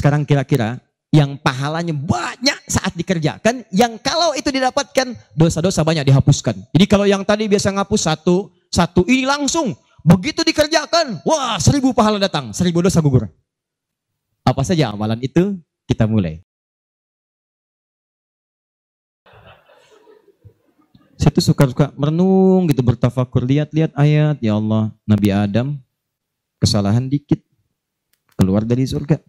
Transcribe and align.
Sekarang 0.00 0.24
kira-kira 0.24 0.80
yang 1.12 1.36
pahalanya 1.36 1.92
banyak 1.92 2.56
saat 2.64 2.96
dikerjakan, 2.96 3.68
yang 3.68 4.00
kalau 4.00 4.32
itu 4.32 4.48
didapatkan 4.48 5.12
dosa-dosa 5.36 5.84
banyak 5.84 6.08
dihapuskan. 6.08 6.56
Jadi 6.72 6.86
kalau 6.88 7.04
yang 7.04 7.20
tadi 7.20 7.44
biasa 7.52 7.68
ngapus 7.68 8.08
satu, 8.08 8.48
satu 8.72 9.04
ini 9.04 9.28
langsung 9.28 9.76
begitu 10.00 10.40
dikerjakan, 10.40 11.20
wah 11.28 11.60
seribu 11.60 11.92
pahala 11.92 12.16
datang, 12.16 12.48
seribu 12.56 12.80
dosa 12.80 13.04
gugur. 13.04 13.28
Apa 14.40 14.64
saja 14.64 14.88
amalan 14.88 15.20
itu? 15.20 15.60
Kita 15.84 16.08
mulai. 16.08 16.40
Saya 21.20 21.28
tuh 21.36 21.44
suka-suka 21.44 21.92
merenung 22.00 22.64
gitu 22.72 22.80
bertafakur 22.80 23.44
lihat-lihat 23.44 23.92
ayat 23.92 24.40
ya 24.40 24.56
Allah 24.56 24.88
Nabi 25.04 25.28
Adam 25.28 25.76
kesalahan 26.56 27.04
dikit 27.04 27.44
keluar 28.40 28.64
dari 28.64 28.88
surga. 28.88 29.20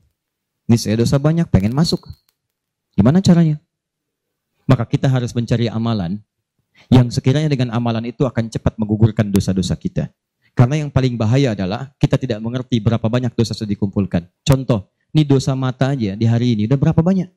Ini 0.72 0.80
saya 0.80 1.04
dosa 1.04 1.20
banyak 1.20 1.52
pengen 1.52 1.76
masuk. 1.76 2.08
Gimana 2.96 3.20
caranya? 3.20 3.60
Maka 4.64 4.88
kita 4.88 5.12
harus 5.12 5.36
mencari 5.36 5.68
amalan 5.68 6.16
yang 6.88 7.12
sekiranya 7.12 7.52
dengan 7.52 7.76
amalan 7.76 8.08
itu 8.08 8.24
akan 8.24 8.48
cepat 8.48 8.80
menggugurkan 8.80 9.28
dosa-dosa 9.36 9.76
kita. 9.76 10.08
Karena 10.56 10.80
yang 10.80 10.88
paling 10.88 11.20
bahaya 11.20 11.52
adalah 11.52 11.92
kita 12.00 12.16
tidak 12.16 12.40
mengerti 12.40 12.80
berapa 12.80 13.04
banyak 13.04 13.36
dosa 13.36 13.52
sudah 13.52 13.68
dikumpulkan. 13.68 14.32
Contoh, 14.48 14.96
ini 15.12 15.28
dosa 15.28 15.60
mata 15.60 15.92
aja 15.92 16.16
di 16.16 16.24
hari 16.24 16.56
ini 16.56 16.72
udah 16.72 16.80
berapa 16.80 17.04
banyak? 17.04 17.28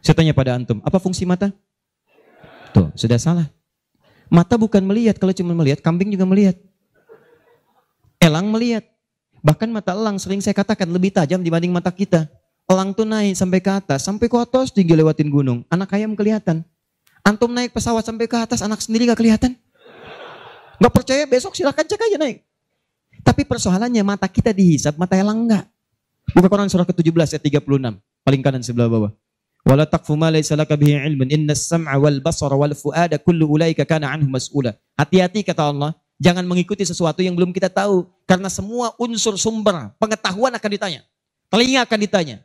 Saya 0.00 0.16
tanya 0.16 0.32
pada 0.32 0.56
antum, 0.56 0.80
apa 0.80 0.96
fungsi 0.96 1.28
mata? 1.28 1.52
Tuh, 2.72 2.88
sudah 2.96 3.20
salah. 3.20 3.52
Mata 4.32 4.56
bukan 4.56 4.80
melihat, 4.88 5.20
kalau 5.20 5.36
cuma 5.36 5.52
melihat, 5.52 5.84
kambing 5.84 6.08
juga 6.16 6.24
melihat. 6.24 6.56
Elang 8.24 8.48
melihat. 8.48 8.88
Bahkan 9.44 9.68
mata 9.68 9.92
elang 9.92 10.16
sering 10.16 10.40
saya 10.40 10.56
katakan 10.56 10.88
lebih 10.88 11.12
tajam 11.12 11.44
dibanding 11.44 11.76
mata 11.76 11.92
kita. 11.92 12.37
Elang 12.68 12.92
tuh 12.92 13.08
naik 13.08 13.32
sampai 13.32 13.64
ke 13.64 13.72
atas, 13.72 14.04
sampai 14.04 14.28
ke 14.28 14.36
atas 14.36 14.68
tinggi 14.68 14.92
lewatin 14.92 15.32
gunung. 15.32 15.64
Anak 15.72 15.88
ayam 15.96 16.12
kelihatan. 16.12 16.60
Antum 17.24 17.48
naik 17.48 17.72
pesawat 17.72 18.04
sampai 18.04 18.28
ke 18.28 18.36
atas, 18.36 18.60
anak 18.60 18.84
sendiri 18.84 19.08
gak 19.08 19.16
kelihatan. 19.16 19.56
Gak 20.76 20.92
percaya 20.92 21.24
besok 21.24 21.56
silahkan 21.56 21.88
cek 21.88 21.96
aja 21.96 22.20
naik. 22.20 22.44
Tapi 23.24 23.48
persoalannya 23.48 24.04
mata 24.04 24.28
kita 24.28 24.52
dihisap, 24.52 25.00
mata 25.00 25.16
elang 25.16 25.48
enggak. 25.48 25.64
Buka 26.36 26.48
Quran 26.52 26.68
surah 26.68 26.84
ke-17 26.84 27.40
ayat 27.40 27.44
36. 27.64 27.96
Paling 28.20 28.42
kanan 28.44 28.60
sebelah 28.60 28.92
bawah. 28.92 29.16
Wala 29.64 29.88
taqfu 29.88 30.12
ma 30.14 30.28
laysa 30.28 30.52
laka 30.52 30.76
bihi 30.76 30.96
ilmun 31.08 31.32
innas 31.32 31.66
sam'a 31.66 31.96
wal 31.96 32.20
basara 32.20 32.52
wal 32.52 32.76
fuada 32.76 33.16
kullu 33.16 33.48
ulaika 33.48 33.88
kana 33.88 34.12
anhu 34.12 34.28
mas'ula. 34.28 34.76
Hati-hati 34.92 35.40
kata 35.40 35.72
Allah, 35.72 35.96
jangan 36.20 36.44
mengikuti 36.44 36.84
sesuatu 36.84 37.24
yang 37.24 37.32
belum 37.32 37.50
kita 37.50 37.72
tahu 37.72 38.06
karena 38.28 38.52
semua 38.52 38.92
unsur 39.00 39.40
sumber 39.40 39.92
pengetahuan 39.96 40.52
akan 40.52 40.70
ditanya. 40.72 41.00
Telinga 41.48 41.88
akan 41.88 41.98
ditanya, 42.04 42.36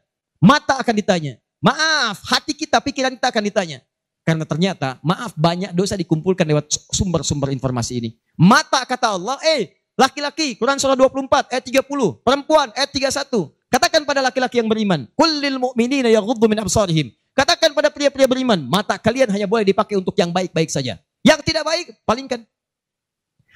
mata 0.44 0.76
akan 0.76 0.96
ditanya. 1.00 1.40
Maaf, 1.64 2.28
hati 2.28 2.52
kita, 2.52 2.84
pikiran 2.84 3.16
kita 3.16 3.32
akan 3.32 3.44
ditanya. 3.48 3.80
Karena 4.28 4.44
ternyata, 4.44 5.00
maaf 5.00 5.32
banyak 5.40 5.72
dosa 5.72 5.96
dikumpulkan 5.96 6.44
lewat 6.44 6.68
sumber-sumber 6.92 7.56
informasi 7.56 8.04
ini. 8.04 8.10
Mata 8.36 8.84
kata 8.84 9.16
Allah, 9.16 9.40
eh 9.48 9.72
laki-laki, 9.96 10.60
Quran 10.60 10.76
surah 10.76 11.00
24 11.00 11.56
ayat 11.56 11.64
30, 11.64 12.20
perempuan 12.20 12.68
ayat 12.76 12.92
31. 12.92 13.56
Katakan 13.72 14.04
pada 14.04 14.20
laki-laki 14.20 14.60
yang 14.60 14.68
beriman, 14.68 15.08
kullil 15.16 15.60
mu'minina 15.60 16.12
yaghuddu 16.12 16.52
min 16.52 16.60
absarihim. 16.60 17.08
Katakan 17.34 17.74
pada 17.74 17.90
pria-pria 17.90 18.28
beriman, 18.28 18.60
mata 18.68 19.00
kalian 19.00 19.32
hanya 19.32 19.48
boleh 19.48 19.66
dipakai 19.66 19.98
untuk 19.98 20.14
yang 20.20 20.30
baik-baik 20.30 20.70
saja. 20.70 21.00
Yang 21.24 21.40
tidak 21.48 21.64
baik, 21.64 21.96
palingkan. 22.04 22.44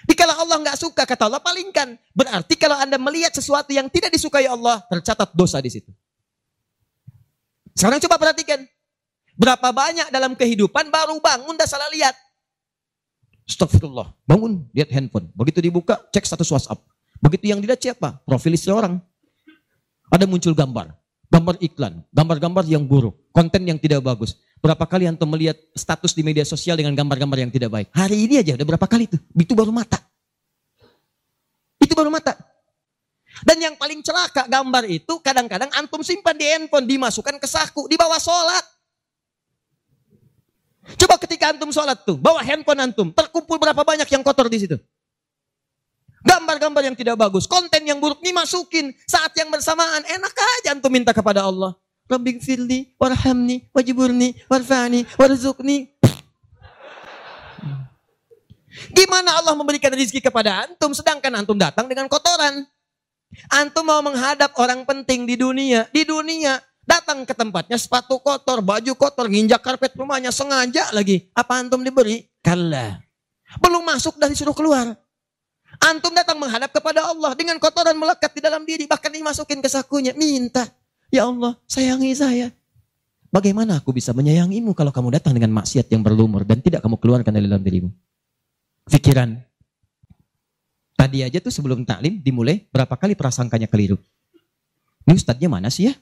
Dikala 0.07 0.39
Allah 0.39 0.57
nggak 0.63 0.77
suka, 0.79 1.03
kata 1.03 1.27
Allah, 1.27 1.43
palingkan. 1.43 1.99
Berarti 2.15 2.55
kalau 2.55 2.79
Anda 2.79 2.95
melihat 2.95 3.35
sesuatu 3.35 3.69
yang 3.75 3.91
tidak 3.91 4.09
disukai 4.09 4.47
Allah, 4.47 4.81
tercatat 4.87 5.35
dosa 5.35 5.59
di 5.59 5.69
situ. 5.69 5.91
Sekarang 7.77 8.01
coba 8.01 8.17
perhatikan. 8.17 8.65
Berapa 9.37 9.69
banyak 9.69 10.09
dalam 10.09 10.33
kehidupan 10.33 10.89
baru 10.89 11.21
bangun 11.21 11.53
dah 11.53 11.69
salah 11.69 11.85
lihat. 11.93 12.17
Astagfirullah. 13.45 14.17
Bangun, 14.25 14.65
lihat 14.73 14.89
handphone. 14.89 15.29
Begitu 15.37 15.61
dibuka, 15.61 16.01
cek 16.09 16.25
status 16.25 16.49
WhatsApp. 16.49 16.81
Begitu 17.21 17.53
yang 17.53 17.61
dilihat 17.61 17.77
siapa? 17.77 18.17
Profil 18.25 18.57
istri 18.57 18.73
orang. 18.73 18.97
Ada 20.09 20.25
muncul 20.25 20.57
gambar, 20.57 20.89
gambar 21.29 21.55
iklan, 21.61 22.01
gambar-gambar 22.15 22.63
yang 22.65 22.87
buruk, 22.87 23.13
konten 23.35 23.67
yang 23.67 23.77
tidak 23.77 24.01
bagus. 24.01 24.39
Berapa 24.57 24.87
kali 24.89 25.05
antum 25.05 25.29
melihat 25.29 25.59
status 25.77 26.17
di 26.17 26.25
media 26.25 26.47
sosial 26.47 26.79
dengan 26.79 26.97
gambar-gambar 26.97 27.45
yang 27.45 27.51
tidak 27.53 27.69
baik? 27.69 27.87
Hari 27.93 28.17
ini 28.25 28.41
aja 28.41 28.57
udah 28.57 28.67
berapa 28.73 28.87
kali 28.89 29.05
itu? 29.05 29.19
Itu 29.37 29.53
baru 29.53 29.69
mata. 29.69 30.01
Itu 31.77 31.93
baru 31.93 32.09
mata. 32.09 32.39
Dan 33.45 33.57
yang 33.61 33.75
paling 33.77 34.01
celaka 34.01 34.49
gambar 34.49 34.83
itu 34.89 35.13
kadang-kadang 35.21 35.69
antum 35.77 36.01
simpan 36.01 36.33
di 36.33 36.45
handphone, 36.47 36.87
dimasukkan 36.89 37.37
ke 37.37 37.47
saku, 37.49 37.85
di 37.85 37.99
bawah 37.99 38.17
sholat. 38.17 38.65
Coba 40.95 41.19
ketika 41.19 41.51
antum 41.51 41.69
sholat 41.69 41.99
tuh, 42.07 42.15
bawa 42.15 42.39
handphone 42.41 42.79
antum, 42.79 43.11
terkumpul 43.11 43.59
berapa 43.59 43.83
banyak 43.83 44.07
yang 44.07 44.23
kotor 44.23 44.47
di 44.47 44.63
situ? 44.63 44.77
Gambar-gambar 46.23 46.81
yang 46.87 46.95
tidak 46.97 47.19
bagus, 47.19 47.45
konten 47.45 47.83
yang 47.83 47.99
buruk 47.99 48.23
dimasukin 48.23 48.95
saat 49.05 49.35
yang 49.35 49.51
bersamaan. 49.51 50.01
Enak 50.07 50.33
aja 50.33 50.73
antum 50.73 50.91
minta 50.91 51.11
kepada 51.11 51.43
Allah. 51.43 51.75
Rabbi 52.07 52.39
firli, 52.39 52.95
warhamni, 52.95 53.67
wajiburni, 53.75 54.31
warfani, 54.47 55.03
warzukni. 55.19 55.91
Gimana 58.95 59.43
Allah 59.43 59.57
memberikan 59.57 59.91
rezeki 59.91 60.23
kepada 60.23 60.63
antum 60.67 60.95
sedangkan 60.95 61.43
antum 61.43 61.59
datang 61.59 61.89
dengan 61.91 62.07
kotoran? 62.07 62.63
Antum 63.51 63.83
mau 63.83 63.99
menghadap 63.99 64.55
orang 64.57 64.87
penting 64.87 65.27
di 65.27 65.35
dunia, 65.35 65.85
di 65.91 66.07
dunia 66.07 66.63
datang 66.87 67.27
ke 67.27 67.35
tempatnya 67.35 67.75
sepatu 67.75 68.17
kotor, 68.23 68.63
baju 68.63 68.95
kotor, 68.95 69.27
nginjak 69.27 69.59
karpet 69.59 69.93
rumahnya 69.99 70.31
sengaja 70.31 70.89
lagi. 70.95 71.27
Apa 71.35 71.59
antum 71.59 71.83
diberi? 71.83 72.23
Kalla. 72.39 73.03
Belum 73.59 73.83
masuk 73.83 74.15
dari 74.15 74.33
suruh 74.33 74.55
keluar. 74.55 74.95
Antum 75.83 76.15
datang 76.15 76.39
menghadap 76.39 76.71
kepada 76.71 77.05
Allah 77.05 77.35
dengan 77.35 77.59
kotoran 77.59 77.93
melekat 77.93 78.31
di 78.33 78.41
dalam 78.41 78.63
diri, 78.63 78.87
bahkan 78.87 79.11
dimasukin 79.11 79.59
ke 79.61 79.69
sakunya, 79.69 80.15
minta, 80.15 80.65
ya 81.11 81.27
Allah, 81.27 81.59
sayangi 81.67 82.15
saya. 82.15 82.47
Bagaimana 83.27 83.83
aku 83.83 83.91
bisa 83.91 84.15
menyayangimu 84.15 84.71
kalau 84.71 84.89
kamu 84.89 85.19
datang 85.19 85.35
dengan 85.35 85.51
maksiat 85.59 85.91
yang 85.91 86.01
berlumur 86.01 86.47
dan 86.47 86.63
tidak 86.63 86.79
kamu 86.79 86.95
keluarkan 86.97 87.35
dari 87.35 87.45
dalam 87.45 87.59
dirimu? 87.59 87.91
Pikiran. 88.87 89.35
Tadi 90.97 91.21
aja 91.21 91.37
tuh 91.37 91.53
sebelum 91.53 91.85
taklim 91.85 92.17
dimulai, 92.25 92.65
berapa 92.73 92.97
kali 92.97 93.13
prasangkanya 93.13 93.69
keliru. 93.69 94.01
Ini 95.05 95.13
ustadznya 95.13 95.45
mana 95.45 95.69
sih 95.69 95.87
ya? 95.87 95.93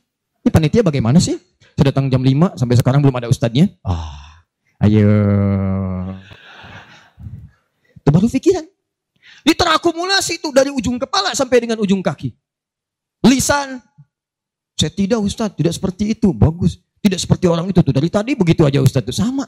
Ini 0.42 0.50
panitia 0.50 0.82
bagaimana 0.88 1.20
sih? 1.20 1.36
Sudah 1.76 1.92
datang 1.92 2.08
jam 2.08 2.24
5 2.24 2.56
sampai 2.56 2.76
sekarang 2.80 3.04
belum 3.04 3.20
ada 3.20 3.28
ustadznya. 3.28 3.68
Ah, 3.84 4.48
ayo. 4.88 5.04
Itu 8.00 8.10
baru 8.10 8.32
pikiran. 8.32 8.66
Ini 9.46 9.54
terakumulasi 9.54 10.40
itu 10.40 10.50
dari 10.56 10.72
ujung 10.72 10.96
kepala 10.98 11.36
sampai 11.36 11.68
dengan 11.68 11.78
ujung 11.84 12.00
kaki. 12.00 12.34
Lisan. 13.28 13.84
Saya 14.76 14.92
tidak 14.92 15.24
Ustaz, 15.24 15.56
tidak 15.56 15.72
seperti 15.76 16.18
itu. 16.18 16.32
Bagus. 16.36 16.80
Tidak 17.00 17.20
seperti 17.20 17.46
orang 17.48 17.70
itu 17.70 17.80
tuh. 17.80 17.94
Dari 17.94 18.10
tadi 18.10 18.34
begitu 18.34 18.66
aja 18.66 18.82
Ustaz 18.82 19.06
itu 19.06 19.14
sama. 19.14 19.46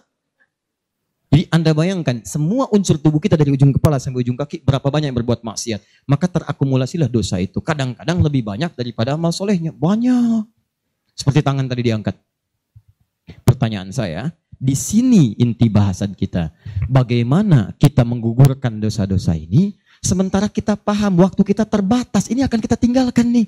Jadi 1.28 1.44
Anda 1.52 1.76
bayangkan 1.76 2.24
semua 2.24 2.72
unsur 2.72 2.96
tubuh 2.96 3.20
kita 3.20 3.36
dari 3.36 3.52
ujung 3.52 3.76
kepala 3.76 4.00
sampai 4.00 4.24
ujung 4.24 4.40
kaki 4.40 4.64
berapa 4.64 4.88
banyak 4.88 5.12
yang 5.12 5.18
berbuat 5.20 5.44
maksiat. 5.44 6.08
Maka 6.08 6.32
terakumulasilah 6.32 7.12
dosa 7.12 7.38
itu. 7.38 7.60
Kadang-kadang 7.60 8.24
lebih 8.24 8.48
banyak 8.48 8.72
daripada 8.74 9.20
amal 9.20 9.36
solehnya. 9.36 9.76
Banyak. 9.76 10.48
Seperti 11.12 11.44
tangan 11.44 11.68
tadi 11.68 11.92
diangkat. 11.92 12.16
Pertanyaan 13.44 13.92
saya, 13.92 14.32
di 14.56 14.72
sini 14.72 15.36
inti 15.36 15.68
bahasan 15.68 16.16
kita. 16.16 16.56
Bagaimana 16.88 17.76
kita 17.76 18.08
menggugurkan 18.08 18.80
dosa-dosa 18.80 19.36
ini 19.36 19.76
Sementara 20.04 20.46
kita 20.48 20.78
paham 20.78 21.20
waktu 21.26 21.42
kita 21.42 21.66
terbatas, 21.66 22.30
ini 22.30 22.46
akan 22.46 22.60
kita 22.62 22.78
tinggalkan 22.78 23.26
nih. 23.34 23.48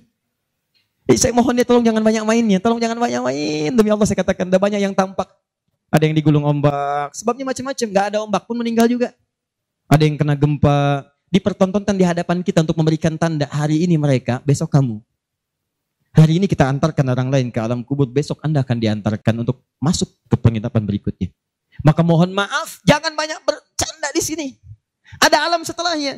Jadi 1.09 1.17
saya 1.17 1.33
mohon 1.33 1.57
ya 1.57 1.65
tolong 1.65 1.81
jangan 1.81 2.03
banyak 2.05 2.23
mainnya, 2.25 2.59
tolong 2.61 2.77
jangan 2.81 2.97
banyak 2.97 3.21
main. 3.21 3.71
Demi 3.73 3.89
Allah 3.89 4.05
saya 4.05 4.19
katakan, 4.21 4.49
ada 4.49 4.61
banyak 4.61 4.81
yang 4.81 4.93
tampak. 4.93 5.29
Ada 5.89 6.05
yang 6.05 6.15
digulung 6.15 6.45
ombak, 6.45 7.17
sebabnya 7.17 7.49
macam-macam, 7.49 7.87
gak 7.89 8.05
ada 8.13 8.17
ombak 8.21 8.45
pun 8.45 8.55
meninggal 8.61 8.85
juga. 8.85 9.09
Ada 9.89 10.05
yang 10.05 10.21
kena 10.21 10.37
gempa, 10.37 11.09
dipertontonkan 11.33 11.97
di 11.97 12.05
hadapan 12.05 12.45
kita 12.45 12.61
untuk 12.61 12.77
memberikan 12.77 13.17
tanda 13.17 13.49
hari 13.49 13.81
ini 13.81 13.97
mereka, 13.97 14.37
besok 14.45 14.69
kamu. 14.69 15.01
Hari 16.13 16.41
ini 16.41 16.45
kita 16.49 16.65
antarkan 16.65 17.05
orang 17.09 17.29
lain 17.29 17.47
ke 17.53 17.61
alam 17.61 17.85
kubur, 17.85 18.09
besok 18.09 18.41
Anda 18.41 18.65
akan 18.65 18.77
diantarkan 18.81 19.45
untuk 19.45 19.61
masuk 19.77 20.09
ke 20.25 20.35
penginapan 20.41 20.81
berikutnya. 20.81 21.29
Maka 21.85 22.01
mohon 22.01 22.33
maaf, 22.33 22.81
jangan 22.81 23.13
banyak 23.13 23.37
bercanda 23.45 24.09
di 24.13 24.21
sini. 24.21 24.47
Ada 25.21 25.45
alam 25.45 25.61
setelahnya. 25.61 26.17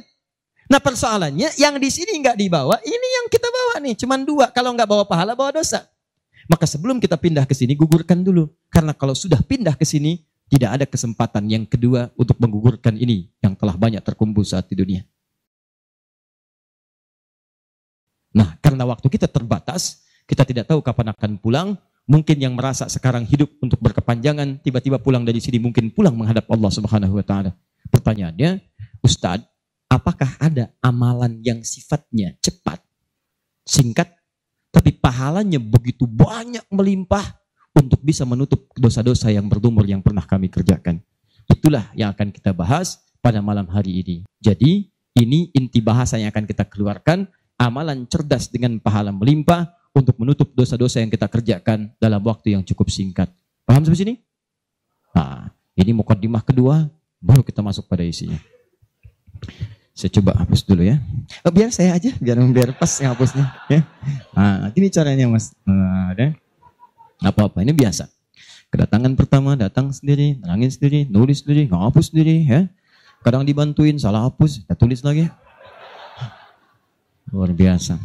Nah 0.72 0.80
persoalannya 0.80 1.52
yang 1.60 1.76
di 1.76 1.92
sini 1.92 2.16
nggak 2.24 2.40
dibawa, 2.40 2.80
ini 2.88 3.08
yang 3.20 3.28
kita 3.28 3.48
bawa 3.52 3.84
nih, 3.84 3.96
cuman 4.00 4.24
dua. 4.24 4.48
Kalau 4.56 4.72
nggak 4.72 4.88
bawa 4.88 5.04
pahala, 5.04 5.36
bawa 5.36 5.60
dosa. 5.60 5.91
Maka 6.52 6.68
sebelum 6.68 7.00
kita 7.00 7.16
pindah 7.16 7.48
ke 7.48 7.56
sini, 7.56 7.80
gugurkan 7.80 8.28
dulu. 8.28 8.52
Karena 8.68 8.92
kalau 8.92 9.16
sudah 9.16 9.40
pindah 9.40 9.80
ke 9.80 9.88
sini, 9.88 10.20
tidak 10.52 10.70
ada 10.76 10.84
kesempatan 10.84 11.48
yang 11.48 11.64
kedua 11.64 12.12
untuk 12.20 12.36
menggugurkan 12.44 13.00
ini 13.00 13.32
yang 13.40 13.56
telah 13.56 13.80
banyak 13.80 14.04
terkumpul 14.04 14.44
saat 14.44 14.68
di 14.68 14.76
dunia. 14.76 15.08
Nah, 18.36 18.60
karena 18.60 18.84
waktu 18.84 19.08
kita 19.08 19.32
terbatas, 19.32 20.04
Kita 20.32 20.48
tidak 20.48 20.72
tahu 20.72 20.80
kapan 20.80 21.12
akan 21.12 21.36
pulang. 21.44 21.76
Mungkin 22.08 22.40
yang 22.40 22.56
merasa 22.56 22.88
sekarang 22.88 23.28
hidup 23.28 23.52
untuk 23.60 23.84
berkepanjangan, 23.84 24.64
tiba-tiba 24.64 24.96
pulang 24.96 25.28
dari 25.28 25.44
sini 25.44 25.60
mungkin 25.60 25.92
pulang 25.92 26.16
menghadap 26.16 26.48
Allah 26.48 26.72
Subhanahu 26.72 27.20
wa 27.20 27.26
taala. 27.28 27.52
Pertanyaannya, 27.92 28.64
Ustadz, 29.04 29.44
apakah 29.92 30.40
ada 30.40 30.72
amalan 30.80 31.44
yang 31.44 31.60
sifatnya 31.68 32.40
cepat, 32.40 32.80
singkat, 33.68 34.08
tapi 34.82 34.98
pahalanya 34.98 35.62
begitu 35.62 36.10
banyak 36.10 36.66
melimpah 36.74 37.38
untuk 37.78 38.02
bisa 38.02 38.26
menutup 38.26 38.66
dosa-dosa 38.74 39.30
yang 39.30 39.46
berlumur 39.46 39.86
yang 39.86 40.02
pernah 40.02 40.26
kami 40.26 40.50
kerjakan? 40.50 40.98
Itulah 41.46 41.94
yang 41.94 42.10
akan 42.10 42.34
kita 42.34 42.50
bahas 42.50 42.98
pada 43.22 43.46
malam 43.46 43.70
hari 43.70 44.02
ini. 44.02 44.26
Jadi, 44.42 44.90
ini 45.14 45.54
inti 45.54 45.86
bahasa 45.86 46.18
yang 46.18 46.34
akan 46.34 46.50
kita 46.50 46.66
keluarkan, 46.66 47.30
amalan 47.62 48.10
cerdas 48.10 48.50
dengan 48.50 48.82
pahala 48.82 49.14
melimpah 49.14 49.70
untuk 49.94 50.18
menutup 50.18 50.50
dosa-dosa 50.58 50.98
yang 50.98 51.14
kita 51.14 51.30
kerjakan 51.30 51.94
dalam 52.02 52.26
waktu 52.26 52.58
yang 52.58 52.66
cukup 52.66 52.90
singkat. 52.90 53.30
Paham 53.62 53.86
sampai 53.86 54.02
sini? 54.02 54.14
Nah, 55.14 55.54
ini 55.78 55.94
mukadimah 55.94 56.42
kedua, 56.42 56.90
baru 57.22 57.46
kita 57.46 57.62
masuk 57.62 57.86
pada 57.86 58.02
isinya. 58.02 58.42
Saya 59.92 60.10
coba 60.18 60.32
hapus 60.40 60.64
dulu 60.64 60.88
ya. 60.88 60.98
Oh, 61.44 61.52
biar 61.52 61.70
saya 61.70 61.94
aja, 61.94 62.16
biar 62.18 62.40
biar 62.50 62.72
pas 62.76 62.90
yang 63.04 63.12
hapusnya. 63.12 63.52
Ya. 63.68 63.84
Nah, 64.32 64.72
ini 64.74 64.88
caranya 64.88 65.28
mas. 65.28 65.52
Nah, 65.68 66.16
ada. 66.16 66.32
Apa-apa, 67.22 67.62
ini 67.62 67.76
biasa. 67.76 68.10
Kedatangan 68.72 69.14
pertama 69.20 69.54
datang 69.60 69.92
sendiri, 69.92 70.40
nangis 70.42 70.80
sendiri, 70.80 71.06
nulis 71.12 71.44
sendiri, 71.44 71.68
ngapus 71.68 72.10
sendiri, 72.10 72.48
ya. 72.48 72.72
Kadang 73.22 73.46
dibantuin, 73.46 74.00
salah 74.00 74.26
hapus, 74.26 74.64
kita 74.64 74.74
tulis 74.80 75.04
lagi. 75.06 75.30
Luar 77.30 77.52
biasa. 77.54 78.00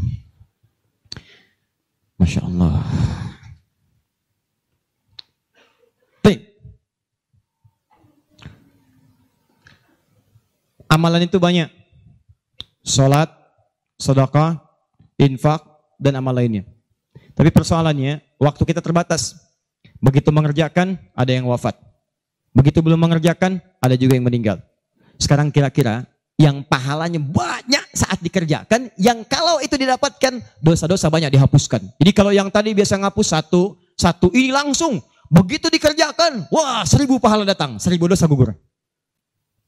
Masya 2.21 2.41
Allah. 2.45 2.83
Baik. 6.21 6.41
Amalan 10.97 11.29
itu 11.29 11.37
banyak. 11.37 11.69
Salat, 12.81 13.29
sedekah, 14.01 14.57
infak, 15.21 15.61
dan 16.01 16.17
amal 16.17 16.33
lainnya. 16.33 16.65
Tapi 17.37 17.53
persoalannya, 17.53 18.25
waktu 18.41 18.65
kita 18.65 18.81
terbatas. 18.81 19.37
Begitu 20.01 20.33
mengerjakan, 20.33 20.97
ada 21.13 21.29
yang 21.29 21.45
wafat. 21.53 21.77
Begitu 22.57 22.81
belum 22.81 22.97
mengerjakan, 22.97 23.61
ada 23.77 23.93
juga 23.93 24.17
yang 24.17 24.25
meninggal. 24.25 24.65
Sekarang 25.21 25.53
kira-kira 25.53 26.09
yang 26.41 26.65
pahalanya 26.65 27.21
banyak 27.21 27.85
saat 27.93 28.17
dikerjakan, 28.25 28.89
yang 28.97 29.21
kalau 29.29 29.61
itu 29.61 29.77
didapatkan 29.77 30.41
dosa-dosa 30.65 31.13
banyak 31.13 31.29
dihapuskan. 31.29 31.93
Jadi 32.01 32.13
kalau 32.17 32.33
yang 32.33 32.49
tadi 32.49 32.73
biasa 32.73 32.97
ngapus 33.05 33.29
satu, 33.37 33.77
satu 34.01 34.33
ini 34.33 34.49
langsung 34.49 35.01
begitu 35.29 35.69
dikerjakan, 35.69 36.49
wah 36.49 36.89
seribu 36.89 37.21
pahala 37.21 37.45
datang, 37.45 37.77
seribu 37.77 38.09
dosa 38.09 38.25
gugur. 38.25 38.57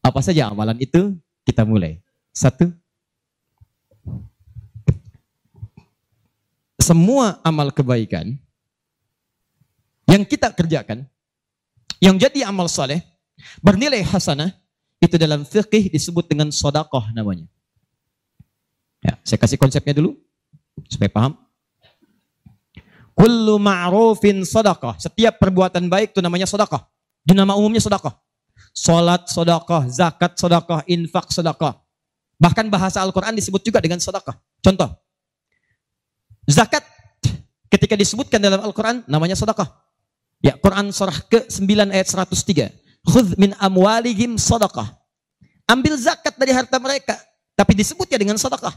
Apa 0.08 0.25
saja 0.25 0.49
amalan 0.49 0.81
itu? 0.81 1.12
Kita 1.44 1.69
mulai. 1.69 2.00
Satu. 2.32 2.72
Semua 6.81 7.37
amal 7.44 7.69
kebaikan 7.69 8.40
yang 10.08 10.25
kita 10.25 10.49
kerjakan, 10.56 11.05
yang 12.00 12.16
jadi 12.16 12.49
amal 12.49 12.64
soleh, 12.72 13.05
bernilai 13.60 14.00
hasanah, 14.00 14.56
itu 14.96 15.20
dalam 15.20 15.44
fikih 15.44 15.93
disebut 15.93 16.25
dengan 16.25 16.49
sodakoh 16.49 17.05
namanya. 17.12 17.44
Ya, 19.05 19.20
saya 19.20 19.37
kasih 19.37 19.60
konsepnya 19.60 19.93
dulu 19.93 20.16
supaya 20.88 21.12
paham. 21.12 21.37
Kullu 23.12 23.60
ma'rufin 23.60 24.49
sodakoh. 24.49 24.96
Setiap 24.96 25.37
perbuatan 25.37 25.93
baik 25.93 26.16
itu 26.16 26.25
namanya 26.25 26.49
sodakoh. 26.49 26.81
Di 27.20 27.37
nama 27.37 27.52
umumnya 27.52 27.84
sodakoh. 27.84 28.14
Salat 28.78 29.26
sodakoh, 29.26 29.90
zakat 29.90 30.38
sodakoh, 30.38 30.86
infak 30.86 31.34
sodakoh. 31.34 31.75
Bahkan 32.38 32.70
bahasa 32.70 33.02
Al-Quran 33.02 33.34
disebut 33.34 33.58
juga 33.66 33.82
dengan 33.82 33.98
sodakoh. 33.98 34.38
Contoh. 34.62 34.94
Zakat 36.46 36.86
ketika 37.66 37.98
disebutkan 37.98 38.38
dalam 38.38 38.62
Al-Quran 38.62 39.02
namanya 39.10 39.34
sodakoh. 39.34 39.66
Ya, 40.38 40.54
Quran 40.54 40.94
surah 40.94 41.19
ke-9 41.26 41.66
ayat 41.90 42.06
103 42.06 42.70
khudh 43.08 43.34
min 43.40 43.56
amwalihim 43.58 44.36
sadaqah. 44.36 44.94
Ambil 45.69 46.00
zakat 46.00 46.32
dari 46.40 46.52
harta 46.56 46.81
mereka, 46.81 47.16
tapi 47.52 47.76
disebutnya 47.76 48.16
dengan 48.16 48.40
sedekah. 48.40 48.72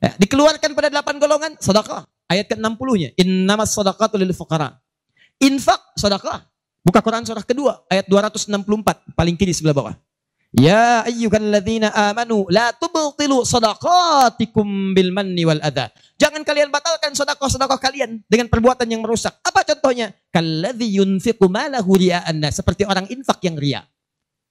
Ya, 0.00 0.16
dikeluarkan 0.18 0.74
pada 0.74 0.88
delapan 0.90 1.20
golongan 1.20 1.52
sedekah. 1.62 2.08
Ayat 2.26 2.50
ke-60-nya, 2.50 3.14
innamas 3.18 3.74
sadaqatu 3.74 4.18
lil 4.18 4.34
fuqara. 4.34 4.78
Infak 5.38 5.78
sedekah. 5.94 6.49
Buka 6.80 7.04
Quran 7.04 7.24
surah 7.28 7.44
kedua 7.44 7.84
ayat 7.92 8.08
264 8.08 9.12
paling 9.12 9.36
kiri 9.36 9.52
sebelah 9.52 9.76
bawah. 9.76 9.94
Ya 10.50 11.06
ayyuhalladzina 11.06 11.94
amanu 12.10 12.42
la 12.50 12.74
tubtilu 12.74 13.46
sadaqatikum 13.46 14.96
bil 14.98 15.14
manni 15.14 15.46
wal 15.46 15.62
adha. 15.62 15.94
Jangan 16.18 16.42
kalian 16.42 16.74
batalkan 16.74 17.14
sedekah-sedekah 17.14 17.78
kalian 17.78 18.18
dengan 18.26 18.50
perbuatan 18.50 18.88
yang 18.90 19.06
merusak. 19.06 19.38
Apa 19.46 19.62
contohnya? 19.62 20.10
Kalladzi 20.34 20.98
yunfiqu 20.98 21.46
malahu 21.46 21.94
ria'an 21.94 22.42
seperti 22.50 22.82
orang 22.82 23.06
infak 23.08 23.38
yang 23.46 23.54
ria. 23.54 23.80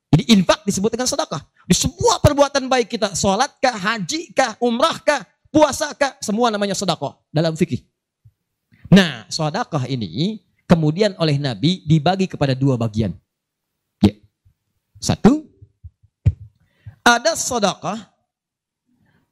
Jadi 0.10 0.34
infak 0.34 0.66
disebut 0.66 0.90
dengan 0.96 1.06
sedekah. 1.06 1.44
Di 1.70 1.76
semua 1.78 2.18
perbuatan 2.18 2.66
baik 2.66 2.90
kita, 2.98 3.14
salat 3.14 3.54
kah, 3.62 3.78
haji 3.78 4.34
kah, 4.34 4.58
umrah 4.58 4.98
kah, 5.06 5.22
puasa 5.54 5.94
kah, 5.94 6.18
semua 6.18 6.50
namanya 6.50 6.74
sedekah 6.74 7.14
dalam 7.30 7.54
fikih. 7.54 7.86
Nah, 8.90 9.30
sedekah 9.30 9.86
ini 9.86 10.42
kemudian 10.70 11.18
oleh 11.18 11.42
Nabi 11.42 11.82
dibagi 11.82 12.30
kepada 12.30 12.54
dua 12.54 12.78
bagian. 12.78 13.18
Ya. 14.06 14.14
Satu, 15.02 15.50
ada 17.02 17.34
sedekah 17.34 18.06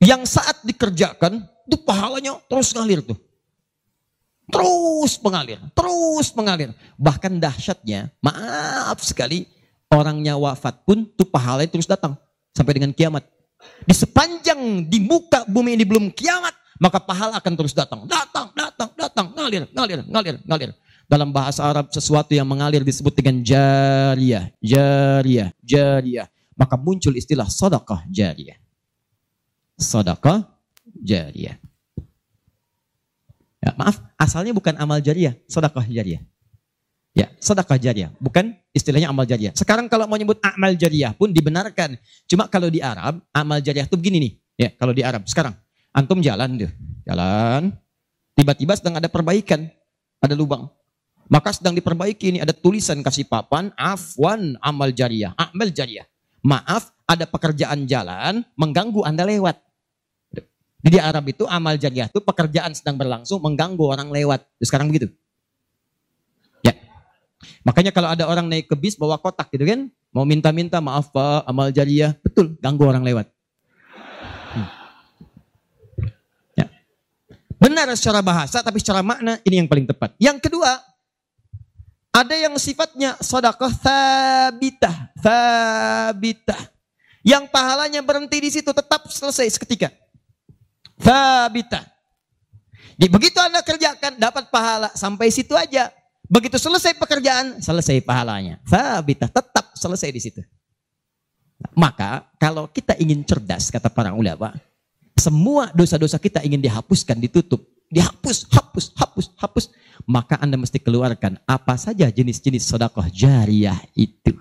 yang 0.01 0.25
saat 0.25 0.65
dikerjakan 0.65 1.45
itu 1.69 1.77
pahalanya 1.85 2.41
terus 2.49 2.73
ngalir 2.73 3.05
tuh. 3.05 3.21
Terus 4.47 5.19
mengalir, 5.19 5.59
terus 5.75 6.31
mengalir. 6.31 6.71
Bahkan 6.95 7.35
dahsyatnya, 7.37 8.07
maaf 8.23 9.03
sekali, 9.03 9.43
orangnya 9.91 10.39
wafat 10.39 10.87
pun 10.87 11.03
tuh 11.03 11.27
pahalanya 11.27 11.67
terus 11.67 11.85
datang 11.85 12.15
sampai 12.55 12.79
dengan 12.79 12.95
kiamat. 12.95 13.27
Di 13.83 13.91
sepanjang 13.91 14.87
di 14.87 15.03
muka 15.03 15.43
bumi 15.51 15.75
ini 15.75 15.83
belum 15.83 16.15
kiamat, 16.15 16.55
maka 16.79 17.03
pahala 17.03 17.43
akan 17.43 17.53
terus 17.59 17.75
datang. 17.75 18.07
Datang, 18.07 18.55
datang, 18.55 18.89
datang, 18.95 19.27
ngalir, 19.35 19.67
ngalir, 19.75 19.99
ngalir, 20.07 20.35
ngalir. 20.47 20.71
Dalam 21.07 21.31
bahasa 21.31 21.63
Arab 21.63 21.87
sesuatu 21.89 22.35
yang 22.35 22.43
mengalir 22.43 22.83
disebut 22.83 23.15
dengan 23.15 23.39
jariyah, 23.39 24.51
jariyah, 24.59 25.55
jariyah 25.63 26.27
maka 26.57 26.75
muncul 26.75 27.13
istilah 27.13 27.45
sedekah 27.45 28.01
jariyah. 28.09 28.57
Sedekah 29.77 30.49
jariyah. 31.05 31.55
Ya, 33.61 33.71
maaf, 33.77 34.01
asalnya 34.17 34.57
bukan 34.57 34.73
amal 34.81 34.97
jariyah, 34.97 35.37
sedekah 35.45 35.85
jariyah. 35.85 36.21
Ya, 37.13 37.29
sedekah 37.37 37.77
jariyah, 37.77 38.09
bukan 38.17 38.57
istilahnya 38.73 39.13
amal 39.13 39.29
jariyah. 39.29 39.53
Sekarang 39.53 39.85
kalau 39.85 40.09
mau 40.09 40.17
nyebut 40.17 40.41
amal 40.41 40.73
jariyah 40.73 41.13
pun 41.13 41.29
dibenarkan. 41.29 41.97
Cuma 42.25 42.49
kalau 42.49 42.73
di 42.73 42.81
Arab, 42.81 43.21
amal 43.29 43.61
jariyah 43.61 43.85
itu 43.85 43.97
begini 43.97 44.17
nih. 44.17 44.33
Ya, 44.57 44.69
kalau 44.73 44.93
di 44.97 45.05
Arab 45.05 45.29
sekarang 45.29 45.53
antum 45.93 46.17
jalan 46.21 46.57
tuh, 46.57 46.71
jalan, 47.05 47.69
tiba-tiba 48.33 48.73
sedang 48.73 48.97
ada 48.97 49.09
perbaikan, 49.09 49.69
ada 50.21 50.33
lubang. 50.33 50.69
Maka 51.27 51.51
sedang 51.51 51.75
diperbaiki 51.75 52.31
ini 52.35 52.39
ada 52.39 52.55
tulisan 52.55 53.03
kasih 53.03 53.27
papan 53.27 53.71
afwan 53.75 54.55
amal 54.63 54.91
jariyah, 54.95 55.35
amal 55.35 55.67
jariyah. 55.67 56.07
Maaf, 56.39 56.95
ada 57.03 57.27
pekerjaan 57.27 57.83
jalan 57.83 58.47
mengganggu 58.55 59.03
Anda 59.03 59.27
lewat. 59.27 59.59
Di 60.87 61.03
Arab 61.03 61.27
itu 61.27 61.43
amal 61.49 61.75
jariah 61.75 62.07
itu 62.07 62.23
pekerjaan 62.23 62.71
sedang 62.71 62.95
berlangsung 62.95 63.43
mengganggu 63.43 63.81
orang 63.83 64.07
lewat. 64.07 64.47
Sekarang 64.63 64.87
begitu. 64.87 65.11
Ya. 66.63 66.71
Makanya 67.67 67.91
kalau 67.91 68.07
ada 68.07 68.23
orang 68.23 68.47
naik 68.47 68.71
ke 68.71 68.75
bis 68.79 68.95
bawa 68.95 69.19
kotak 69.19 69.51
gitu 69.51 69.67
kan, 69.67 69.91
mau 70.15 70.23
minta-minta 70.23 70.79
maaf 70.79 71.11
Pak, 71.11 71.43
amal 71.43 71.75
jariah, 71.75 72.15
betul, 72.23 72.55
ganggu 72.63 72.87
orang 72.87 73.03
lewat. 73.03 73.27
Hmm. 74.55 74.67
Ya. 76.55 76.71
Benar 77.59 77.91
secara 77.99 78.23
bahasa 78.23 78.63
tapi 78.63 78.79
secara 78.79 79.03
makna 79.03 79.43
ini 79.43 79.59
yang 79.59 79.67
paling 79.67 79.89
tepat. 79.89 80.15
Yang 80.21 80.47
kedua, 80.47 80.77
ada 82.17 82.33
yang 82.33 82.57
sifatnya 82.57 83.13
sedekah 83.21 83.73
thabitah, 83.77 84.95
thabitah. 85.21 86.61
Yang 87.21 87.51
pahalanya 87.53 88.01
berhenti 88.01 88.37
di 88.41 88.49
situ 88.49 88.71
tetap 88.73 89.05
selesai 89.11 89.45
seketika. 89.53 89.93
Thabitah. 90.97 91.85
Jadi 92.97 93.11
begitu 93.13 93.37
Anda 93.37 93.61
kerjakan 93.61 94.17
dapat 94.17 94.49
pahala 94.49 94.89
sampai 94.97 95.29
situ 95.29 95.53
aja. 95.53 95.93
Begitu 96.25 96.57
selesai 96.57 96.97
pekerjaan, 96.97 97.61
selesai 97.61 98.01
pahalanya. 98.01 98.57
Thabitah, 98.65 99.29
tetap 99.29 99.75
selesai 99.77 100.09
di 100.09 100.21
situ. 100.23 100.41
Maka 101.77 102.25
kalau 102.41 102.65
kita 102.67 102.97
ingin 102.97 103.21
cerdas 103.21 103.69
kata 103.69 103.93
para 103.93 104.11
ulama, 104.17 104.57
semua 105.13 105.69
dosa-dosa 105.71 106.17
kita 106.17 106.41
ingin 106.41 106.63
dihapuskan, 106.63 107.21
ditutup. 107.21 107.76
Dihapus, 107.91 108.47
hapus, 108.51 108.85
hapus, 108.95 109.27
hapus. 109.39 109.65
Maka 110.07 110.39
Anda 110.39 110.55
mesti 110.55 110.79
keluarkan 110.79 111.41
apa 111.43 111.75
saja 111.75 112.07
jenis-jenis 112.07 112.63
sodakoh 112.63 113.05
jariah 113.11 113.77
itu. 113.97 114.35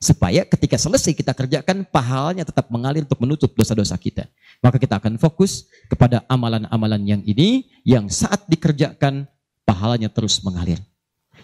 Supaya 0.00 0.48
ketika 0.48 0.80
selesai 0.80 1.12
kita 1.12 1.36
kerjakan, 1.36 1.84
pahalanya 1.84 2.40
tetap 2.48 2.72
mengalir 2.72 3.04
untuk 3.04 3.20
menutup 3.20 3.52
dosa-dosa 3.52 4.00
kita. 4.00 4.24
Maka 4.64 4.80
kita 4.80 4.96
akan 4.96 5.20
fokus 5.20 5.68
kepada 5.92 6.24
amalan-amalan 6.24 7.04
yang 7.04 7.22
ini, 7.28 7.68
yang 7.84 8.08
saat 8.08 8.48
dikerjakan, 8.48 9.28
pahalanya 9.68 10.08
terus 10.08 10.40
mengalir. 10.40 10.80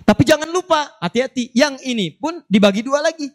Tapi 0.09 0.25
jangan 0.25 0.49
lupa, 0.49 0.97
hati-hati, 1.05 1.53
yang 1.53 1.77
ini 1.85 2.17
pun 2.17 2.41
dibagi 2.49 2.81
dua 2.81 3.05
lagi. 3.05 3.29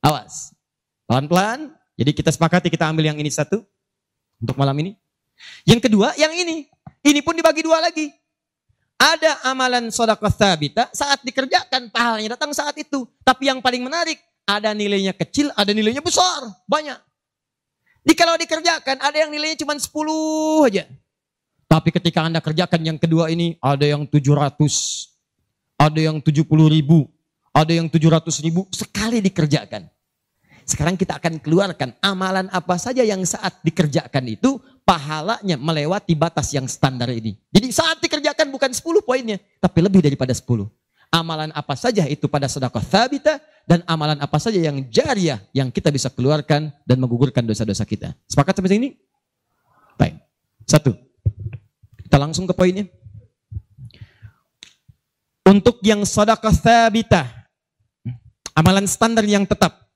Awas, 0.00 0.56
pelan-pelan. 1.04 1.76
Jadi 2.00 2.10
kita 2.16 2.32
sepakati 2.32 2.72
kita 2.72 2.88
ambil 2.88 3.12
yang 3.12 3.18
ini 3.20 3.28
satu, 3.28 3.60
untuk 4.40 4.56
malam 4.56 4.76
ini. 4.80 4.96
Yang 5.68 5.90
kedua, 5.90 6.14
yang 6.16 6.32
ini. 6.32 6.70
Ini 7.02 7.20
pun 7.22 7.34
dibagi 7.34 7.62
dua 7.62 7.78
lagi. 7.82 8.10
Ada 8.98 9.46
amalan 9.46 9.94
sodakah 9.94 10.30
thabita 10.32 10.90
saat 10.90 11.22
dikerjakan 11.22 11.86
pahalanya 11.94 12.34
datang 12.34 12.50
saat 12.50 12.74
itu. 12.74 13.06
Tapi 13.22 13.46
yang 13.46 13.62
paling 13.62 13.86
menarik, 13.86 14.18
ada 14.42 14.74
nilainya 14.74 15.14
kecil, 15.14 15.54
ada 15.54 15.70
nilainya 15.70 16.02
besar, 16.02 16.50
banyak. 16.66 16.98
Di 18.02 18.16
kalau 18.16 18.34
dikerjakan 18.40 18.98
ada 18.98 19.16
yang 19.20 19.30
nilainya 19.30 19.62
cuma 19.62 19.76
10 19.78 19.86
aja. 20.66 20.84
Tapi 21.68 21.88
ketika 21.92 22.24
Anda 22.24 22.40
kerjakan 22.40 22.80
yang 22.80 22.98
kedua 22.98 23.28
ini, 23.28 23.60
ada 23.60 23.84
yang 23.84 24.08
700, 24.08 24.56
ada 25.76 26.00
yang 26.00 26.16
70 26.16 26.48
ribu, 26.72 27.04
ada 27.52 27.68
yang 27.68 27.86
700 27.92 28.40
ribu, 28.40 28.64
sekali 28.72 29.20
dikerjakan. 29.20 29.84
Sekarang 30.64 30.96
kita 30.96 31.20
akan 31.20 31.40
keluarkan 31.44 31.92
amalan 32.00 32.48
apa 32.48 32.76
saja 32.80 33.04
yang 33.04 33.20
saat 33.28 33.60
dikerjakan 33.60 34.24
itu 34.32 34.56
pahalanya 34.88 35.60
melewati 35.60 36.16
batas 36.16 36.48
yang 36.56 36.64
standar 36.64 37.12
ini. 37.12 37.36
Jadi 37.52 37.68
saat 37.68 38.00
dikerjakan 38.00 38.48
bukan 38.48 38.72
10 38.72 39.04
poinnya, 39.04 39.36
tapi 39.60 39.84
lebih 39.84 40.00
daripada 40.00 40.32
10. 40.32 40.64
Amalan 41.12 41.52
apa 41.52 41.76
saja 41.76 42.08
itu 42.08 42.24
pada 42.24 42.48
sedekah 42.48 42.80
thabita 42.80 43.36
dan 43.68 43.84
amalan 43.84 44.16
apa 44.16 44.40
saja 44.40 44.56
yang 44.56 44.80
jariah 44.88 45.44
yang 45.52 45.68
kita 45.68 45.92
bisa 45.92 46.08
keluarkan 46.08 46.72
dan 46.88 46.96
menggugurkan 46.96 47.44
dosa-dosa 47.44 47.84
kita. 47.84 48.16
Sepakat 48.24 48.56
sampai 48.56 48.72
sini? 48.72 48.88
Baik. 50.00 50.16
Satu. 50.64 50.96
Kita 52.08 52.16
langsung 52.16 52.48
ke 52.48 52.56
poinnya. 52.56 52.88
Untuk 55.44 55.80
yang 55.84 56.04
sedekah 56.04 56.52
thabita, 56.52 57.24
amalan 58.56 58.84
standar 58.88 59.24
yang 59.24 59.48
tetap 59.48 59.88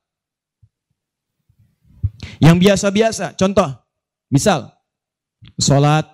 yang 2.41 2.57
biasa-biasa, 2.57 3.37
contoh, 3.37 3.69
misal, 4.33 4.73
sholat, 5.59 6.07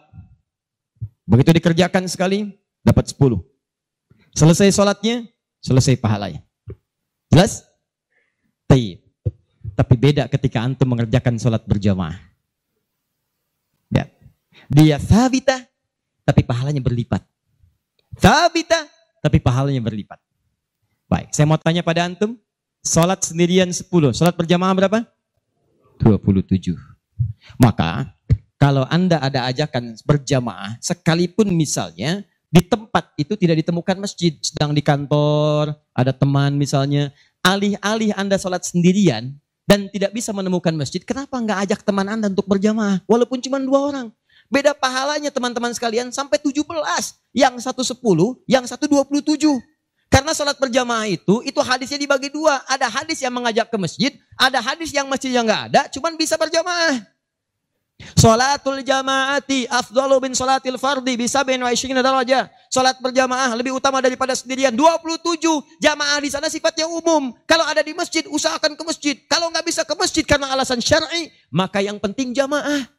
begitu 1.25 1.50
dikerjakan 1.56 2.04
sekali, 2.08 2.52
dapat 2.85 3.11
10. 3.12 3.40
Selesai 4.35 4.70
sholatnya, 4.70 5.26
selesai 5.61 5.99
pahalanya. 5.99 6.44
Jelas? 7.28 7.64
Taib. 8.68 9.04
Tapi 9.75 9.94
beda 9.94 10.26
ketika 10.26 10.64
antum 10.64 10.90
mengerjakan 10.90 11.38
sholat 11.38 11.62
berjamaah. 11.64 12.18
Ya. 13.92 14.11
Dia 14.68 14.99
thabita, 14.99 15.64
tapi 16.26 16.42
pahalanya 16.42 16.82
berlipat. 16.82 17.23
Thabita, 18.18 18.88
tapi 19.23 19.38
pahalanya 19.38 19.80
berlipat. 19.80 20.18
Baik, 21.08 21.32
saya 21.32 21.49
mau 21.49 21.56
tanya 21.56 21.80
pada 21.80 22.04
antum, 22.04 22.37
sholat 22.85 23.23
sendirian 23.25 23.70
10, 23.73 23.87
sholat 24.12 24.35
berjamaah 24.37 24.75
berapa? 24.76 24.99
27. 26.02 26.76
Maka 27.56 28.17
kalau 28.59 28.83
Anda 28.91 29.23
ada 29.23 29.47
ajakan 29.47 29.95
berjamaah, 30.03 30.83
sekalipun 30.83 31.47
misalnya 31.55 32.27
di 32.50 32.59
tempat 32.67 33.15
itu 33.15 33.38
tidak 33.38 33.62
ditemukan 33.62 33.97
masjid, 34.03 34.35
sedang 34.43 34.75
di 34.75 34.83
kantor, 34.83 35.79
ada 35.95 36.11
teman 36.11 36.59
misalnya, 36.59 37.15
alih-alih 37.47 38.12
Anda 38.19 38.35
sholat 38.35 38.67
sendirian 38.67 39.38
dan 39.62 39.87
tidak 39.95 40.11
bisa 40.11 40.35
menemukan 40.35 40.75
masjid, 40.75 40.99
kenapa 41.07 41.38
nggak 41.38 41.71
ajak 41.71 41.81
teman 41.87 42.11
Anda 42.11 42.27
untuk 42.35 42.50
berjamaah? 42.50 42.99
Walaupun 43.07 43.38
cuma 43.38 43.62
dua 43.62 43.81
orang. 43.95 44.09
Beda 44.49 44.73
pahalanya 44.73 45.29
teman-teman 45.29 45.77
sekalian 45.77 46.09
sampai 46.09 46.41
17. 46.41 46.65
Yang 47.37 47.55
satu 47.62 47.85
10, 47.85 48.43
yang 48.49 48.65
satu 48.65 48.88
27. 48.88 49.45
Karena 50.09 50.33
sholat 50.33 50.57
berjamaah 50.57 51.05
itu, 51.05 51.45
itu 51.45 51.61
hadisnya 51.61 52.00
dibagi 52.00 52.33
dua. 52.33 52.65
Ada 52.65 52.88
hadis 52.88 53.21
yang 53.21 53.29
mengajak 53.29 53.69
ke 53.69 53.77
masjid, 53.77 54.17
ada 54.41 54.57
hadis 54.65 54.88
yang 54.88 55.05
masjidnya 55.05 55.45
nggak 55.45 55.62
ada, 55.69 55.81
cuman 55.93 56.17
bisa 56.17 56.41
berjamaah. 56.41 57.17
Sholatul 58.19 58.83
jamaati 58.83 59.71
afdalu 59.71 60.31
bin 60.31 60.33
sholatil 60.35 60.75
fardi 60.75 61.14
bisa 61.14 61.47
bin 61.47 61.62
wa 61.62 61.71
isyina 61.71 62.02
daraja. 62.02 62.50
Sholat 62.67 62.99
berjamaah 62.99 63.55
lebih 63.55 63.78
utama 63.78 64.02
daripada 64.02 64.35
sendirian. 64.35 64.75
27 64.75 65.38
jamaah 65.78 66.19
di 66.19 66.31
sana 66.31 66.50
sifatnya 66.50 66.90
umum. 66.90 67.31
Kalau 67.47 67.62
ada 67.62 67.78
di 67.83 67.95
masjid, 67.95 68.26
usahakan 68.26 68.75
ke 68.75 68.83
masjid. 68.83 69.14
Kalau 69.31 69.50
nggak 69.55 69.67
bisa 69.67 69.83
ke 69.87 69.95
masjid 69.95 70.26
karena 70.26 70.50
alasan 70.50 70.83
syar'i, 70.83 71.31
maka 71.50 71.78
yang 71.78 71.99
penting 72.02 72.35
jamaah. 72.35 72.90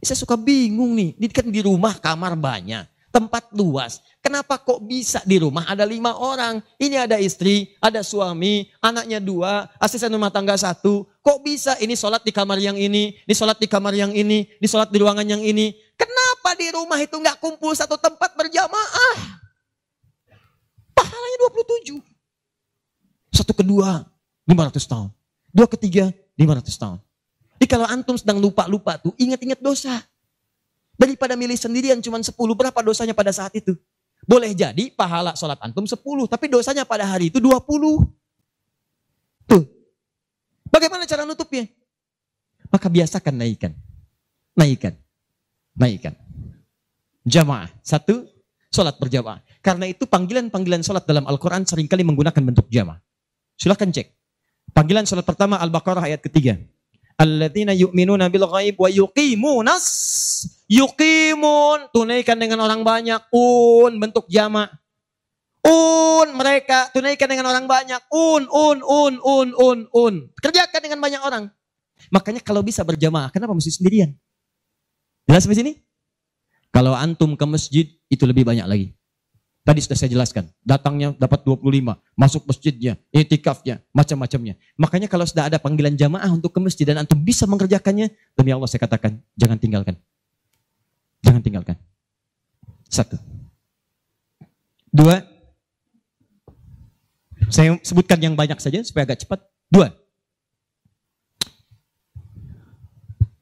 Saya 0.00 0.16
suka 0.16 0.38
bingung 0.38 0.94
nih, 0.96 1.18
ini 1.18 1.26
kan 1.28 1.44
di 1.50 1.60
rumah 1.60 1.98
kamar 1.98 2.38
banyak 2.38 2.88
tempat 3.10 3.50
luas. 3.52 4.00
Kenapa 4.22 4.56
kok 4.56 4.82
bisa 4.86 5.20
di 5.26 5.42
rumah 5.42 5.66
ada 5.66 5.82
lima 5.82 6.14
orang? 6.16 6.62
Ini 6.78 7.06
ada 7.10 7.18
istri, 7.18 7.74
ada 7.82 8.00
suami, 8.00 8.70
anaknya 8.78 9.18
dua, 9.18 9.66
asisten 9.82 10.14
rumah 10.14 10.30
tangga 10.30 10.54
satu. 10.56 11.06
Kok 11.20 11.38
bisa 11.44 11.76
ini 11.82 11.98
sholat 11.98 12.22
di 12.24 12.32
kamar 12.32 12.56
yang 12.62 12.78
ini, 12.78 13.18
ini 13.18 13.34
sholat 13.34 13.58
di 13.58 13.68
kamar 13.68 13.92
yang 13.92 14.14
ini, 14.14 14.46
ini 14.46 14.66
sholat 14.66 14.88
di 14.88 14.98
ruangan 14.98 15.26
yang 15.26 15.42
ini. 15.42 15.74
Kenapa 15.98 16.56
di 16.56 16.70
rumah 16.72 16.96
itu 16.96 17.12
nggak 17.18 17.38
kumpul 17.42 17.76
satu 17.76 18.00
tempat 18.00 18.32
berjamaah? 18.38 19.14
Pahalanya 20.96 21.38
27. 21.50 22.00
Satu 23.34 23.52
kedua, 23.52 24.06
500 24.48 24.80
tahun. 24.86 25.08
Dua 25.50 25.66
ketiga, 25.66 26.08
500 26.38 26.82
tahun. 26.82 26.98
Jadi 27.60 27.66
kalau 27.68 27.84
antum 27.84 28.16
sedang 28.16 28.40
lupa-lupa 28.40 28.96
tuh, 28.96 29.12
ingat-ingat 29.20 29.60
dosa. 29.60 30.00
Daripada 31.00 31.32
milih 31.32 31.56
sendirian 31.56 31.96
cuma 32.04 32.20
10, 32.20 32.36
berapa 32.36 32.76
dosanya 32.84 33.16
pada 33.16 33.32
saat 33.32 33.56
itu? 33.56 33.72
Boleh 34.28 34.52
jadi 34.52 34.92
pahala 34.92 35.32
sholat 35.32 35.56
antum 35.64 35.88
10, 35.88 35.96
tapi 36.28 36.52
dosanya 36.52 36.84
pada 36.84 37.08
hari 37.08 37.32
itu 37.32 37.40
20. 37.40 37.56
Tuh. 39.48 39.64
Bagaimana 40.68 41.08
cara 41.08 41.24
nutupnya? 41.24 41.64
Maka 42.68 42.92
biasakan 42.92 43.32
naikkan. 43.32 43.72
Naikkan. 44.52 44.92
Naikkan. 45.72 46.12
Jamaah. 47.24 47.72
Satu, 47.80 48.28
sholat 48.68 49.00
berjamaah. 49.00 49.40
Karena 49.64 49.88
itu 49.88 50.04
panggilan-panggilan 50.04 50.84
sholat 50.84 51.08
dalam 51.08 51.24
Al-Quran 51.24 51.64
sering 51.64 51.88
kali 51.88 52.04
menggunakan 52.04 52.44
bentuk 52.44 52.68
jamaah. 52.68 53.00
Silahkan 53.56 53.88
cek. 53.88 54.12
Panggilan 54.76 55.08
sholat 55.08 55.24
pertama 55.24 55.56
Al-Baqarah 55.64 56.12
ayat 56.12 56.20
ketiga 56.20 56.60
alladzina 57.20 57.76
yu'minuna 57.76 58.32
bil 58.32 58.48
ghaib 58.48 58.80
wa 58.80 58.88
yuqimunas 58.88 59.84
yuqimun 60.72 61.92
tunaikan 61.92 62.40
dengan 62.40 62.64
orang 62.64 62.80
banyak 62.80 63.20
un 63.28 64.00
bentuk 64.00 64.24
jamak 64.32 64.72
un 65.60 66.28
mereka 66.32 66.88
tunaikan 66.96 67.28
dengan 67.28 67.52
orang 67.52 67.68
banyak 67.68 68.00
un 68.08 68.48
un 68.48 68.78
un 68.80 69.14
un 69.20 69.48
un 69.52 69.78
un. 69.92 70.14
Kerjakan 70.40 70.80
dengan 70.80 71.04
banyak 71.04 71.20
orang. 71.20 71.52
Makanya 72.08 72.40
kalau 72.40 72.64
bisa 72.64 72.80
berjamaah 72.80 73.28
kenapa 73.28 73.52
mesti 73.52 73.76
sendirian? 73.76 74.16
Jelas 75.28 75.44
sampai 75.44 75.60
sini? 75.60 75.72
Kalau 76.72 76.96
antum 76.96 77.36
ke 77.36 77.44
masjid 77.44 77.86
itu 78.08 78.24
lebih 78.24 78.48
banyak 78.48 78.64
lagi 78.64 78.96
Tadi 79.70 79.86
sudah 79.86 79.94
saya 79.94 80.10
jelaskan, 80.10 80.50
datangnya 80.66 81.14
dapat 81.14 81.46
25, 81.46 81.94
masuk 82.18 82.42
masjidnya, 82.42 82.98
itikafnya, 83.14 83.78
macam-macamnya. 83.94 84.58
Makanya 84.74 85.06
kalau 85.06 85.22
sudah 85.22 85.46
ada 85.46 85.62
panggilan 85.62 85.94
jamaah 85.94 86.26
untuk 86.26 86.50
ke 86.50 86.58
masjid 86.58 86.82
dan 86.82 87.06
antum 87.06 87.14
bisa 87.14 87.46
mengerjakannya, 87.46 88.10
demi 88.34 88.50
Allah 88.50 88.66
saya 88.66 88.82
katakan, 88.82 89.22
jangan 89.38 89.62
tinggalkan. 89.62 89.94
Jangan 91.22 91.38
tinggalkan. 91.38 91.78
Satu. 92.90 93.14
Dua. 94.90 95.22
Saya 97.46 97.78
sebutkan 97.86 98.18
yang 98.18 98.34
banyak 98.34 98.58
saja 98.58 98.82
supaya 98.82 99.06
agak 99.06 99.22
cepat. 99.22 99.38
Dua. 99.70 99.94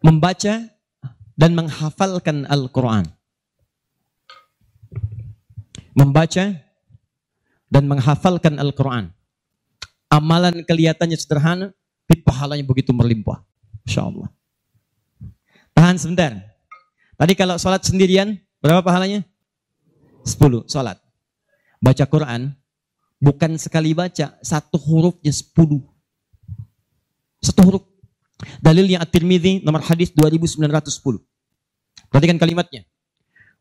Membaca 0.04 0.68
dan 1.40 1.50
menghafalkan 1.56 2.44
Al-Quran 2.52 3.16
membaca 5.98 6.54
dan 7.66 7.84
menghafalkan 7.90 8.54
Al-Quran. 8.54 9.10
Amalan 10.06 10.62
kelihatannya 10.62 11.18
sederhana, 11.18 11.74
tapi 12.06 12.22
pahalanya 12.22 12.62
begitu 12.64 12.94
berlimpah. 12.94 13.42
Insya 13.82 14.06
Allah. 14.06 14.30
Tahan 15.74 15.98
sebentar. 15.98 16.32
Tadi 17.18 17.34
kalau 17.34 17.58
sholat 17.58 17.82
sendirian, 17.82 18.38
berapa 18.62 18.80
pahalanya? 18.80 19.26
10 20.22 20.70
sholat. 20.70 20.96
Baca 21.82 22.04
Quran, 22.06 22.54
bukan 23.18 23.58
sekali 23.58 23.92
baca, 23.92 24.38
satu 24.40 24.78
hurufnya 24.78 25.34
10. 25.34 25.82
Satu 27.42 27.60
huruf. 27.66 27.84
Dalilnya 28.62 29.02
At-Tirmidhi 29.02 29.66
nomor 29.66 29.82
hadis 29.82 30.14
2910. 30.14 31.20
Perhatikan 32.08 32.38
kalimatnya. 32.38 32.86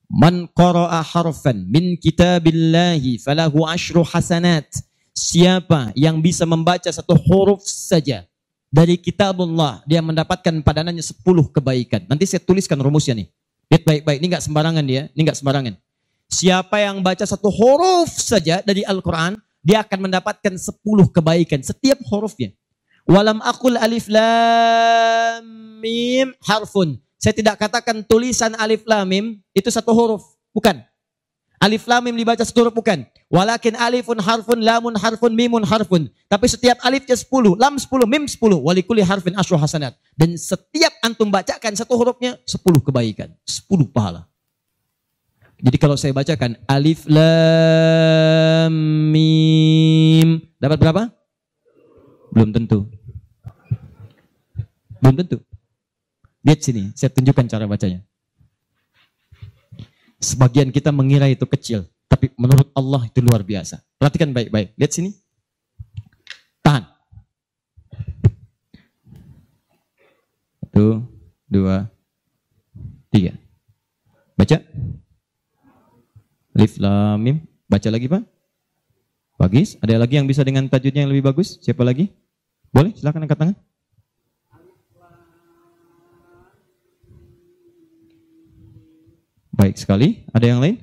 Man 0.07 0.47
qara'a 0.55 1.03
harfan 1.03 1.67
min 1.67 1.99
kitabillahi 1.99 3.19
falahu 3.19 3.67
ashru 3.67 4.07
hasanat. 4.07 4.67
Siapa 5.11 5.91
yang 5.97 6.23
bisa 6.23 6.47
membaca 6.47 6.87
satu 6.87 7.17
huruf 7.17 7.65
saja 7.65 8.23
dari 8.67 8.95
kitabullah, 8.99 9.83
dia 9.87 10.03
mendapatkan 10.03 10.53
padanannya 10.63 11.01
10 11.01 11.23
kebaikan. 11.51 12.05
Nanti 12.05 12.27
saya 12.27 12.43
tuliskan 12.43 12.77
rumusnya 12.79 13.17
nih. 13.17 13.27
Lihat 13.67 13.83
baik-baik, 13.83 14.17
ini 14.21 14.27
enggak 14.31 14.45
sembarangan 14.45 14.85
dia, 14.85 15.11
ini 15.11 15.21
enggak 15.27 15.39
sembarangan. 15.39 15.73
Siapa 16.27 16.75
yang 16.83 16.99
baca 16.99 17.23
satu 17.23 17.47
huruf 17.51 18.11
saja 18.11 18.59
dari 18.63 18.83
Al-Quran, 18.83 19.39
dia 19.63 19.83
akan 19.83 20.07
mendapatkan 20.07 20.53
10 20.55 20.83
kebaikan 21.11 21.59
setiap 21.63 21.99
hurufnya. 22.07 22.55
Walam 23.07 23.39
akul 23.39 23.79
alif 23.79 24.11
lam 24.11 25.43
mim 25.79 26.35
harfun. 26.43 26.99
Saya 27.17 27.33
tidak 27.33 27.57
katakan 27.57 28.05
tulisan 28.05 28.53
alif 28.61 28.85
lam 28.85 29.09
mim 29.09 29.25
itu 29.57 29.69
satu 29.73 29.89
huruf, 29.89 30.21
bukan. 30.53 30.85
Alif 31.57 31.89
lam 31.89 32.05
mim 32.05 32.13
dibaca 32.13 32.45
satu 32.45 32.69
huruf 32.69 32.77
bukan. 32.77 33.01
Walakin 33.27 33.73
alifun 33.75 34.21
harfun, 34.21 34.61
lamun 34.61 34.93
harfun, 34.95 35.33
mimun 35.33 35.65
harfun. 35.65 36.07
Tapi 36.29 36.45
setiap 36.47 36.77
alifnya 36.85 37.17
10, 37.17 37.57
lam 37.57 37.75
10, 37.75 38.05
mim 38.05 38.23
10. 38.29 38.61
Walikuli 38.61 39.01
harfin 39.01 39.33
asyru 39.33 39.57
hasanat. 39.57 39.97
Dan 40.13 40.37
setiap 40.37 40.93
antum 41.01 41.27
bacakan 41.33 41.73
satu 41.73 41.97
hurufnya 41.97 42.37
10 42.45 42.61
kebaikan, 42.85 43.33
10 43.43 43.89
pahala. 43.89 44.29
Jadi 45.57 45.77
kalau 45.81 45.97
saya 45.97 46.13
bacakan 46.13 46.53
alif 46.69 47.09
lam 47.09 48.69
mim 49.09 50.37
dapat 50.61 50.77
berapa? 50.77 51.09
Belum 52.29 52.53
tentu. 52.53 52.85
Belum 55.01 55.17
tentu. 55.17 55.46
Lihat 56.47 56.63
sini, 56.63 56.95
saya 56.95 57.11
tunjukkan 57.11 57.43
cara 57.51 57.67
bacanya. 57.67 57.99
Sebagian 60.23 60.71
kita 60.71 60.95
mengira 60.95 61.27
itu 61.27 61.43
kecil, 61.43 61.83
tapi 62.07 62.31
menurut 62.39 62.71
Allah 62.71 63.03
itu 63.03 63.19
luar 63.19 63.43
biasa. 63.43 63.83
Perhatikan 63.99 64.31
baik-baik. 64.31 64.71
Lihat 64.79 64.91
sini. 64.95 65.11
Tahan. 66.63 66.87
Satu, 70.63 71.03
dua, 71.51 71.91
tiga. 73.11 73.35
Baca. 74.39 74.57
Mim. 77.19 77.43
Baca 77.67 77.89
lagi, 77.91 78.07
Pak. 78.07 78.23
Bagus. 79.35 79.75
Ada 79.83 79.99
lagi 79.99 80.15
yang 80.15 80.25
bisa 80.25 80.47
dengan 80.47 80.65
tajudnya 80.71 81.03
yang 81.03 81.11
lebih 81.11 81.27
bagus? 81.27 81.59
Siapa 81.59 81.83
lagi? 81.83 82.09
Boleh, 82.71 82.95
silakan 82.95 83.27
angkat 83.27 83.37
tangan. 83.37 83.57
Baik 89.57 89.75
sekali. 89.81 90.21
Ada 90.29 90.53
yang 90.53 90.61
lain? 90.61 90.77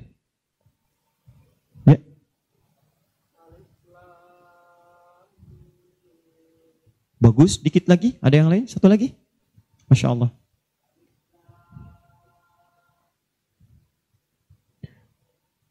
Ya. 1.87 1.95
Bagus, 7.15 7.55
dikit 7.55 7.87
lagi. 7.87 8.19
Ada 8.19 8.35
yang 8.43 8.51
lain? 8.51 8.67
Satu 8.67 8.91
lagi? 8.91 9.15
Masya 9.87 10.11
Allah. 10.11 10.29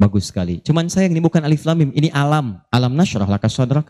Bagus 0.00 0.32
sekali. 0.32 0.64
Cuman 0.64 0.88
sayang 0.88 1.12
ini 1.12 1.22
bukan 1.22 1.44
alif 1.44 1.62
lamim, 1.68 1.92
ini 1.92 2.08
alam. 2.10 2.60
Alam 2.72 2.92
nasyrah 2.96 3.28
laka 3.28 3.52
sadrak. 3.52 3.88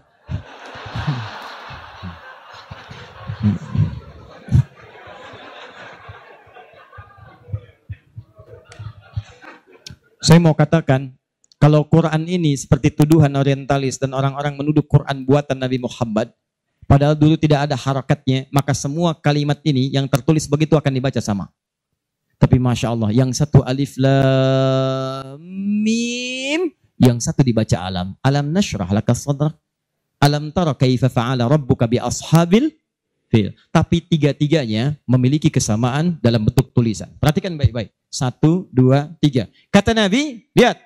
Saya 10.34 10.42
mau 10.42 10.58
katakan, 10.58 11.14
kalau 11.62 11.86
Quran 11.86 12.26
ini 12.26 12.58
seperti 12.58 12.90
tuduhan 12.90 13.30
orientalis 13.38 14.02
dan 14.02 14.10
orang-orang 14.18 14.58
menuduh 14.58 14.82
Quran 14.82 15.23
buatan 15.23 15.54
Nabi 15.54 15.78
Muhammad, 15.78 16.34
padahal 16.90 17.14
dulu 17.14 17.38
tidak 17.38 17.70
ada 17.70 17.78
harakatnya, 17.78 18.50
maka 18.50 18.75
semua 18.75 19.14
kalimat 19.14 19.62
ini 19.62 19.94
yang 19.94 20.10
tertulis 20.10 20.50
begitu 20.50 20.75
akan 20.75 20.90
dibaca 20.90 21.23
sama. 21.23 21.54
Tapi 22.34 22.58
Masya 22.58 22.90
Allah, 22.90 23.14
yang 23.14 23.30
satu 23.30 23.62
alif 23.62 23.94
lam 23.94 25.38
mim, 25.86 26.66
yang 26.99 27.23
satu 27.23 27.47
dibaca 27.47 27.78
alam. 27.78 28.18
Alam 28.18 28.50
nashrah 28.50 28.90
laka 28.90 29.14
sadrak. 29.14 29.54
Alam 30.18 30.50
tara 30.50 30.75
kaifa 30.75 31.06
fa'ala 31.06 31.47
rabbuka 31.47 31.86
bi 31.86 32.02
ashabil 32.02 32.75
fil. 33.30 33.54
Tapi 33.70 34.02
tiga-tiganya 34.02 34.99
memiliki 35.06 35.47
kesamaan 35.47 36.18
dalam 36.18 36.42
bentuk 36.42 36.75
tulisan. 36.75 37.14
Perhatikan 37.23 37.54
baik-baik. 37.54 37.94
Satu, 38.14 38.70
dua, 38.70 39.10
tiga. 39.18 39.50
Kata 39.74 39.90
Nabi, 39.90 40.46
lihat. 40.54 40.78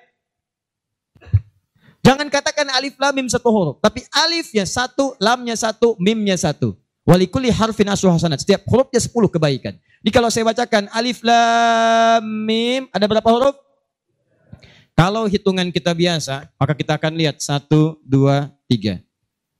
Jangan 2.01 2.25
katakan 2.25 2.65
alif 2.73 2.97
lam 2.97 3.13
mim 3.13 3.29
satu 3.29 3.53
huruf. 3.53 3.77
Tapi 3.77 4.01
alifnya 4.09 4.65
satu, 4.65 5.13
lamnya 5.21 5.53
satu, 5.53 5.93
mimnya 6.01 6.33
satu. 6.33 6.73
Walikuli 7.05 7.53
harfin 7.53 7.85
asru 7.85 8.09
hasanat. 8.09 8.41
Setiap 8.41 8.65
hurufnya 8.65 8.97
sepuluh 8.97 9.29
kebaikan. 9.29 9.77
Jadi 9.77 10.09
kalau 10.09 10.33
saya 10.33 10.49
bacakan 10.49 10.89
alif 10.89 11.21
lam 11.21 12.25
mim, 12.25 12.89
ada 12.89 13.05
berapa 13.05 13.29
huruf? 13.29 13.53
Kalau 14.97 15.29
hitungan 15.29 15.69
kita 15.69 15.93
biasa, 15.93 16.49
maka 16.57 16.73
kita 16.73 16.97
akan 16.97 17.13
lihat 17.13 17.37
satu, 17.37 18.01
dua, 18.01 18.49
tiga. 18.65 18.97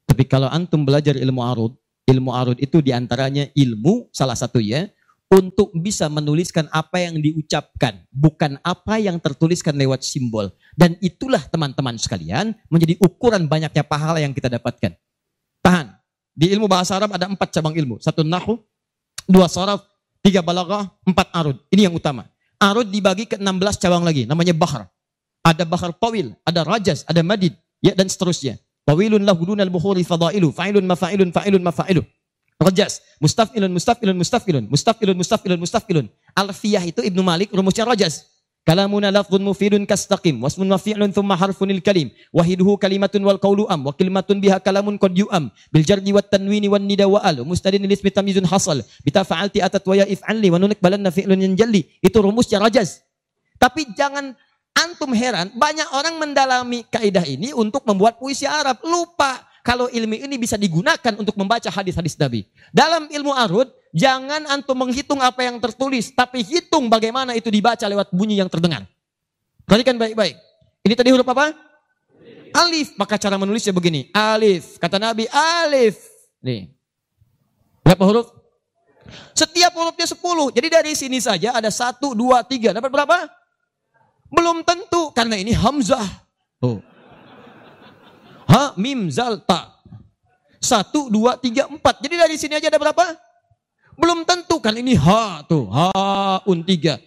Tapi 0.09 0.25
kalau 0.25 0.49
antum 0.49 0.81
belajar 0.81 1.13
ilmu 1.13 1.45
arud, 1.45 1.77
ilmu 2.09 2.33
arud 2.33 2.57
itu 2.57 2.81
di 2.81 2.89
antaranya 2.89 3.45
ilmu 3.53 4.09
salah 4.09 4.33
satu 4.33 4.57
ya, 4.57 4.89
untuk 5.29 5.69
bisa 5.77 6.09
menuliskan 6.09 6.65
apa 6.73 7.05
yang 7.05 7.21
diucapkan, 7.21 8.01
bukan 8.09 8.57
apa 8.65 8.97
yang 8.97 9.21
tertuliskan 9.21 9.77
lewat 9.77 10.01
simbol. 10.01 10.49
Dan 10.73 10.97
itulah 11.05 11.45
teman-teman 11.45 11.95
sekalian 12.01 12.57
menjadi 12.67 12.97
ukuran 12.97 13.45
banyaknya 13.45 13.85
pahala 13.85 14.17
yang 14.17 14.33
kita 14.33 14.49
dapatkan. 14.49 14.97
Tahan. 15.61 15.93
Di 16.33 16.49
ilmu 16.55 16.65
bahasa 16.65 16.97
Arab 16.97 17.13
ada 17.13 17.29
empat 17.29 17.51
cabang 17.53 17.77
ilmu. 17.77 18.01
Satu 18.01 18.25
nahu, 18.25 18.57
dua 19.29 19.45
saraf, 19.45 19.85
tiga 20.25 20.41
balaghah, 20.41 20.89
empat 21.05 21.29
arud. 21.35 21.57
Ini 21.69 21.91
yang 21.91 21.95
utama. 21.99 22.25
Arud 22.59 22.89
dibagi 22.89 23.29
ke 23.29 23.37
16 23.39 23.79
cabang 23.79 24.03
lagi, 24.03 24.25
namanya 24.25 24.51
bahar. 24.55 24.89
Ada 25.45 25.63
bahar 25.63 25.95
tawil, 25.95 26.35
ada 26.43 26.67
rajas, 26.67 27.07
ada 27.07 27.23
madid, 27.23 27.55
ya 27.79 27.95
dan 27.95 28.11
seterusnya. 28.11 28.59
Tawilun 28.83 29.23
lahu 29.23 29.53
dunal 29.53 29.69
bukhuri 29.69 30.03
fadailu, 30.03 30.49
fa'ilun 30.51 30.83
mafa'ilun, 30.83 31.29
fa'ilun 31.29 31.63
mafa'ilun. 31.63 32.05
Rajas, 32.59 32.99
mustafilun, 33.23 33.71
mustafilun, 33.71 34.19
mustafilun, 34.19 34.65
mustafilun, 34.67 35.15
mustafilun, 35.15 35.59
mustafilun. 35.63 36.05
Alfiyah 36.35 36.83
itu 36.83 36.99
Ibnu 36.99 37.23
Malik 37.23 37.55
rumusnya 37.55 37.87
rajas. 37.87 38.27
Kalamuna 38.67 39.07
lafdhun 39.09 39.39
mufidun 39.39 39.87
kastaqim. 39.87 40.43
Wasmun 40.43 40.67
mafi'lun 40.67 41.15
thumma 41.15 41.39
harfunil 41.39 41.79
kalim. 41.79 42.11
Wahiduhu 42.35 42.75
kalimatun 42.75 43.23
wal 43.23 43.39
qawlu 43.39 43.63
am. 43.71 43.87
Wa 43.87 43.95
kalimatun 43.95 44.43
biha 44.43 44.59
kalamun 44.59 44.99
qad 44.99 45.15
yu'am. 45.15 45.47
Bil 45.71 45.87
jardi 45.87 46.11
wat 46.11 46.27
tanwini 46.27 46.67
wan 46.67 46.83
nida 46.83 47.07
wa 47.07 47.23
al 47.23 47.47
mustadin 47.47 47.79
lil 47.79 47.95
ismi 47.95 48.11
tamyizun 48.11 48.43
hasal. 48.43 48.83
Bita 49.07 49.23
fa'alti 49.23 49.63
atat 49.63 49.81
wa 49.87 49.95
ya 49.95 50.05
if'alli 50.05 50.51
wa 50.51 50.59
nunik 50.59 50.83
balanna 50.83 51.09
fi'lun 51.09 51.39
yanjalli 51.39 51.87
itu 52.03 52.17
rumusnya 52.19 52.59
rajas. 52.59 53.01
Tapi 53.55 53.89
jangan 53.95 54.35
antum 54.75 55.15
heran 55.15 55.49
banyak 55.55 55.89
orang 55.95 56.19
mendalami 56.19 56.83
kaidah 56.91 57.23
ini 57.23 57.55
untuk 57.55 57.87
membuat 57.87 58.19
puisi 58.19 58.45
Arab. 58.45 58.83
Lupa 58.85 59.48
kalau 59.69 59.85
ilmu 59.85 60.17
ini 60.17 60.41
bisa 60.41 60.57
digunakan 60.57 61.13
untuk 61.13 61.37
membaca 61.37 61.69
hadis-hadis 61.69 62.17
Nabi. 62.17 62.41
Dalam 62.73 63.05
ilmu 63.05 63.29
arud, 63.37 63.69
jangan 63.93 64.49
antum 64.49 64.73
menghitung 64.73 65.21
apa 65.21 65.45
yang 65.45 65.61
tertulis, 65.61 66.09
tapi 66.09 66.41
hitung 66.41 66.89
bagaimana 66.89 67.37
itu 67.37 67.53
dibaca 67.53 67.85
lewat 67.85 68.09
bunyi 68.09 68.41
yang 68.41 68.49
terdengar. 68.49 68.89
Perhatikan 69.69 69.93
baik-baik. 70.01 70.33
Ini 70.81 70.93
tadi 70.97 71.13
huruf 71.13 71.29
apa? 71.29 71.53
Alif. 72.49 72.97
Maka 72.97 73.21
cara 73.21 73.37
menulisnya 73.37 73.69
begini. 73.69 74.09
Alif. 74.09 74.81
Kata 74.81 74.97
Nabi, 74.97 75.29
alif. 75.29 76.01
Nih. 76.41 76.73
Berapa 77.85 78.09
huruf? 78.09 78.27
Setiap 79.37 79.69
hurufnya 79.77 80.09
10. 80.09 80.49
Jadi 80.49 80.67
dari 80.73 80.93
sini 80.97 81.21
saja 81.21 81.53
ada 81.53 81.69
1, 81.69 82.17
2, 82.17 82.17
3. 82.17 82.73
Dapat 82.73 82.89
berapa? 82.89 83.29
Belum 84.33 84.65
tentu. 84.65 85.13
Karena 85.13 85.37
ini 85.37 85.53
Hamzah. 85.53 86.25
Tuh. 86.57 86.81
Ha, 88.49 88.73
mim, 88.73 89.13
zal, 89.13 89.45
ta. 89.45 89.77
Satu, 90.57 91.07
dua, 91.07 91.37
tiga, 91.37 91.69
empat. 91.69 92.01
Jadi 92.01 92.15
dari 92.17 92.35
sini 92.35 92.57
aja 92.57 92.67
ada 92.67 92.81
berapa? 92.81 93.15
Belum 93.99 94.25
tentu 94.25 94.57
kan 94.63 94.73
ini 94.73 94.95
ha 94.95 95.43
tuh. 95.45 95.69
Ha, 95.69 96.41
un 96.49 96.65
tiga. 96.65 96.97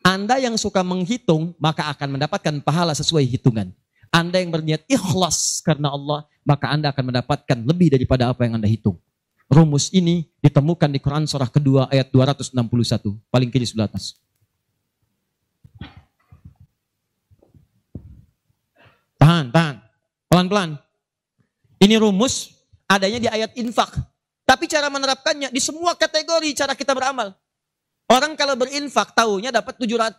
Anda 0.00 0.40
yang 0.40 0.56
suka 0.56 0.80
menghitung, 0.80 1.52
maka 1.60 1.92
akan 1.92 2.16
mendapatkan 2.16 2.54
pahala 2.64 2.96
sesuai 2.96 3.26
hitungan. 3.28 3.68
Anda 4.08 4.40
yang 4.40 4.48
berniat 4.48 4.88
ikhlas 4.88 5.60
karena 5.60 5.92
Allah, 5.92 6.24
maka 6.46 6.72
Anda 6.72 6.88
akan 6.88 7.12
mendapatkan 7.12 7.58
lebih 7.68 7.92
daripada 7.92 8.32
apa 8.32 8.48
yang 8.48 8.56
Anda 8.56 8.70
hitung. 8.70 8.96
Rumus 9.48 9.92
ini 9.92 10.28
ditemukan 10.40 10.88
di 10.88 11.00
Quran 11.00 11.28
surah 11.28 11.52
kedua 11.52 11.92
ayat 11.92 12.08
261. 12.08 12.56
Paling 13.28 13.50
kiri 13.52 13.68
sebelah 13.68 13.88
atas. 13.90 14.16
Tahan, 19.18 19.50
tahan. 19.52 19.87
Pelan-pelan. 20.38 20.78
Ini 21.82 21.98
rumus 21.98 22.54
adanya 22.86 23.18
di 23.18 23.26
ayat 23.26 23.58
infak. 23.58 23.90
Tapi 24.46 24.70
cara 24.70 24.86
menerapkannya 24.86 25.50
di 25.50 25.58
semua 25.58 25.98
kategori 25.98 26.54
cara 26.54 26.78
kita 26.78 26.94
beramal. 26.94 27.34
Orang 28.06 28.38
kalau 28.38 28.54
berinfak 28.54 29.18
tahunya 29.18 29.50
dapat 29.50 29.82
700. 29.82 30.14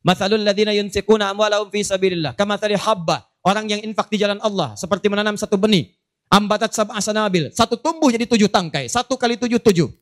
Mathalul 0.00 0.40
ladzina 0.40 0.72
yunfiquna 0.72 1.36
amwalahum 1.36 1.68
fi 1.68 1.84
sabilillah 1.84 2.32
kamathali 2.32 2.80
habba. 2.80 3.28
Orang 3.44 3.68
yang 3.68 3.84
infak 3.84 4.08
di 4.08 4.16
jalan 4.16 4.40
Allah 4.40 4.72
seperti 4.72 5.12
menanam 5.12 5.36
satu 5.36 5.60
benih. 5.60 5.92
Ambatat 6.32 6.72
sab'a 6.72 6.96
sanabil. 7.04 7.52
Satu 7.52 7.76
tumbuh 7.76 8.08
jadi 8.08 8.24
tujuh 8.24 8.48
tangkai. 8.48 8.88
Satu 8.88 9.20
kali 9.20 9.36
tujuh 9.36 9.60
tujuh. 9.60 9.92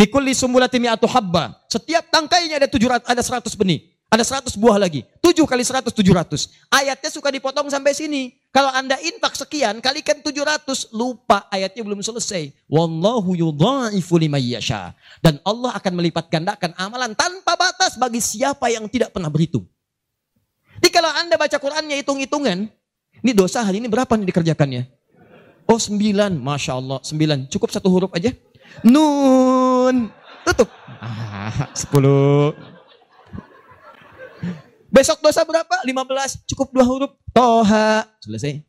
Fikulli 0.00 0.32
sumbulati 0.32 0.80
mi'atu 0.80 1.04
habba. 1.12 1.52
Setiap 1.68 2.08
tangkainya 2.08 2.56
ada 2.56 2.72
tujuh 2.72 2.88
ada 2.88 3.20
seratus 3.20 3.52
benih. 3.52 3.93
Ada 4.14 4.22
seratus 4.22 4.54
buah 4.54 4.78
lagi. 4.78 5.02
Tujuh 5.18 5.42
kali 5.42 5.66
seratus, 5.66 5.90
tujuh 5.90 6.14
ratus. 6.14 6.46
Ayatnya 6.70 7.10
suka 7.10 7.34
dipotong 7.34 7.66
sampai 7.66 7.98
sini. 7.98 8.30
Kalau 8.54 8.70
anda 8.70 8.94
infak 9.02 9.34
sekian, 9.34 9.82
kalikan 9.82 10.22
tujuh 10.22 10.46
ratus. 10.46 10.94
Lupa, 10.94 11.50
ayatnya 11.50 11.82
belum 11.82 11.98
selesai. 11.98 12.54
Wallahu 12.70 13.34
yudha'ifu 13.34 14.14
liman 14.14 14.38
yasha. 14.38 14.94
Dan 15.18 15.42
Allah 15.42 15.74
akan 15.74 15.92
melipat 15.98 16.30
gandakan 16.30 16.70
amalan 16.78 17.10
tanpa 17.18 17.58
batas 17.58 17.98
bagi 17.98 18.22
siapa 18.22 18.70
yang 18.70 18.86
tidak 18.86 19.10
pernah 19.10 19.26
berhitung. 19.26 19.66
Jadi 20.78 20.94
kalau 20.94 21.10
anda 21.10 21.34
baca 21.34 21.58
Qurannya 21.58 21.98
hitung-hitungan, 21.98 22.70
ini 23.18 23.32
dosa 23.34 23.66
hari 23.66 23.82
ini 23.82 23.90
berapa 23.90 24.14
nih 24.14 24.30
dikerjakannya? 24.30 24.94
Oh 25.66 25.80
sembilan, 25.82 26.38
Masya 26.38 26.72
Allah, 26.78 27.02
sembilan. 27.02 27.50
Cukup 27.50 27.66
satu 27.66 27.90
huruf 27.90 28.14
aja. 28.14 28.30
Nun. 28.86 30.06
Tutup. 30.46 30.70
Ah, 31.02 31.74
sepuluh. 31.74 32.54
Besok 34.94 35.18
dosa 35.26 35.42
berapa? 35.42 35.82
15. 35.82 36.46
Cukup 36.46 36.70
dua 36.70 36.86
huruf. 36.86 37.10
Toha. 37.34 38.06
Selesai. 38.22 38.62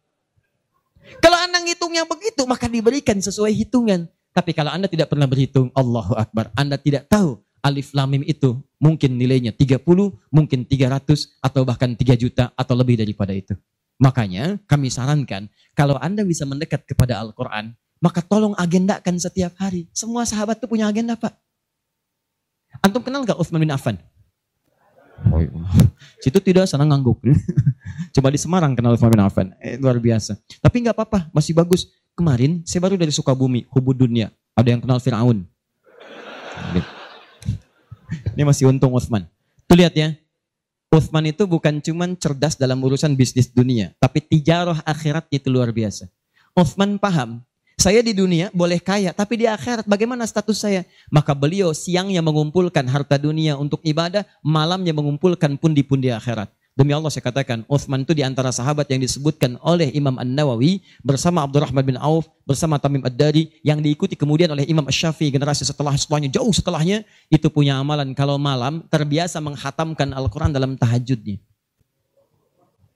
Kalau 1.21 1.37
anda 1.37 1.61
ngitungnya 1.61 2.01
begitu, 2.09 2.49
maka 2.49 2.65
diberikan 2.65 3.21
sesuai 3.21 3.53
hitungan. 3.53 4.09
Tapi 4.33 4.57
kalau 4.57 4.73
anda 4.73 4.89
tidak 4.89 5.13
pernah 5.13 5.29
berhitung, 5.29 5.69
Allahu 5.77 6.17
Akbar. 6.17 6.49
Anda 6.57 6.81
tidak 6.81 7.13
tahu 7.13 7.45
alif 7.61 7.93
lamim 7.93 8.25
itu 8.25 8.57
mungkin 8.81 9.21
nilainya 9.21 9.53
30, 9.53 9.85
mungkin 10.33 10.65
300, 10.65 11.37
atau 11.45 11.61
bahkan 11.61 11.93
3 11.93 12.17
juta, 12.17 12.49
atau 12.57 12.73
lebih 12.73 12.97
daripada 12.97 13.29
itu. 13.29 13.53
Makanya 14.01 14.57
kami 14.65 14.89
sarankan, 14.89 15.45
kalau 15.77 16.01
anda 16.01 16.25
bisa 16.25 16.41
mendekat 16.43 16.89
kepada 16.89 17.21
Al-Quran, 17.21 17.77
maka 18.01 18.25
tolong 18.25 18.57
agendakan 18.57 19.21
setiap 19.21 19.53
hari. 19.61 19.85
Semua 19.93 20.25
sahabat 20.25 20.57
itu 20.57 20.65
punya 20.65 20.89
agenda, 20.89 21.13
Pak. 21.13 21.37
Antum 22.81 23.05
kenal 23.05 23.23
gak 23.23 23.37
Uthman 23.37 23.61
bin 23.61 23.71
Affan? 23.71 24.01
Oh, 25.31 25.39
iya. 25.39 25.49
Situ 26.19 26.37
tidak 26.43 26.67
sana 26.67 26.83
ngangguk. 26.83 27.23
Coba 28.15 28.27
di 28.31 28.39
Semarang 28.39 28.75
kenal 28.75 28.95
Uthman 28.95 29.11
bin 29.11 29.23
Affan. 29.23 29.47
Eh, 29.63 29.79
luar 29.79 29.97
biasa. 29.97 30.35
Tapi 30.59 30.85
nggak 30.85 30.95
apa-apa, 30.95 31.31
masih 31.31 31.55
bagus. 31.55 31.87
Kemarin 32.15 32.63
saya 32.63 32.83
baru 32.83 32.95
dari 32.95 33.11
Sukabumi, 33.11 33.67
hubud 33.71 33.95
dunia. 33.95 34.31
Ada 34.55 34.75
yang 34.75 34.81
kenal 34.83 34.99
Fir'aun. 35.03 35.43
Ini 38.35 38.43
masih 38.43 38.71
untung 38.71 38.95
Uthman. 38.95 39.27
Tuh 39.67 39.75
lihat 39.75 39.95
ya. 39.95 40.15
Uthman 40.91 41.27
itu 41.27 41.43
bukan 41.43 41.83
cuman 41.83 42.15
cerdas 42.15 42.55
dalam 42.55 42.79
urusan 42.79 43.19
bisnis 43.19 43.51
dunia. 43.51 43.91
Tapi 43.99 44.23
tijarah 44.23 44.79
akhirat 44.87 45.27
itu 45.27 45.51
luar 45.51 45.75
biasa. 45.75 46.07
Uthman 46.55 46.95
paham 46.95 47.43
saya 47.75 47.99
di 47.99 48.15
dunia 48.15 48.47
boleh 48.55 48.79
kaya, 48.79 49.11
tapi 49.11 49.43
di 49.43 49.45
akhirat 49.45 49.83
bagaimana 49.83 50.23
status 50.23 50.63
saya? 50.63 50.87
Maka 51.11 51.35
beliau 51.35 51.75
siangnya 51.75 52.23
mengumpulkan 52.23 52.87
harta 52.87 53.19
dunia 53.19 53.59
untuk 53.59 53.83
ibadah, 53.83 54.23
malamnya 54.39 54.95
mengumpulkan 54.95 55.59
pundi-pundi 55.59 56.07
akhirat. 56.07 56.47
Demi 56.75 56.91
Allah 56.91 57.07
saya 57.07 57.23
katakan, 57.23 57.63
Uthman 57.71 58.03
itu 58.03 58.11
di 58.11 58.19
antara 58.19 58.51
sahabat 58.51 58.87
yang 58.91 58.99
disebutkan 58.99 59.55
oleh 59.63 59.95
Imam 59.95 60.15
An-Nawawi 60.19 60.83
bersama 61.03 61.39
Abdurrahman 61.43 61.83
bin 61.87 61.95
Auf, 61.95 62.27
bersama 62.43 62.75
Tamim 62.75 62.99
Ad-Dari 62.99 63.63
yang 63.63 63.79
diikuti 63.79 64.19
kemudian 64.19 64.51
oleh 64.51 64.67
Imam 64.67 64.83
Ash-Shafi'i 64.83 65.31
generasi 65.31 65.63
setelah 65.63 65.95
setelahnya 65.95 66.35
jauh 66.35 66.51
setelahnya 66.51 67.07
itu 67.31 67.47
punya 67.47 67.79
amalan 67.79 68.11
kalau 68.11 68.35
malam 68.35 68.83
terbiasa 68.91 69.39
menghatamkan 69.39 70.11
Al-Qur'an 70.11 70.51
dalam 70.51 70.75
tahajudnya. 70.75 71.39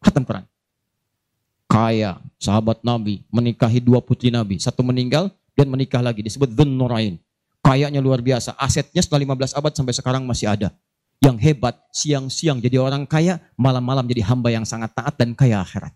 Hatam 0.04 0.28
Quran 0.28 0.44
kaya, 1.70 2.18
sahabat 2.42 2.82
Nabi, 2.82 3.22
menikahi 3.30 3.78
dua 3.78 4.02
putri 4.02 4.34
Nabi. 4.34 4.58
Satu 4.58 4.82
meninggal 4.82 5.30
dan 5.54 5.70
menikah 5.70 6.02
lagi, 6.02 6.26
disebut 6.26 6.50
Dhun 6.50 6.74
Nurain. 6.74 7.22
Kayanya 7.62 8.02
luar 8.02 8.26
biasa, 8.26 8.58
asetnya 8.58 9.06
setelah 9.06 9.38
15 9.38 9.54
abad 9.54 9.72
sampai 9.78 9.94
sekarang 9.94 10.26
masih 10.26 10.50
ada. 10.50 10.74
Yang 11.22 11.38
hebat, 11.46 11.78
siang-siang 11.94 12.58
jadi 12.58 12.82
orang 12.82 13.06
kaya, 13.06 13.38
malam-malam 13.54 14.10
jadi 14.10 14.26
hamba 14.26 14.50
yang 14.50 14.66
sangat 14.66 14.98
taat 14.98 15.14
dan 15.14 15.38
kaya 15.38 15.62
akhirat. 15.62 15.94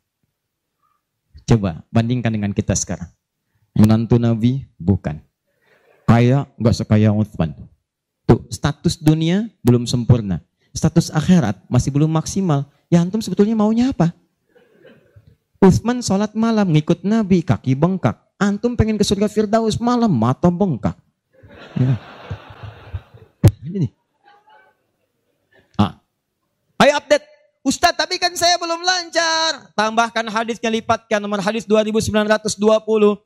Coba 1.50 1.82
bandingkan 1.90 2.30
dengan 2.30 2.54
kita 2.54 2.78
sekarang. 2.78 3.10
Menantu 3.74 4.22
Nabi? 4.22 4.70
Bukan. 4.78 5.26
Kaya 6.06 6.46
nggak 6.62 6.76
sekaya 6.78 7.10
Uthman. 7.10 7.58
Tuh, 8.30 8.46
status 8.54 9.02
dunia 9.02 9.50
belum 9.66 9.90
sempurna. 9.90 10.38
Status 10.70 11.10
akhirat 11.10 11.66
masih 11.66 11.90
belum 11.90 12.14
maksimal. 12.14 12.70
Ya 12.94 13.02
antum 13.02 13.20
sebetulnya 13.26 13.58
maunya 13.58 13.90
apa? 13.90 14.14
Uthman 15.64 16.04
sholat 16.04 16.36
malam 16.36 16.76
ngikut 16.76 17.08
Nabi 17.08 17.40
kaki 17.40 17.72
bengkak. 17.72 18.20
Antum 18.36 18.76
pengen 18.76 19.00
ke 19.00 19.08
surga 19.08 19.32
Firdaus 19.32 19.80
malam 19.80 20.12
mata 20.12 20.52
bengkak. 20.52 21.00
Ya. 21.80 21.96
Ini. 23.64 23.88
Ah. 25.80 26.04
Ayo 26.84 27.00
update. 27.00 27.24
Ustadz 27.64 27.96
tapi 27.96 28.20
kan 28.20 28.36
saya 28.36 28.60
belum 28.60 28.84
lancar. 28.84 29.72
Tambahkan 29.72 30.28
hadisnya 30.28 30.68
lipatkan 30.68 31.24
nomor 31.24 31.40
hadis 31.40 31.64
2920. 31.64 33.24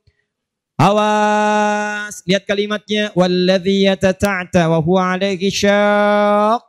Awas, 0.77 2.21
lihat 2.21 2.45
kalimatnya 2.45 3.09
walladzi 3.17 3.89
yatata'ta 3.89 4.69
wa 4.69 4.77
huwa 4.77 5.17
alaihi 5.17 5.49
syaq 5.49 6.61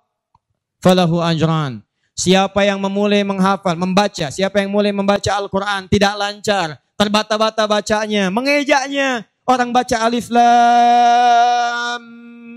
falahu 0.81 1.21
ajran. 1.21 1.85
Siapa 2.19 2.67
yang 2.67 2.83
memulai 2.83 3.23
menghafal, 3.23 3.79
membaca, 3.79 4.27
siapa 4.35 4.59
yang 4.59 4.75
mulai 4.75 4.91
membaca 4.91 5.31
Al-Quran 5.39 5.87
tidak 5.87 6.19
lancar, 6.19 6.83
terbata-bata 6.99 7.63
bacanya, 7.71 8.27
mengejaknya. 8.27 9.23
Orang 9.47 9.71
baca 9.71 10.03
alif 10.03 10.27
lam 10.27 12.03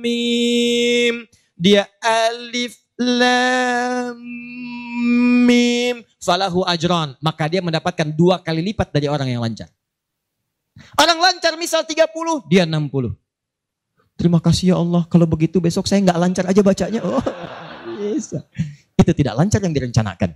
mim, 0.01 1.29
dia 1.53 1.85
alif 2.01 2.73
lam 2.97 4.17
mim, 5.45 6.01
falahu 6.17 6.65
ajran. 6.65 7.13
Maka 7.21 7.45
dia 7.45 7.61
mendapatkan 7.61 8.09
dua 8.09 8.41
kali 8.41 8.65
lipat 8.73 8.89
dari 8.89 9.13
orang 9.13 9.29
yang 9.29 9.45
lancar. 9.45 9.69
Orang 10.97 11.21
lancar 11.21 11.53
misal 11.53 11.85
30, 11.85 12.09
dia 12.49 12.65
60. 12.65 13.13
Terima 14.17 14.41
kasih 14.41 14.73
ya 14.73 14.81
Allah, 14.81 15.05
kalau 15.05 15.29
begitu 15.29 15.61
besok 15.61 15.85
saya 15.85 16.01
nggak 16.01 16.17
lancar 16.17 16.49
aja 16.49 16.61
bacanya. 16.65 17.05
Oh, 17.05 17.21
bisa 18.01 18.41
itu 19.01 19.13
tidak 19.17 19.35
lancar 19.37 19.59
yang 19.61 19.73
direncanakan. 19.73 20.31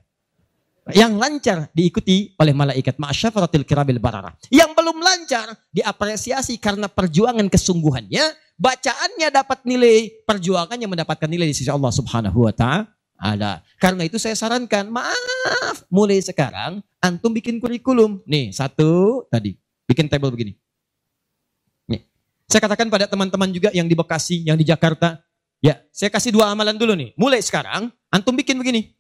Yang 0.93 1.13
lancar 1.17 1.57
diikuti 1.73 2.37
oleh 2.37 2.53
malaikat 2.53 3.01
ma'asyafaratil 3.01 3.65
kirabil 3.65 3.97
barara. 3.97 4.37
Yang 4.53 4.77
belum 4.77 5.01
lancar 5.01 5.57
diapresiasi 5.73 6.61
karena 6.61 6.85
perjuangan 6.85 7.49
kesungguhannya, 7.49 8.21
bacaannya 8.53 9.27
dapat 9.33 9.65
nilai, 9.65 10.13
perjuangannya 10.29 10.85
mendapatkan 10.85 11.25
nilai 11.25 11.49
di 11.49 11.57
sisi 11.57 11.73
Allah 11.73 11.89
Subhanahu 11.89 12.45
wa 12.45 12.53
taala. 12.53 13.65
Karena 13.81 14.05
itu 14.05 14.21
saya 14.21 14.37
sarankan, 14.37 14.93
maaf, 14.93 15.89
mulai 15.89 16.21
sekarang 16.21 16.85
antum 17.01 17.33
bikin 17.33 17.57
kurikulum. 17.57 18.21
Nih, 18.29 18.53
satu 18.53 19.25
tadi, 19.33 19.57
bikin 19.89 20.05
table 20.05 20.29
begini. 20.29 20.53
Nih. 21.89 22.05
Saya 22.45 22.61
katakan 22.61 22.93
pada 22.93 23.09
teman-teman 23.09 23.49
juga 23.49 23.73
yang 23.73 23.89
di 23.89 23.97
Bekasi, 23.97 24.45
yang 24.45 24.53
di 24.53 24.69
Jakarta, 24.69 25.25
Ya, 25.65 25.81
saya 25.89 26.13
kasih 26.13 26.29
dua 26.29 26.53
amalan 26.53 26.77
dulu 26.77 26.93
nih. 26.93 27.17
Mulai 27.17 27.41
sekarang, 27.41 27.89
antum 28.15 28.31
bikin 28.31 28.55
begini. 28.55 28.95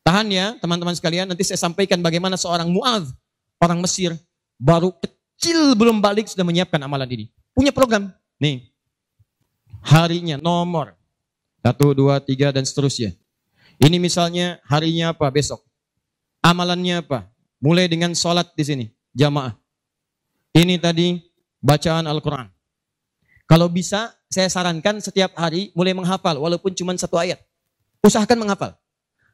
Tahan 0.00 0.24
ya, 0.32 0.56
teman-teman 0.56 0.96
sekalian. 0.96 1.28
Nanti 1.28 1.44
saya 1.44 1.60
sampaikan 1.60 2.00
bagaimana 2.00 2.40
seorang 2.40 2.72
Mu'adh, 2.72 3.12
orang 3.60 3.84
Mesir, 3.84 4.16
baru 4.56 4.88
kecil 4.96 5.76
belum 5.76 6.00
balik 6.00 6.32
sudah 6.32 6.48
menyiapkan 6.48 6.80
amalan 6.80 7.04
ini. 7.12 7.24
Punya 7.52 7.68
program. 7.76 8.08
Nih, 8.40 8.72
harinya, 9.84 10.40
nomor. 10.40 10.96
Satu, 11.60 11.92
dua, 11.92 12.24
tiga, 12.24 12.48
dan 12.48 12.64
seterusnya. 12.64 13.12
Ini 13.76 14.00
misalnya 14.00 14.64
harinya 14.64 15.12
apa 15.12 15.28
besok. 15.28 15.60
Amalannya 16.40 17.04
apa? 17.04 17.28
Mulai 17.60 17.90
dengan 17.90 18.14
sholat 18.16 18.48
di 18.56 18.64
sini, 18.64 18.86
jamaah. 19.12 19.52
Ini 20.56 20.80
tadi 20.80 21.20
bacaan 21.60 22.06
Al-Quran. 22.08 22.48
Kalau 23.44 23.68
bisa, 23.68 24.14
saya 24.28 24.48
sarankan 24.48 25.00
setiap 25.04 25.36
hari 25.36 25.74
mulai 25.76 25.92
menghafal, 25.92 26.38
walaupun 26.40 26.72
cuma 26.72 26.96
satu 26.96 27.18
ayat. 27.20 27.42
Usahakan 28.04 28.46
menghafal. 28.46 28.78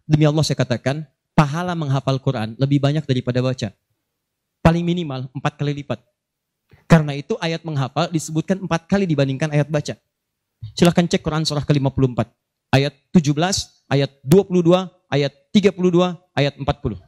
Demi 0.05 0.25
Allah 0.25 0.45
saya 0.45 0.57
katakan, 0.61 1.05
pahala 1.37 1.73
menghafal 1.77 2.17
Quran 2.21 2.57
lebih 2.57 2.81
banyak 2.81 3.05
daripada 3.05 3.41
baca. 3.45 3.69
Paling 4.65 4.85
minimal 4.85 5.29
empat 5.37 5.61
kali 5.61 5.85
lipat. 5.85 6.01
Karena 6.89 7.13
itu 7.17 7.37
ayat 7.41 7.65
menghafal 7.65 8.09
disebutkan 8.09 8.61
empat 8.65 8.89
kali 8.89 9.05
dibandingkan 9.05 9.53
ayat 9.53 9.69
baca. 9.69 9.97
Silahkan 10.73 11.05
cek 11.05 11.21
Quran 11.21 11.45
surah 11.45 11.65
ke-54. 11.65 12.25
Ayat 12.73 12.97
17, 13.13 13.37
ayat 13.93 14.11
22, 14.25 14.65
ayat 15.13 15.33
32, 15.53 16.17
ayat 16.35 16.55
40. 16.57 16.99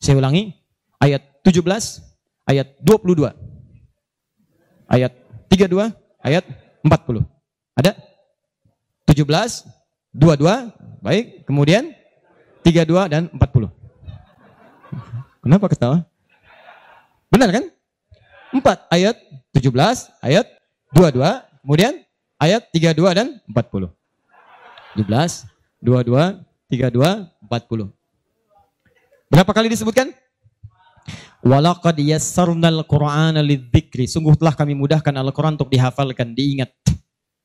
Saya 0.00 0.14
ulangi, 0.20 0.52
ayat 1.00 1.22
17, 1.42 1.64
ayat 2.46 2.68
22, 2.84 3.32
ayat 4.86 5.12
32, 5.48 5.90
ayat 6.20 6.44
40. 6.84 7.24
Ada? 7.76 7.92
17, 9.08 9.79
22, 10.12 11.02
baik. 11.02 11.46
Kemudian 11.46 11.94
32 12.66 13.12
dan 13.12 13.22
40. 13.32 13.70
Kenapa 15.40 15.66
ketawa? 15.70 16.04
Benar 17.30 17.48
kan? 17.54 17.64
4 18.50 18.90
ayat 18.90 19.16
17, 19.54 20.10
ayat 20.26 20.46
22, 20.90 21.62
kemudian 21.62 21.94
ayat 22.42 22.66
32 22.74 23.14
dan 23.14 23.38
40. 23.46 23.94
17, 24.98 25.46
22, 25.78 26.42
32, 26.66 27.30
40. 27.46 27.94
Berapa 29.30 29.52
kali 29.54 29.70
disebutkan? 29.70 30.10
Walaqad 31.40 31.96
yassarnal 32.02 32.84
Qur'ana 32.84 33.40
lidzikri. 33.40 34.04
Sungguh 34.10 34.34
telah 34.36 34.52
kami 34.52 34.74
mudahkan 34.74 35.14
Al-Qur'an 35.14 35.56
untuk 35.56 35.70
dihafalkan, 35.72 36.34
diingat. 36.34 36.74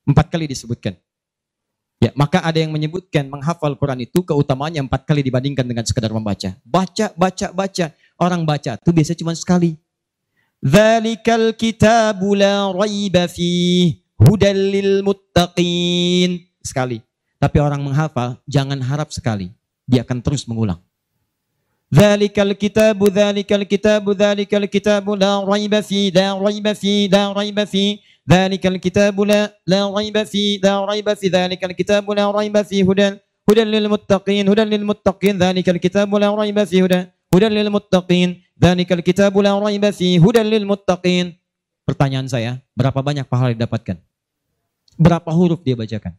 Empat 0.03 0.33
kali 0.33 0.49
disebutkan. 0.49 0.97
Ya, 2.03 2.11
maka 2.11 2.43
ada 2.43 2.59
yang 2.59 2.75
menyebutkan 2.75 3.25
menghafal 3.31 3.71
Quran 3.79 4.03
itu 4.03 4.19
keutamaannya 4.19 4.83
empat 4.83 5.07
kali 5.07 5.23
dibandingkan 5.23 5.63
dengan 5.63 5.87
sekadar 5.87 6.11
membaca. 6.11 6.51
Baca, 6.67 7.15
baca, 7.15 7.47
baca. 7.55 7.85
Orang 8.19 8.43
baca 8.43 8.75
itu 8.75 8.89
biasanya 8.91 9.19
cuma 9.23 9.33
sekali. 9.35 9.79
Zalikal 10.59 11.55
kitabu 11.55 12.35
la 12.35 12.71
raiba 12.71 13.27
fi 13.31 13.95
hudal 14.19 14.59
lil 14.75 15.03
muttaqin. 15.07 16.43
Sekali. 16.59 16.99
Tapi 17.39 17.57
orang 17.59 17.79
menghafal 17.83 18.39
jangan 18.47 18.79
harap 18.83 19.11
sekali. 19.11 19.51
Dia 19.87 20.03
akan 20.03 20.19
terus 20.19 20.49
mengulang. 20.49 20.81
Zalikal 21.93 22.51
kitabu, 22.57 23.07
zalikal 23.13 23.61
kitabu, 23.63 24.11
zalikal 24.17 24.65
kitabu 24.67 25.13
la 25.15 25.39
raiba 25.45 25.79
fi, 25.85 26.09
la 26.11 26.33
raiba 26.35 26.73
fi, 26.73 27.07
la 27.07 27.31
raiba 27.31 27.63
fi. 27.63 28.01
ذلك 28.30 28.62
الكتاب 28.66 29.16
لا 29.20 29.50
لا 29.66 29.80
ريب 29.90 30.16
فيه 30.22 30.60
لا 30.62 30.84
ريب 30.84 31.08
في 31.14 31.26
ذلك 31.28 31.60
الكتاب 31.64 32.04
لا 32.10 32.30
ريب 32.30 32.56
فيه 32.62 32.82
هدى 32.90 33.08
هدى 33.50 33.64
للمتقين 33.64 34.44
هدى 34.48 34.64
للمتقين 34.64 35.34
ذلك 35.38 35.66
الكتاب 35.68 36.10
لا 36.14 36.28
ريب 36.34 36.58
فيه 36.64 36.82
هدى 36.84 37.00
هدى 37.34 37.48
للمتقين 37.48 38.28
ذلك 38.62 38.88
الكتاب 38.92 39.34
لا 39.38 39.52
ريب 39.58 39.84
فيه 39.90 40.14
هدى 40.22 40.42
للمتقين 40.42 41.26
Pertanyaan 41.90 42.30
saya, 42.30 42.62
berapa 42.78 43.02
banyak 43.02 43.26
pahala 43.26 43.50
didapatkan? 43.50 43.98
Berapa 44.94 45.34
huruf 45.34 45.58
dia 45.66 45.74
bacakan? 45.74 46.14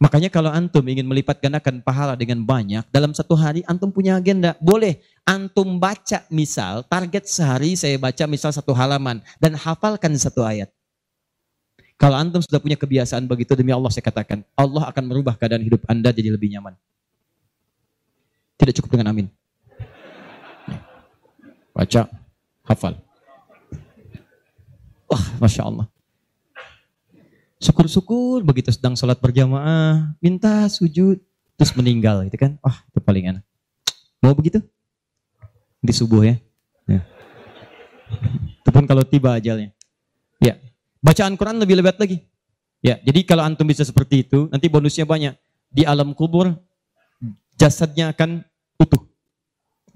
Makanya 0.00 0.28
kalau 0.32 0.48
antum 0.52 0.84
ingin 0.84 1.04
melipat 1.04 1.40
gandakan 1.40 1.80
pahala 1.80 2.16
dengan 2.16 2.40
banyak, 2.44 2.84
dalam 2.88 3.12
satu 3.12 3.36
hari 3.36 3.60
antum 3.68 3.92
punya 3.92 4.16
agenda. 4.16 4.56
Boleh 4.60 5.00
antum 5.28 5.76
baca 5.80 6.24
misal, 6.32 6.84
target 6.88 7.28
sehari 7.28 7.76
saya 7.76 7.96
baca 7.96 8.24
misal 8.28 8.52
satu 8.52 8.72
halaman 8.72 9.20
dan 9.40 9.56
hafalkan 9.56 10.16
satu 10.16 10.44
ayat. 10.44 10.68
Kalau 12.00 12.16
antum 12.16 12.40
sudah 12.40 12.56
punya 12.56 12.80
kebiasaan 12.80 13.28
begitu, 13.28 13.52
demi 13.52 13.76
Allah 13.76 13.92
saya 13.92 14.00
katakan, 14.00 14.40
Allah 14.56 14.88
akan 14.88 15.04
merubah 15.04 15.36
keadaan 15.36 15.60
hidup 15.60 15.84
anda 15.84 16.08
jadi 16.08 16.32
lebih 16.32 16.48
nyaman. 16.48 16.72
Tidak 18.56 18.72
cukup 18.80 18.96
dengan 18.96 19.12
amin. 19.12 19.28
Baca, 21.76 22.08
hafal. 22.64 22.96
Wah, 25.12 25.24
Masya 25.44 25.62
Allah. 25.68 25.86
Syukur-syukur 27.60 28.40
begitu 28.40 28.72
sedang 28.72 28.96
sholat 28.96 29.20
berjamaah, 29.20 30.16
minta 30.16 30.64
sujud, 30.72 31.20
terus 31.60 31.76
meninggal 31.76 32.24
gitu 32.24 32.40
kan. 32.40 32.56
Wah, 32.64 32.80
itu 32.88 33.04
paling 33.04 33.36
enak. 33.36 33.44
Mau 34.24 34.32
begitu? 34.32 34.64
Di 35.84 35.92
subuh 35.92 36.24
ya. 36.24 36.40
ya. 36.88 37.04
Itu 38.64 38.70
pun 38.72 38.88
kalau 38.88 39.04
tiba 39.04 39.36
ajalnya. 39.36 39.76
Ya. 40.40 40.56
Bacaan 41.04 41.36
Quran 41.36 41.60
lebih 41.60 41.84
lebat 41.84 42.00
lagi. 42.00 42.24
Ya, 42.80 42.96
jadi 43.04 43.28
kalau 43.28 43.44
antum 43.44 43.68
bisa 43.68 43.84
seperti 43.84 44.24
itu, 44.24 44.48
nanti 44.48 44.72
bonusnya 44.72 45.04
banyak. 45.04 45.36
Di 45.68 45.84
alam 45.84 46.16
kubur, 46.16 46.56
jasadnya 47.60 48.16
akan 48.16 48.40
utuh. 48.80 49.04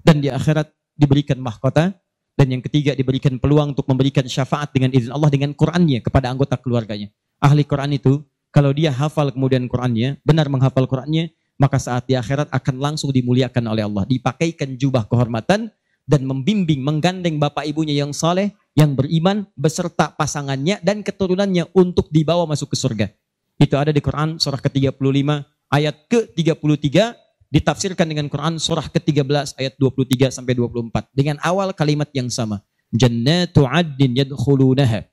Dan 0.05 0.21
di 0.21 0.29
akhirat 0.29 0.69
diberikan 0.93 1.41
mahkota. 1.41 1.97
Dan 2.37 2.53
yang 2.53 2.61
ketiga 2.61 2.93
diberikan 2.93 3.41
peluang 3.41 3.73
untuk 3.73 3.89
memberikan 3.89 4.27
syafaat 4.29 4.69
dengan 4.69 4.93
izin 4.93 5.09
Allah 5.09 5.33
dengan 5.33 5.55
Qurannya 5.55 6.03
kepada 6.03 6.29
anggota 6.29 6.59
keluarganya 6.61 7.09
ahli 7.39 7.63
Quran 7.67 7.95
itu, 7.95 8.23
kalau 8.55 8.71
dia 8.71 8.91
hafal 8.91 9.35
kemudian 9.35 9.67
Qurannya, 9.67 10.15
benar 10.23 10.47
menghafal 10.47 10.87
Qurannya, 10.87 11.35
maka 11.59 11.79
saat 11.79 12.07
di 12.07 12.15
akhirat 12.15 12.51
akan 12.51 12.75
langsung 12.79 13.11
dimuliakan 13.11 13.63
oleh 13.67 13.83
Allah. 13.83 14.03
Dipakaikan 14.07 14.75
jubah 14.75 15.07
kehormatan 15.07 15.71
dan 16.05 16.21
membimbing, 16.23 16.79
menggandeng 16.79 17.41
bapak 17.41 17.65
ibunya 17.65 17.95
yang 18.05 18.13
saleh, 18.13 18.53
yang 18.77 18.93
beriman, 18.93 19.47
beserta 19.57 20.13
pasangannya 20.13 20.79
dan 20.83 21.01
keturunannya 21.01 21.71
untuk 21.73 22.11
dibawa 22.13 22.45
masuk 22.45 22.71
ke 22.71 22.77
surga. 22.77 23.07
Itu 23.55 23.79
ada 23.79 23.89
di 23.89 24.03
Quran 24.03 24.35
surah 24.35 24.59
ke-35 24.59 25.29
ayat 25.71 25.95
ke-33 26.11 27.15
ditafsirkan 27.49 28.07
dengan 28.11 28.27
Quran 28.27 28.59
surah 28.59 28.91
ke-13 28.91 29.55
ayat 29.55 29.73
23 29.79 30.27
sampai 30.27 30.53
24 30.59 31.15
dengan 31.15 31.39
awal 31.39 31.71
kalimat 31.71 32.11
yang 32.11 32.27
sama. 32.27 32.59
Jannatu 32.91 33.63
'adnin 33.63 34.15
yadkhulunaha 34.23 35.07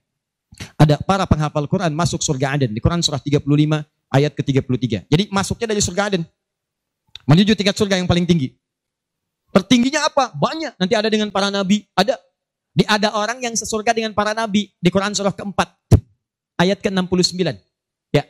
ada 0.76 1.00
para 1.00 1.24
penghafal 1.24 1.64
Quran 1.66 1.92
masuk 1.94 2.20
surga 2.20 2.58
Aden. 2.58 2.70
Di 2.72 2.80
Quran 2.80 3.00
surah 3.00 3.20
35 3.20 3.44
ayat 4.12 4.32
ke-33. 4.36 5.08
Jadi 5.08 5.24
masuknya 5.32 5.72
dari 5.72 5.82
surga 5.82 6.02
Aden. 6.12 6.22
Menuju 7.24 7.52
tingkat 7.54 7.76
surga 7.78 7.96
yang 7.96 8.08
paling 8.10 8.26
tinggi. 8.26 8.52
Tertingginya 9.52 10.08
apa? 10.08 10.32
Banyak. 10.32 10.80
Nanti 10.80 10.94
ada 10.96 11.08
dengan 11.12 11.28
para 11.28 11.52
nabi. 11.52 11.84
Ada. 11.92 12.16
Di 12.72 12.88
ada 12.88 13.12
orang 13.12 13.36
yang 13.44 13.52
sesurga 13.52 13.92
dengan 13.92 14.16
para 14.16 14.32
nabi. 14.32 14.72
Di 14.80 14.88
Quran 14.88 15.12
surah 15.12 15.36
keempat. 15.36 15.68
Ayat 16.56 16.80
ke-69. 16.80 17.36
Ya. 18.12 18.24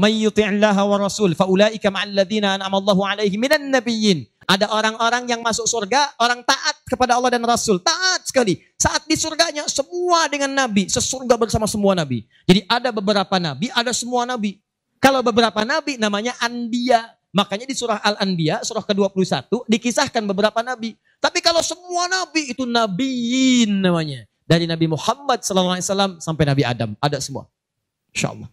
May 0.00 0.24
yuti'illaha 0.24 0.82
wa 0.88 0.96
rasul 0.96 1.36
ulaika 1.36 1.92
ma'al 1.92 2.24
ladzina 2.24 2.56
an'ama 2.56 2.80
Allahu 2.80 3.04
'alaihim 3.04 3.36
minan 3.36 3.68
nabiyyin 3.68 4.31
ada 4.46 4.66
orang-orang 4.74 5.28
yang 5.30 5.40
masuk 5.40 5.66
surga, 5.66 6.18
orang 6.18 6.42
taat 6.42 6.76
kepada 6.86 7.14
Allah 7.18 7.30
dan 7.30 7.42
Rasul. 7.46 7.78
Taat 7.82 8.26
sekali. 8.26 8.58
Saat 8.74 9.06
di 9.06 9.14
surganya, 9.14 9.66
semua 9.70 10.26
dengan 10.26 10.50
Nabi. 10.50 10.90
Sesurga 10.90 11.38
bersama 11.38 11.70
semua 11.70 11.94
Nabi. 11.94 12.26
Jadi 12.46 12.66
ada 12.66 12.90
beberapa 12.90 13.38
Nabi, 13.38 13.70
ada 13.70 13.94
semua 13.94 14.26
Nabi. 14.26 14.58
Kalau 15.02 15.22
beberapa 15.22 15.62
Nabi 15.66 15.98
namanya 15.98 16.34
Anbiya. 16.42 17.14
Makanya 17.32 17.64
di 17.64 17.72
surah 17.72 17.96
Al-Anbiya, 18.04 18.60
surah 18.60 18.84
ke-21, 18.84 19.64
dikisahkan 19.64 20.20
beberapa 20.28 20.60
Nabi. 20.60 21.00
Tapi 21.16 21.40
kalau 21.40 21.64
semua 21.64 22.04
Nabi 22.04 22.52
itu 22.52 22.68
Nabiin 22.68 23.80
namanya. 23.80 24.28
Dari 24.44 24.68
Nabi 24.68 24.84
Muhammad 24.84 25.40
SAW 25.40 26.20
sampai 26.20 26.44
Nabi 26.44 26.62
Adam. 26.66 26.92
Ada 27.00 27.24
semua. 27.24 27.48
Insya 28.12 28.36
Allah. 28.36 28.52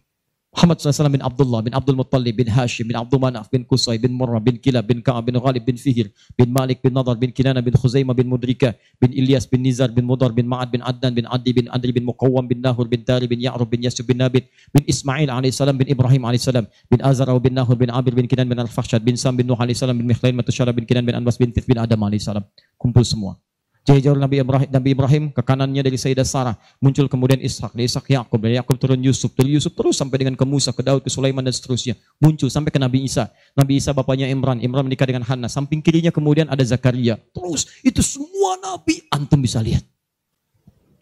Muhammad 0.50 0.82
SAW 0.82 1.06
bin 1.14 1.22
Abdullah 1.22 1.62
bin 1.62 1.70
Abdul 1.70 1.94
Muttalib 1.94 2.34
bin 2.34 2.50
Hashim 2.50 2.90
bin 2.90 2.98
Abdul 2.98 3.22
Manaf 3.22 3.46
bin 3.54 3.62
Qusay 3.62 4.02
bin 4.02 4.10
Murrah 4.10 4.42
bin 4.42 4.58
Kilab 4.58 4.82
bin 4.90 4.98
Ka'ab 4.98 5.30
bin 5.30 5.38
Ghalib 5.38 5.62
bin 5.62 5.78
Fihir 5.78 6.10
bin 6.34 6.50
Malik 6.50 6.82
bin 6.82 6.90
Nadar 6.90 7.14
bin 7.14 7.30
Kinana 7.30 7.62
bin 7.62 7.70
Khuzaimah 7.70 8.18
bin 8.18 8.26
Mudrika 8.26 8.74
bin 8.98 9.14
Ilyas 9.14 9.46
bin 9.46 9.62
Nizar 9.62 9.94
bin 9.94 10.02
Mudar 10.10 10.34
bin 10.34 10.50
Ma'ad 10.50 10.74
bin 10.74 10.82
Adnan 10.82 11.14
bin 11.14 11.22
Adi 11.30 11.54
bin 11.54 11.70
Adri 11.70 11.94
bin 11.94 12.02
Muqawwam 12.02 12.50
bin 12.50 12.58
Nahur 12.66 12.90
bin 12.90 13.06
Tari 13.06 13.30
bin 13.30 13.38
Ya'rub 13.38 13.70
bin 13.70 13.86
Yasub 13.86 14.10
bin 14.10 14.18
Nabit 14.18 14.50
bin 14.74 14.82
Ismail 14.90 15.30
AS 15.30 15.62
bin 15.62 15.86
Ibrahim 15.86 16.22
AS 16.26 16.50
bin 16.90 16.98
Azara 16.98 17.38
bin 17.38 17.54
Nahur 17.54 17.78
bin 17.78 17.86
Abir 17.94 18.18
bin 18.18 18.26
Kinan 18.26 18.50
bin 18.50 18.58
Al-Fakhshad 18.58 19.06
bin 19.06 19.14
Sam 19.14 19.38
bin 19.38 19.46
Nuh 19.46 19.54
AS 19.54 19.86
bin 19.86 20.02
Mikhlain 20.02 20.34
Matusyara 20.34 20.74
bin 20.74 20.82
Kinan 20.82 21.06
bin 21.06 21.14
Anbas 21.14 21.38
bin 21.38 21.54
Tif 21.54 21.70
bin 21.70 21.78
Adam 21.78 22.02
AS 22.10 22.26
kumpul 22.74 23.06
semua 23.06 23.38
Jauh 23.88 24.14
Nabi 24.14 24.44
Ibrahim, 24.44 24.68
Nabi 24.68 24.88
Ibrahim 24.92 25.24
ke 25.32 25.40
kanannya 25.40 25.80
dari 25.80 25.96
Sayyidah 25.96 26.28
Sarah. 26.28 26.54
Muncul 26.78 27.08
kemudian 27.08 27.40
Ishak, 27.40 27.72
dari 27.72 27.88
Ishak 27.88 28.06
Yakub, 28.12 28.38
dari 28.38 28.54
Yakub 28.60 28.76
turun 28.76 29.00
Yusuf, 29.00 29.32
dari 29.32 29.56
Yusuf 29.56 29.72
terus 29.72 29.96
sampai 29.96 30.20
dengan 30.20 30.36
ke 30.36 30.44
Musa, 30.44 30.70
ke 30.70 30.84
Daud, 30.84 31.00
ke 31.00 31.10
Sulaiman 31.10 31.40
dan 31.40 31.50
seterusnya. 31.56 31.96
Muncul 32.20 32.52
sampai 32.52 32.68
ke 32.70 32.78
Nabi 32.78 33.08
Isa. 33.08 33.32
Nabi 33.56 33.80
Isa 33.80 33.96
bapaknya 33.96 34.28
Imran, 34.28 34.60
Imran 34.60 34.84
menikah 34.84 35.08
dengan 35.08 35.24
Hana. 35.24 35.48
Samping 35.48 35.80
kirinya 35.80 36.12
kemudian 36.12 36.46
ada 36.52 36.60
Zakaria. 36.60 37.16
Terus 37.32 37.66
itu 37.80 38.04
semua 38.04 38.60
Nabi 38.60 39.00
antum 39.08 39.40
bisa 39.40 39.58
lihat. 39.64 39.82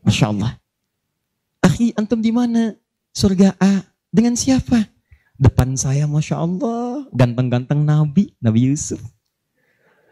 Masya 0.06 0.30
Allah. 0.30 0.56
Akhi, 1.60 1.92
antum 1.98 2.22
di 2.22 2.30
mana? 2.30 2.78
Surga 3.10 3.58
A. 3.58 3.82
Dengan 4.08 4.38
siapa? 4.38 4.86
Depan 5.34 5.74
saya, 5.74 6.06
Masya 6.06 6.40
Allah. 6.40 7.04
Ganteng-ganteng 7.10 7.82
Nabi, 7.82 8.32
Nabi 8.38 8.70
Yusuf. 8.70 9.02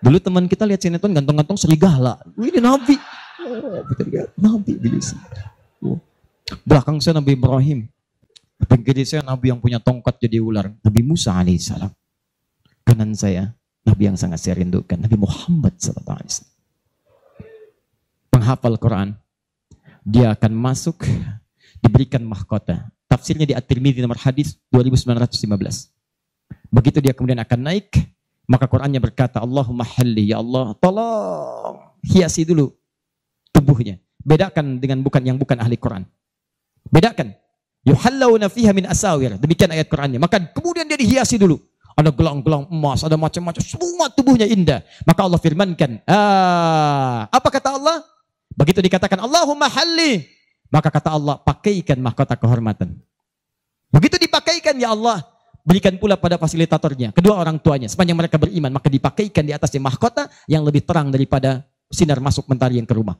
Dulu 0.00 0.18
teman 0.20 0.44
kita 0.44 0.68
lihat 0.68 0.84
sinetron 0.84 1.16
gantong-gantong 1.16 1.56
serigala. 1.56 2.20
Ini 2.36 2.60
Nabi. 2.60 2.96
Oh, 3.46 3.80
Nabi 4.36 4.72
bilis. 4.76 5.16
Oh. 5.80 5.98
Belakang 6.62 7.00
saya 7.00 7.16
Nabi 7.18 7.34
Ibrahim. 7.34 7.88
Pinggir 8.66 8.96
saya 9.04 9.20
Nabi 9.24 9.52
yang 9.52 9.60
punya 9.60 9.80
tongkat 9.80 10.16
jadi 10.20 10.40
ular. 10.40 10.72
Nabi 10.84 11.00
Musa 11.04 11.36
alaihissalam. 11.36 11.92
Kanan 12.86 13.12
saya 13.16 13.52
Nabi 13.86 14.02
yang 14.08 14.16
sangat 14.18 14.40
saya 14.42 14.60
rindukan. 14.60 14.98
Nabi 14.98 15.16
Muhammad 15.16 15.76
sallallahu 15.78 16.18
alaihi 16.20 16.32
wasallam. 16.32 16.56
Penghafal 18.32 18.76
Quran. 18.80 19.08
Dia 20.06 20.34
akan 20.38 20.52
masuk 20.54 21.02
diberikan 21.82 22.22
mahkota. 22.22 22.90
Tafsirnya 23.06 23.46
di 23.46 23.54
At-Tirmidzi 23.54 24.02
nomor 24.02 24.18
hadis 24.18 24.58
2915. 24.70 25.90
Begitu 26.70 26.98
dia 27.02 27.14
kemudian 27.14 27.38
akan 27.42 27.58
naik, 27.62 27.94
maka 28.46 28.70
Qurannya 28.70 29.02
berkata, 29.02 29.42
Allahumma 29.42 29.82
halli, 29.82 30.30
ya 30.30 30.38
Allah, 30.38 30.74
tolong 30.78 31.82
hiasi 32.06 32.46
dulu 32.46 32.70
tubuhnya. 33.50 33.98
Bedakan 34.22 34.82
dengan 34.82 35.02
bukan 35.02 35.22
yang 35.22 35.38
bukan 35.38 35.58
ahli 35.58 35.78
Quran. 35.78 36.02
Bedakan. 36.90 37.34
Yuhallawna 37.86 38.50
fiha 38.50 38.74
min 38.74 38.86
asawir. 38.90 39.38
Demikian 39.38 39.70
ayat 39.70 39.86
Qur'annya. 39.86 40.18
Maka 40.18 40.42
kemudian 40.50 40.90
dia 40.90 40.98
dihiasi 40.98 41.38
dulu. 41.38 41.58
Ada 41.96 42.10
gelang-gelang 42.10 42.66
emas, 42.68 43.06
ada 43.06 43.14
macam-macam. 43.14 43.62
Semua 43.62 44.10
tubuhnya 44.10 44.44
indah. 44.44 44.82
Maka 45.06 45.20
Allah 45.22 45.40
firmankan. 45.40 46.02
Ah, 46.04 47.30
apa 47.30 47.48
kata 47.48 47.78
Allah? 47.78 48.02
Begitu 48.52 48.82
dikatakan 48.82 49.22
Allahumma 49.22 49.70
halli. 49.70 50.26
Maka 50.68 50.90
kata 50.90 51.14
Allah, 51.14 51.38
pakaikan 51.40 52.02
mahkota 52.02 52.34
kehormatan. 52.34 52.98
Begitu 53.94 54.18
dipakaikan 54.18 54.74
ya 54.82 54.90
Allah, 54.90 55.22
berikan 55.66 55.98
pula 55.98 56.14
pada 56.14 56.38
fasilitatornya, 56.38 57.10
kedua 57.10 57.42
orang 57.42 57.58
tuanya. 57.58 57.90
Sepanjang 57.90 58.14
mereka 58.14 58.38
beriman, 58.38 58.70
maka 58.70 58.86
dipakaikan 58.86 59.42
di 59.42 59.50
atasnya 59.50 59.82
mahkota 59.82 60.30
yang 60.46 60.62
lebih 60.62 60.86
terang 60.86 61.10
daripada 61.10 61.66
sinar 61.90 62.22
masuk 62.22 62.46
mentari 62.46 62.78
yang 62.78 62.86
ke 62.86 62.94
rumah. 62.94 63.18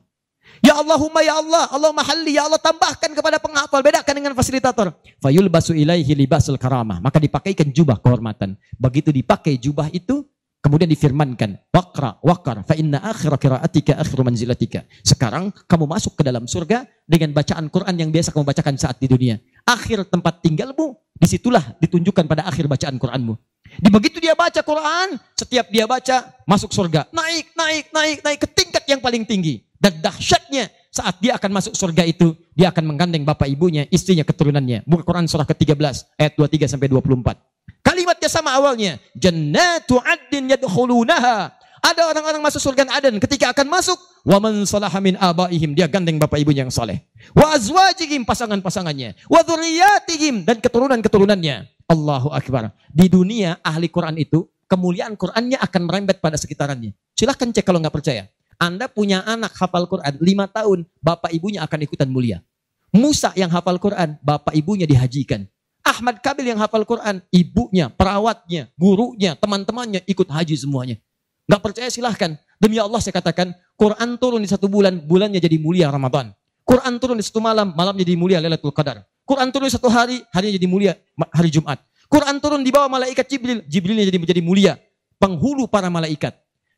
Ya 0.63 0.73
Allahumma 0.79 1.21
ya 1.21 1.37
Allah, 1.37 1.69
Allah 1.69 1.91
mahalli, 1.93 2.39
ya 2.39 2.47
Allah 2.47 2.57
tambahkan 2.57 3.13
kepada 3.13 3.37
penghafal, 3.37 3.83
bedakan 3.83 4.13
dengan 4.15 4.33
fasilitator. 4.33 4.95
Fayul 5.21 5.51
basu 5.51 5.75
ilaihi 5.75 6.17
libasul 6.17 6.57
karamah. 6.57 6.97
Maka 7.03 7.21
dipakaikan 7.21 7.69
jubah 7.69 7.99
kehormatan. 8.01 8.57
Begitu 8.79 9.13
dipakai 9.13 9.59
jubah 9.61 9.91
itu, 9.93 10.25
kemudian 10.63 10.89
difirmankan, 10.89 11.61
wakra, 11.69 12.17
wakar, 12.25 12.65
fa 12.65 12.73
inna 12.73 12.97
akhira 13.05 13.37
kiraatika 13.37 14.01
akhiru 14.01 14.25
manzilatika. 14.25 14.81
Sekarang 15.05 15.53
kamu 15.69 15.85
masuk 15.85 16.17
ke 16.17 16.23
dalam 16.25 16.49
surga 16.49 16.89
dengan 17.05 17.37
bacaan 17.37 17.69
Quran 17.69 17.95
yang 17.95 18.09
biasa 18.09 18.33
kamu 18.33 18.43
bacakan 18.47 18.75
saat 18.81 18.97
di 18.97 19.07
dunia. 19.07 19.37
Akhir 19.67 20.09
tempat 20.09 20.41
tinggalmu, 20.41 20.97
di 21.17 21.27
situlah 21.27 21.75
ditunjukkan 21.81 22.25
pada 22.29 22.45
akhir 22.45 22.69
bacaan 22.69 22.95
Quranmu. 23.01 23.33
Di 23.77 23.89
begitu 23.91 24.17
dia 24.23 24.33
baca 24.33 24.61
Quran, 24.63 25.19
setiap 25.35 25.67
dia 25.67 25.83
baca 25.83 26.31
masuk 26.47 26.71
surga. 26.71 27.11
Naik, 27.11 27.51
naik, 27.53 27.85
naik, 27.91 28.17
naik 28.23 28.39
ke 28.39 28.47
tingkat 28.53 28.83
yang 28.87 29.03
paling 29.03 29.27
tinggi. 29.27 29.65
Dan 29.77 30.01
dahsyatnya 30.01 30.71
saat 30.89 31.21
dia 31.21 31.37
akan 31.37 31.51
masuk 31.61 31.77
surga 31.77 32.07
itu, 32.07 32.33
dia 32.57 32.73
akan 32.73 32.95
menggandeng 32.95 33.21
bapak 33.21 33.45
ibunya, 33.45 33.85
istrinya, 33.93 34.25
keturunannya. 34.25 34.81
Buka 34.89 35.05
Quran 35.05 35.29
surah 35.29 35.45
ke-13 35.45 36.17
ayat 36.17 36.33
23 36.33 36.73
sampai 36.73 36.89
24. 36.89 37.37
Kalimatnya 37.85 38.29
sama 38.31 38.57
awalnya. 38.57 38.97
Jannatu 39.13 40.01
addin 40.01 40.49
yadkhulunaha. 40.49 41.53
Ada 41.87 42.03
orang-orang 42.11 42.43
masuk 42.43 42.59
surga 42.59 42.83
Aden 42.99 43.15
ketika 43.23 43.55
akan 43.55 43.71
masuk, 43.71 43.95
wa 44.27 44.43
man 44.43 44.67
abaihim, 45.15 45.71
dia 45.71 45.87
gandeng 45.87 46.19
bapak 46.19 46.43
ibunya 46.43 46.67
yang 46.67 46.73
saleh. 46.73 46.99
Wa 47.31 47.55
azwajihim 47.55 48.27
pasangan-pasangannya, 48.27 49.15
wa 49.31 49.39
dzurriyyatihim 49.39 50.43
dan 50.43 50.59
keturunan-keturunannya. 50.59 51.63
Allahu 51.87 52.35
akbar. 52.35 52.75
Di 52.91 53.07
dunia 53.07 53.55
ahli 53.63 53.87
Quran 53.87 54.19
itu 54.19 54.51
kemuliaan 54.67 55.15
Qurannya 55.15 55.55
akan 55.63 55.81
merembet 55.87 56.19
pada 56.19 56.35
sekitarannya. 56.35 56.91
Silahkan 57.15 57.55
cek 57.55 57.63
kalau 57.63 57.79
nggak 57.79 57.95
percaya. 57.95 58.27
Anda 58.59 58.91
punya 58.91 59.23
anak 59.23 59.55
hafal 59.55 59.87
Quran 59.87 60.19
lima 60.19 60.51
tahun, 60.51 60.83
bapak 60.99 61.31
ibunya 61.31 61.63
akan 61.63 61.87
ikutan 61.87 62.11
mulia. 62.11 62.43
Musa 62.91 63.31
yang 63.39 63.47
hafal 63.47 63.79
Quran, 63.79 64.19
bapak 64.19 64.51
ibunya 64.59 64.83
dihajikan. 64.83 65.47
Ahmad 65.87 66.19
Kabil 66.19 66.51
yang 66.51 66.59
hafal 66.59 66.83
Quran, 66.83 67.23
ibunya, 67.31 67.87
perawatnya, 67.87 68.67
gurunya, 68.75 69.39
teman-temannya 69.39 70.03
ikut 70.03 70.27
haji 70.27 70.59
semuanya. 70.59 70.99
Gak 71.47 71.61
percaya 71.63 71.87
silahkan. 71.87 72.35
Demi 72.59 72.75
Allah 72.75 72.99
saya 72.99 73.15
katakan, 73.15 73.55
Quran 73.79 74.19
turun 74.19 74.43
di 74.43 74.49
satu 74.51 74.67
bulan, 74.67 74.99
bulannya 74.99 75.39
jadi 75.39 75.55
mulia 75.55 75.87
Ramadan. 75.87 76.35
Quran 76.67 76.99
turun 76.99 77.15
di 77.15 77.23
satu 77.23 77.39
malam, 77.39 77.71
malamnya 77.71 78.03
jadi 78.03 78.19
mulia 78.19 78.43
Lailatul 78.43 78.75
Qadar. 78.75 79.07
Quran 79.23 79.47
turun 79.55 79.71
di 79.71 79.73
satu 79.73 79.87
hari, 79.87 80.19
harinya 80.35 80.59
jadi 80.59 80.67
mulia 80.67 80.93
hari 81.31 81.47
Jumat. 81.47 81.79
Quran 82.11 82.43
turun 82.43 82.63
di 82.63 82.71
bawah 82.71 82.91
malaikat 82.91 83.27
Jibril, 83.27 83.63
Jibrilnya 83.67 84.03
jadi 84.03 84.19
menjadi 84.19 84.41
mulia. 84.43 84.73
Penghulu 85.15 85.71
para 85.71 85.87
malaikat. 85.87 86.35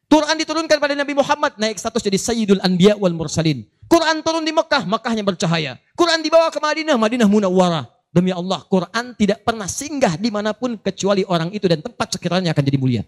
Quran 0.09 0.37
diturunkan 0.41 0.77
pada 0.81 0.93
Nabi 0.97 1.13
Muhammad 1.13 1.57
naik 1.61 1.77
status 1.77 2.01
jadi 2.01 2.17
Sayyidul 2.17 2.61
Anbiya 2.61 2.97
wal 2.97 3.13
Mursalin. 3.13 3.65
Quran 3.89 4.21
turun 4.21 4.45
di 4.45 4.53
Mekah, 4.53 4.85
Mekahnya 4.85 5.25
bercahaya. 5.25 5.77
Quran 5.97 6.21
dibawa 6.21 6.49
ke 6.53 6.61
Madinah, 6.61 6.97
Madinah 6.97 7.29
munawwarah. 7.29 7.85
Demi 8.09 8.33
Allah, 8.33 8.65
Quran 8.65 9.13
tidak 9.13 9.45
pernah 9.45 9.69
singgah 9.69 10.17
di 10.17 10.33
mana 10.33 10.53
pun 10.57 10.77
kecuali 10.81 11.21
orang 11.29 11.53
itu 11.53 11.69
dan 11.69 11.81
tempat 11.81 12.17
sekiranya 12.17 12.53
akan 12.57 12.63
jadi 12.65 12.77
mulia. 12.81 13.01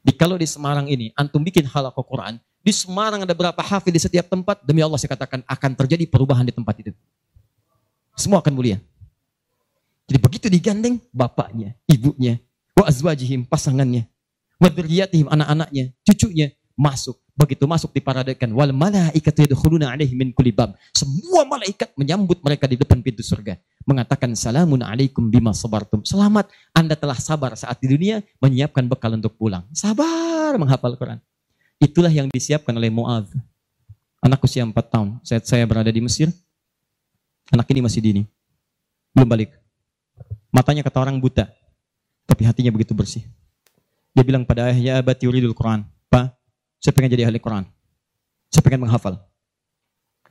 Di, 0.00 0.12
kalau 0.16 0.40
di 0.40 0.48
Semarang 0.48 0.88
ini, 0.88 1.12
antum 1.12 1.44
bikin 1.44 1.68
halaqah 1.68 2.04
Quran, 2.04 2.40
di 2.60 2.72
Semarang 2.72 3.24
ada 3.24 3.34
berapa 3.36 3.60
hafid 3.60 3.92
di 3.92 4.00
setiap 4.00 4.28
tempat, 4.28 4.60
demi 4.64 4.80
Allah 4.80 4.96
saya 5.00 5.12
katakan 5.12 5.44
akan 5.44 5.70
terjadi 5.76 6.04
perubahan 6.08 6.44
di 6.44 6.52
tempat 6.52 6.76
itu. 6.80 6.92
Semua 8.16 8.40
akan 8.44 8.52
mulia. 8.52 8.76
Jadi 10.08 10.18
begitu 10.18 10.46
digandeng 10.50 10.98
bapaknya, 11.14 11.72
ibunya, 11.88 12.36
wa 12.76 12.84
azwajihim, 12.84 13.46
pasangannya, 13.46 14.10
Wadriyatihim 14.60 15.32
anak-anaknya, 15.32 15.96
cucunya 16.04 16.52
masuk. 16.76 17.16
Begitu 17.40 17.64
masuk 17.64 17.96
diparadakan. 17.96 18.52
Wal 18.52 18.76
malaikatu 18.76 19.48
yadkhuluna 19.48 19.96
alaihi 19.96 20.12
min 20.12 20.28
kulli 20.28 20.52
bab. 20.52 20.76
Semua 20.92 21.48
malaikat 21.48 21.88
menyambut 21.96 22.44
mereka 22.44 22.68
di 22.68 22.76
depan 22.76 23.00
pintu 23.00 23.24
surga. 23.24 23.56
Mengatakan 23.88 24.36
salamun 24.36 24.84
alaikum 24.84 25.24
bima 25.24 25.56
sabartum. 25.56 26.04
Selamat 26.04 26.52
Anda 26.76 26.92
telah 27.00 27.16
sabar 27.16 27.56
saat 27.56 27.80
di 27.80 27.88
dunia 27.88 28.20
menyiapkan 28.44 28.84
bekal 28.84 29.16
untuk 29.16 29.40
pulang. 29.40 29.64
Sabar 29.72 30.52
menghafal 30.60 30.92
Quran. 31.00 31.16
Itulah 31.80 32.12
yang 32.12 32.28
disiapkan 32.28 32.76
oleh 32.76 32.92
Mu'adh. 32.92 33.32
Anak 34.20 34.44
usia 34.44 34.60
4 34.60 34.76
tahun. 34.76 35.16
Saat 35.24 35.48
saya 35.48 35.64
berada 35.64 35.88
di 35.88 36.04
Mesir, 36.04 36.28
anak 37.48 37.64
ini 37.72 37.80
masih 37.80 38.04
dini. 38.04 38.22
Belum 39.16 39.24
balik. 39.24 39.56
Matanya 40.52 40.84
kata 40.84 41.00
orang 41.00 41.16
buta. 41.16 41.48
Tapi 42.28 42.44
hatinya 42.44 42.68
begitu 42.68 42.92
bersih. 42.92 43.24
Dia 44.12 44.20
bilang 44.20 44.44
pada 44.44 44.68
ayahnya, 44.68 45.00
abati 45.00 45.24
yuridul 45.24 45.56
Quran. 45.56 45.88
Saya 46.80 46.96
pengen 46.96 47.12
jadi 47.12 47.28
ahli 47.28 47.36
Quran. 47.36 47.68
Saya 48.48 48.64
pengen 48.64 48.88
menghafal. 48.88 49.20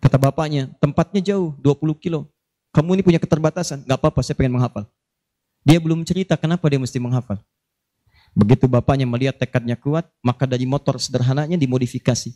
Kata 0.02 0.18
bapaknya, 0.18 0.74
tempatnya 0.82 1.22
jauh, 1.22 1.54
20 1.62 1.96
kilo. 2.02 2.26
Kamu 2.74 2.98
ini 2.98 3.04
punya 3.06 3.20
keterbatasan. 3.22 3.86
Gak 3.86 3.98
apa-apa, 4.02 4.26
saya 4.26 4.34
pengen 4.36 4.58
menghafal. 4.58 4.90
Dia 5.62 5.78
belum 5.78 6.02
cerita 6.04 6.36
kenapa 6.36 6.66
dia 6.68 6.82
mesti 6.82 6.98
menghafal. 6.98 7.38
Begitu 8.34 8.66
bapaknya 8.66 9.06
melihat 9.06 9.38
tekadnya 9.38 9.78
kuat, 9.78 10.10
maka 10.26 10.50
dari 10.50 10.66
motor 10.66 10.98
sederhananya 10.98 11.56
dimodifikasi. 11.56 12.34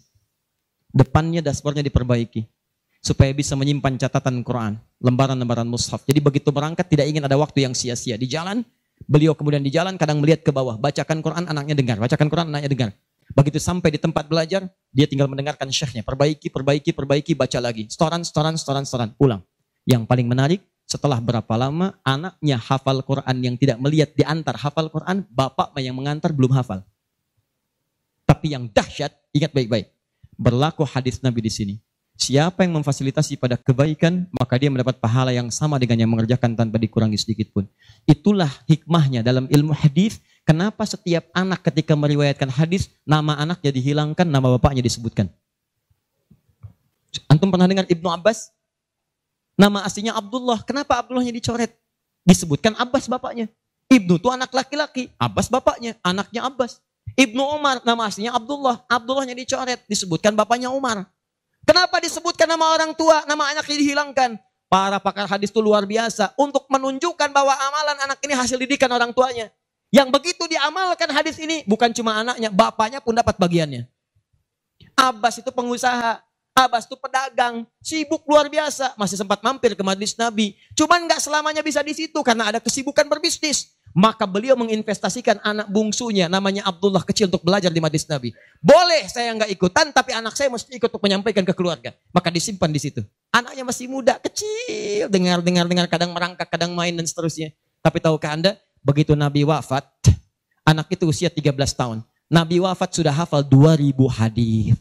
Depannya 0.93 1.41
dashboardnya 1.41 1.85
diperbaiki. 1.85 2.45
Supaya 3.03 3.35
bisa 3.35 3.57
menyimpan 3.59 3.99
catatan 3.99 4.39
Quran, 4.45 4.79
lembaran-lembaran 5.03 5.67
mushaf. 5.67 6.07
Jadi 6.07 6.23
begitu 6.23 6.55
berangkat 6.55 6.87
tidak 6.87 7.11
ingin 7.11 7.25
ada 7.25 7.35
waktu 7.35 7.67
yang 7.67 7.75
sia-sia. 7.75 8.15
Di 8.15 8.31
jalan 8.31 8.63
Beliau 9.03 9.35
kemudian 9.35 9.59
di 9.59 9.71
jalan 9.73 9.99
kadang 9.99 10.23
melihat 10.23 10.45
ke 10.47 10.51
bawah, 10.55 10.79
bacakan 10.79 11.19
Quran 11.19 11.43
anaknya 11.49 11.75
dengar, 11.75 11.97
bacakan 11.99 12.27
Quran 12.31 12.47
anaknya 12.55 12.69
dengar. 12.71 12.89
Begitu 13.33 13.57
sampai 13.57 13.97
di 13.97 13.99
tempat 13.99 14.29
belajar, 14.29 14.69
dia 14.93 15.09
tinggal 15.09 15.25
mendengarkan 15.25 15.65
syekhnya, 15.73 16.05
perbaiki, 16.05 16.53
perbaiki, 16.53 16.93
perbaiki, 16.93 17.33
baca 17.33 17.57
lagi. 17.57 17.89
Setoran, 17.89 18.21
setoran, 18.21 18.53
setoran, 18.53 18.85
setoran, 18.85 19.09
pulang. 19.17 19.41
Yang 19.89 20.05
paling 20.05 20.29
menarik, 20.29 20.61
setelah 20.85 21.17
berapa 21.17 21.53
lama 21.57 21.97
anaknya 22.05 22.61
hafal 22.61 23.01
Quran 23.01 23.37
yang 23.41 23.55
tidak 23.57 23.81
melihat 23.81 24.13
diantar 24.13 24.53
hafal 24.61 24.93
Quran, 24.93 25.25
bapak 25.33 25.73
yang 25.81 25.97
mengantar 25.97 26.29
belum 26.29 26.53
hafal. 26.53 26.85
Tapi 28.29 28.53
yang 28.53 28.69
dahsyat, 28.69 29.11
ingat 29.33 29.51
baik-baik. 29.51 29.89
Berlaku 30.37 30.85
hadis 30.85 31.19
Nabi 31.25 31.41
di 31.43 31.51
sini. 31.51 31.75
Siapa 32.13 32.61
yang 32.61 32.77
memfasilitasi 32.77 33.41
pada 33.41 33.57
kebaikan, 33.57 34.29
maka 34.29 34.61
dia 34.61 34.69
mendapat 34.69 35.01
pahala 35.01 35.33
yang 35.33 35.49
sama 35.49 35.81
dengan 35.81 36.05
yang 36.05 36.11
mengerjakan 36.13 36.53
tanpa 36.53 36.77
dikurangi 36.77 37.17
sedikit 37.17 37.49
pun. 37.49 37.65
Itulah 38.05 38.49
hikmahnya 38.69 39.25
dalam 39.25 39.49
ilmu 39.49 39.73
hadis. 39.73 40.21
Kenapa 40.43 40.83
setiap 40.83 41.31
anak 41.31 41.63
ketika 41.63 41.95
meriwayatkan 41.95 42.51
hadis, 42.51 42.91
nama 43.07 43.39
anaknya 43.39 43.71
dihilangkan, 43.71 44.27
nama 44.27 44.51
bapaknya 44.59 44.83
disebutkan. 44.83 45.31
Antum 47.31 47.47
pernah 47.47 47.63
dengar 47.63 47.87
Ibnu 47.87 48.11
Abbas? 48.11 48.51
Nama 49.55 49.85
aslinya 49.87 50.17
Abdullah. 50.17 50.65
Kenapa 50.67 50.99
Abdullahnya 50.99 51.31
dicoret? 51.31 51.71
Disebutkan 52.27 52.75
Abbas 52.75 53.07
bapaknya. 53.07 53.47
Ibnu 53.87 54.17
itu 54.17 54.27
anak 54.27 54.49
laki-laki. 54.51 55.13
Abbas 55.15 55.47
bapaknya. 55.47 55.95
Anaknya 56.01 56.43
Abbas. 56.43 56.81
Ibnu 57.13 57.39
Umar 57.39 57.79
nama 57.85 58.09
aslinya 58.09 58.33
Abdullah. 58.33 58.81
Abdullahnya 58.89 59.37
dicoret. 59.37 59.85
Disebutkan 59.85 60.33
bapaknya 60.33 60.73
Umar. 60.73 61.05
Kenapa 61.63 62.03
disebutkan 62.03 62.49
nama 62.49 62.75
orang 62.75 62.91
tua, 62.91 63.23
nama 63.23 63.47
anaknya 63.55 63.77
dihilangkan? 63.79 64.35
Para 64.67 64.97
pakar 64.99 65.29
hadis 65.29 65.53
itu 65.53 65.61
luar 65.61 65.85
biasa 65.85 66.33
untuk 66.35 66.65
menunjukkan 66.67 67.29
bahwa 67.29 67.53
amalan 67.53 67.97
anak 68.09 68.19
ini 68.25 68.33
hasil 68.35 68.57
didikan 68.57 68.89
orang 68.91 69.13
tuanya. 69.13 69.53
Yang 69.93 70.09
begitu 70.09 70.43
diamalkan 70.49 71.05
hadis 71.13 71.37
ini 71.37 71.61
bukan 71.69 71.93
cuma 71.93 72.25
anaknya, 72.25 72.49
bapaknya 72.49 72.97
pun 72.97 73.13
dapat 73.13 73.37
bagiannya. 73.37 73.85
Abbas 74.97 75.37
itu 75.37 75.53
pengusaha, 75.53 76.17
Abbas 76.57 76.89
itu 76.89 76.97
pedagang, 76.97 77.65
sibuk 77.77 78.25
luar 78.25 78.49
biasa, 78.49 78.97
masih 78.97 79.21
sempat 79.21 79.45
mampir 79.45 79.77
ke 79.77 79.83
majlis 79.85 80.17
Nabi. 80.17 80.57
Cuman 80.73 81.05
nggak 81.05 81.21
selamanya 81.21 81.61
bisa 81.61 81.85
di 81.85 81.93
situ 81.93 82.17
karena 82.25 82.49
ada 82.49 82.57
kesibukan 82.57 83.05
berbisnis. 83.05 83.77
Maka 83.93 84.25
beliau 84.25 84.57
menginvestasikan 84.57 85.37
anak 85.45 85.69
bungsunya 85.69 86.25
namanya 86.25 86.65
Abdullah 86.65 87.05
kecil 87.05 87.29
untuk 87.29 87.45
belajar 87.45 87.69
di 87.69 87.77
majlis 87.77 88.09
Nabi. 88.09 88.33
Boleh 88.57 89.05
saya 89.05 89.29
nggak 89.37 89.53
ikutan 89.53 89.93
tapi 89.93 90.17
anak 90.17 90.33
saya 90.33 90.49
mesti 90.49 90.73
ikut 90.73 90.89
untuk 90.89 91.05
menyampaikan 91.05 91.45
ke 91.45 91.53
keluarga. 91.53 91.93
Maka 92.09 92.33
disimpan 92.33 92.73
di 92.73 92.81
situ. 92.81 93.05
Anaknya 93.29 93.61
masih 93.61 93.85
muda, 93.85 94.17
kecil, 94.17 95.13
dengar-dengar 95.13 95.69
dengar 95.69 95.85
kadang 95.85 96.09
merangkak, 96.09 96.49
kadang 96.49 96.73
main 96.73 96.97
dan 96.97 97.05
seterusnya. 97.05 97.53
Tapi 97.85 98.01
tahukah 98.01 98.33
Anda, 98.33 98.57
begitu 98.83 99.17
Nabi 99.17 99.47
wafat, 99.47 99.87
anak 100.67 100.91
itu 100.93 101.09
usia 101.09 101.31
13 101.31 101.55
tahun. 101.73 102.03
Nabi 102.27 102.59
wafat 102.59 102.93
sudah 102.93 103.15
hafal 103.15 103.41
2000 103.41 103.95
hadis. 104.11 104.75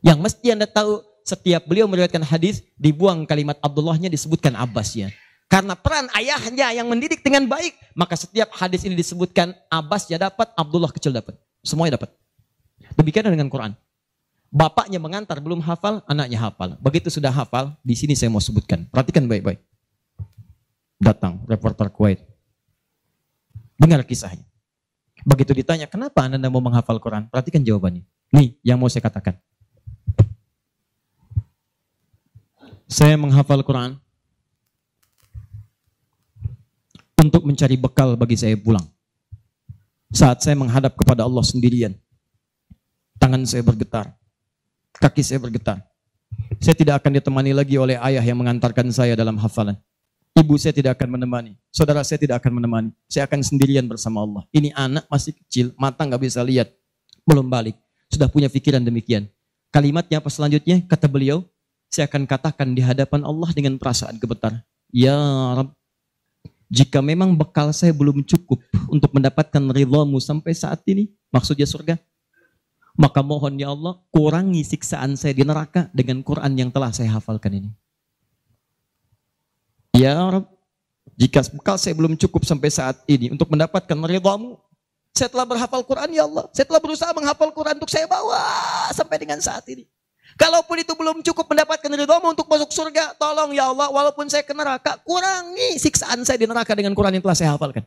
Yang 0.00 0.18
mesti 0.20 0.46
Anda 0.52 0.68
tahu 0.68 1.00
setiap 1.24 1.64
beliau 1.64 1.88
meriwayatkan 1.88 2.22
hadis 2.22 2.60
dibuang 2.76 3.24
kalimat 3.24 3.56
Abdullahnya 3.64 4.12
disebutkan 4.12 4.52
Abbasnya. 4.54 5.10
Karena 5.48 5.78
peran 5.78 6.08
ayahnya 6.16 6.72
yang 6.74 6.88
mendidik 6.88 7.22
dengan 7.22 7.46
baik, 7.46 7.76
maka 7.94 8.18
setiap 8.18 8.50
hadis 8.58 8.82
ini 8.84 8.96
disebutkan 8.96 9.54
Abbas 9.70 10.08
ya 10.10 10.18
dapat, 10.18 10.50
Abdullah 10.56 10.90
kecil 10.90 11.12
dapat. 11.12 11.36
Semuanya 11.62 12.00
dapat. 12.00 12.10
Demikian 12.98 13.28
dengan 13.30 13.46
Quran. 13.46 13.72
Bapaknya 14.50 14.98
mengantar 14.98 15.38
belum 15.38 15.62
hafal, 15.62 16.02
anaknya 16.10 16.38
hafal. 16.42 16.74
Begitu 16.78 17.10
sudah 17.10 17.30
hafal, 17.30 17.74
di 17.86 17.94
sini 17.94 18.18
saya 18.18 18.30
mau 18.30 18.42
sebutkan. 18.42 18.86
Perhatikan 18.90 19.30
baik-baik. 19.30 19.62
Datang 20.98 21.42
reporter 21.46 21.86
Kuwait. 21.90 22.33
Dengar 23.84 24.00
kisahnya. 24.08 24.48
Begitu 25.28 25.52
ditanya, 25.60 25.84
kenapa 25.84 26.24
Anda 26.24 26.48
mau 26.48 26.64
menghafal 26.64 26.96
Quran? 26.96 27.28
Perhatikan 27.28 27.60
jawabannya. 27.60 28.00
Nih, 28.32 28.56
yang 28.64 28.80
mau 28.80 28.88
saya 28.88 29.04
katakan. 29.04 29.36
Saya 32.88 33.20
menghafal 33.20 33.60
Quran 33.60 34.00
untuk 37.20 37.44
mencari 37.44 37.76
bekal 37.76 38.16
bagi 38.16 38.40
saya 38.40 38.56
pulang. 38.56 38.88
Saat 40.12 40.40
saya 40.40 40.56
menghadap 40.56 40.96
kepada 40.96 41.28
Allah 41.28 41.44
sendirian, 41.44 41.92
tangan 43.20 43.44
saya 43.44 43.60
bergetar, 43.60 44.16
kaki 44.96 45.20
saya 45.20 45.44
bergetar. 45.44 45.84
Saya 46.56 46.72
tidak 46.72 47.04
akan 47.04 47.20
ditemani 47.20 47.52
lagi 47.52 47.76
oleh 47.76 48.00
ayah 48.00 48.24
yang 48.24 48.40
mengantarkan 48.40 48.88
saya 48.88 49.12
dalam 49.12 49.36
hafalan. 49.36 49.76
Ibu 50.34 50.58
saya 50.58 50.74
tidak 50.74 50.98
akan 50.98 51.14
menemani, 51.14 51.54
saudara 51.70 52.02
saya 52.02 52.18
tidak 52.18 52.42
akan 52.42 52.58
menemani. 52.58 52.90
Saya 53.06 53.22
akan 53.30 53.38
sendirian 53.38 53.86
bersama 53.86 54.18
Allah. 54.26 54.42
Ini 54.50 54.74
anak 54.74 55.06
masih 55.06 55.30
kecil, 55.30 55.70
mata 55.78 56.02
nggak 56.02 56.26
bisa 56.26 56.42
lihat, 56.42 56.74
belum 57.22 57.46
balik, 57.46 57.78
sudah 58.10 58.26
punya 58.26 58.50
pikiran 58.50 58.82
demikian. 58.82 59.30
Kalimatnya 59.70 60.18
apa 60.18 60.26
selanjutnya? 60.30 60.82
Kata 60.90 61.06
beliau, 61.06 61.46
saya 61.86 62.10
akan 62.10 62.26
katakan 62.26 62.74
di 62.74 62.82
hadapan 62.82 63.22
Allah 63.22 63.50
dengan 63.54 63.78
perasaan 63.78 64.18
gemetar. 64.18 64.58
Ya 64.90 65.14
Rabb, 65.54 65.70
jika 66.66 66.98
memang 66.98 67.38
bekal 67.38 67.70
saya 67.70 67.94
belum 67.94 68.26
cukup 68.26 68.58
untuk 68.90 69.14
mendapatkan 69.14 69.62
ridhamu 69.70 70.18
sampai 70.18 70.50
saat 70.50 70.82
ini, 70.90 71.14
maksudnya 71.30 71.66
surga, 71.70 71.94
maka 72.98 73.22
mohon 73.22 73.54
ya 73.58 73.70
Allah, 73.70 74.02
kurangi 74.10 74.66
siksaan 74.66 75.14
saya 75.14 75.34
di 75.34 75.46
neraka 75.46 75.90
dengan 75.94 76.22
Quran 76.26 76.58
yang 76.58 76.70
telah 76.74 76.90
saya 76.90 77.14
hafalkan 77.14 77.62
ini. 77.62 77.70
Ya 79.94 80.18
Rabb, 80.18 80.50
jika 81.14 81.46
bekal 81.54 81.78
saya 81.78 81.94
belum 81.94 82.18
cukup 82.18 82.42
sampai 82.42 82.66
saat 82.74 82.98
ini 83.06 83.30
untuk 83.30 83.46
mendapatkan 83.46 83.94
ridhamu, 83.94 84.58
saya 85.14 85.30
telah 85.30 85.46
berhafal 85.46 85.86
Quran 85.86 86.10
ya 86.10 86.26
Allah. 86.26 86.50
Saya 86.50 86.66
telah 86.66 86.82
berusaha 86.82 87.14
menghafal 87.14 87.54
Quran 87.54 87.78
untuk 87.78 87.86
saya 87.94 88.10
bawa 88.10 88.42
sampai 88.90 89.22
dengan 89.22 89.38
saat 89.38 89.62
ini. 89.70 89.86
Kalaupun 90.34 90.82
itu 90.82 90.90
belum 90.98 91.22
cukup 91.22 91.46
mendapatkan 91.46 91.86
ridhomu 91.86 92.34
untuk 92.34 92.50
masuk 92.50 92.74
surga, 92.74 93.14
tolong 93.14 93.54
ya 93.54 93.70
Allah, 93.70 93.86
walaupun 93.86 94.26
saya 94.26 94.42
ke 94.42 94.50
neraka, 94.50 94.98
kurangi 95.06 95.78
siksaan 95.78 96.26
saya 96.26 96.42
di 96.42 96.50
neraka 96.50 96.74
dengan 96.74 96.90
Quran 96.90 97.14
yang 97.14 97.22
telah 97.22 97.38
saya 97.38 97.54
hafalkan. 97.54 97.86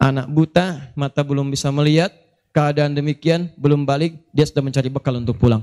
Anak 0.00 0.32
buta, 0.32 0.96
mata 0.96 1.20
belum 1.20 1.52
bisa 1.52 1.68
melihat, 1.68 2.08
keadaan 2.56 2.96
demikian, 2.96 3.52
belum 3.60 3.84
balik, 3.84 4.16
dia 4.32 4.48
sudah 4.48 4.64
mencari 4.64 4.88
bekal 4.88 5.20
untuk 5.20 5.36
pulang. 5.36 5.60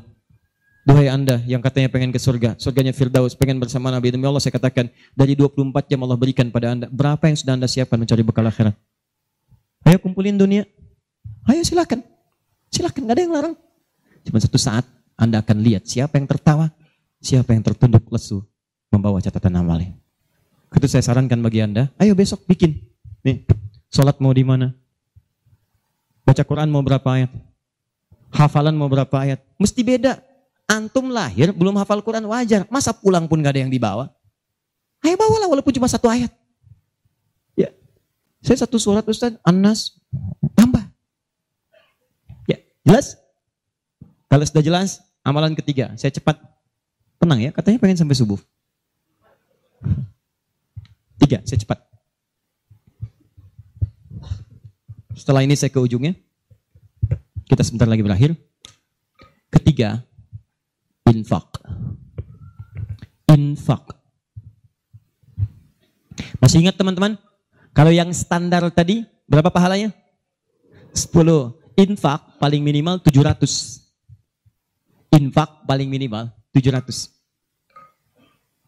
Duhai 0.81 1.13
anda 1.13 1.37
yang 1.45 1.61
katanya 1.61 1.93
pengen 1.93 2.09
ke 2.09 2.17
surga, 2.17 2.57
surganya 2.57 2.89
Firdaus, 2.89 3.37
pengen 3.37 3.61
bersama 3.61 3.93
Nabi, 3.93 4.09
demi 4.09 4.25
Allah 4.25 4.41
saya 4.41 4.57
katakan, 4.57 4.89
dari 5.13 5.37
24 5.37 5.69
jam 5.85 6.01
Allah 6.01 6.17
berikan 6.17 6.49
pada 6.49 6.73
anda, 6.73 6.89
berapa 6.89 7.21
yang 7.29 7.37
sudah 7.37 7.53
anda 7.53 7.69
siapkan 7.69 8.01
mencari 8.01 8.25
bekal 8.25 8.41
akhirat? 8.49 8.73
Ayo 9.85 10.01
kumpulin 10.01 10.41
dunia, 10.41 10.65
ayo 11.45 11.61
silakan, 11.61 12.01
silakan, 12.73 13.01
gak 13.05 13.13
ada 13.13 13.21
yang 13.21 13.33
larang. 13.33 13.55
Cuma 14.25 14.41
satu 14.41 14.57
saat, 14.57 14.81
anda 15.13 15.45
akan 15.45 15.61
lihat 15.61 15.85
siapa 15.85 16.17
yang 16.17 16.25
tertawa, 16.25 16.73
siapa 17.21 17.53
yang 17.53 17.61
tertunduk 17.61 18.01
lesu 18.09 18.41
membawa 18.89 19.21
catatan 19.21 19.61
amalnya. 19.61 19.93
Itu 20.73 20.87
saya 20.89 21.05
sarankan 21.05 21.37
bagi 21.45 21.61
Anda, 21.61 21.93
ayo 22.01 22.17
besok 22.17 22.47
bikin. 22.47 22.79
Nih, 23.21 23.45
sholat 23.93 24.17
mau 24.17 24.33
di 24.33 24.41
mana? 24.41 24.73
Baca 26.25 26.41
Quran 26.41 26.71
mau 26.73 26.81
berapa 26.81 27.05
ayat? 27.05 27.31
Hafalan 28.31 28.73
mau 28.73 28.87
berapa 28.87 29.13
ayat? 29.19 29.43
Mesti 29.59 29.83
beda. 29.83 30.30
Antum 30.71 31.11
lahir 31.11 31.51
belum 31.51 31.75
hafal 31.75 31.99
Quran 31.99 32.23
wajar. 32.31 32.63
Masa 32.71 32.95
pulang 32.95 33.27
pun 33.27 33.43
gak 33.43 33.59
ada 33.59 33.67
yang 33.67 33.73
dibawa? 33.73 34.07
Ayo 35.03 35.19
bawalah 35.19 35.51
walaupun 35.51 35.75
cuma 35.75 35.91
satu 35.91 36.07
ayat. 36.07 36.31
Ya, 37.59 37.75
saya 38.39 38.63
satu 38.63 38.79
surat 38.79 39.03
Ustaz, 39.03 39.35
Anas, 39.43 39.99
tambah. 40.55 40.87
Ya, 42.47 42.63
jelas? 42.87 43.19
Kalau 44.31 44.47
sudah 44.47 44.63
jelas, 44.63 45.03
Amalan 45.21 45.53
ketiga, 45.53 45.93
saya 46.01 46.09
cepat. 46.09 46.33
Tenang 47.21 47.37
ya, 47.37 47.53
katanya 47.53 47.77
pengen 47.77 47.97
sampai 48.01 48.17
subuh. 48.17 48.41
Tiga, 51.21 51.45
saya 51.45 51.61
cepat. 51.61 51.77
Setelah 55.13 55.45
ini 55.45 55.53
saya 55.53 55.69
ke 55.69 55.77
ujungnya. 55.77 56.17
Kita 57.45 57.61
sebentar 57.61 57.85
lagi 57.85 58.01
berakhir. 58.01 58.33
Ketiga, 59.53 60.01
infak. 61.11 61.59
Infak. 63.27 63.83
Masih 66.39 66.63
ingat 66.63 66.79
teman-teman? 66.79 67.19
Kalau 67.75 67.91
yang 67.91 68.11
standar 68.15 68.63
tadi, 68.71 69.03
berapa 69.27 69.51
pahalanya? 69.51 69.91
10. 70.95 71.11
Infak 71.75 72.39
paling 72.39 72.63
minimal 72.63 72.99
700 73.03 73.81
infak 75.11 75.67
paling 75.67 75.91
minimal 75.91 76.31
700. 76.55 77.11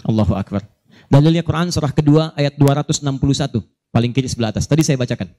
Allahu 0.04 0.36
Akbar. 0.36 0.68
Dalilnya 1.08 1.44
Quran 1.44 1.72
surah 1.72 1.96
kedua 1.96 2.36
ayat 2.36 2.60
261. 2.60 3.64
Paling 3.94 4.12
kiri 4.12 4.28
sebelah 4.28 4.52
atas. 4.52 4.68
Tadi 4.68 4.84
saya 4.84 5.00
bacakan. 5.00 5.32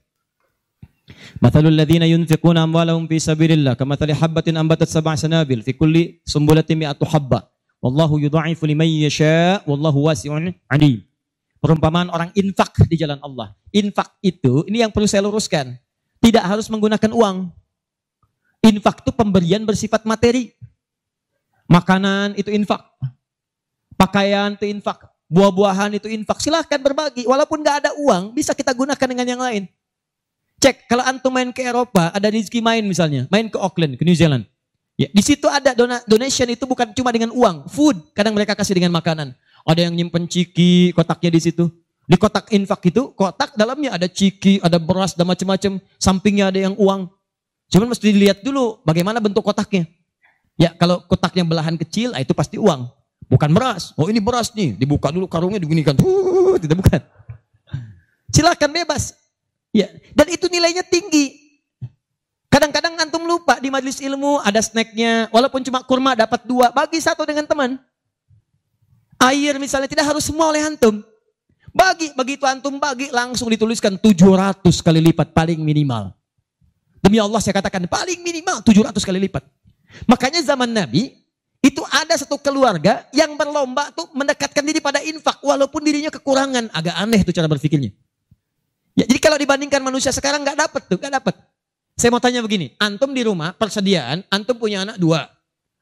Mathalul 1.43 1.75
ladzina 1.75 2.07
yunfiquna 2.07 2.63
amwalahum 2.63 3.05
fi 3.09 3.19
sabilillah 3.19 3.75
kamathali 3.75 4.15
habbatin 4.15 4.55
ambatat 4.55 4.87
sab'a 4.87 5.19
sanabil 5.19 5.61
fi 5.65 5.75
kulli 5.75 6.21
sumbulatin 6.23 6.79
mi'atu 6.79 7.03
habba. 7.05 7.49
Wallahu 7.83 8.17
yudha'ifu 8.17 8.65
liman 8.65 8.87
yasha' 8.87 9.61
wallahu 9.69 10.09
wasi'un 10.09 10.53
'alim. 10.71 11.05
Perumpamaan 11.61 12.13
orang 12.13 12.29
infak 12.37 12.77
di 12.85 12.95
jalan 12.97 13.17
Allah. 13.25 13.57
Infak 13.73 14.13
itu, 14.21 14.61
ini 14.69 14.85
yang 14.85 14.93
perlu 14.93 15.09
saya 15.09 15.25
luruskan. 15.25 15.73
Tidak 16.21 16.41
harus 16.41 16.69
menggunakan 16.69 17.09
uang. 17.09 17.49
Infak 18.65 19.01
itu 19.01 19.11
pemberian 19.13 19.65
bersifat 19.65 20.05
materi. 20.05 20.53
Makanan 21.65 22.37
itu 22.37 22.53
infak. 22.53 22.85
Pakaian 23.97 24.53
itu 24.53 24.69
infak. 24.69 25.09
Buah-buahan 25.25 25.97
itu 25.97 26.05
infak. 26.05 26.37
Silahkan 26.37 26.77
berbagi. 26.77 27.25
Walaupun 27.25 27.65
nggak 27.65 27.77
ada 27.85 27.91
uang, 27.97 28.37
bisa 28.37 28.53
kita 28.53 28.69
gunakan 28.69 29.07
dengan 29.09 29.25
yang 29.25 29.41
lain. 29.41 29.63
Cek, 30.59 30.87
kalau 30.87 31.03
antum 31.03 31.31
main 31.31 31.51
ke 31.51 31.61
Eropa, 31.61 32.09
ada 32.15 32.27
rezeki 32.31 32.63
main 32.63 32.83
misalnya. 32.85 33.27
Main 33.27 33.51
ke 33.51 33.57
Auckland, 33.59 33.99
ke 33.99 34.03
New 34.07 34.15
Zealand. 34.15 34.47
Ya, 34.95 35.11
di 35.11 35.19
situ 35.19 35.43
ada 35.51 35.75
dona, 35.75 35.99
donation 36.07 36.47
itu 36.47 36.63
bukan 36.63 36.95
cuma 36.95 37.11
dengan 37.11 37.35
uang, 37.35 37.67
food. 37.67 37.99
Kadang 38.15 38.31
mereka 38.31 38.55
kasih 38.55 38.79
dengan 38.79 38.95
makanan. 38.95 39.35
Ada 39.67 39.91
yang 39.91 39.93
nyimpen 39.97 40.29
ciki, 40.31 40.95
kotaknya 40.95 41.35
di 41.35 41.41
situ. 41.43 41.67
Di 42.05 42.15
kotak 42.15 42.53
infak 42.53 42.85
itu, 42.87 43.11
kotak 43.17 43.57
dalamnya 43.57 43.97
ada 43.97 44.07
ciki, 44.07 44.61
ada 44.61 44.79
beras, 44.79 45.17
dan 45.17 45.27
macam-macam. 45.27 45.81
Sampingnya 45.99 46.53
ada 46.53 46.59
yang 46.71 46.75
uang. 46.79 47.11
Cuman 47.67 47.91
mesti 47.91 48.13
dilihat 48.13 48.45
dulu 48.45 48.79
bagaimana 48.85 49.17
bentuk 49.19 49.41
kotaknya. 49.41 49.89
Ya 50.55 50.71
kalau 50.71 51.03
kotaknya 51.09 51.43
belahan 51.43 51.75
kecil, 51.75 52.15
ah, 52.15 52.21
itu 52.23 52.31
pasti 52.31 52.55
uang. 52.55 52.87
Bukan 53.25 53.51
beras. 53.51 53.91
Oh 53.97 54.07
ini 54.07 54.21
beras 54.21 54.53
nih, 54.53 54.77
dibuka 54.77 55.09
dulu 55.09 55.25
karungnya 55.25 55.57
digunikan. 55.57 55.97
Uh, 55.99 56.55
tidak 56.61 56.79
bukan. 56.79 57.01
Silakan 58.29 58.69
bebas. 58.69 59.17
Ya, 59.75 59.91
dan 60.15 60.31
itu 60.31 60.47
nilainya 60.47 60.87
tinggi. 60.87 61.43
Kadang-kadang 62.47 62.95
antum 62.95 63.27
lupa 63.27 63.59
di 63.59 63.67
majelis 63.67 63.99
ilmu 63.99 64.39
ada 64.39 64.63
snacknya, 64.63 65.27
walaupun 65.35 65.59
cuma 65.67 65.83
kurma 65.83 66.15
dapat 66.15 66.47
dua, 66.47 66.71
bagi 66.71 67.03
satu 67.03 67.27
dengan 67.27 67.43
teman. 67.43 67.75
Air 69.19 69.59
misalnya 69.59 69.91
tidak 69.91 70.07
harus 70.07 70.23
semua 70.23 70.47
oleh 70.47 70.63
antum. 70.63 71.03
Bagi, 71.75 72.15
begitu 72.15 72.47
antum 72.47 72.79
bagi 72.79 73.11
langsung 73.11 73.51
dituliskan 73.51 73.99
700 73.99 74.63
kali 74.79 75.03
lipat 75.11 75.35
paling 75.35 75.59
minimal. 75.59 76.15
Demi 77.03 77.19
Allah 77.19 77.43
saya 77.43 77.59
katakan 77.59 77.83
paling 77.83 78.23
minimal 78.23 78.63
700 78.63 78.95
kali 79.03 79.27
lipat. 79.27 79.43
Makanya 80.07 80.39
zaman 80.39 80.71
Nabi 80.71 81.19
itu 81.59 81.83
ada 81.91 82.15
satu 82.15 82.39
keluarga 82.39 83.03
yang 83.11 83.35
berlomba 83.35 83.91
tuh 83.91 84.07
mendekatkan 84.15 84.63
diri 84.63 84.79
pada 84.79 85.03
infak 85.03 85.43
walaupun 85.43 85.83
dirinya 85.83 86.07
kekurangan. 86.15 86.71
Agak 86.71 86.95
aneh 86.95 87.27
tuh 87.27 87.35
cara 87.35 87.51
berpikirnya. 87.51 87.91
Ya, 88.95 89.03
jadi 89.03 89.19
kalau 89.19 89.35
dibandingkan 89.35 89.83
manusia 89.83 90.15
sekarang 90.15 90.41
nggak 90.47 90.55
dapat 90.55 90.81
tuh, 90.87 90.95
nggak 90.95 91.13
dapat. 91.19 91.35
Saya 91.99 92.11
mau 92.11 92.23
tanya 92.23 92.39
begini, 92.39 92.75
antum 92.79 93.11
di 93.11 93.23
rumah 93.27 93.51
persediaan, 93.55 94.23
antum 94.31 94.55
punya 94.55 94.83
anak 94.87 94.99
dua, 94.99 95.27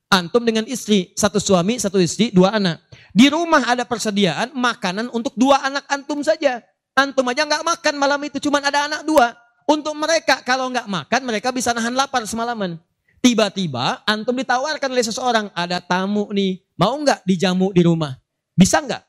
antum 0.10 0.46
dengan 0.46 0.66
istri, 0.70 1.10
satu 1.18 1.42
suami, 1.42 1.82
satu 1.82 1.98
istri, 1.98 2.30
dua 2.30 2.54
anak. 2.54 2.82
Di 3.14 3.30
rumah 3.34 3.66
ada 3.66 3.86
persediaan 3.86 4.54
makanan 4.54 5.10
untuk 5.14 5.34
dua 5.34 5.62
anak 5.66 5.86
antum 5.90 6.22
saja. 6.22 6.62
Antum 6.94 7.26
aja 7.30 7.46
nggak 7.46 7.66
makan 7.66 7.96
malam 7.98 8.22
itu, 8.22 8.38
cuma 8.38 8.62
ada 8.62 8.86
anak 8.86 9.02
dua. 9.06 9.34
Untuk 9.66 9.98
mereka 9.98 10.46
kalau 10.46 10.70
nggak 10.70 10.86
makan 10.86 11.22
mereka 11.26 11.50
bisa 11.50 11.74
nahan 11.74 11.98
lapar 11.98 12.22
semalaman. 12.30 12.78
Tiba-tiba 13.24 14.04
antum 14.06 14.38
ditawarkan 14.38 14.90
oleh 14.94 15.06
seseorang, 15.06 15.48
ada 15.58 15.82
tamu 15.82 16.30
nih, 16.30 16.62
mau 16.78 16.94
nggak 16.94 17.26
dijamu 17.26 17.74
di 17.74 17.82
rumah? 17.82 18.14
Bisa 18.54 18.84
nggak? 18.84 19.02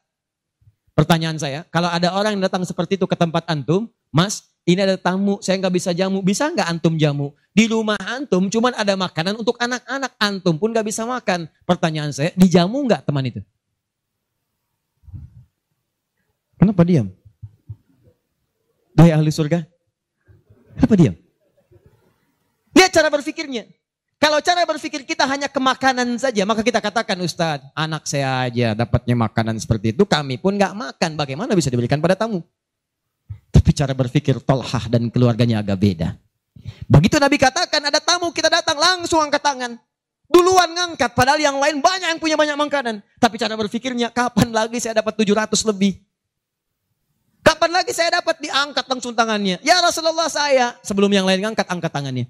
Pertanyaan 0.95 1.37
saya, 1.37 1.67
kalau 1.69 1.91
ada 1.91 2.15
orang 2.15 2.39
yang 2.39 2.47
datang 2.47 2.63
seperti 2.63 2.95
itu 2.95 3.05
ke 3.11 3.19
tempat 3.19 3.43
antum, 3.51 3.91
mas, 4.15 4.47
ini 4.63 4.79
ada 4.79 4.95
tamu, 4.95 5.43
saya 5.43 5.59
nggak 5.59 5.75
bisa 5.75 5.91
jamu, 5.91 6.23
bisa 6.23 6.47
nggak 6.47 6.71
antum 6.71 6.95
jamu? 6.95 7.35
Di 7.51 7.67
rumah 7.67 7.99
antum 7.99 8.47
cuman 8.47 8.71
ada 8.79 8.95
makanan 8.95 9.35
untuk 9.35 9.59
anak-anak, 9.59 10.15
antum 10.23 10.55
pun 10.55 10.71
nggak 10.71 10.87
bisa 10.87 11.03
makan. 11.03 11.51
Pertanyaan 11.67 12.15
saya, 12.15 12.31
dijamu 12.39 12.79
nggak 12.87 13.03
teman 13.03 13.27
itu? 13.27 13.43
Kenapa 16.55 16.87
diam? 16.87 17.11
Hai 18.95 19.11
ahli 19.11 19.35
surga, 19.35 19.67
kenapa 20.79 20.95
diam? 20.95 21.15
Lihat 22.79 22.91
cara 22.95 23.11
berpikirnya. 23.11 23.67
Kalau 24.23 24.41
cara 24.41 24.65
berpikir 24.65 25.05
kita 25.05 25.29
hanya 25.29 25.51
ke 25.51 25.61
makanan 25.61 26.17
saja, 26.17 26.47
maka 26.49 26.65
kita 26.65 26.81
katakan 26.81 27.19
Ustadz, 27.21 27.69
anak 27.77 28.09
saya 28.09 28.49
aja 28.49 28.73
dapatnya 28.73 29.19
makanan 29.19 29.59
seperti 29.61 29.93
itu, 29.93 30.07
kami 30.09 30.41
pun 30.41 30.57
nggak 30.57 30.73
makan. 30.73 31.19
Bagaimana 31.19 31.53
bisa 31.53 31.69
diberikan 31.69 32.01
pada 32.01 32.17
tamu? 32.17 32.41
Tapi 33.65 33.73
cara 33.73 33.97
berpikir 33.97 34.45
Tolhah 34.45 34.93
dan 34.93 35.09
keluarganya 35.09 35.65
agak 35.65 35.81
beda. 35.81 36.21
Begitu 36.85 37.17
Nabi 37.17 37.41
katakan 37.41 37.81
ada 37.81 37.97
tamu, 37.97 38.29
kita 38.29 38.53
datang 38.53 38.77
langsung 38.77 39.25
angkat 39.25 39.41
tangan. 39.41 39.81
Duluan 40.29 40.69
ngangkat, 40.69 41.17
padahal 41.17 41.41
yang 41.41 41.57
lain 41.57 41.81
banyak 41.81 42.13
yang 42.13 42.21
punya 42.21 42.37
banyak 42.37 42.61
makanan. 42.61 43.01
Tapi 43.17 43.41
cara 43.41 43.57
berpikirnya, 43.57 44.13
kapan 44.13 44.53
lagi 44.53 44.85
saya 44.85 45.01
dapat 45.01 45.17
700 45.17 45.65
lebih? 45.65 45.97
Kapan 47.41 47.81
lagi 47.81 47.97
saya 47.97 48.21
dapat 48.21 48.37
diangkat 48.45 48.85
langsung 48.85 49.17
tangannya? 49.17 49.57
Ya 49.65 49.81
Rasulullah 49.81 50.29
saya. 50.29 50.77
Sebelum 50.85 51.09
yang 51.09 51.25
lain 51.25 51.49
ngangkat, 51.49 51.65
angkat 51.65 51.89
tangannya. 51.89 52.29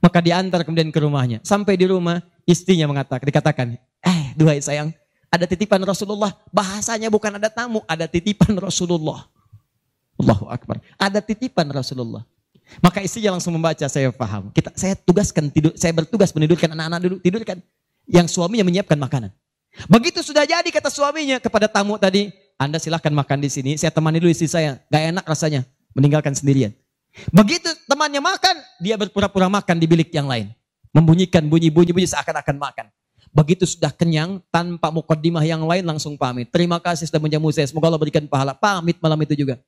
Maka 0.00 0.24
diantar 0.24 0.64
kemudian 0.64 0.88
ke 0.88 1.04
rumahnya. 1.04 1.44
Sampai 1.44 1.76
di 1.76 1.84
rumah 1.84 2.24
istrinya 2.48 2.88
mengatakan, 2.88 3.28
dikatakan, 3.28 3.66
eh 4.00 4.32
duhai 4.32 4.64
sayang, 4.64 4.88
ada 5.28 5.44
titipan 5.44 5.84
Rasulullah. 5.84 6.32
Bahasanya 6.48 7.12
bukan 7.12 7.36
ada 7.36 7.52
tamu, 7.52 7.84
ada 7.84 8.08
titipan 8.08 8.56
Rasulullah. 8.56 9.35
Allahu 10.16 10.48
Akbar. 10.48 10.80
Ada 10.96 11.20
titipan 11.20 11.68
Rasulullah. 11.68 12.24
Maka 12.82 12.98
istrinya 12.98 13.36
langsung 13.36 13.54
membaca, 13.54 13.86
saya 13.86 14.10
paham. 14.10 14.50
Kita, 14.50 14.74
saya 14.74 14.98
tugaskan 14.98 15.52
tidur, 15.54 15.72
saya 15.78 15.94
bertugas 15.94 16.34
menidurkan 16.34 16.74
anak-anak 16.74 17.00
dulu, 17.04 17.16
tidurkan. 17.22 17.62
Yang 18.06 18.34
suaminya 18.34 18.66
menyiapkan 18.66 18.98
makanan. 18.98 19.30
Begitu 19.86 20.24
sudah 20.24 20.42
jadi 20.48 20.66
kata 20.66 20.90
suaminya 20.90 21.38
kepada 21.38 21.70
tamu 21.70 21.94
tadi, 22.00 22.32
Anda 22.56 22.80
silahkan 22.80 23.12
makan 23.12 23.38
di 23.44 23.50
sini, 23.52 23.72
saya 23.76 23.92
temani 23.92 24.18
dulu 24.18 24.32
istri 24.32 24.50
saya. 24.50 24.80
Gak 24.88 25.02
enak 25.14 25.24
rasanya, 25.28 25.62
meninggalkan 25.94 26.32
sendirian. 26.34 26.72
Begitu 27.30 27.68
temannya 27.86 28.20
makan, 28.20 28.56
dia 28.82 28.96
berpura-pura 28.98 29.46
makan 29.46 29.76
di 29.78 29.86
bilik 29.86 30.10
yang 30.10 30.26
lain. 30.26 30.50
Membunyikan 30.90 31.44
bunyi-bunyi-bunyi 31.46 32.08
seakan-akan 32.08 32.56
makan. 32.56 32.86
Begitu 33.30 33.68
sudah 33.68 33.92
kenyang, 33.92 34.40
tanpa 34.48 34.88
mukaddimah 34.88 35.44
yang 35.44 35.60
lain 35.68 35.84
langsung 35.84 36.16
pamit. 36.16 36.48
Terima 36.48 36.80
kasih 36.80 37.04
sudah 37.04 37.20
menjamu 37.20 37.52
saya, 37.52 37.68
semoga 37.68 37.92
Allah 37.92 38.00
berikan 38.00 38.24
pahala. 38.24 38.56
Pamit 38.56 38.96
malam 38.96 39.20
itu 39.20 39.36
juga. 39.36 39.60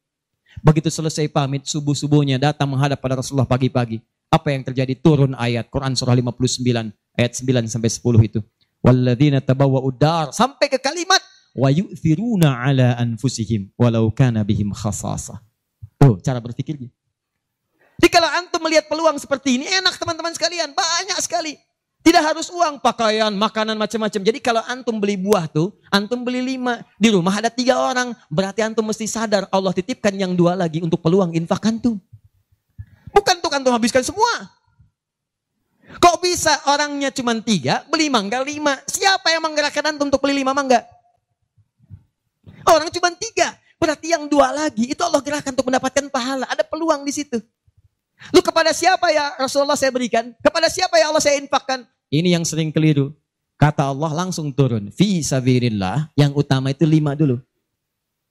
Begitu 0.60 0.90
selesai 0.90 1.30
pamit, 1.30 1.66
subuh-subuhnya 1.66 2.38
datang 2.38 2.70
menghadap 2.70 2.98
pada 2.98 3.18
Rasulullah 3.18 3.46
pagi-pagi. 3.46 4.02
Apa 4.28 4.52
yang 4.52 4.66
terjadi? 4.66 4.92
Turun 4.98 5.32
ayat 5.38 5.72
Quran 5.72 5.96
surah 5.96 6.12
59 6.12 6.92
ayat 7.16 7.32
9 7.32 7.64
sampai 7.66 7.90
10 7.90 8.28
itu. 8.28 8.40
Walladzina 8.78 9.42
tabawwa'ud 9.42 9.96
dar 9.98 10.30
sampai 10.30 10.70
ke 10.70 10.78
kalimat 10.78 11.18
wa 11.58 11.66
yu'thiruna 11.72 12.62
ala 12.62 12.94
anfusihim 13.00 13.74
walau 13.74 14.12
kana 14.14 14.46
bihim 14.46 14.70
khasasa. 14.70 15.42
Oh, 16.04 16.14
cara 16.22 16.38
berpikirnya. 16.38 16.92
Jadi 17.98 18.08
kalau 18.14 18.30
antum 18.30 18.62
melihat 18.62 18.86
peluang 18.86 19.18
seperti 19.18 19.58
ini, 19.58 19.66
enak 19.66 19.98
teman-teman 19.98 20.30
sekalian, 20.30 20.70
banyak 20.70 21.18
sekali. 21.18 21.58
Tidak 21.98 22.22
harus 22.24 22.48
uang, 22.48 22.80
pakaian, 22.80 23.34
makanan 23.34 23.76
macam-macam. 23.76 24.20
Jadi 24.22 24.38
kalau 24.38 24.62
antum 24.64 24.96
beli 24.96 25.18
buah 25.18 25.50
tuh, 25.50 25.74
antum 25.92 26.24
beli 26.24 26.56
lima. 26.56 26.80
Di 26.96 27.12
rumah 27.12 27.36
ada 27.36 27.50
tiga 27.50 27.76
orang. 27.76 28.14
Berarti 28.30 28.64
antum 28.64 28.86
mesti 28.86 29.04
sadar 29.04 29.50
Allah 29.50 29.74
titipkan 29.74 30.14
yang 30.14 30.32
dua 30.32 30.56
lagi 30.56 30.80
untuk 30.80 31.02
peluang 31.04 31.34
infak 31.36 31.68
antum. 31.68 32.00
Bukan 33.12 33.34
untuk 33.42 33.52
antum 33.52 33.74
habiskan 33.74 34.06
semua. 34.06 34.48
Kok 35.98 36.16
bisa 36.20 36.52
orangnya 36.68 37.08
cuma 37.10 37.34
tiga, 37.40 37.82
beli 37.88 38.12
mangga 38.12 38.44
lima. 38.44 38.76
Siapa 38.86 39.34
yang 39.34 39.42
menggerakkan 39.44 39.84
antum 39.92 40.06
untuk 40.06 40.22
beli 40.22 40.44
lima 40.44 40.54
mangga? 40.54 40.84
Orang 42.68 42.92
cuma 42.94 43.08
tiga. 43.16 43.56
Berarti 43.78 44.10
yang 44.12 44.26
dua 44.26 44.50
lagi, 44.52 44.90
itu 44.90 45.02
Allah 45.02 45.22
gerakan 45.22 45.54
untuk 45.54 45.66
mendapatkan 45.66 46.04
pahala. 46.10 46.44
Ada 46.50 46.66
peluang 46.66 47.06
di 47.06 47.12
situ. 47.14 47.38
Lu 48.34 48.40
kepada 48.42 48.74
siapa 48.74 49.08
ya 49.14 49.38
Rasulullah 49.38 49.78
saya 49.78 49.94
berikan? 49.94 50.34
Kepada 50.42 50.66
siapa 50.66 50.98
ya 50.98 51.10
Allah 51.10 51.22
saya 51.22 51.38
infakkan? 51.38 51.86
Ini 52.08 52.34
yang 52.38 52.44
sering 52.44 52.74
keliru. 52.74 53.14
Kata 53.58 53.90
Allah 53.90 54.14
langsung 54.14 54.54
turun. 54.54 54.90
Fi 54.94 55.22
sabirillah. 55.22 56.14
Yang 56.14 56.32
utama 56.46 56.70
itu 56.70 56.86
lima 56.86 57.18
dulu. 57.18 57.42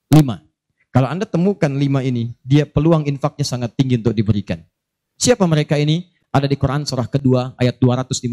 Lima. 0.08 0.40
Kalau 0.88 1.08
anda 1.08 1.28
temukan 1.28 1.68
lima 1.68 2.00
ini, 2.00 2.32
dia 2.40 2.64
peluang 2.64 3.04
infaknya 3.04 3.44
sangat 3.44 3.76
tinggi 3.76 4.00
untuk 4.00 4.16
diberikan. 4.16 4.64
Siapa 5.20 5.44
mereka 5.44 5.76
ini? 5.76 6.08
Ada 6.32 6.48
di 6.48 6.56
Quran 6.56 6.84
surah 6.84 7.08
kedua 7.08 7.52
ayat 7.60 7.76
215. 7.76 8.28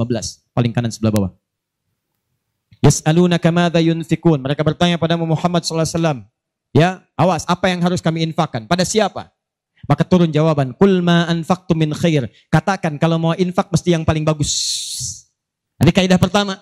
Paling 0.55 0.71
kanan 0.71 0.91
sebelah 0.91 1.11
bawah. 1.11 1.31
Yas'aluna 2.83 3.39
kamadha 3.39 3.79
yunfikun. 3.83 4.39
Mereka 4.39 4.63
bertanya 4.63 4.95
pada 4.95 5.19
Muhammad 5.19 5.63
SAW. 5.63 6.23
Ya, 6.75 7.03
awas, 7.15 7.47
apa 7.47 7.71
yang 7.71 7.79
harus 7.83 8.03
kami 8.03 8.23
infakkan? 8.23 8.67
Pada 8.67 8.83
siapa? 8.83 9.31
Maka 9.85 10.03
turun 10.05 10.33
jawaban, 10.33 10.73
"Kul 10.77 11.05
ma 11.05 11.29
anfaqtum 11.29 11.77
min 11.77 11.93
khair." 11.93 12.25
Katakan 12.49 12.97
kalau 12.97 13.21
mau 13.21 13.33
infak 13.37 13.69
mesti 13.69 13.93
yang 13.93 14.03
paling 14.03 14.25
bagus. 14.25 14.51
Ini 15.77 15.91
kaidah 15.93 16.17
pertama. 16.17 16.57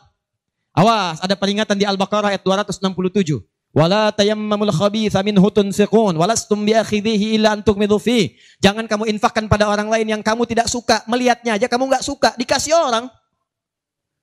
Awas, 0.73 1.21
ada 1.21 1.37
peringatan 1.37 1.77
di 1.77 1.85
Al-Baqarah 1.85 2.33
ayat 2.33 2.41
267. 2.41 3.45
Wala 3.73 4.13
tayammamul 4.13 4.69
khabitha 4.69 5.25
minhu 5.25 5.49
tunfiqun 5.49 6.13
walastum 6.13 6.61
biakhidhihi 6.61 7.41
illa 7.41 7.57
an 7.57 7.65
tughmidu 7.65 7.97
fi. 7.97 8.37
Jangan 8.61 8.85
kamu 8.85 9.09
infakkan 9.09 9.49
pada 9.49 9.65
orang 9.65 9.89
lain 9.89 10.13
yang 10.13 10.21
kamu 10.21 10.45
tidak 10.45 10.69
suka. 10.69 11.01
Melihatnya 11.09 11.57
aja 11.57 11.65
kamu 11.65 11.89
nggak 11.89 12.05
suka, 12.05 12.37
dikasih 12.37 12.77
orang. 12.77 13.09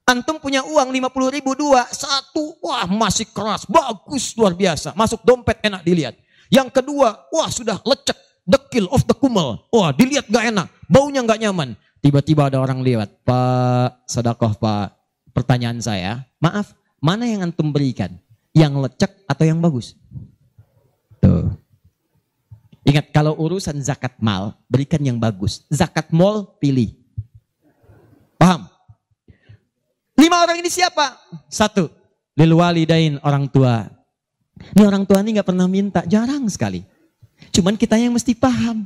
Antum 0.06 0.42
punya 0.42 0.62
uang 0.66 0.90
50 0.90 1.34
ribu 1.34 1.54
dua, 1.54 1.86
satu, 1.86 2.58
wah 2.62 2.82
masih 2.86 3.30
keras, 3.30 3.62
bagus, 3.66 4.34
luar 4.34 4.58
biasa. 4.58 4.94
Masuk 4.98 5.22
dompet 5.22 5.62
enak 5.62 5.82
dilihat. 5.86 6.14
Yang 6.50 6.82
kedua, 6.82 7.30
wah 7.30 7.46
sudah 7.46 7.78
lecek, 7.86 8.18
dekil 8.44 8.86
of 8.90 9.04
the 9.06 9.14
kumel. 9.16 9.64
Wah 9.72 9.92
dilihat 9.92 10.28
gak 10.28 10.50
enak, 10.52 10.66
baunya 10.86 11.20
gak 11.24 11.40
nyaman. 11.40 11.76
Tiba-tiba 12.00 12.48
ada 12.48 12.56
orang 12.60 12.80
lewat, 12.80 13.12
Pak 13.28 14.08
Sodakoh 14.08 14.56
Pak, 14.56 14.96
pertanyaan 15.36 15.76
saya, 15.84 16.24
maaf, 16.40 16.72
mana 16.96 17.28
yang 17.28 17.44
antum 17.44 17.68
berikan? 17.68 18.16
Yang 18.56 18.88
lecek 18.88 19.12
atau 19.28 19.44
yang 19.44 19.60
bagus? 19.60 19.92
Tuh. 21.20 21.52
Ingat 22.88 23.12
kalau 23.12 23.36
urusan 23.36 23.76
zakat 23.84 24.16
mal, 24.16 24.56
berikan 24.64 24.98
yang 25.04 25.20
bagus. 25.20 25.68
Zakat 25.68 26.08
mal, 26.08 26.56
pilih. 26.56 26.96
Paham? 28.40 28.64
Lima 30.16 30.40
orang 30.40 30.64
ini 30.64 30.72
siapa? 30.72 31.20
Satu, 31.52 31.92
lil 32.32 32.56
walidain 32.56 33.20
orang 33.20 33.44
tua. 33.52 33.84
Ini 34.72 34.88
orang 34.88 35.04
tua 35.04 35.20
ini 35.20 35.36
nggak 35.36 35.48
pernah 35.52 35.68
minta, 35.68 36.00
jarang 36.08 36.48
sekali. 36.48 36.80
Cuman 37.48 37.74
kita 37.80 37.96
yang 37.96 38.12
mesti 38.12 38.36
paham. 38.36 38.84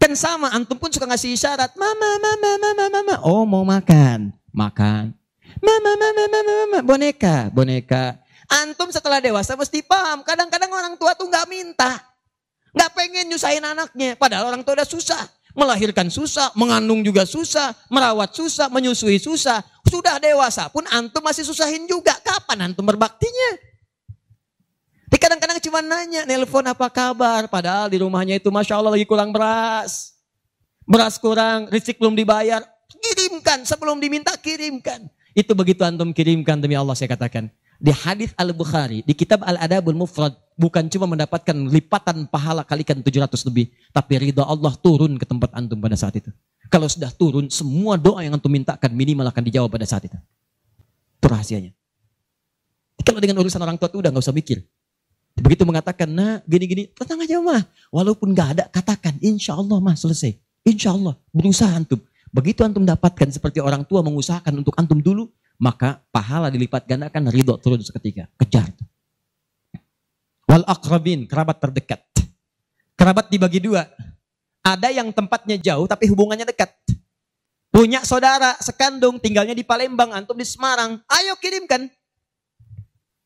Kan 0.00 0.16
sama, 0.16 0.48
antum 0.56 0.80
pun 0.80 0.88
suka 0.88 1.04
ngasih 1.04 1.36
isyarat. 1.36 1.76
Mama, 1.76 2.10
mama, 2.16 2.50
mama, 2.56 2.86
mama. 2.88 3.14
Oh 3.20 3.44
mau 3.44 3.66
makan. 3.66 4.32
Makan. 4.48 5.12
Mama, 5.60 5.92
mama, 5.98 6.24
mama, 6.30 6.52
mama. 6.64 6.78
Boneka, 6.80 7.52
boneka. 7.52 8.16
Antum 8.48 8.88
setelah 8.88 9.20
dewasa 9.20 9.54
mesti 9.54 9.84
paham. 9.84 10.24
Kadang-kadang 10.24 10.72
orang 10.72 10.94
tua 10.96 11.12
tuh 11.12 11.28
nggak 11.28 11.46
minta. 11.52 12.00
Nggak 12.72 12.90
pengen 12.96 13.24
nyusahin 13.28 13.62
anaknya. 13.62 14.16
Padahal 14.16 14.50
orang 14.50 14.64
tua 14.64 14.80
udah 14.80 14.88
susah. 14.88 15.20
Melahirkan 15.50 16.06
susah, 16.06 16.54
mengandung 16.54 17.02
juga 17.02 17.26
susah, 17.26 17.74
merawat 17.90 18.30
susah, 18.32 18.70
menyusui 18.70 19.18
susah. 19.18 19.58
Sudah 19.90 20.22
dewasa 20.22 20.70
pun 20.70 20.86
antum 20.88 21.20
masih 21.26 21.42
susahin 21.42 21.90
juga. 21.90 22.14
Kapan 22.22 22.70
antum 22.70 22.86
berbaktinya? 22.86 23.69
Di 25.10 25.18
kadang-kadang 25.18 25.58
cuma 25.58 25.82
nanya, 25.82 26.22
nelpon 26.22 26.62
apa 26.70 26.86
kabar. 26.86 27.50
Padahal 27.50 27.90
di 27.90 27.98
rumahnya 27.98 28.38
itu 28.38 28.46
Masya 28.46 28.78
Allah 28.78 28.94
lagi 28.94 29.02
kurang 29.02 29.34
beras. 29.34 30.14
Beras 30.86 31.18
kurang, 31.18 31.66
listrik 31.74 31.98
belum 31.98 32.14
dibayar. 32.14 32.62
Kirimkan, 32.94 33.66
sebelum 33.66 33.98
diminta 33.98 34.30
kirimkan. 34.38 35.10
Itu 35.34 35.54
begitu 35.58 35.82
antum 35.82 36.14
kirimkan 36.14 36.62
demi 36.62 36.78
Allah 36.78 36.94
saya 36.94 37.10
katakan. 37.10 37.50
Di 37.80 37.90
hadis 37.90 38.36
Al-Bukhari, 38.36 39.00
di 39.02 39.16
kitab 39.16 39.40
Al-Adabul 39.40 39.96
Mufrad, 39.96 40.36
bukan 40.54 40.86
cuma 40.92 41.08
mendapatkan 41.08 41.56
lipatan 41.56 42.28
pahala 42.28 42.60
kalikan 42.62 43.00
700 43.00 43.34
lebih. 43.48 43.72
Tapi 43.90 44.20
ridha 44.20 44.44
Allah 44.44 44.76
turun 44.78 45.16
ke 45.16 45.24
tempat 45.24 45.50
antum 45.56 45.80
pada 45.80 45.96
saat 45.96 46.12
itu. 46.20 46.28
Kalau 46.68 46.86
sudah 46.86 47.10
turun, 47.10 47.48
semua 47.50 47.98
doa 47.98 48.22
yang 48.22 48.36
antum 48.36 48.52
mintakan 48.52 48.94
minimal 48.94 49.26
akan 49.32 49.42
dijawab 49.42 49.74
pada 49.74 49.88
saat 49.88 50.06
itu. 50.06 50.18
Itu 51.18 51.26
rahasianya. 51.26 51.72
Kalau 53.00 53.18
dengan 53.18 53.40
urusan 53.40 53.58
orang 53.64 53.80
tua 53.80 53.88
itu 53.88 53.98
udah 53.98 54.12
gak 54.12 54.22
usah 54.28 54.36
mikir. 54.36 54.60
Begitu 55.40 55.64
mengatakan, 55.64 56.06
nah 56.06 56.44
gini-gini, 56.44 56.92
tenang 56.92 57.24
aja 57.24 57.36
mah. 57.40 57.64
Walaupun 57.88 58.36
gak 58.36 58.48
ada, 58.56 58.64
katakan, 58.68 59.16
insya 59.24 59.56
Allah 59.56 59.80
mah 59.80 59.96
selesai. 59.96 60.36
Insya 60.62 60.92
Allah, 60.92 61.16
berusaha 61.32 61.72
antum. 61.72 61.98
Begitu 62.30 62.62
antum 62.62 62.84
dapatkan 62.84 63.32
seperti 63.32 63.58
orang 63.58 63.82
tua 63.82 64.04
mengusahakan 64.04 64.62
untuk 64.62 64.76
antum 64.76 65.00
dulu, 65.00 65.32
maka 65.58 66.00
pahala 66.14 66.48
dilipat 66.48 66.86
gandakan 66.86 67.28
ridho 67.32 67.56
turun 67.58 67.80
seketika. 67.82 68.28
Kejar. 68.38 68.70
Wal 70.46 70.64
akrabin, 70.68 71.28
kerabat 71.28 71.58
terdekat. 71.58 72.00
Kerabat 72.96 73.32
dibagi 73.32 73.60
dua. 73.64 73.88
Ada 74.60 74.92
yang 74.92 75.08
tempatnya 75.10 75.56
jauh 75.56 75.88
tapi 75.88 76.04
hubungannya 76.08 76.44
dekat. 76.44 76.68
Punya 77.70 78.02
saudara 78.02 78.58
sekandung 78.58 79.22
tinggalnya 79.22 79.54
di 79.54 79.62
Palembang, 79.62 80.10
antum 80.10 80.34
di 80.34 80.44
Semarang. 80.44 80.98
Ayo 81.06 81.38
kirimkan. 81.38 81.86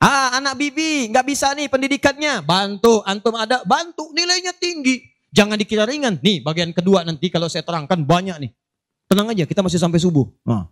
Ah, 0.05 0.37
anak 0.37 0.61
bibi 0.61 1.09
nggak 1.09 1.25
bisa 1.25 1.57
nih 1.57 1.73
pendidikannya. 1.73 2.45
Bantu, 2.45 3.01
antum 3.09 3.33
ada, 3.41 3.65
bantu. 3.65 4.13
Nilainya 4.13 4.53
tinggi. 4.53 5.01
Jangan 5.33 5.57
dikira 5.57 5.89
ringan. 5.89 6.21
Nih, 6.21 6.45
bagian 6.45 6.77
kedua 6.77 7.09
nanti 7.09 7.33
kalau 7.33 7.49
saya 7.49 7.65
terangkan 7.65 8.05
banyak 8.05 8.37
nih. 8.37 8.51
Tenang 9.09 9.33
aja, 9.33 9.49
kita 9.49 9.65
masih 9.65 9.81
sampai 9.81 9.97
subuh. 9.97 10.29
Nah, 10.45 10.69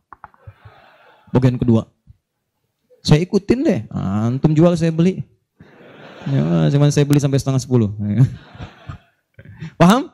bagian 1.33 1.57
kedua. 1.57 1.89
Saya 3.01 3.25
ikutin 3.25 3.65
deh. 3.65 3.81
Antum 3.89 4.53
jual 4.53 4.77
saya 4.77 4.93
beli. 4.93 5.25
Ya, 6.29 6.69
cuman 6.71 6.93
saya 6.93 7.09
beli 7.09 7.19
sampai 7.19 7.41
setengah 7.41 7.59
sepuluh. 7.59 7.89
Paham? 9.81 10.13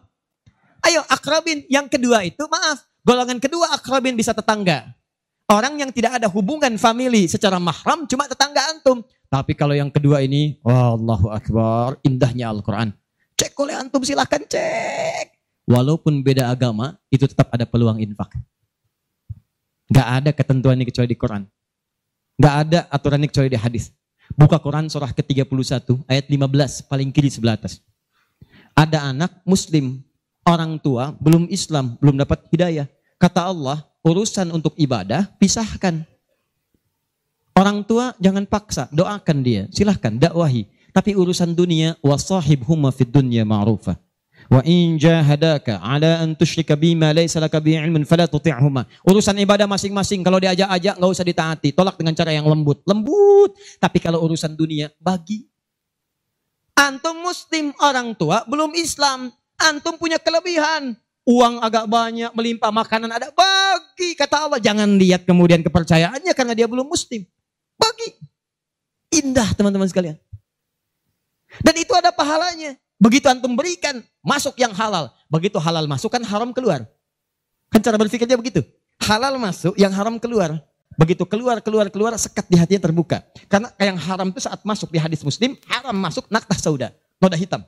Ayo 0.86 1.02
akrabin. 1.10 1.66
Yang 1.66 1.98
kedua 1.98 2.22
itu 2.22 2.46
maaf. 2.46 2.86
Golongan 3.02 3.42
kedua 3.42 3.74
akrabin 3.74 4.14
bisa 4.14 4.30
tetangga. 4.30 4.94
Orang 5.48 5.80
yang 5.80 5.88
tidak 5.88 6.20
ada 6.20 6.28
hubungan 6.28 6.76
family 6.76 7.24
secara 7.24 7.56
mahram 7.56 8.04
cuma 8.04 8.28
tetangga 8.28 8.68
antum. 8.68 9.00
Tapi 9.32 9.56
kalau 9.56 9.72
yang 9.72 9.88
kedua 9.88 10.20
ini, 10.20 10.60
Allahu 10.60 11.32
Akbar, 11.32 11.96
indahnya 12.04 12.52
Al-Quran. 12.52 12.92
Cek 13.32 13.56
oleh 13.56 13.72
antum 13.80 14.04
silahkan 14.04 14.44
cek. 14.44 15.40
Walaupun 15.64 16.20
beda 16.20 16.52
agama, 16.52 17.00
itu 17.08 17.24
tetap 17.24 17.48
ada 17.48 17.64
peluang 17.64 17.96
infak. 17.96 18.36
Gak 19.88 20.08
ada 20.20 20.30
ketentuan 20.36 20.76
ini 20.76 20.84
kecuali 20.84 21.08
di 21.08 21.16
Quran. 21.16 21.48
Gak 22.36 22.54
ada 22.68 22.84
aturan 22.92 23.24
ini 23.24 23.32
kecuali 23.32 23.48
di 23.48 23.56
hadis. 23.56 23.88
Buka 24.36 24.60
Quran 24.60 24.92
surah 24.92 25.16
ke-31 25.16 25.48
ayat 26.12 26.28
15 26.28 26.92
paling 26.92 27.08
kiri 27.08 27.32
sebelah 27.32 27.56
atas. 27.56 27.80
Ada 28.76 29.16
anak 29.16 29.40
muslim, 29.48 30.04
orang 30.44 30.76
tua 30.76 31.16
belum 31.16 31.48
Islam, 31.48 31.96
belum 32.04 32.20
dapat 32.20 32.52
hidayah. 32.52 32.84
Kata 33.16 33.48
Allah, 33.48 33.87
urusan 34.02 34.50
untuk 34.54 34.74
ibadah 34.78 35.26
pisahkan. 35.38 36.04
Orang 37.58 37.82
tua 37.82 38.14
jangan 38.22 38.46
paksa, 38.46 38.86
doakan 38.94 39.38
dia, 39.42 39.66
silahkan 39.74 40.14
dakwahi. 40.14 40.70
Tapi 40.94 41.14
urusan 41.18 41.52
dunia 41.54 41.98
wasahibhuma 42.00 42.94
fid 42.94 43.10
dunya 43.10 43.42
ma'rufa. 43.42 43.98
Wa 44.48 44.64
in 44.64 44.96
jahadaka 44.96 45.76
ala 45.82 46.24
an 46.24 46.32
tusyrika 46.32 46.78
bima 46.78 47.12
laysa 47.12 47.36
laka 47.42 47.58
bi 47.60 47.76
ilmun 47.76 48.06
fala 48.06 48.24
tuti'huma. 48.30 48.86
Urusan 49.04 49.36
ibadah 49.42 49.68
masing-masing 49.68 50.22
kalau 50.22 50.38
diajak-ajak 50.38 50.94
enggak 50.96 51.10
usah 51.12 51.26
ditaati, 51.26 51.68
tolak 51.74 51.98
dengan 51.98 52.14
cara 52.14 52.30
yang 52.32 52.46
lembut. 52.46 52.80
Lembut. 52.86 53.58
Tapi 53.82 53.98
kalau 54.00 54.24
urusan 54.24 54.54
dunia 54.54 54.88
bagi. 55.02 55.44
Antum 56.78 57.26
muslim 57.26 57.74
orang 57.82 58.14
tua 58.14 58.46
belum 58.46 58.70
Islam, 58.78 59.34
antum 59.58 59.98
punya 59.98 60.16
kelebihan 60.22 60.94
uang 61.28 61.60
agak 61.60 61.84
banyak, 61.84 62.32
melimpah 62.32 62.72
makanan 62.72 63.12
ada, 63.12 63.28
bagi. 63.28 64.16
Kata 64.16 64.48
Allah, 64.48 64.56
jangan 64.56 64.88
lihat 64.96 65.28
kemudian 65.28 65.60
kepercayaannya 65.60 66.32
karena 66.32 66.56
dia 66.56 66.64
belum 66.64 66.88
muslim. 66.88 67.28
Bagi. 67.76 68.16
Indah 69.20 69.52
teman-teman 69.52 69.84
sekalian. 69.92 70.16
Dan 71.60 71.74
itu 71.76 71.92
ada 71.92 72.08
pahalanya. 72.08 72.80
Begitu 72.96 73.28
antum 73.28 73.52
berikan, 73.54 74.00
masuk 74.24 74.56
yang 74.56 74.72
halal. 74.72 75.12
Begitu 75.28 75.60
halal 75.60 75.84
masuk 75.84 76.10
kan 76.10 76.24
haram 76.24 76.50
keluar. 76.50 76.88
Kan 77.68 77.84
cara 77.84 78.00
berpikirnya 78.00 78.34
begitu. 78.34 78.64
Halal 78.98 79.36
masuk, 79.36 79.76
yang 79.76 79.92
haram 79.92 80.16
keluar. 80.16 80.58
Begitu 80.98 81.22
keluar, 81.28 81.62
keluar, 81.62 81.86
keluar, 81.94 82.12
sekat 82.18 82.50
di 82.50 82.58
hatinya 82.58 82.90
terbuka. 82.90 83.22
Karena 83.46 83.70
yang 83.78 83.94
haram 83.94 84.34
itu 84.34 84.42
saat 84.42 84.58
masuk 84.66 84.90
di 84.90 84.98
hadis 84.98 85.22
muslim, 85.22 85.54
haram 85.70 85.94
masuk 85.94 86.26
naktah 86.26 86.58
sauda, 86.58 86.90
noda 87.22 87.38
hitam. 87.38 87.62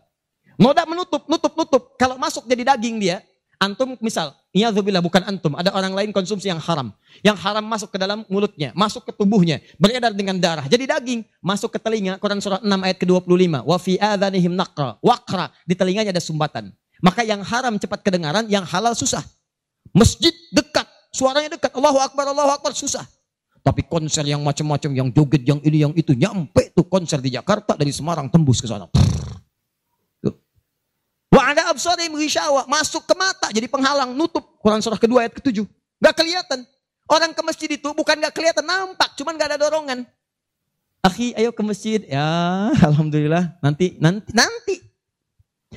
Noda 0.58 0.82
menutup, 0.82 1.30
nutup, 1.30 1.54
nutup. 1.54 1.82
Kalau 1.94 2.18
masuk 2.18 2.44
jadi 2.50 2.74
daging 2.74 2.98
dia, 2.98 3.22
Antum 3.60 3.92
misal, 4.00 4.32
Iyadzubillah 4.56 5.04
bukan 5.04 5.20
antum, 5.28 5.52
ada 5.52 5.68
orang 5.76 5.92
lain 5.92 6.16
konsumsi 6.16 6.48
yang 6.48 6.56
haram. 6.56 6.96
Yang 7.20 7.44
haram 7.44 7.60
masuk 7.60 7.92
ke 7.92 8.00
dalam 8.00 8.24
mulutnya, 8.24 8.72
masuk 8.72 9.04
ke 9.04 9.12
tubuhnya, 9.12 9.60
beredar 9.76 10.16
dengan 10.16 10.40
darah. 10.40 10.64
Jadi 10.64 10.88
daging, 10.88 11.20
masuk 11.44 11.76
ke 11.76 11.78
telinga, 11.78 12.16
Quran 12.16 12.40
surah 12.40 12.64
6 12.64 12.64
ayat 12.64 12.96
ke-25. 12.96 13.60
Wa 13.60 13.76
fi 13.76 14.00
adhanihim 14.00 14.56
naqra, 14.56 14.96
waqra, 15.04 15.52
di 15.68 15.76
telinganya 15.76 16.08
ada 16.08 16.24
sumbatan. 16.24 16.72
Maka 17.04 17.20
yang 17.20 17.44
haram 17.44 17.76
cepat 17.76 18.00
kedengaran, 18.00 18.48
yang 18.48 18.64
halal 18.64 18.96
susah. 18.96 19.20
Masjid 19.92 20.32
dekat, 20.56 20.88
suaranya 21.12 21.60
dekat, 21.60 21.76
Allahu 21.76 22.00
Akbar, 22.00 22.32
Allahu 22.32 22.56
Akbar, 22.56 22.72
susah. 22.72 23.04
Tapi 23.60 23.84
konser 23.84 24.24
yang 24.24 24.40
macam-macam, 24.40 24.88
yang 25.04 25.08
joget, 25.12 25.44
yang 25.44 25.60
ini, 25.60 25.84
yang 25.84 25.92
itu, 25.92 26.16
nyampe 26.16 26.72
tuh 26.72 26.88
konser 26.88 27.20
di 27.20 27.28
Jakarta, 27.36 27.76
dari 27.76 27.92
Semarang 27.92 28.32
tembus 28.32 28.64
ke 28.64 28.68
sana. 28.72 28.88
Wa 31.30 31.54
ada 31.54 31.70
absarim 31.70 32.10
ghisyawa, 32.18 32.66
masuk 32.66 33.06
ke 33.06 33.14
mata 33.14 33.54
jadi 33.54 33.70
penghalang, 33.70 34.10
nutup. 34.18 34.42
Quran 34.58 34.82
surah 34.82 34.98
kedua 34.98 35.24
ayat 35.24 35.38
ketujuh. 35.38 35.62
Gak 36.02 36.14
kelihatan. 36.18 36.66
Orang 37.06 37.30
ke 37.30 37.42
masjid 37.46 37.70
itu 37.70 37.88
bukan 37.94 38.18
gak 38.18 38.34
kelihatan, 38.34 38.66
nampak, 38.66 39.14
cuman 39.14 39.38
gak 39.38 39.54
ada 39.54 39.58
dorongan. 39.62 40.02
Akhi, 41.06 41.32
ayo 41.38 41.54
ke 41.54 41.62
masjid. 41.62 42.02
Ya, 42.02 42.26
alhamdulillah. 42.90 43.56
Nanti, 43.62 43.94
nanti, 44.02 44.30
nanti. 44.34 44.76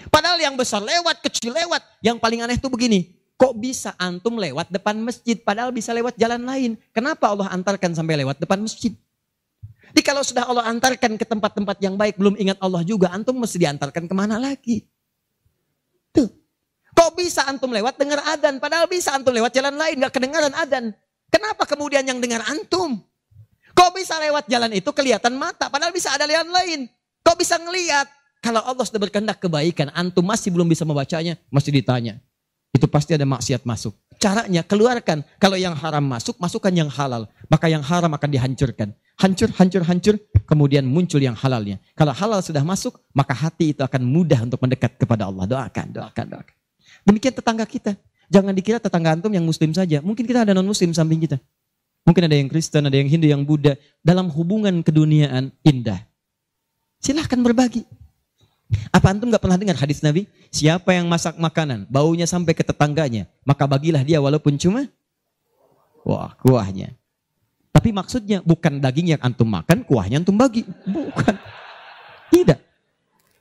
Padahal 0.10 0.42
yang 0.42 0.58
besar 0.58 0.82
lewat, 0.82 1.22
kecil 1.22 1.54
lewat. 1.54 1.86
Yang 2.02 2.18
paling 2.18 2.42
aneh 2.42 2.58
itu 2.58 2.68
begini. 2.68 3.14
Kok 3.38 3.54
bisa 3.58 3.94
antum 4.02 4.38
lewat 4.42 4.74
depan 4.74 4.98
masjid, 4.98 5.38
padahal 5.38 5.70
bisa 5.70 5.94
lewat 5.94 6.18
jalan 6.18 6.42
lain. 6.42 6.72
Kenapa 6.94 7.30
Allah 7.30 7.50
antarkan 7.54 7.94
sampai 7.94 8.26
lewat 8.26 8.42
depan 8.42 8.62
masjid? 8.62 8.94
Jadi 9.94 10.02
kalau 10.02 10.26
sudah 10.26 10.50
Allah 10.50 10.66
antarkan 10.66 11.14
ke 11.18 11.26
tempat-tempat 11.26 11.78
yang 11.78 11.94
baik, 11.94 12.18
belum 12.18 12.34
ingat 12.42 12.58
Allah 12.58 12.82
juga, 12.82 13.14
antum 13.14 13.38
mesti 13.38 13.62
diantarkan 13.62 14.10
ke 14.10 14.16
mana 14.18 14.42
lagi? 14.42 14.86
Kok 16.94 17.18
bisa 17.18 17.50
antum 17.50 17.74
lewat 17.74 17.98
dengar 17.98 18.22
adan? 18.30 18.62
Padahal 18.62 18.86
bisa 18.86 19.12
antum 19.18 19.34
lewat 19.34 19.50
jalan 19.52 19.74
lain, 19.74 19.98
gak 19.98 20.14
kedengaran 20.14 20.54
adan. 20.54 20.94
Kenapa 21.34 21.66
kemudian 21.66 22.06
yang 22.06 22.22
dengar 22.22 22.46
antum? 22.46 23.02
Kok 23.74 23.92
bisa 23.98 24.22
lewat 24.22 24.46
jalan 24.46 24.70
itu 24.70 24.86
kelihatan 24.94 25.34
mata, 25.34 25.66
padahal 25.74 25.90
bisa 25.90 26.14
ada 26.14 26.30
jalan 26.30 26.54
lain. 26.54 26.86
Kok 27.26 27.38
bisa 27.42 27.58
ngelihat? 27.58 28.06
Kalau 28.44 28.62
Allah 28.62 28.86
sudah 28.86 29.02
berkehendak 29.02 29.42
kebaikan, 29.42 29.90
antum 29.98 30.22
masih 30.22 30.54
belum 30.54 30.70
bisa 30.70 30.86
membacanya, 30.86 31.42
masih 31.50 31.74
ditanya. 31.74 32.22
Itu 32.70 32.86
pasti 32.86 33.18
ada 33.18 33.26
maksiat 33.26 33.66
masuk. 33.66 33.98
Caranya 34.24 34.64
keluarkan. 34.64 35.28
Kalau 35.36 35.60
yang 35.60 35.76
haram 35.76 36.00
masuk, 36.00 36.40
masukkan 36.40 36.72
yang 36.72 36.88
halal. 36.88 37.28
Maka 37.52 37.68
yang 37.68 37.84
haram 37.84 38.08
akan 38.08 38.30
dihancurkan. 38.32 38.96
Hancur, 39.20 39.52
hancur, 39.52 39.84
hancur. 39.84 40.16
Kemudian 40.48 40.88
muncul 40.88 41.20
yang 41.20 41.36
halalnya. 41.36 41.84
Kalau 41.92 42.16
halal 42.16 42.40
sudah 42.40 42.64
masuk, 42.64 43.04
maka 43.12 43.36
hati 43.36 43.76
itu 43.76 43.84
akan 43.84 44.00
mudah 44.00 44.48
untuk 44.48 44.64
mendekat 44.64 44.96
kepada 44.96 45.28
Allah. 45.28 45.44
Doakan, 45.44 45.92
doakan, 45.92 46.26
doakan. 46.40 46.56
Demikian 47.04 47.36
tetangga 47.36 47.68
kita. 47.68 48.00
Jangan 48.32 48.56
dikira 48.56 48.80
tetangga 48.80 49.12
antum 49.12 49.28
yang 49.28 49.44
muslim 49.44 49.76
saja. 49.76 50.00
Mungkin 50.00 50.24
kita 50.24 50.48
ada 50.48 50.56
non 50.56 50.64
muslim 50.64 50.96
samping 50.96 51.20
kita. 51.20 51.36
Mungkin 52.08 52.24
ada 52.24 52.36
yang 52.40 52.48
Kristen, 52.48 52.88
ada 52.88 52.96
yang 52.96 53.12
Hindu, 53.12 53.28
yang 53.28 53.44
Buddha. 53.44 53.76
Dalam 54.00 54.32
hubungan 54.32 54.80
keduniaan 54.88 55.52
indah. 55.68 56.00
Silahkan 57.04 57.44
berbagi. 57.44 57.84
Apa 58.94 59.14
antum 59.14 59.30
gak 59.30 59.42
pernah 59.42 59.58
dengar 59.58 59.78
hadis 59.78 60.00
Nabi? 60.06 60.30
Siapa 60.54 60.94
yang 60.94 61.10
masak 61.10 61.36
makanan, 61.38 61.90
baunya 61.90 62.30
sampai 62.30 62.54
ke 62.54 62.62
tetangganya, 62.62 63.26
maka 63.44 63.66
bagilah 63.66 64.06
dia 64.06 64.22
walaupun 64.22 64.56
cuma 64.58 64.86
wah 66.06 66.36
kuahnya. 66.40 66.94
Tapi 67.74 67.90
maksudnya 67.90 68.40
bukan 68.46 68.78
daging 68.78 69.18
yang 69.18 69.22
antum 69.26 69.50
makan, 69.50 69.82
kuahnya 69.82 70.22
antum 70.22 70.38
bagi. 70.38 70.62
Bukan. 70.86 71.36
Tidak. 72.30 72.60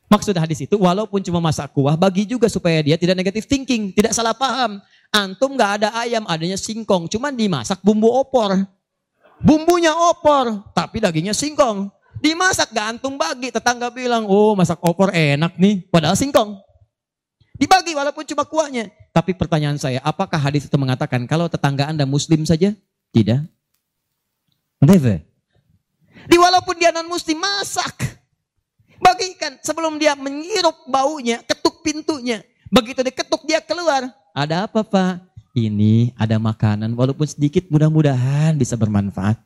Maksud 0.09 0.37
hadis 0.37 0.61
itu 0.69 0.77
walaupun 0.77 1.25
cuma 1.25 1.41
masak 1.41 1.73
kuah 1.73 1.97
bagi 1.97 2.29
juga 2.29 2.45
supaya 2.49 2.85
dia 2.85 3.01
tidak 3.01 3.17
negatif 3.17 3.49
thinking, 3.49 3.93
tidak 3.97 4.13
salah 4.13 4.37
paham. 4.37 4.81
Antum 5.09 5.57
nggak 5.57 5.81
ada 5.81 5.89
ayam, 5.97 6.25
adanya 6.29 6.57
singkong, 6.57 7.09
cuma 7.09 7.33
dimasak 7.33 7.81
bumbu 7.81 8.09
opor. 8.09 8.61
Bumbunya 9.41 9.93
opor, 9.93 10.65
tapi 10.77 11.01
dagingnya 11.01 11.33
singkong. 11.33 11.89
Dimasak 12.23 12.71
gak 12.71 12.87
antum 12.97 13.19
bagi, 13.19 13.51
tetangga 13.51 13.91
bilang, 13.91 14.31
oh 14.31 14.55
masak 14.55 14.79
opor 14.79 15.11
enak 15.11 15.59
nih, 15.59 15.83
padahal 15.91 16.15
singkong. 16.15 16.55
Dibagi 17.59 17.99
walaupun 17.99 18.23
cuma 18.23 18.47
kuahnya. 18.47 18.95
Tapi 19.11 19.35
pertanyaan 19.35 19.75
saya, 19.75 19.99
apakah 20.07 20.39
hadis 20.39 20.71
itu 20.71 20.77
mengatakan 20.79 21.27
kalau 21.27 21.51
tetangga 21.51 21.91
anda 21.91 22.07
muslim 22.07 22.47
saja? 22.47 22.79
Tidak. 23.11 23.43
Never. 24.83 25.19
Di 26.31 26.37
walaupun 26.39 26.79
dia 26.79 26.95
non 26.95 27.11
muslim 27.11 27.43
masak. 27.43 28.23
Bagikan 29.03 29.59
sebelum 29.59 29.99
dia 29.99 30.15
menghirup 30.15 30.87
baunya, 30.87 31.43
ketuk 31.43 31.83
pintunya. 31.83 32.47
Begitu 32.71 33.03
diketuk 33.03 33.43
dia 33.51 33.59
keluar. 33.59 34.07
Ada 34.31 34.71
apa 34.71 34.87
Pak? 34.87 35.27
Ini 35.53 36.15
ada 36.17 36.41
makanan 36.41 36.95
walaupun 36.97 37.29
sedikit 37.29 37.69
mudah-mudahan 37.69 38.57
bisa 38.57 38.79
bermanfaat. 38.79 39.37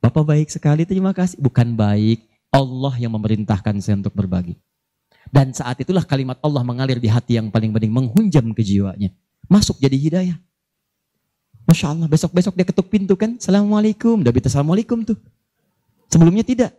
Bapak 0.00 0.24
baik 0.24 0.48
sekali 0.52 0.84
terima 0.84 1.10
kasih. 1.16 1.40
Bukan 1.40 1.74
baik, 1.74 2.24
Allah 2.52 2.94
yang 3.00 3.12
memerintahkan 3.16 3.80
saya 3.82 4.00
untuk 4.00 4.14
berbagi. 4.14 4.56
Dan 5.26 5.50
saat 5.50 5.76
itulah 5.82 6.06
kalimat 6.06 6.38
Allah 6.40 6.62
mengalir 6.62 7.02
di 7.02 7.10
hati 7.10 7.36
yang 7.36 7.50
paling 7.50 7.74
penting, 7.74 7.90
menghunjam 7.90 8.46
ke 8.54 8.62
jiwanya. 8.62 9.10
Masuk 9.50 9.78
jadi 9.82 9.98
hidayah. 9.98 10.38
Masya 11.66 11.90
Allah, 11.90 12.06
besok-besok 12.06 12.54
dia 12.54 12.62
ketuk 12.62 12.86
pintu 12.86 13.18
kan, 13.18 13.34
Assalamualaikum, 13.34 14.22
udah 14.22 14.30
Assalamualaikum 14.30 15.02
tuh. 15.02 15.18
Sebelumnya 16.06 16.46
tidak. 16.46 16.70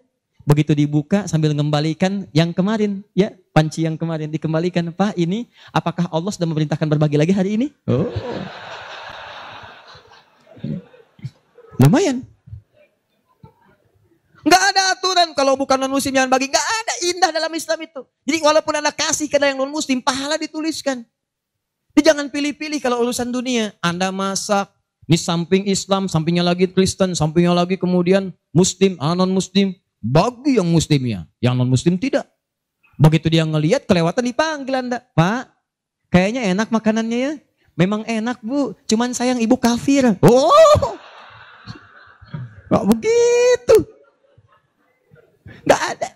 Begitu 0.48 0.72
dibuka 0.72 1.28
sambil 1.28 1.52
mengembalikan 1.52 2.24
yang 2.32 2.56
kemarin, 2.56 3.04
ya 3.12 3.36
panci 3.52 3.84
yang 3.84 4.00
kemarin 4.00 4.32
dikembalikan. 4.32 4.96
Pak, 4.96 5.20
ini 5.20 5.52
apakah 5.76 6.08
Allah 6.08 6.32
sudah 6.32 6.48
memerintahkan 6.48 6.88
berbagi 6.88 7.20
lagi 7.20 7.36
hari 7.36 7.60
ini? 7.60 7.68
Oh. 7.84 8.08
Lumayan. 11.84 12.24
Nggak 14.48 14.64
ada 14.72 14.82
aturan 14.96 15.30
kalau 15.36 15.60
bukan 15.60 15.76
non 15.76 15.92
muslim 15.92 16.16
jangan 16.16 16.32
bagi. 16.32 16.48
Nggak 16.48 16.68
ada 16.72 16.94
indah 17.12 17.32
dalam 17.36 17.52
Islam 17.52 17.80
itu. 17.84 18.02
Jadi 18.24 18.38
walaupun 18.40 18.74
anda 18.80 18.96
kasih 18.96 19.28
ke 19.28 19.36
yang 19.36 19.60
non 19.60 19.68
muslim, 19.68 20.00
pahala 20.00 20.40
dituliskan. 20.40 21.04
Jadi 21.92 22.02
jangan 22.08 22.32
pilih-pilih 22.32 22.80
kalau 22.80 23.04
urusan 23.04 23.28
dunia. 23.28 23.76
Anda 23.84 24.08
masak, 24.08 24.72
ini 25.12 25.20
samping 25.20 25.68
Islam, 25.68 26.08
sampingnya 26.08 26.48
lagi 26.48 26.72
Kristen, 26.72 27.12
sampingnya 27.12 27.52
lagi 27.52 27.76
kemudian 27.76 28.32
Muslim, 28.56 28.96
ah, 29.04 29.12
non 29.12 29.36
Muslim. 29.36 29.76
Bagi 30.00 30.56
yang 30.56 30.70
Muslimnya, 30.72 31.28
yang 31.44 31.60
non 31.60 31.68
Muslim 31.68 32.00
tidak. 32.00 32.24
Begitu 32.96 33.28
dia 33.28 33.44
ngelihat 33.44 33.84
kelewatan 33.84 34.24
dipanggil 34.24 34.80
anda, 34.80 35.04
Pak, 35.12 35.52
kayaknya 36.08 36.48
enak 36.56 36.72
makanannya 36.72 37.20
ya. 37.20 37.34
Memang 37.78 38.08
enak 38.08 38.42
bu, 38.42 38.74
cuman 38.88 39.12
sayang 39.12 39.38
ibu 39.44 39.54
kafir. 39.60 40.18
Oh, 40.24 40.98
Gak 42.68 42.84
begitu. 42.84 43.97
Gak 45.68 45.82
ada. 45.98 46.10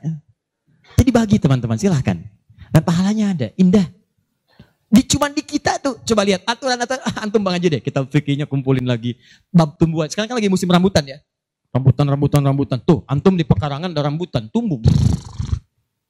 Jadi 0.95 1.10
bagi 1.12 1.36
teman-teman 1.38 1.76
silahkan. 1.76 2.16
Dan 2.72 2.82
pahalanya 2.88 3.36
ada, 3.36 3.47
indah. 3.60 3.84
Di, 4.91 5.04
cuman 5.08 5.32
di 5.32 5.43
kita 5.43 5.80
tuh, 5.80 5.99
coba 6.04 6.28
lihat 6.28 6.43
aturan 6.43 6.76
aturan 6.76 6.99
ah, 7.04 7.24
antum 7.24 7.39
bang 7.39 7.56
aja 7.56 7.68
deh, 7.72 7.82
kita 7.84 8.04
fikirnya 8.08 8.43
kumpulin 8.43 8.84
lagi 8.84 9.16
bab 9.47 9.80
tumbuhan. 9.80 10.12
Sekarang 10.12 10.36
kan 10.36 10.38
lagi 10.39 10.52
musim 10.52 10.68
rambutan 10.68 11.04
ya, 11.08 11.20
rambutan 11.72 12.08
rambutan 12.12 12.41
rambutan. 12.43 12.80
Tuh 12.84 13.08
antum 13.08 13.39
di 13.39 13.47
pekarangan 13.47 13.88
ada 13.88 14.04
rambutan 14.04 14.52
tumbuh, 14.52 14.84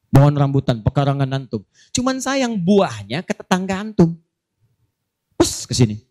pohon 0.10 0.34
rambutan 0.34 0.82
pekarangan 0.82 1.30
antum. 1.30 1.62
Cuman 1.94 2.18
sayang 2.18 2.58
buahnya 2.58 3.22
ke 3.22 3.38
tetangga 3.38 3.78
antum. 3.78 4.18
Terus 5.38 5.70
ke 5.70 5.74
sini. 5.78 6.02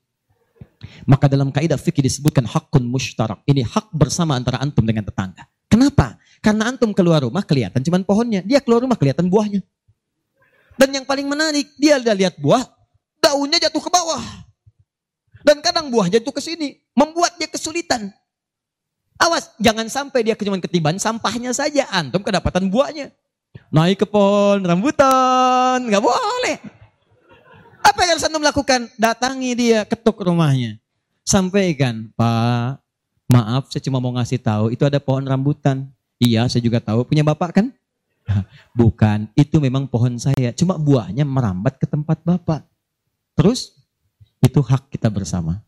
Maka 1.11 1.27
dalam 1.27 1.51
kaidah 1.51 1.79
fikih 1.79 2.07
disebutkan 2.07 2.47
hakun 2.47 2.87
mushtarak. 2.87 3.43
Ini 3.51 3.67
hak 3.67 3.91
bersama 3.91 4.39
antara 4.39 4.63
antum 4.63 4.87
dengan 4.87 5.03
tetangga. 5.03 5.47
Kenapa? 5.81 6.21
Karena 6.45 6.69
antum 6.69 6.93
keluar 6.93 7.25
rumah 7.25 7.41
kelihatan 7.41 7.81
cuman 7.81 8.05
pohonnya. 8.05 8.45
Dia 8.45 8.61
keluar 8.61 8.85
rumah 8.85 9.01
kelihatan 9.01 9.33
buahnya. 9.33 9.65
Dan 10.77 10.93
yang 10.93 11.09
paling 11.09 11.25
menarik, 11.25 11.73
dia 11.81 11.97
udah 11.97 12.13
lihat 12.13 12.37
buah, 12.37 12.69
daunnya 13.17 13.57
jatuh 13.57 13.81
ke 13.81 13.89
bawah. 13.89 14.21
Dan 15.41 15.65
kadang 15.65 15.89
buah 15.89 16.13
jatuh 16.13 16.37
ke 16.37 16.41
sini, 16.45 16.85
membuat 16.93 17.41
dia 17.41 17.49
kesulitan. 17.49 18.13
Awas, 19.17 19.57
jangan 19.57 19.89
sampai 19.89 20.21
dia 20.21 20.37
cuma 20.37 20.61
ketiban 20.61 21.01
sampahnya 21.01 21.57
saja, 21.57 21.89
antum 21.89 22.21
kedapatan 22.21 22.69
buahnya. 22.69 23.13
Naik 23.73 24.05
ke 24.05 24.07
pohon 24.09 24.61
rambutan, 24.61 25.81
nggak 25.81 26.05
boleh. 26.05 26.57
Apa 27.81 28.05
yang 28.05 28.21
harus 28.21 28.29
antum 28.29 28.45
lakukan? 28.45 28.85
Datangi 29.01 29.57
dia, 29.57 29.89
ketuk 29.89 30.21
rumahnya. 30.21 30.77
Sampaikan, 31.25 32.13
Pak, 32.17 32.85
maaf 33.31 33.71
saya 33.71 33.81
cuma 33.87 34.03
mau 34.03 34.11
ngasih 34.19 34.43
tahu, 34.43 34.75
itu 34.75 34.83
ada 34.83 34.99
pohon 34.99 35.23
rambutan. 35.23 35.87
Iya, 36.21 36.45
saya 36.51 36.61
juga 36.61 36.83
tahu, 36.83 37.07
punya 37.07 37.25
bapak 37.25 37.63
kan? 37.63 37.67
Bukan, 38.77 39.31
itu 39.35 39.57
memang 39.59 39.87
pohon 39.91 40.15
saya. 40.21 40.55
Cuma 40.55 40.79
buahnya 40.79 41.27
merambat 41.27 41.79
ke 41.81 41.87
tempat 41.89 42.23
Bapak. 42.23 42.63
Terus, 43.35 43.75
itu 44.45 44.61
hak 44.61 44.93
kita 44.93 45.09
bersama. 45.11 45.63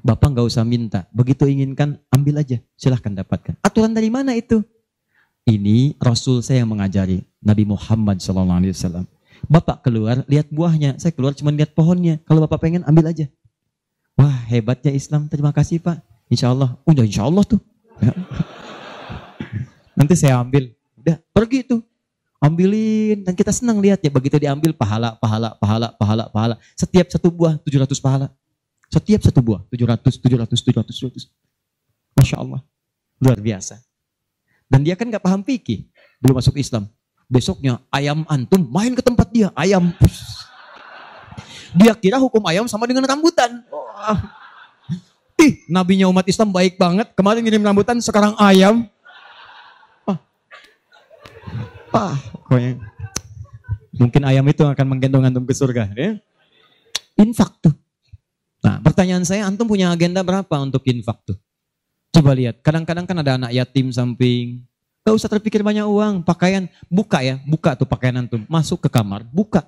Bapak 0.00 0.32
nggak 0.32 0.46
usah 0.46 0.64
minta. 0.64 1.06
Begitu 1.10 1.46
inginkan, 1.50 1.98
ambil 2.10 2.40
aja. 2.40 2.58
Silahkan 2.74 3.12
dapatkan. 3.12 3.58
Aturan 3.60 3.92
dari 3.92 4.08
mana 4.08 4.34
itu? 4.34 4.62
Ini 5.44 5.98
Rasul 5.98 6.40
saya 6.40 6.62
yang 6.62 6.70
mengajari. 6.72 7.26
Nabi 7.42 7.64
Muhammad 7.66 8.22
SAW. 8.22 9.06
Bapak 9.48 9.82
keluar, 9.84 10.22
lihat 10.28 10.52
buahnya. 10.52 11.00
Saya 11.00 11.12
keluar 11.16 11.32
cuma 11.32 11.50
lihat 11.52 11.72
pohonnya. 11.72 12.20
Kalau 12.28 12.44
Bapak 12.44 12.60
pengen, 12.60 12.84
ambil 12.84 13.10
aja. 13.10 13.26
Wah, 14.18 14.36
hebatnya 14.52 14.92
Islam. 14.92 15.26
Terima 15.32 15.50
kasih 15.50 15.80
Pak. 15.80 16.09
Insya 16.30 16.54
Allah. 16.54 16.78
Udah 16.86 17.02
insya 17.02 17.26
Allah 17.26 17.42
tuh. 17.42 17.58
Nanti 19.98 20.14
saya 20.14 20.38
ambil. 20.38 20.70
Udah, 20.96 21.18
pergi 21.34 21.66
tuh. 21.66 21.82
Ambilin. 22.40 23.20
Dan 23.26 23.36
kita 23.36 23.52
senang 23.52 23.82
lihat 23.82 24.00
ya 24.00 24.08
begitu 24.08 24.40
diambil 24.40 24.72
pahala 24.72 25.12
pahala 25.20 25.52
pahala 25.60 25.92
pahala 25.98 26.24
pahala. 26.32 26.54
Setiap 26.72 27.12
satu 27.12 27.28
buah 27.28 27.60
700 27.66 27.92
pahala. 28.00 28.32
Setiap 28.88 29.20
satu 29.20 29.44
buah 29.44 29.60
700 29.68 30.16
700 30.16 30.48
700 30.48 31.28
700 31.28 31.28
Masya 32.16 32.36
Allah. 32.40 32.64
Luar 33.20 33.36
biasa. 33.36 33.76
Dan 34.70 34.86
dia 34.86 34.96
kan 34.96 35.10
nggak 35.10 35.20
paham 35.20 35.44
fikih. 35.44 35.84
Belum 36.22 36.38
masuk 36.38 36.56
Islam. 36.56 36.88
Besoknya 37.28 37.82
ayam 37.92 38.24
antum 38.30 38.64
main 38.70 38.96
ke 38.96 39.02
tempat 39.04 39.28
dia. 39.28 39.52
Ayam. 39.52 39.92
Dia 41.76 41.92
kira 41.92 42.16
hukum 42.16 42.40
ayam 42.48 42.64
sama 42.66 42.88
dengan 42.88 43.04
rambutan. 43.04 43.62
Oh. 43.68 44.39
Ih 45.40 45.64
nabinya 45.66 46.06
umat 46.12 46.28
Islam 46.28 46.52
baik 46.52 46.76
banget 46.76 47.10
kemarin 47.16 47.40
ngirim 47.42 47.64
rambutan 47.64 47.98
sekarang 47.98 48.36
ayam 48.38 48.86
Ah, 51.90 52.14
pokoknya 52.46 52.78
mungkin 53.98 54.22
ayam 54.22 54.46
itu 54.46 54.62
akan 54.62 54.86
menggendong 54.86 55.26
antum 55.26 55.44
ke 55.44 55.54
surga. 55.54 55.90
Ya? 55.98 56.16
Infak 57.18 57.50
tuh. 57.58 57.74
Nah, 58.62 58.78
pertanyaan 58.80 59.26
saya, 59.26 59.44
antum 59.44 59.66
punya 59.66 59.90
agenda 59.90 60.22
berapa 60.22 60.54
untuk 60.62 60.86
infak 60.86 61.18
tuh? 61.26 61.36
Coba 62.14 62.34
lihat, 62.34 62.62
kadang-kadang 62.62 63.06
kan 63.06 63.16
ada 63.22 63.32
anak 63.38 63.50
yatim 63.54 63.90
samping. 63.90 64.62
Gak 65.02 65.16
usah 65.16 65.30
terpikir 65.32 65.64
banyak 65.64 65.86
uang, 65.86 66.22
pakaian, 66.22 66.68
buka 66.86 67.24
ya, 67.24 67.40
buka 67.42 67.74
tuh 67.74 67.88
pakaian 67.88 68.20
antum. 68.20 68.44
Masuk 68.46 68.86
ke 68.86 68.88
kamar, 68.92 69.26
buka. 69.26 69.64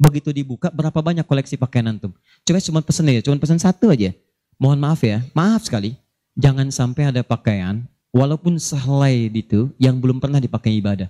Begitu 0.00 0.32
dibuka, 0.32 0.72
berapa 0.72 0.98
banyak 0.98 1.26
koleksi 1.26 1.58
pakaian 1.58 1.90
antum? 1.92 2.14
Coba 2.46 2.58
cuma 2.62 2.80
pesen 2.80 3.06
ya, 3.10 3.20
cuma 3.20 3.36
pesen 3.36 3.58
satu 3.60 3.92
aja. 3.92 4.14
Mohon 4.56 4.78
maaf 4.80 5.00
ya, 5.04 5.20
maaf 5.36 5.68
sekali. 5.68 5.96
Jangan 6.36 6.68
sampai 6.68 7.12
ada 7.12 7.24
pakaian, 7.24 7.84
walaupun 8.12 8.60
sehelai 8.60 9.28
itu, 9.32 9.72
yang 9.80 9.96
belum 10.00 10.20
pernah 10.20 10.40
dipakai 10.40 10.76
ibadah 10.80 11.08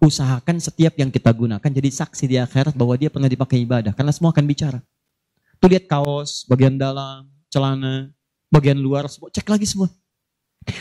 usahakan 0.00 0.56
setiap 0.56 0.96
yang 0.96 1.12
kita 1.12 1.28
gunakan 1.30 1.60
jadi 1.60 1.90
saksi 1.92 2.24
di 2.24 2.36
akhirat 2.40 2.72
bahwa 2.72 2.96
dia 2.96 3.12
pernah 3.12 3.28
dipakai 3.28 3.60
ibadah. 3.62 3.92
Karena 3.92 4.10
semua 4.10 4.32
akan 4.32 4.44
bicara. 4.48 4.80
Tuh 5.60 5.68
lihat 5.68 5.84
kaos, 5.84 6.48
bagian 6.48 6.80
dalam, 6.80 7.28
celana, 7.52 8.08
bagian 8.48 8.80
luar, 8.80 9.12
semua, 9.12 9.28
cek 9.28 9.44
lagi 9.44 9.68
semua. 9.68 9.92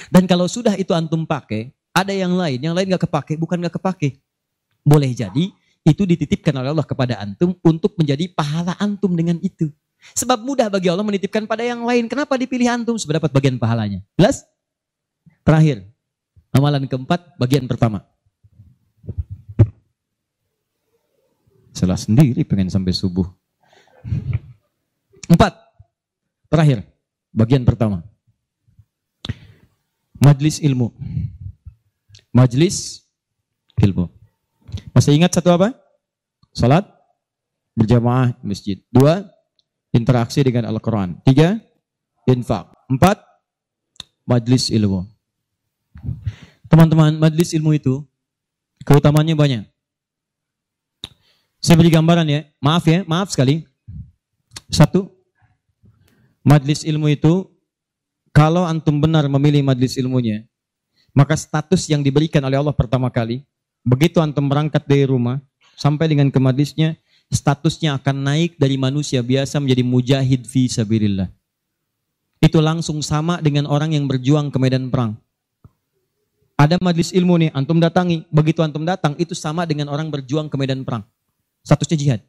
Dan 0.07 0.23
kalau 0.23 0.47
sudah 0.47 0.79
itu 0.79 0.95
antum 0.95 1.27
pakai, 1.27 1.75
ada 1.91 2.15
yang 2.15 2.31
lain, 2.31 2.63
yang 2.63 2.71
lain 2.71 2.95
gak 2.95 3.11
kepake, 3.11 3.35
bukan 3.35 3.59
gak 3.59 3.75
kepake. 3.75 4.23
Boleh 4.87 5.11
jadi 5.11 5.51
itu 5.83 6.03
dititipkan 6.07 6.55
oleh 6.55 6.71
Allah 6.71 6.87
kepada 6.87 7.19
antum 7.19 7.51
untuk 7.59 7.99
menjadi 7.99 8.31
pahala 8.31 8.79
antum 8.79 9.11
dengan 9.11 9.35
itu. 9.43 9.67
Sebab 10.15 10.41
mudah 10.43 10.71
bagi 10.71 10.87
Allah 10.87 11.03
menitipkan 11.03 11.43
pada 11.43 11.63
yang 11.63 11.83
lain. 11.83 12.07
Kenapa 12.07 12.39
dipilih 12.39 12.67
antum 12.71 12.95
dapat 12.95 13.31
bagian 13.31 13.59
pahalanya? 13.59 13.99
Jelas? 14.15 14.47
Terakhir, 15.43 15.87
amalan 16.55 16.87
keempat, 16.87 17.35
bagian 17.35 17.67
pertama. 17.67 18.05
Salah 21.75 21.95
sendiri 21.95 22.43
pengen 22.43 22.67
sampai 22.67 22.91
subuh. 22.91 23.27
Empat. 25.29 25.55
Terakhir. 26.49 26.83
Bagian 27.29 27.63
pertama. 27.63 28.03
Majlis 30.19 30.59
ilmu. 30.59 30.91
Majlis 32.35 33.05
ilmu. 33.79 34.11
Masih 34.91 35.15
ingat 35.15 35.31
satu 35.31 35.55
apa? 35.55 35.71
Salat 36.51 36.83
berjamaah 37.77 38.35
masjid. 38.43 38.83
Dua, 38.91 39.23
interaksi 39.93 40.45
dengan 40.45 40.69
Al-Quran. 40.69 41.17
Tiga, 41.25 41.57
infak. 42.29 42.69
Empat, 42.89 43.21
majlis 44.25 44.69
ilmu. 44.69 45.05
Teman-teman, 46.69 47.17
majlis 47.17 47.53
ilmu 47.57 47.73
itu 47.73 48.05
keutamaannya 48.85 49.35
banyak. 49.35 49.63
Saya 51.59 51.75
beri 51.75 51.91
gambaran 51.91 52.27
ya, 52.29 52.47
maaf 52.63 52.85
ya, 52.87 53.03
maaf 53.03 53.33
sekali. 53.33 53.67
Satu, 54.69 55.11
majlis 56.45 56.87
ilmu 56.87 57.09
itu, 57.11 57.49
kalau 58.31 58.63
antum 58.63 59.01
benar 59.01 59.27
memilih 59.27 59.65
majlis 59.65 59.97
ilmunya, 59.99 60.45
maka 61.11 61.35
status 61.35 61.89
yang 61.89 62.05
diberikan 62.05 62.39
oleh 62.45 62.61
Allah 62.61 62.71
pertama 62.71 63.09
kali, 63.09 63.43
begitu 63.81 64.21
antum 64.21 64.47
berangkat 64.47 64.85
dari 64.85 65.03
rumah, 65.09 65.41
sampai 65.75 66.07
dengan 66.07 66.31
ke 66.31 66.39
majlisnya, 66.39 66.95
statusnya 67.29 67.95
akan 68.01 68.25
naik 68.25 68.57
dari 68.57 68.75
manusia 68.75 69.21
biasa 69.21 69.61
menjadi 69.61 69.83
mujahid 69.85 70.41
fi 70.49 70.65
sabirillah. 70.65 71.29
Itu 72.41 72.59
langsung 72.59 72.99
sama 73.05 73.37
dengan 73.39 73.69
orang 73.69 73.93
yang 73.93 74.09
berjuang 74.09 74.49
ke 74.49 74.57
medan 74.57 74.89
perang. 74.89 75.13
Ada 76.59 76.75
majlis 76.83 77.15
ilmu 77.15 77.39
nih, 77.39 77.49
antum 77.55 77.79
datangi. 77.79 78.27
Begitu 78.27 78.59
antum 78.59 78.83
datang, 78.83 79.15
itu 79.15 79.31
sama 79.31 79.63
dengan 79.63 79.87
orang 79.87 80.11
berjuang 80.11 80.51
ke 80.51 80.55
medan 80.59 80.83
perang. 80.83 81.07
Statusnya 81.63 81.97
jihad. 81.99 82.21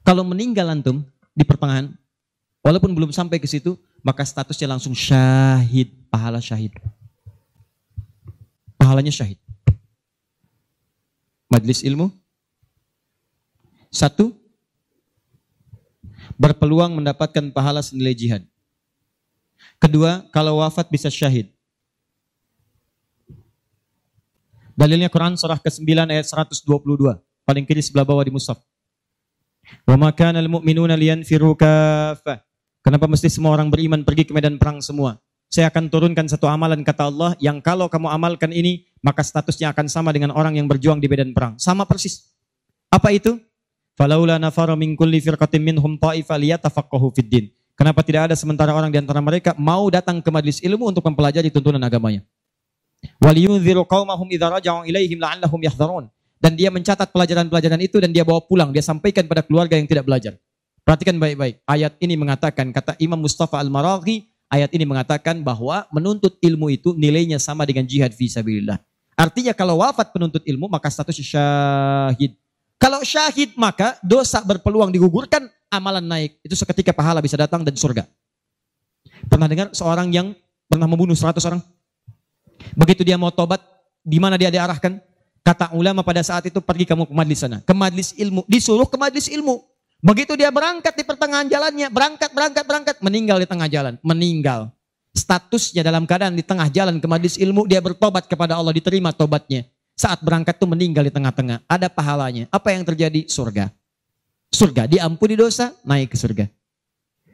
Kalau 0.00 0.24
meninggal 0.24 0.68
antum 0.72 1.04
di 1.36 1.44
pertengahan, 1.44 1.92
walaupun 2.64 2.96
belum 2.96 3.12
sampai 3.12 3.36
ke 3.36 3.44
situ, 3.44 3.76
maka 4.00 4.24
statusnya 4.24 4.72
langsung 4.72 4.96
syahid, 4.96 5.92
pahala 6.08 6.40
syahid. 6.40 6.72
Pahalanya 8.80 9.12
syahid. 9.12 9.36
Majlis 11.52 11.84
ilmu. 11.84 12.08
Satu, 13.92 14.32
berpeluang 16.40 16.96
mendapatkan 16.96 17.52
pahala 17.52 17.84
senilai 17.84 18.16
jihad. 18.16 18.42
Kedua, 19.76 20.24
kalau 20.32 20.64
wafat 20.64 20.88
bisa 20.88 21.12
syahid. 21.12 21.52
Dalilnya 24.72 25.12
Quran 25.12 25.36
surah 25.36 25.60
ke-9 25.60 25.84
ayat 26.08 26.26
122. 26.26 26.64
Paling 27.44 27.64
kiri 27.68 27.84
sebelah 27.84 28.08
bawah 28.08 28.24
di 28.24 28.32
mushaf. 28.32 28.56
Wa 29.84 30.00
ma 30.00 30.08
kana 30.10 30.40
al-mu'minuna. 30.40 30.96
Kenapa 32.82 33.06
mesti 33.06 33.28
semua 33.28 33.52
orang 33.54 33.68
beriman 33.68 34.02
pergi 34.02 34.24
ke 34.26 34.32
medan 34.32 34.56
perang 34.56 34.80
semua? 34.80 35.20
Saya 35.52 35.68
akan 35.68 35.92
turunkan 35.92 36.26
satu 36.32 36.48
amalan 36.48 36.80
kata 36.80 37.12
Allah 37.12 37.36
yang 37.36 37.60
kalau 37.60 37.84
kamu 37.92 38.08
amalkan 38.08 38.56
ini 38.56 38.88
maka 39.04 39.20
statusnya 39.20 39.68
akan 39.76 39.84
sama 39.84 40.08
dengan 40.08 40.32
orang 40.32 40.56
yang 40.56 40.64
berjuang 40.64 40.96
di 40.96 41.12
medan 41.12 41.36
perang. 41.36 41.60
Sama 41.60 41.84
persis. 41.84 42.32
Apa 42.88 43.12
itu? 43.12 43.36
Falaula 43.92 44.40
nafara 44.40 44.72
min 44.72 44.96
kulli 44.96 45.20
firqatin 45.20 45.60
minhum 45.60 46.00
ta'ifa 46.00 46.40
liyatafaqahu 46.40 47.12
fid 47.12 47.28
din. 47.28 47.44
Kenapa 47.76 48.00
tidak 48.00 48.32
ada 48.32 48.34
sementara 48.36 48.72
orang 48.72 48.88
di 48.88 48.96
antara 49.00 49.20
mereka 49.20 49.52
mau 49.56 49.88
datang 49.92 50.20
ke 50.20 50.28
majlis 50.32 50.64
ilmu 50.64 50.92
untuk 50.92 51.04
mempelajari 51.04 51.52
tuntunan 51.52 51.80
agamanya? 51.80 52.24
Waliyunziru 53.20 53.84
qaumahum 53.84 54.28
idza 54.32 54.48
raja'u 54.48 54.88
ilaihim 54.88 55.20
la'allahum 55.20 55.60
yahdharun. 55.60 56.04
Dan 56.42 56.58
dia 56.58 56.74
mencatat 56.74 57.14
pelajaran-pelajaran 57.14 57.78
itu 57.78 58.02
dan 58.02 58.10
dia 58.10 58.26
bawa 58.26 58.42
pulang, 58.42 58.74
dia 58.74 58.82
sampaikan 58.82 59.30
pada 59.30 59.46
keluarga 59.46 59.78
yang 59.78 59.86
tidak 59.86 60.02
belajar. 60.10 60.34
Perhatikan 60.82 61.14
baik-baik. 61.14 61.62
Ayat 61.62 61.94
ini 62.02 62.18
mengatakan 62.18 62.74
kata 62.74 62.98
Imam 62.98 63.22
Mustafa 63.22 63.62
Al-Maraghi, 63.62 64.26
ayat 64.50 64.74
ini 64.74 64.82
mengatakan 64.82 65.38
bahwa 65.46 65.86
menuntut 65.94 66.42
ilmu 66.42 66.74
itu 66.74 66.98
nilainya 66.98 67.38
sama 67.38 67.62
dengan 67.62 67.86
jihad 67.86 68.10
fi 68.10 68.26
sabilillah. 68.26 68.82
Artinya 69.14 69.54
kalau 69.54 69.78
wafat 69.78 70.10
penuntut 70.10 70.42
ilmu 70.42 70.66
maka 70.66 70.90
status 70.90 71.14
syahid. 71.22 72.34
Kalau 72.82 72.98
syahid 73.06 73.54
maka 73.54 73.94
dosa 74.02 74.42
berpeluang 74.42 74.90
digugurkan, 74.90 75.46
amalan 75.70 76.02
naik. 76.02 76.42
Itu 76.42 76.58
seketika 76.58 76.90
pahala 76.90 77.22
bisa 77.22 77.38
datang 77.38 77.62
dan 77.62 77.78
surga. 77.78 78.10
Pernah 79.30 79.46
dengar 79.46 79.70
seorang 79.70 80.10
yang 80.10 80.34
pernah 80.66 80.90
membunuh 80.90 81.14
100 81.14 81.38
orang? 81.46 81.62
Begitu 82.74 83.06
dia 83.06 83.14
mau 83.14 83.30
tobat, 83.30 83.62
di 84.02 84.18
mana 84.18 84.34
dia 84.34 84.50
diarahkan? 84.50 84.98
Kata 85.46 85.70
ulama 85.78 86.02
pada 86.02 86.26
saat 86.26 86.50
itu 86.50 86.58
pergi 86.58 86.82
kamu 86.82 87.06
ke 87.06 87.14
majlis 87.14 87.38
sana, 87.38 87.58
ke 87.62 87.70
majlis 87.70 88.18
ilmu, 88.18 88.42
disuruh 88.50 88.90
ke 88.90 88.98
majlis 88.98 89.30
ilmu. 89.30 89.62
Begitu 90.02 90.34
dia 90.34 90.50
berangkat 90.50 90.98
di 90.98 91.06
pertengahan 91.06 91.46
jalannya, 91.46 91.86
berangkat, 91.86 92.34
berangkat, 92.34 92.64
berangkat, 92.66 92.96
meninggal 92.98 93.38
di 93.38 93.46
tengah 93.46 93.70
jalan, 93.70 93.94
meninggal. 94.02 94.74
Statusnya 95.14 95.86
dalam 95.86 96.02
keadaan 96.02 96.34
di 96.34 96.42
tengah 96.42 96.66
jalan 96.66 96.98
ke 96.98 97.06
majlis 97.06 97.38
ilmu, 97.38 97.62
dia 97.70 97.78
bertobat 97.78 98.26
kepada 98.26 98.58
Allah, 98.58 98.74
diterima 98.74 99.14
tobatnya. 99.14 99.70
Saat 100.02 100.18
berangkat 100.18 100.58
tuh 100.58 100.66
meninggal 100.66 101.06
di 101.06 101.14
tengah-tengah, 101.14 101.62
ada 101.70 101.86
pahalanya. 101.86 102.50
Apa 102.50 102.74
yang 102.74 102.82
terjadi? 102.82 103.22
Surga. 103.30 103.70
Surga, 104.50 104.90
diampuni 104.90 105.38
dosa, 105.38 105.78
naik 105.86 106.10
ke 106.10 106.18
surga. 106.18 106.50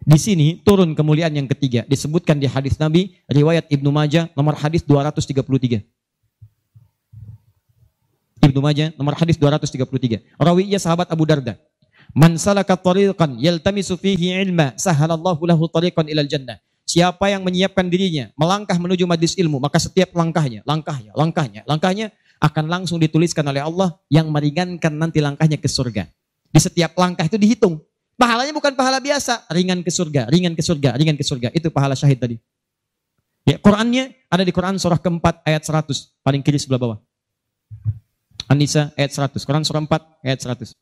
Di 0.04 0.18
sini 0.20 0.60
turun 0.60 0.92
kemuliaan 0.92 1.32
yang 1.32 1.48
ketiga. 1.48 1.88
Disebutkan 1.88 2.36
di 2.36 2.44
hadis 2.44 2.76
Nabi, 2.76 3.16
riwayat 3.24 3.72
Ibnu 3.72 3.88
Majah, 3.88 4.28
nomor 4.36 4.52
hadis 4.52 4.84
233. 4.84 5.80
Ibnu 8.44 8.60
Majah, 8.60 8.92
nomor 9.00 9.16
hadis 9.16 9.40
233. 9.40 10.20
Rawinya 10.36 10.76
sahabat 10.76 11.08
Abu 11.08 11.24
Darda. 11.24 11.56
Man 12.12 12.36
salaka 12.36 12.76
tariqan 12.76 13.40
yaltamisu 13.40 13.96
fihi 13.96 14.44
ilma, 14.44 14.76
sahalallahu 14.76 15.40
lahu 15.48 15.72
tariqan 15.72 16.04
ilal 16.04 16.28
jannah. 16.28 16.60
Siapa 16.84 17.32
yang 17.32 17.44
menyiapkan 17.44 17.88
dirinya 17.88 18.28
melangkah 18.36 18.76
menuju 18.76 19.08
majlis 19.08 19.36
ilmu, 19.40 19.56
maka 19.56 19.80
setiap 19.80 20.12
langkahnya, 20.12 20.60
langkahnya, 20.68 21.12
langkahnya, 21.16 21.60
langkahnya 21.64 22.12
akan 22.38 22.64
langsung 22.70 23.02
dituliskan 23.02 23.42
oleh 23.46 23.62
Allah 23.62 23.98
yang 24.08 24.30
meringankan 24.30 24.94
nanti 24.94 25.18
langkahnya 25.18 25.58
ke 25.58 25.66
surga. 25.66 26.06
Di 26.48 26.60
setiap 26.62 26.94
langkah 26.96 27.26
itu 27.26 27.36
dihitung. 27.36 27.82
Pahalanya 28.18 28.50
bukan 28.50 28.74
pahala 28.74 28.98
biasa, 28.98 29.46
ringan 29.54 29.82
ke 29.86 29.90
surga, 29.94 30.26
ringan 30.26 30.58
ke 30.58 30.62
surga, 30.62 30.98
ringan 30.98 31.14
ke 31.14 31.22
surga. 31.22 31.54
Itu 31.54 31.70
pahala 31.70 31.94
syahid 31.94 32.18
tadi. 32.18 32.36
Ya, 33.46 33.56
Qurannya 33.62 34.12
ada 34.26 34.42
di 34.42 34.50
Quran 34.50 34.74
surah 34.76 34.98
keempat 34.98 35.46
ayat 35.46 35.62
100, 35.62 36.18
paling 36.20 36.42
kiri 36.42 36.58
sebelah 36.58 36.82
bawah. 36.82 36.98
An-Nisa 38.50 38.90
ayat 38.98 39.14
100, 39.14 39.44
Quran 39.44 39.62
surah 39.62 39.80
4 39.86 40.26
ayat 40.26 40.38
100. 40.40 40.74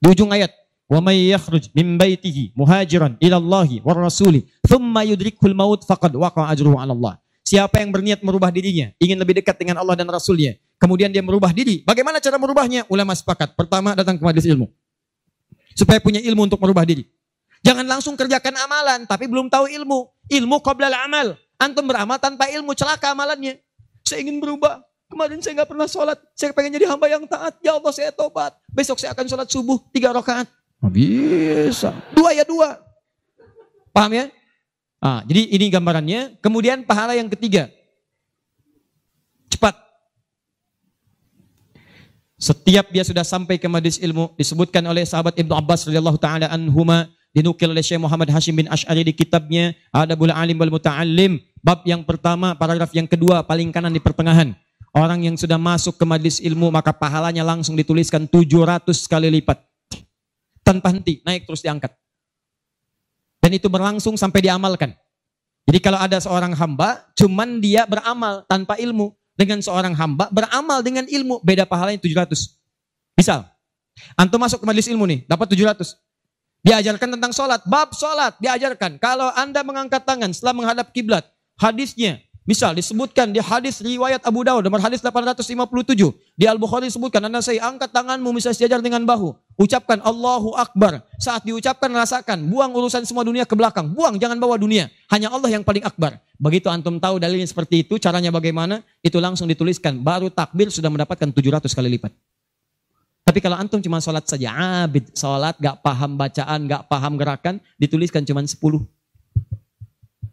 Di 0.00 0.06
ujung 0.10 0.30
ayat, 0.30 0.52
"Wa 0.86 1.00
may 1.00 1.32
yakhruj 1.32 1.72
min 1.72 1.96
baitihi 1.96 2.52
muhajiran 2.54 3.16
ila 3.18 3.36
Allahi 3.40 3.80
war 3.80 3.96
rasuli, 3.96 4.46
thumma 4.66 5.06
yudrikul 5.06 5.54
maut 5.56 5.82
faqad 5.86 6.12
waqa'a 6.12 6.52
ajruhu 6.52 6.76
'ala 6.76 6.92
Allah." 6.92 7.14
Siapa 7.40 7.82
yang 7.82 7.90
berniat 7.90 8.20
merubah 8.22 8.52
dirinya, 8.52 8.92
ingin 9.00 9.16
lebih 9.16 9.40
dekat 9.42 9.56
dengan 9.58 9.80
Allah 9.80 9.96
dan 9.98 10.06
Rasulnya, 10.06 10.54
kemudian 10.78 11.10
dia 11.10 11.24
merubah 11.24 11.50
diri. 11.50 11.82
Bagaimana 11.82 12.22
cara 12.22 12.36
merubahnya? 12.38 12.86
Ulama 12.86 13.16
sepakat. 13.16 13.58
Pertama, 13.58 13.96
datang 13.96 14.14
ke 14.14 14.22
majlis 14.22 14.46
ilmu 14.46 14.70
supaya 15.74 15.96
punya 16.02 16.20
ilmu 16.20 16.44
untuk 16.44 16.60
merubah 16.60 16.84
diri. 16.84 17.06
Jangan 17.60 17.84
langsung 17.84 18.16
kerjakan 18.16 18.56
amalan 18.56 19.04
tapi 19.04 19.28
belum 19.28 19.52
tahu 19.52 19.68
ilmu. 19.68 20.08
Ilmu 20.28 20.56
qoblal 20.64 20.92
amal. 20.92 21.36
Antum 21.60 21.84
beramal 21.84 22.16
tanpa 22.16 22.48
ilmu 22.48 22.72
celaka 22.72 23.12
amalannya. 23.12 23.60
Saya 24.04 24.24
ingin 24.24 24.40
berubah. 24.40 24.80
Kemarin 25.10 25.42
saya 25.42 25.60
nggak 25.60 25.68
pernah 25.68 25.88
sholat. 25.90 26.16
Saya 26.32 26.56
pengen 26.56 26.76
jadi 26.80 26.88
hamba 26.88 27.10
yang 27.10 27.24
taat. 27.28 27.60
Ya 27.60 27.76
Allah 27.76 27.92
saya 27.92 28.12
tobat. 28.14 28.56
Besok 28.72 28.96
saya 28.96 29.12
akan 29.12 29.26
sholat 29.28 29.48
subuh 29.50 29.76
tiga 29.92 30.14
rakaat. 30.14 30.48
Bisa. 30.88 31.92
Dua 32.16 32.32
ya 32.32 32.48
dua. 32.48 32.80
Paham 33.92 34.12
ya? 34.16 34.32
Ah, 35.00 35.24
jadi 35.24 35.48
ini 35.48 35.72
gambarannya. 35.72 36.36
Kemudian 36.44 36.84
pahala 36.84 37.16
yang 37.16 37.32
ketiga. 37.32 37.72
Cepat 39.48 39.90
setiap 42.40 42.88
dia 42.88 43.04
sudah 43.04 43.20
sampai 43.20 43.60
ke 43.60 43.68
majlis 43.68 44.00
ilmu 44.00 44.32
disebutkan 44.40 44.80
oleh 44.88 45.04
sahabat 45.04 45.36
Ibnu 45.36 45.52
Abbas 45.52 45.84
radhiyallahu 45.84 46.16
taala 46.16 46.48
anhuma 46.48 47.12
dinukil 47.36 47.68
oleh 47.68 47.84
Syekh 47.84 48.00
Muhammad 48.00 48.32
Hashim 48.32 48.56
bin 48.56 48.64
Ash'ari 48.64 49.04
di 49.04 49.12
kitabnya 49.12 49.76
Adabul 49.92 50.32
Alim 50.32 50.56
wal 50.56 50.72
Muta'allim 50.72 51.36
bab 51.60 51.84
yang 51.84 52.00
pertama 52.00 52.56
paragraf 52.56 52.96
yang 52.96 53.04
kedua 53.04 53.44
paling 53.44 53.68
kanan 53.68 53.92
di 53.92 54.00
pertengahan 54.00 54.56
orang 54.96 55.20
yang 55.20 55.36
sudah 55.36 55.60
masuk 55.60 56.00
ke 56.00 56.04
majlis 56.08 56.40
ilmu 56.40 56.72
maka 56.72 56.96
pahalanya 56.96 57.44
langsung 57.44 57.76
dituliskan 57.76 58.24
700 58.24 58.88
kali 58.88 59.28
lipat 59.36 59.60
tanpa 60.64 60.96
henti 60.96 61.20
naik 61.28 61.44
terus 61.44 61.60
diangkat 61.60 61.92
dan 63.40 63.50
itu 63.56 63.66
berlangsung 63.66 64.14
sampai 64.14 64.44
diamalkan 64.44 64.94
jadi 65.68 65.78
kalau 65.82 65.98
ada 66.00 66.18
seorang 66.20 66.52
hamba 66.56 67.08
cuman 67.16 67.60
dia 67.60 67.84
beramal 67.84 68.44
tanpa 68.48 68.78
ilmu 68.80 69.12
dengan 69.40 69.64
seorang 69.64 69.96
hamba 69.96 70.28
beramal 70.28 70.84
dengan 70.84 71.08
ilmu 71.08 71.40
beda 71.40 71.64
pahalanya 71.64 71.96
700. 72.04 72.60
Misal, 73.16 73.48
antum 74.16 74.36
masuk 74.36 74.60
ke 74.60 74.66
majelis 74.68 74.88
ilmu 74.92 75.04
nih, 75.08 75.24
dapat 75.24 75.48
700. 75.48 75.96
Diajarkan 76.60 77.08
tentang 77.16 77.32
sholat, 77.32 77.64
bab 77.64 77.96
sholat 77.96 78.36
diajarkan. 78.36 79.00
Kalau 79.00 79.32
anda 79.32 79.64
mengangkat 79.64 80.04
tangan 80.04 80.28
setelah 80.36 80.52
menghadap 80.52 80.92
kiblat, 80.92 81.24
hadisnya 81.56 82.20
Misal 82.48 82.72
disebutkan 82.72 83.30
di 83.30 83.38
hadis 83.38 83.84
riwayat 83.84 84.24
Abu 84.24 84.40
Dawud 84.40 84.64
nomor 84.64 84.80
hadis 84.80 85.04
857. 85.04 85.60
Di 86.34 86.48
Al-Bukhari 86.48 86.88
disebutkan 86.88 87.20
anda 87.28 87.44
saya 87.44 87.68
angkat 87.68 87.92
tanganmu 87.92 88.32
bisa 88.32 88.50
sejajar 88.56 88.80
dengan 88.80 89.04
bahu. 89.04 89.36
Ucapkan 89.60 90.00
Allahu 90.00 90.56
Akbar. 90.56 91.04
Saat 91.20 91.44
diucapkan 91.44 91.92
rasakan. 91.92 92.48
Buang 92.48 92.72
urusan 92.72 93.04
semua 93.04 93.28
dunia 93.28 93.44
ke 93.44 93.52
belakang. 93.52 93.92
Buang 93.92 94.16
jangan 94.16 94.40
bawa 94.40 94.56
dunia. 94.56 94.88
Hanya 95.12 95.28
Allah 95.28 95.52
yang 95.52 95.60
paling 95.60 95.84
akbar. 95.84 96.16
Begitu 96.40 96.72
antum 96.72 96.96
tahu 96.96 97.20
dalilnya 97.20 97.44
seperti 97.44 97.84
itu. 97.84 98.00
Caranya 98.00 98.32
bagaimana? 98.32 98.80
Itu 99.04 99.20
langsung 99.20 99.44
dituliskan. 99.44 100.00
Baru 100.00 100.32
takbir 100.32 100.72
sudah 100.72 100.88
mendapatkan 100.88 101.28
700 101.28 101.68
kali 101.76 102.00
lipat. 102.00 102.12
Tapi 103.20 103.38
kalau 103.38 103.60
antum 103.60 103.78
cuma 103.78 104.00
sholat 104.00 104.26
saja, 104.26 104.50
abid, 104.82 105.12
sholat, 105.14 105.54
gak 105.60 105.84
paham 105.84 106.18
bacaan, 106.18 106.66
gak 106.66 106.88
paham 106.90 107.14
gerakan, 107.14 107.62
dituliskan 107.78 108.26
cuma 108.26 108.42
10. 108.42 108.56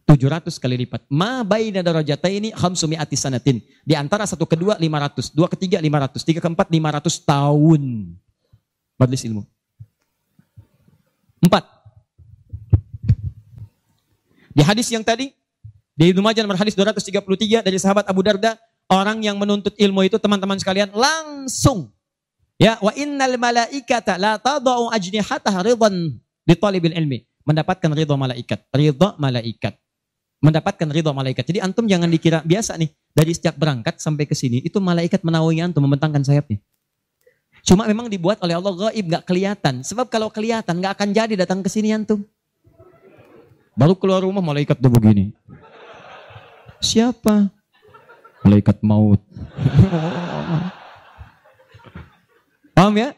700 0.07 0.55
kali 0.55 0.87
lipat. 0.87 1.03
Ma 1.11 1.43
baina 1.43 1.83
darajataini 1.83 2.55
khamsumi'ati 2.55 3.15
sanatin. 3.19 3.59
Di 3.83 3.93
antara 3.93 4.23
satu 4.23 4.47
kedua 4.47 4.79
500, 4.79 5.35
dua 5.35 5.51
ketiga 5.51 5.83
500, 5.83 6.23
tiga 6.23 6.39
keempat 6.39 6.71
500 6.71 7.27
tahun. 7.27 7.81
Majlis 8.95 9.21
ilmu. 9.27 9.43
Empat. 11.43 11.67
Di 14.55 14.63
hadis 14.65 14.89
yang 14.89 15.05
tadi, 15.05 15.35
di 15.93 16.03
Ibnu 16.09 16.23
Majah 16.23 16.41
nomor 16.41 16.57
hadis 16.57 16.73
233 16.73 17.61
dari 17.61 17.77
sahabat 17.77 18.09
Abu 18.09 18.25
Darda, 18.25 18.57
orang 18.87 19.21
yang 19.21 19.35
menuntut 19.35 19.75
ilmu 19.75 20.07
itu 20.07 20.17
teman-teman 20.17 20.57
sekalian 20.57 20.89
langsung 20.95 21.91
ya 22.57 22.79
wa 22.81 22.91
innal 22.97 23.37
malaikata 23.37 24.17
la 24.17 24.39
tadau 24.41 24.89
ajnihataha 24.89 25.61
ridwan 25.61 26.17
di 26.43 26.55
talibil 26.57 26.95
ilmi 26.95 27.23
mendapatkan 27.45 27.91
ridho 27.93 28.15
malaikat 28.17 28.59
ridho 28.73 29.13
malaikat 29.19 29.77
mendapatkan 30.37 30.87
ridho 30.89 31.11
malaikat. 31.13 31.43
Jadi 31.45 31.59
antum 31.61 31.89
jangan 31.89 32.09
dikira 32.09 32.45
biasa 32.45 32.77
nih 32.77 32.89
dari 33.13 33.31
sejak 33.33 33.57
berangkat 33.57 33.97
sampai 33.97 34.29
ke 34.29 34.37
sini 34.37 34.61
itu 34.61 34.77
malaikat 34.77 35.25
menaungi 35.25 35.65
antum 35.65 35.81
membentangkan 35.81 36.21
sayapnya. 36.21 36.61
Cuma 37.65 37.83
memang 37.83 38.07
dibuat 38.07 38.39
oleh 38.39 38.55
Allah 38.55 38.71
gaib 38.71 39.05
nggak 39.11 39.25
kelihatan. 39.27 39.83
Sebab 39.83 40.07
kalau 40.07 40.31
kelihatan 40.31 40.79
nggak 40.79 40.93
akan 40.95 41.09
jadi 41.11 41.33
datang 41.35 41.59
ke 41.65 41.69
sini 41.69 41.91
antum. 41.91 42.23
Baru 43.77 43.93
keluar 43.93 44.23
rumah 44.23 44.41
malaikat 44.41 44.77
tuh 44.79 44.89
begini. 44.89 45.35
Siapa? 46.81 47.49
Malaikat 48.45 48.79
maut. 48.85 49.21
Paham 52.77 52.93
ya? 52.93 53.17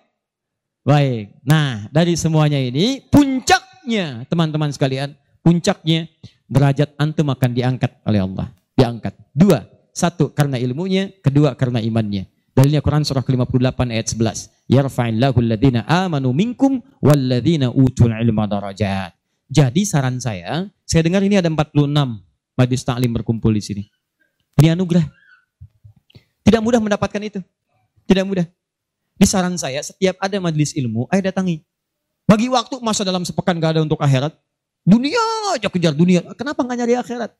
Baik. 0.88 1.36
Nah, 1.43 1.86
dari 1.91 2.15
semuanya 2.15 2.57
ini 2.57 3.03
puncaknya 3.11 4.24
teman-teman 4.32 4.72
sekalian, 4.72 5.13
puncaknya 5.43 6.07
derajat 6.50 6.97
antum 6.97 7.30
akan 7.30 7.52
diangkat 7.54 8.02
oleh 8.04 8.26
Allah. 8.26 8.52
Diangkat. 8.74 9.14
Dua. 9.32 9.64
Satu 9.93 10.34
karena 10.34 10.58
ilmunya, 10.58 11.14
kedua 11.22 11.54
karena 11.54 11.80
imannya. 11.80 12.26
Dalilnya 12.58 12.84
Quran 12.84 13.08
surah 13.08 13.24
ke-58 13.24 13.80
ayat 13.93 14.08
11. 14.12 14.68
Yarfa'illahu 14.68 15.38
alladhina 15.39 15.86
amanu 15.88 16.36
minkum 16.36 16.84
walladhina 17.00 17.72
utul 17.72 18.12
ilma 18.12 18.50
darajat. 18.50 19.16
Jadi 19.50 19.82
saran 19.88 20.20
saya, 20.20 20.68
saya 20.86 21.02
dengar 21.02 21.24
ini 21.24 21.39
ada 21.39 21.50
46 21.50 21.89
majlis 22.54 22.82
taklim 22.84 23.12
berkumpul 23.16 23.50
di 23.56 23.64
sini. 23.64 23.84
Ini 24.60 24.76
anugerah. 24.76 25.08
Tidak 26.43 26.60
mudah 26.60 26.84
mendapatkan 26.84 27.22
itu. 27.24 27.39
Tidak 28.06 28.26
mudah. 28.28 28.45
Di 29.16 29.26
saran 29.28 29.56
saya, 29.56 29.80
setiap 29.84 30.20
ada 30.20 30.36
majlis 30.39 30.76
ilmu, 30.76 31.08
ayo 31.12 31.22
datangi. 31.24 31.64
Bagi 32.30 32.45
waktu 32.45 32.78
masa 32.84 33.02
dalam 33.02 33.26
sepekan 33.26 33.58
gak 33.58 33.78
ada 33.78 33.82
untuk 33.82 33.97
akhirat. 34.00 34.36
Dunia 34.90 35.22
aja 35.54 35.70
kejar 35.70 35.94
dunia. 35.94 36.26
Kenapa 36.34 36.66
nggak 36.66 36.78
nyari 36.82 36.96
akhirat? 36.98 37.32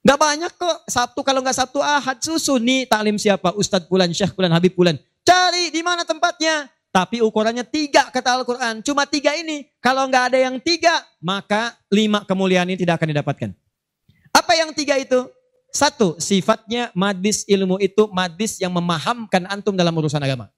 Gak 0.00 0.16
banyak 0.16 0.52
kok. 0.56 0.78
Sabtu 0.88 1.20
kalau 1.20 1.44
nggak 1.44 1.52
Sabtu 1.52 1.84
Ahad 1.84 2.16
susun 2.24 2.64
nih 2.64 2.88
taklim 2.88 3.20
siapa? 3.20 3.52
Ustadz 3.52 3.84
Pulan, 3.92 4.08
Syekh 4.08 4.32
Pulan, 4.32 4.48
Habib 4.56 4.72
Pulan. 4.72 4.96
Cari 5.20 5.68
di 5.68 5.84
mana 5.84 6.08
tempatnya. 6.08 6.72
Tapi 6.88 7.20
ukurannya 7.20 7.68
tiga 7.68 8.08
kata 8.08 8.40
Al-Quran. 8.40 8.80
Cuma 8.80 9.04
tiga 9.04 9.36
ini. 9.36 9.68
Kalau 9.84 10.08
nggak 10.08 10.32
ada 10.32 10.38
yang 10.40 10.56
tiga, 10.56 11.04
maka 11.20 11.76
lima 11.92 12.24
kemuliaan 12.24 12.64
ini 12.72 12.80
tidak 12.80 12.96
akan 12.96 13.12
didapatkan. 13.12 13.50
Apa 14.32 14.52
yang 14.56 14.72
tiga 14.72 14.96
itu? 14.96 15.28
Satu, 15.68 16.16
sifatnya 16.16 16.88
madis 16.96 17.44
ilmu 17.44 17.76
itu 17.76 18.08
madis 18.08 18.56
yang 18.56 18.72
memahamkan 18.72 19.44
antum 19.52 19.76
dalam 19.76 19.92
urusan 19.92 20.24
agama. 20.24 20.48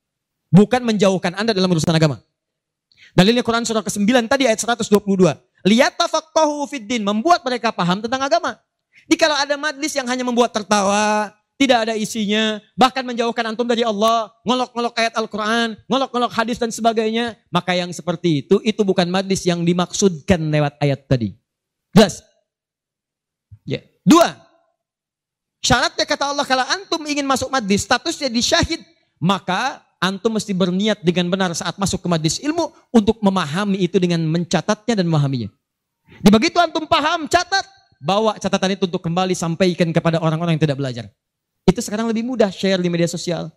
Bukan 0.54 0.86
menjauhkan 0.86 1.34
anda 1.34 1.50
dalam 1.50 1.74
urusan 1.74 1.90
agama. 1.90 2.22
Dalilnya 3.10 3.42
Quran 3.42 3.66
surah 3.66 3.82
ke-9 3.82 4.30
tadi 4.30 4.46
ayat 4.46 4.62
122. 4.62 4.94
Lihat 5.64 5.96
tafakkahu 5.96 6.64
fiddin, 6.70 7.04
membuat 7.04 7.44
mereka 7.44 7.68
paham 7.74 8.00
tentang 8.00 8.20
agama. 8.20 8.56
Di 9.04 9.16
kalau 9.16 9.36
ada 9.36 9.56
madlis 9.56 9.92
yang 9.96 10.08
hanya 10.08 10.24
membuat 10.24 10.54
tertawa, 10.54 11.34
tidak 11.60 11.84
ada 11.84 11.94
isinya, 11.98 12.56
bahkan 12.72 13.04
menjauhkan 13.04 13.44
antum 13.52 13.68
dari 13.68 13.84
Allah, 13.84 14.32
ngolok-ngolok 14.48 14.96
ayat 14.96 15.12
Al-Quran, 15.12 15.76
ngolok-ngolok 15.84 16.32
hadis 16.32 16.56
dan 16.56 16.72
sebagainya, 16.72 17.36
maka 17.52 17.76
yang 17.76 17.92
seperti 17.92 18.46
itu, 18.46 18.56
itu 18.64 18.80
bukan 18.80 19.04
madlis 19.12 19.44
yang 19.44 19.60
dimaksudkan 19.60 20.40
lewat 20.40 20.80
ayat 20.80 21.04
tadi. 21.04 21.36
Jelas? 21.92 22.24
Ya. 23.68 23.84
Dua, 24.00 24.32
syaratnya 25.60 26.08
kata 26.08 26.32
Allah, 26.32 26.48
kalau 26.48 26.64
antum 26.64 27.04
ingin 27.04 27.28
masuk 27.28 27.52
madlis, 27.52 27.84
statusnya 27.84 28.32
di 28.32 28.40
syahid, 28.40 28.80
maka 29.20 29.84
antum 30.00 30.32
mesti 30.32 30.56
berniat 30.56 31.04
dengan 31.04 31.28
benar 31.28 31.52
saat 31.52 31.76
masuk 31.76 32.00
ke 32.00 32.08
majlis 32.08 32.40
ilmu 32.40 32.72
untuk 32.90 33.20
memahami 33.20 33.84
itu 33.84 34.00
dengan 34.00 34.24
mencatatnya 34.24 34.96
dan 34.96 35.06
memahaminya. 35.06 35.52
Di 36.24 36.32
begitu 36.32 36.58
antum 36.58 36.88
paham, 36.88 37.28
catat, 37.28 37.62
bawa 38.00 38.40
catatan 38.40 38.74
itu 38.74 38.88
untuk 38.88 39.04
kembali 39.04 39.36
sampaikan 39.36 39.92
kepada 39.92 40.18
orang-orang 40.18 40.56
yang 40.56 40.64
tidak 40.64 40.80
belajar. 40.80 41.04
Itu 41.68 41.84
sekarang 41.84 42.08
lebih 42.08 42.24
mudah 42.24 42.48
share 42.48 42.80
di 42.80 42.88
media 42.88 43.06
sosial. 43.06 43.52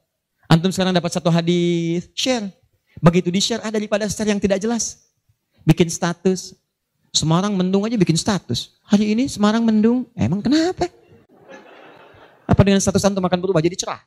Antum 0.51 0.69
sekarang 0.69 0.91
dapat 0.93 1.09
satu 1.15 1.31
hadis, 1.31 2.11
share. 2.13 2.51
Begitu 2.99 3.33
di-share 3.33 3.63
ada 3.63 3.79
daripada 3.79 4.05
share 4.05 4.29
yang 4.29 4.37
tidak 4.37 4.61
jelas. 4.61 5.09
Bikin 5.65 5.89
status. 5.89 6.53
Semarang 7.15 7.55
mendung 7.55 7.87
aja 7.87 7.95
bikin 7.95 8.19
status. 8.19 8.75
Hari 8.85 9.15
ini 9.15 9.25
Semarang 9.31 9.63
mendung. 9.63 10.05
Emang 10.13 10.43
kenapa? 10.43 10.91
Apa 12.43 12.61
dengan 12.61 12.83
status 12.83 13.01
antum 13.07 13.23
akan 13.23 13.39
berubah 13.39 13.63
jadi 13.63 13.79
cerah? 13.79 14.03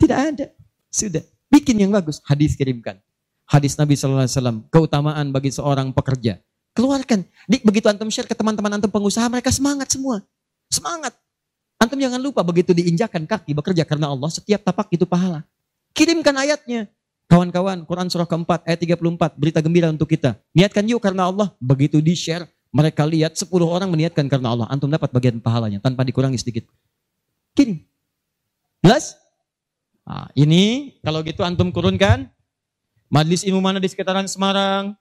Tidak 0.00 0.16
ada. 0.16 0.46
Sudah. 0.88 1.20
Bikin 1.52 1.76
yang 1.76 1.92
bagus. 1.92 2.24
Hadis 2.24 2.56
kirimkan. 2.56 2.96
Hadis 3.44 3.76
Nabi 3.76 4.00
SAW. 4.00 4.64
Keutamaan 4.72 5.28
bagi 5.28 5.52
seorang 5.52 5.92
pekerja. 5.92 6.40
Keluarkan. 6.72 7.26
Begitu 7.50 7.86
antum 7.90 8.08
share 8.08 8.24
ke 8.24 8.32
teman-teman 8.32 8.80
antum 8.80 8.88
pengusaha, 8.88 9.26
mereka 9.28 9.52
semangat 9.52 9.92
semua. 9.92 10.24
Semangat. 10.72 11.12
Antum 11.82 11.98
jangan 11.98 12.20
lupa 12.20 12.44
begitu 12.46 12.70
diinjakan 12.70 13.26
kaki 13.26 13.56
bekerja 13.56 13.82
karena 13.88 14.12
Allah, 14.12 14.28
setiap 14.30 14.62
tapak 14.62 14.92
itu 14.94 15.04
pahala. 15.08 15.42
Kirimkan 15.96 16.36
ayatnya. 16.38 16.86
Kawan-kawan, 17.30 17.86
Quran 17.86 18.10
surah 18.10 18.26
keempat, 18.26 18.66
ayat 18.66 18.82
34, 18.82 19.38
berita 19.38 19.58
gembira 19.62 19.86
untuk 19.90 20.10
kita. 20.10 20.34
Niatkan 20.50 20.82
yuk 20.86 20.98
karena 20.98 21.30
Allah. 21.30 21.54
Begitu 21.62 22.02
di-share, 22.02 22.46
mereka 22.70 23.06
lihat 23.06 23.34
10 23.38 23.50
orang 23.66 23.90
meniatkan 23.90 24.26
karena 24.30 24.54
Allah. 24.54 24.66
Antum 24.70 24.90
dapat 24.90 25.10
bagian 25.10 25.38
pahalanya 25.42 25.78
tanpa 25.82 26.06
dikurangi 26.06 26.38
sedikit. 26.38 26.66
Kirim. 27.54 27.82
Jelas? 28.82 29.18
Nah, 30.10 30.26
ini 30.34 30.98
kalau 31.06 31.22
gitu 31.22 31.46
antum 31.46 31.70
kurunkan. 31.70 32.26
Majlis 33.06 33.46
ilmu 33.46 33.62
mana 33.62 33.78
di 33.78 33.86
sekitaran 33.86 34.26
Semarang? 34.26 34.98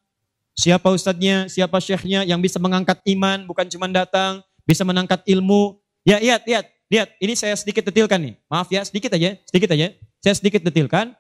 Siapa 0.53 0.93
ustadznya, 0.93 1.49
siapa 1.49 1.82
syekhnya 1.82 2.22
yang 2.26 2.38
bisa 2.38 2.62
mengangkat 2.62 3.01
iman, 3.10 3.45
bukan 3.49 3.66
cuma 3.70 3.89
datang, 3.89 4.45
bisa 4.70 4.86
menangkat 4.86 5.26
ilmu. 5.26 5.82
Ya, 6.05 6.22
lihat, 6.22 6.45
lihat, 6.45 6.66
lihat. 6.93 7.10
Ini 7.18 7.34
saya 7.34 7.57
sedikit 7.57 7.89
detilkan 7.89 8.22
nih. 8.22 8.34
Maaf 8.49 8.70
ya, 8.70 8.86
sedikit 8.86 9.14
aja, 9.18 9.34
sedikit 9.49 9.74
aja. 9.74 9.97
Saya 10.22 10.36
sedikit 10.38 10.62
detilkan. 10.62 11.18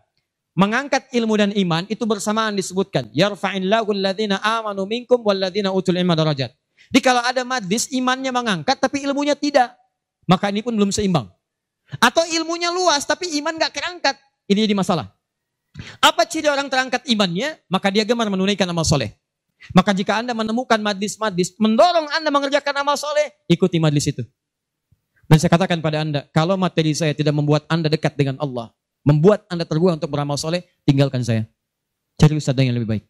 Mengangkat 0.53 1.09
ilmu 1.13 1.33
dan 1.39 1.49
iman 1.55 1.85
itu 1.89 2.03
bersamaan 2.05 2.53
disebutkan. 2.53 3.09
Yarfa'illahu 3.15 3.89
alladhina 3.89 4.37
amanu 4.43 4.85
minkum 4.85 5.21
walladhina 5.23 5.73
utul 5.73 5.97
ilma 5.97 6.13
darajat. 6.13 6.53
Jadi 6.93 6.99
kalau 7.01 7.21
ada 7.25 7.41
majlis 7.41 7.89
imannya 7.89 8.29
mengangkat 8.33 8.77
tapi 8.77 9.01
ilmunya 9.01 9.33
tidak. 9.33 9.73
Maka 10.29 10.53
ini 10.53 10.61
pun 10.61 10.77
belum 10.77 10.93
seimbang. 10.93 11.31
Atau 11.97 12.21
ilmunya 12.29 12.69
luas 12.69 13.01
tapi 13.09 13.33
iman 13.41 13.57
gak 13.57 13.73
kerangkat. 13.73 14.15
Ini 14.45 14.69
jadi 14.69 14.77
masalah. 14.77 15.09
Apa 15.97 16.29
ciri 16.29 16.45
orang 16.45 16.69
terangkat 16.69 17.01
imannya? 17.09 17.57
Maka 17.65 17.89
dia 17.89 18.05
gemar 18.05 18.29
menunaikan 18.29 18.69
amal 18.69 18.85
soleh. 18.85 19.17
Maka 19.73 19.91
jika 19.91 20.21
Anda 20.21 20.31
menemukan 20.37 20.79
madis-madis, 20.79 21.57
mendorong 21.59 22.07
Anda 22.15 22.31
mengerjakan 22.31 22.79
amal 22.79 22.95
soleh, 22.95 23.35
ikuti 23.51 23.75
madis 23.75 24.07
itu. 24.15 24.23
Dan 25.29 25.37
saya 25.37 25.51
katakan 25.51 25.83
pada 25.83 26.01
Anda, 26.01 26.25
kalau 26.31 26.55
materi 26.55 26.95
saya 26.95 27.11
tidak 27.13 27.35
membuat 27.35 27.67
Anda 27.67 27.91
dekat 27.91 28.15
dengan 28.15 28.39
Allah, 28.39 28.71
membuat 29.03 29.45
Anda 29.51 29.67
terbuang 29.67 29.99
untuk 29.99 30.09
beramal 30.09 30.39
soleh, 30.39 30.63
tinggalkan 30.87 31.21
saya. 31.21 31.45
Cari 32.17 32.39
ustadz 32.39 32.63
yang 32.63 32.75
lebih 32.75 32.87
baik. 32.87 33.03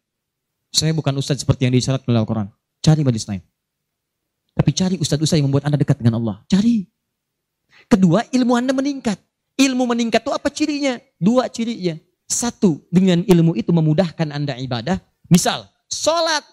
Saya 0.74 0.90
bukan 0.92 1.14
ustadz 1.16 1.42
seperti 1.42 1.70
yang 1.70 1.74
disyarat 1.74 2.02
oleh 2.04 2.18
Al-Quran. 2.18 2.50
Cari 2.82 3.00
madis 3.06 3.24
lain. 3.30 3.42
Tapi 4.54 4.70
cari 4.74 4.96
ustadz-ustadz 4.98 5.40
yang 5.40 5.48
membuat 5.48 5.70
Anda 5.70 5.78
dekat 5.78 5.96
dengan 6.02 6.18
Allah. 6.20 6.42
Cari. 6.50 6.84
Kedua, 7.90 8.22
ilmu 8.30 8.54
Anda 8.54 8.70
meningkat. 8.70 9.18
Ilmu 9.58 9.82
meningkat 9.90 10.22
itu 10.22 10.30
apa 10.30 10.48
cirinya? 10.48 10.94
Dua 11.18 11.50
cirinya. 11.50 11.98
Satu, 12.30 12.86
dengan 12.86 13.26
ilmu 13.26 13.58
itu 13.58 13.74
memudahkan 13.74 14.30
Anda 14.30 14.54
ibadah. 14.62 15.02
Misal, 15.26 15.66
sholat. 15.90 16.46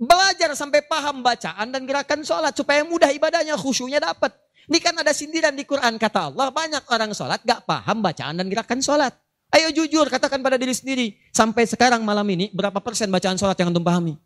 Belajar 0.00 0.50
sampai 0.58 0.82
paham 0.82 1.22
bacaan 1.22 1.70
dan 1.70 1.86
gerakan 1.86 2.26
sholat. 2.26 2.58
Supaya 2.58 2.82
mudah 2.82 3.06
ibadahnya, 3.14 3.54
khusyuknya 3.54 4.02
dapat. 4.02 4.34
Ini 4.66 4.78
kan 4.82 4.98
ada 4.98 5.14
sindiran 5.14 5.54
di 5.54 5.62
Quran. 5.62 5.94
Kata 5.94 6.34
Allah, 6.34 6.50
banyak 6.50 6.82
orang 6.90 7.14
sholat 7.14 7.38
gak 7.46 7.62
paham 7.70 8.02
bacaan 8.02 8.34
dan 8.34 8.50
gerakan 8.50 8.82
sholat. 8.82 9.14
Ayo 9.50 9.70
jujur, 9.70 10.10
katakan 10.10 10.42
pada 10.42 10.58
diri 10.58 10.74
sendiri. 10.74 11.18
Sampai 11.30 11.66
sekarang 11.70 12.02
malam 12.02 12.26
ini, 12.30 12.50
berapa 12.50 12.78
persen 12.82 13.10
bacaan 13.10 13.38
sholat 13.38 13.54
yang 13.58 13.70
Antum 13.70 13.82
pahami? 13.82 14.18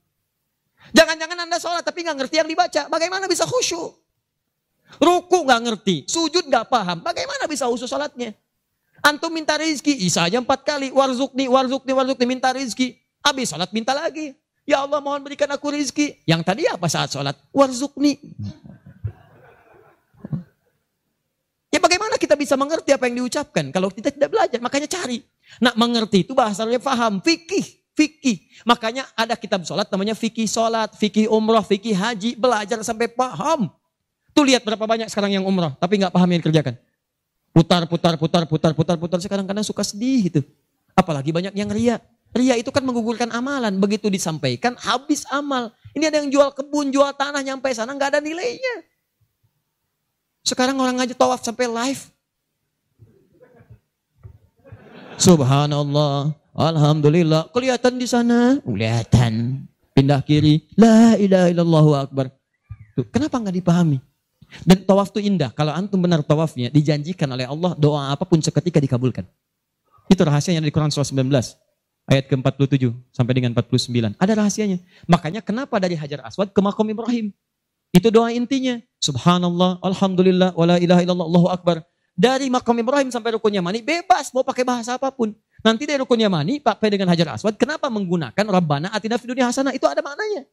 Jangan-jangan 0.92 1.38
Anda 1.48 1.56
sholat 1.56 1.80
tapi 1.80 2.04
nggak 2.04 2.16
ngerti 2.24 2.36
yang 2.40 2.48
dibaca. 2.48 2.82
Bagaimana 2.92 3.24
bisa 3.24 3.48
khusyuk? 3.48 4.03
Ruku 5.00 5.42
nggak 5.42 5.60
ngerti, 5.66 5.96
sujud 6.06 6.46
nggak 6.46 6.70
paham. 6.70 7.02
Bagaimana 7.02 7.50
bisa 7.50 7.66
usus 7.66 7.90
salatnya? 7.90 8.34
Antum 9.04 9.28
minta 9.28 9.58
rizki, 9.60 9.92
Isa 10.06 10.24
aja 10.24 10.40
empat 10.40 10.64
kali. 10.64 10.88
Warzukni, 10.88 11.44
warzukni, 11.44 11.92
warzukni, 11.92 12.24
minta 12.24 12.48
rizki. 12.56 12.96
Habis 13.20 13.52
salat 13.52 13.68
minta 13.76 13.92
lagi. 13.92 14.32
Ya 14.64 14.80
Allah 14.80 14.96
mohon 15.04 15.20
berikan 15.20 15.48
aku 15.52 15.68
rizki. 15.76 16.24
Yang 16.24 16.40
tadi 16.48 16.62
apa 16.64 16.88
saat 16.88 17.12
salat? 17.12 17.36
Warzukni. 17.52 18.16
Ya 21.68 21.82
bagaimana 21.82 22.16
kita 22.16 22.32
bisa 22.38 22.56
mengerti 22.56 22.94
apa 22.96 23.04
yang 23.10 23.20
diucapkan 23.20 23.68
kalau 23.74 23.92
kita 23.92 24.08
tidak 24.08 24.32
belajar? 24.32 24.62
Makanya 24.62 24.88
cari. 24.88 25.20
Nak 25.60 25.74
mengerti 25.76 26.24
itu 26.24 26.32
bahasanya 26.32 26.80
faham, 26.80 27.20
fikih, 27.20 27.66
fikih. 27.92 28.40
Makanya 28.64 29.04
ada 29.12 29.36
kitab 29.36 29.66
sholat 29.68 29.90
namanya 29.92 30.16
fikih 30.16 30.48
sholat, 30.48 30.96
fikih 30.96 31.28
umroh, 31.28 31.60
fikih 31.60 31.92
haji. 31.92 32.40
Belajar 32.40 32.80
sampai 32.80 33.12
paham. 33.12 33.68
Tuh 34.34 34.42
lihat 34.42 34.66
berapa 34.66 34.82
banyak 34.82 35.06
sekarang 35.06 35.30
yang 35.38 35.46
umrah, 35.46 35.78
tapi 35.78 36.02
nggak 36.02 36.10
paham 36.10 36.26
yang 36.26 36.42
dikerjakan. 36.42 36.74
Putar, 37.54 37.86
putar, 37.86 38.18
putar, 38.18 38.42
putar, 38.50 38.72
putar, 38.74 38.96
putar. 38.98 39.18
Sekarang 39.22 39.46
kadang 39.46 39.62
suka 39.62 39.86
sedih 39.86 40.26
gitu. 40.26 40.40
Apalagi 40.90 41.30
banyak 41.30 41.54
yang 41.54 41.70
ria. 41.70 42.02
Ria 42.34 42.58
itu 42.58 42.74
kan 42.74 42.82
menggugurkan 42.82 43.30
amalan. 43.30 43.78
Begitu 43.78 44.10
disampaikan, 44.10 44.74
habis 44.82 45.22
amal. 45.30 45.70
Ini 45.94 46.10
ada 46.10 46.18
yang 46.18 46.34
jual 46.34 46.50
kebun, 46.50 46.90
jual 46.90 47.14
tanah, 47.14 47.46
nyampe 47.46 47.70
sana 47.70 47.94
nggak 47.94 48.18
ada 48.18 48.20
nilainya. 48.20 48.82
Sekarang 50.42 50.74
orang 50.82 50.98
aja 50.98 51.14
tawaf 51.14 51.46
sampai 51.46 51.70
live. 51.70 52.10
Subhanallah. 55.14 56.34
Alhamdulillah. 56.58 57.54
Kelihatan 57.54 58.02
di 58.02 58.06
sana. 58.10 58.58
Kelihatan. 58.66 59.62
Pindah 59.94 60.18
kiri. 60.26 60.66
La 60.74 61.14
ilaha 61.14 61.46
illallah 61.54 61.86
akbar. 62.02 62.34
Tuh, 62.98 63.06
kenapa 63.14 63.38
nggak 63.38 63.62
dipahami? 63.62 64.02
Dan 64.62 64.86
tawaf 64.86 65.10
itu 65.10 65.26
indah. 65.26 65.50
Kalau 65.50 65.74
antum 65.74 65.98
benar 65.98 66.22
tawafnya, 66.22 66.70
dijanjikan 66.70 67.26
oleh 67.26 67.50
Allah 67.50 67.74
doa 67.74 68.14
apa 68.14 68.22
pun 68.22 68.38
seketika 68.38 68.78
dikabulkan. 68.78 69.26
Itu 70.06 70.22
rahasianya 70.22 70.62
di 70.62 70.70
Quran 70.70 70.94
surah 70.94 71.08
19 71.08 71.26
ayat 72.06 72.24
ke-47 72.28 72.92
sampai 73.10 73.32
dengan 73.34 73.50
49. 73.56 74.14
Ada 74.20 74.32
rahasianya. 74.36 74.78
Makanya 75.08 75.40
kenapa 75.40 75.80
dari 75.80 75.96
Hajar 75.96 76.22
Aswad 76.22 76.52
ke 76.52 76.60
Makom 76.60 76.86
Ibrahim? 76.86 77.32
Itu 77.94 78.10
doa 78.10 78.30
intinya. 78.34 78.78
Subhanallah, 79.00 79.80
Alhamdulillah, 79.80 80.52
wala 80.58 80.76
ilaha 80.82 81.00
illallah, 81.00 81.26
Allahu 81.30 81.48
Akbar. 81.48 81.76
Dari 82.14 82.46
Makom 82.46 82.78
Ibrahim 82.78 83.10
sampai 83.10 83.34
Rukun 83.34 83.54
Yamani, 83.54 83.82
bebas 83.82 84.30
mau 84.30 84.46
pakai 84.46 84.62
bahasa 84.62 84.94
apa 84.94 85.10
pun. 85.10 85.34
Nanti 85.64 85.82
dari 85.88 85.98
Rukun 85.98 86.20
Yamani, 86.20 86.62
pakai 86.62 86.94
dengan 86.94 87.10
Hajar 87.10 87.34
Aswad, 87.34 87.58
kenapa 87.58 87.90
menggunakan 87.90 88.44
Rabbana 88.46 88.92
atina 88.94 89.18
fid 89.18 89.30
dunya 89.32 89.48
hasanah? 89.48 89.74
Itu 89.74 89.88
ada 89.90 89.98
maknanya. 90.04 90.46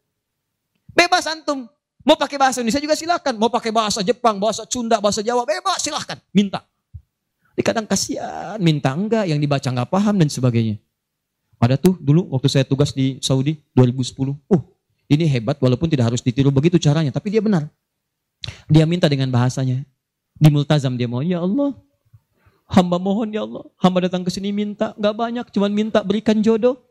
Bebas 0.94 1.28
antum. 1.28 1.68
Mau 2.02 2.18
pakai 2.18 2.38
bahasa 2.42 2.62
Indonesia 2.62 2.82
juga 2.82 2.98
silakan. 2.98 3.34
Mau 3.38 3.50
pakai 3.50 3.70
bahasa 3.70 4.02
Jepang, 4.02 4.42
bahasa 4.42 4.66
Sunda, 4.66 4.98
bahasa 4.98 5.22
Jawa, 5.22 5.46
bebas 5.46 5.82
silahkan. 5.82 6.18
Minta. 6.34 6.66
Di 7.52 7.62
kadang 7.62 7.86
kasihan, 7.86 8.58
minta 8.58 8.96
enggak, 8.96 9.28
yang 9.28 9.38
dibaca 9.38 9.68
enggak 9.70 9.90
paham 9.92 10.16
dan 10.18 10.32
sebagainya. 10.32 10.80
Ada 11.62 11.78
tuh 11.78 11.94
dulu 12.02 12.26
waktu 12.34 12.50
saya 12.50 12.66
tugas 12.66 12.90
di 12.90 13.22
Saudi 13.22 13.62
2010. 13.78 14.34
Uh, 14.50 14.62
ini 15.06 15.30
hebat 15.30 15.62
walaupun 15.62 15.86
tidak 15.86 16.10
harus 16.10 16.26
ditiru 16.26 16.50
begitu 16.50 16.82
caranya, 16.82 17.14
tapi 17.14 17.30
dia 17.30 17.38
benar. 17.38 17.70
Dia 18.66 18.90
minta 18.90 19.06
dengan 19.06 19.30
bahasanya. 19.30 19.86
Di 20.42 20.50
multazam 20.50 20.98
dia 20.98 21.06
mau, 21.06 21.22
ya 21.22 21.38
Allah, 21.38 21.78
hamba 22.66 22.98
mohon 22.98 23.30
ya 23.30 23.46
Allah, 23.46 23.68
hamba 23.78 24.10
datang 24.10 24.26
ke 24.26 24.34
sini 24.34 24.50
minta, 24.50 24.98
nggak 24.98 25.14
banyak, 25.14 25.46
cuman 25.54 25.70
minta 25.70 26.02
berikan 26.02 26.42
jodoh. 26.42 26.82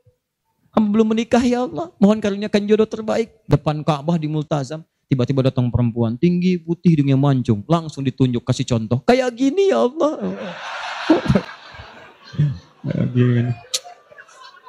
Hamba 0.70 0.86
belum 0.86 1.18
menikah 1.18 1.42
ya 1.42 1.66
Allah, 1.66 1.90
mohon 1.98 2.22
karuniakan 2.22 2.62
jodoh 2.70 2.86
terbaik. 2.86 3.42
Depan 3.50 3.82
Ka'bah 3.82 4.14
di 4.22 4.30
multazam, 4.30 4.86
tiba-tiba 5.10 5.50
datang 5.50 5.66
perempuan 5.74 6.14
tinggi, 6.14 6.54
putih, 6.62 6.94
hidungnya 6.94 7.18
mancung, 7.18 7.66
langsung 7.66 8.06
ditunjuk 8.06 8.46
kasih 8.46 8.62
contoh. 8.62 9.02
Kayak 9.02 9.34
gini 9.34 9.74
ya 9.74 9.82
Allah. 9.82 10.14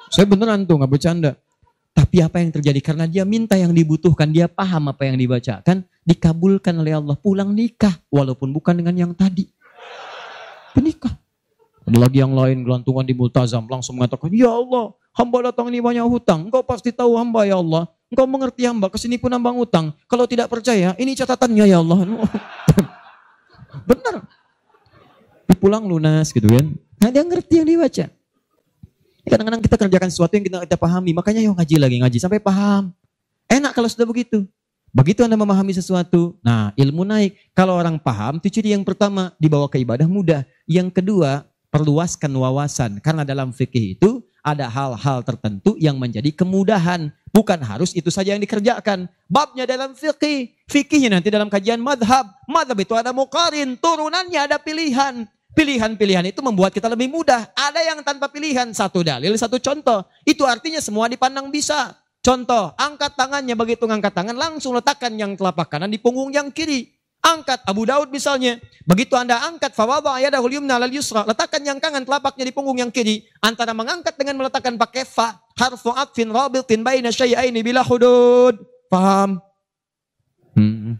Saya 0.10 0.26
beneran 0.26 0.66
tuh 0.66 0.82
nggak 0.82 0.92
bercanda. 0.92 1.38
Tapi 1.94 2.24
apa 2.24 2.42
yang 2.42 2.50
terjadi? 2.50 2.80
Karena 2.82 3.06
dia 3.06 3.22
minta 3.22 3.54
yang 3.54 3.76
dibutuhkan, 3.76 4.32
dia 4.34 4.50
paham 4.50 4.90
apa 4.90 5.06
yang 5.06 5.20
dibacakan, 5.22 5.86
dikabulkan 6.02 6.74
oleh 6.82 6.98
Allah. 6.98 7.16
Pulang 7.20 7.54
nikah, 7.54 7.94
walaupun 8.10 8.50
bukan 8.50 8.82
dengan 8.82 8.96
yang 8.98 9.14
tadi. 9.14 9.46
Penikah. 10.74 11.14
Ada 11.86 11.98
lagi 12.00 12.24
yang 12.24 12.32
lain 12.32 12.64
gelantungan 12.64 13.04
di 13.04 13.12
multazam, 13.12 13.68
langsung 13.68 14.00
mengatakan, 14.00 14.32
Ya 14.32 14.50
Allah, 14.50 14.96
hamba 15.12 15.52
datang 15.52 15.68
ini 15.68 15.84
banyak 15.84 16.08
hutang. 16.08 16.48
Engkau 16.48 16.64
pasti 16.64 16.96
tahu 16.96 17.20
hamba 17.20 17.44
ya 17.44 17.60
Allah. 17.60 17.92
Engkau 18.12 18.28
mengerti 18.28 18.68
hamba, 18.68 18.92
ke 18.92 19.00
sini 19.00 19.16
pun 19.16 19.32
nambang 19.32 19.56
hutang. 19.56 19.96
Kalau 20.12 20.28
tidak 20.28 20.52
percaya, 20.52 20.92
ini 21.00 21.16
catatannya 21.16 21.64
ya 21.64 21.80
Allah. 21.80 22.00
Benar. 23.90 24.28
Pulang 25.56 25.88
lunas 25.88 26.36
gitu 26.36 26.52
kan. 26.52 26.76
Nah 27.00 27.08
dia 27.08 27.24
ngerti 27.24 27.64
yang 27.64 27.68
dibaca. 27.72 28.12
Kadang-kadang 29.24 29.62
kita 29.64 29.76
kerjakan 29.80 30.10
sesuatu 30.12 30.34
yang 30.36 30.44
kita, 30.44 30.58
kita 30.68 30.76
pahami, 30.76 31.16
makanya 31.16 31.40
yuk 31.40 31.56
ngaji 31.56 31.76
lagi, 31.80 31.96
ngaji 32.04 32.18
sampai 32.20 32.44
paham. 32.44 32.92
Enak 33.48 33.72
kalau 33.72 33.88
sudah 33.88 34.04
begitu. 34.04 34.44
Begitu 34.92 35.24
Anda 35.24 35.40
memahami 35.40 35.72
sesuatu, 35.72 36.36
nah 36.44 36.76
ilmu 36.76 37.08
naik. 37.08 37.56
Kalau 37.56 37.80
orang 37.80 37.96
paham, 37.96 38.44
itu 38.44 38.60
ciri 38.60 38.76
yang 38.76 38.84
pertama, 38.84 39.32
dibawa 39.40 39.72
ke 39.72 39.80
ibadah 39.80 40.04
mudah. 40.04 40.44
Yang 40.68 41.00
kedua, 41.00 41.48
perluaskan 41.72 42.28
wawasan. 42.36 43.00
Karena 43.00 43.24
dalam 43.24 43.56
fikih 43.56 43.96
itu 43.96 44.20
ada 44.42 44.66
hal-hal 44.68 45.22
tertentu 45.22 45.78
yang 45.78 45.98
menjadi 46.02 46.34
kemudahan. 46.34 47.14
Bukan 47.32 47.62
harus 47.64 47.96
itu 47.96 48.12
saja 48.12 48.36
yang 48.36 48.44
dikerjakan. 48.44 49.08
Babnya 49.30 49.64
dalam 49.64 49.96
fikih. 49.96 50.52
Fikihnya 50.68 51.18
nanti 51.18 51.32
dalam 51.32 51.48
kajian 51.48 51.80
madhab. 51.80 52.28
Madhab 52.50 52.78
itu 52.78 52.94
ada 52.98 53.16
mukarin, 53.16 53.80
turunannya 53.80 54.52
ada 54.52 54.58
pilihan. 54.60 55.30
Pilihan-pilihan 55.52 56.26
itu 56.32 56.40
membuat 56.40 56.72
kita 56.72 56.88
lebih 56.92 57.12
mudah. 57.12 57.52
Ada 57.56 57.84
yang 57.84 58.00
tanpa 58.04 58.32
pilihan, 58.32 58.72
satu 58.72 59.04
dalil, 59.04 59.36
satu 59.36 59.60
contoh. 59.60 60.04
Itu 60.24 60.48
artinya 60.48 60.80
semua 60.80 61.12
dipandang 61.12 61.52
bisa. 61.52 61.96
Contoh, 62.22 62.72
angkat 62.78 63.18
tangannya 63.18 63.58
begitu 63.58 63.84
ngangkat 63.84 64.14
tangan, 64.14 64.38
langsung 64.38 64.78
letakkan 64.78 65.12
yang 65.18 65.34
telapak 65.34 65.74
kanan 65.74 65.90
di 65.90 65.98
punggung 65.98 66.30
yang 66.30 66.54
kiri. 66.54 67.01
Angkat 67.22 67.62
Abu 67.70 67.86
Daud 67.86 68.10
misalnya. 68.10 68.58
Begitu 68.82 69.14
Anda 69.14 69.38
angkat 69.46 69.78
fawadha 69.78 70.18
yadahul 70.18 70.58
yumna 70.58 70.82
lal 70.82 70.90
yusra, 70.90 71.22
letakkan 71.30 71.62
yang 71.62 71.78
kanan 71.78 72.02
telapaknya 72.02 72.50
di 72.50 72.54
punggung 72.54 72.82
yang 72.82 72.90
kiri. 72.90 73.30
Antara 73.38 73.78
mengangkat 73.78 74.18
dengan 74.18 74.42
meletakkan 74.42 74.74
pakai 74.74 75.06
fa, 75.06 75.38
harfu 75.54 75.94
atfin 75.94 76.34
rabitin 76.34 76.82
baina 76.82 77.14
syai'aini 77.14 77.62
bila 77.62 77.86
hudud. 77.86 78.58
Paham? 78.90 79.38
Hmm. 80.58 80.98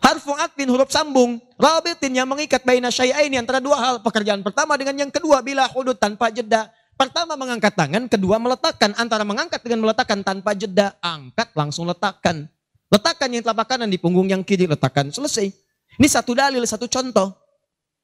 Harfu 0.00 0.32
atfin 0.40 0.72
huruf 0.72 0.88
sambung. 0.88 1.36
Rabitin 1.60 2.16
yang 2.16 2.24
mengikat 2.24 2.64
baina 2.64 2.88
syai'aini 2.88 3.36
antara 3.36 3.60
dua 3.60 3.76
hal. 3.76 3.94
Pekerjaan 4.00 4.40
pertama 4.40 4.80
dengan 4.80 4.96
yang 5.04 5.12
kedua 5.12 5.44
bila 5.44 5.68
hudud 5.68 6.00
tanpa 6.00 6.32
jeda. 6.32 6.72
Pertama 6.96 7.36
mengangkat 7.36 7.76
tangan, 7.76 8.08
kedua 8.08 8.40
meletakkan. 8.40 8.96
Antara 8.96 9.22
mengangkat 9.22 9.60
dengan 9.60 9.84
meletakkan 9.84 10.24
tanpa 10.24 10.56
jeda. 10.56 10.96
Angkat 11.04 11.52
langsung 11.52 11.84
letakkan. 11.84 12.48
Letakkan 12.88 13.28
yang 13.28 13.44
telapak 13.44 13.76
kanan 13.76 13.88
di 13.92 14.00
punggung 14.00 14.28
yang 14.28 14.40
kiri. 14.40 14.64
Letakkan 14.64 15.12
selesai. 15.12 15.52
Ini 15.98 16.08
satu 16.08 16.32
dalil, 16.32 16.62
satu 16.64 16.88
contoh. 16.88 17.36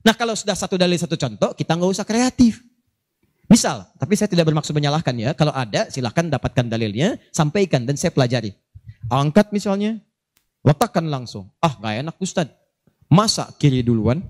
Nah 0.04 0.12
kalau 0.12 0.36
sudah 0.36 0.52
satu 0.52 0.76
dalil, 0.76 1.00
satu 1.00 1.16
contoh, 1.16 1.56
kita 1.56 1.72
nggak 1.72 1.90
usah 1.90 2.04
kreatif. 2.04 2.60
Misal, 3.48 3.88
tapi 4.00 4.16
saya 4.16 4.28
tidak 4.28 4.48
bermaksud 4.48 4.72
menyalahkan 4.76 5.12
ya. 5.16 5.32
Kalau 5.32 5.52
ada, 5.52 5.88
silahkan 5.88 6.28
dapatkan 6.28 6.68
dalilnya, 6.68 7.16
sampaikan 7.32 7.84
dan 7.88 7.96
saya 7.96 8.12
pelajari. 8.12 8.52
Angkat 9.08 9.52
misalnya, 9.52 10.00
letakkan 10.64 11.08
langsung. 11.08 11.52
Ah, 11.60 11.76
nggak 11.76 11.94
enak 12.08 12.16
Ustaz. 12.20 12.48
Masa 13.08 13.52
kiri 13.60 13.84
duluan? 13.84 14.24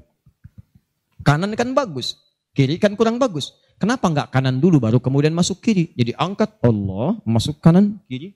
Kanan 1.22 1.55
kan 1.55 1.72
bagus, 1.72 2.18
kiri 2.52 2.76
kan 2.78 2.98
kurang 2.98 3.22
bagus. 3.22 3.55
Kenapa 3.78 4.07
nggak 4.11 4.28
kanan 4.34 4.59
dulu 4.62 4.82
baru 4.82 4.98
kemudian 5.02 5.34
masuk 5.34 5.62
kiri? 5.62 5.94
Jadi 5.94 6.14
angkat 6.14 6.59
Allah, 6.62 7.18
masuk 7.26 7.59
kanan, 7.59 7.98
kiri, 8.07 8.34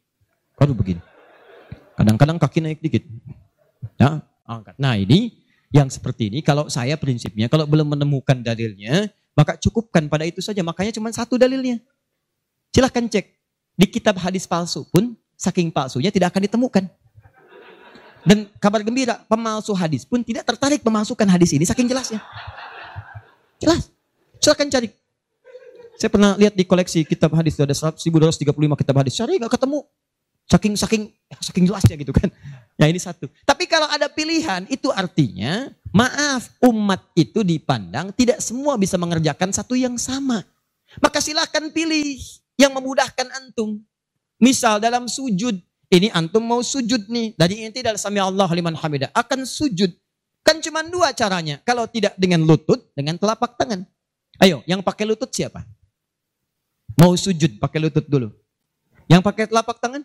baru 0.59 0.75
begini. 0.75 1.03
Kadang-kadang 1.99 2.39
kaki 2.39 2.63
naik 2.63 2.79
dikit. 2.79 3.03
Ya, 3.99 4.23
angkat. 4.47 4.79
Nah 4.79 4.95
ini 4.95 5.35
yang 5.75 5.91
seperti 5.91 6.31
ini, 6.31 6.47
kalau 6.47 6.71
saya 6.71 6.95
prinsipnya, 6.95 7.51
kalau 7.51 7.67
belum 7.67 7.99
menemukan 7.99 8.39
dalilnya, 8.39 9.11
maka 9.35 9.59
cukupkan 9.59 10.07
pada 10.07 10.23
itu 10.23 10.39
saja. 10.39 10.63
Makanya 10.63 10.95
cuma 10.95 11.11
satu 11.11 11.35
dalilnya. 11.35 11.83
Silahkan 12.71 13.03
cek. 13.03 13.27
Di 13.75 13.87
kitab 13.91 14.15
hadis 14.23 14.47
palsu 14.47 14.87
pun, 14.87 15.19
saking 15.35 15.75
palsunya 15.75 16.15
tidak 16.15 16.31
akan 16.31 16.47
ditemukan. 16.47 16.85
Dan 18.23 18.47
kabar 18.63 18.87
gembira, 18.87 19.19
pemalsu 19.27 19.75
hadis 19.75 20.07
pun 20.07 20.23
tidak 20.23 20.47
tertarik 20.47 20.83
memasukkan 20.87 21.27
hadis 21.27 21.51
ini 21.51 21.66
saking 21.66 21.91
jelasnya. 21.91 22.23
Jelas. 23.59 23.91
Silahkan 24.39 24.70
cari. 24.70 24.95
Saya 25.99 26.15
pernah 26.15 26.39
lihat 26.39 26.55
di 26.55 26.62
koleksi 26.62 27.03
kitab 27.03 27.35
hadis 27.35 27.59
itu 27.59 27.62
ada 27.66 27.75
1235 27.75 28.55
kitab 28.55 28.95
hadis. 29.03 29.19
Cari 29.19 29.35
nggak 29.43 29.51
ketemu. 29.59 29.83
Saking 30.49 30.75
saking 30.81 31.03
saking 31.45 31.65
jelasnya 31.69 31.97
gitu 32.01 32.12
kan. 32.12 32.33
Ya 32.81 32.89
ini 32.89 32.97
satu. 32.97 33.29
Tapi 33.45 33.69
kalau 33.69 33.85
ada 33.91 34.09
pilihan 34.09 34.65
itu 34.73 34.89
artinya 34.89 35.69
maaf 35.93 36.49
umat 36.65 37.05
itu 37.12 37.45
dipandang 37.45 38.15
tidak 38.16 38.41
semua 38.41 38.81
bisa 38.81 38.97
mengerjakan 38.97 39.53
satu 39.53 39.77
yang 39.77 40.01
sama. 40.01 40.41
Maka 41.05 41.20
silahkan 41.20 41.69
pilih 41.69 42.16
yang 42.57 42.73
memudahkan 42.73 43.29
antum. 43.37 43.77
Misal 44.41 44.81
dalam 44.81 45.05
sujud 45.05 45.61
ini 45.89 46.12
antum 46.12 46.45
mau 46.45 46.61
sujud 46.61 47.09
nih. 47.09 47.33
Dari 47.37 47.65
inti 47.65 47.81
dalam 47.81 47.97
sami 47.97 48.20
Allah 48.20 48.49
liman 48.53 48.77
hamidah. 48.77 49.09
Akan 49.16 49.49
sujud. 49.49 49.89
Kan 50.45 50.61
cuma 50.61 50.85
dua 50.85 51.16
caranya. 51.16 51.61
Kalau 51.65 51.89
tidak 51.89 52.12
dengan 52.20 52.45
lutut, 52.45 52.93
dengan 52.93 53.16
telapak 53.16 53.57
tangan. 53.57 53.89
Ayo, 54.37 54.61
yang 54.69 54.85
pakai 54.85 55.09
lutut 55.09 55.33
siapa? 55.33 55.65
Mau 57.01 57.16
sujud 57.16 57.57
pakai 57.57 57.79
lutut 57.81 58.05
dulu. 58.05 58.29
Yang 59.09 59.23
pakai 59.25 59.45
telapak 59.49 59.81
tangan? 59.81 60.05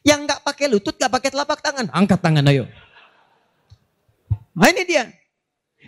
Yang 0.00 0.20
nggak 0.28 0.40
pakai 0.44 0.66
lutut, 0.72 0.94
nggak 0.96 1.12
pakai 1.12 1.30
telapak 1.32 1.60
tangan. 1.60 1.86
Angkat 1.92 2.20
tangan 2.20 2.44
ayo. 2.48 2.64
Nah 4.56 4.68
ini 4.72 4.82
dia. 4.88 5.04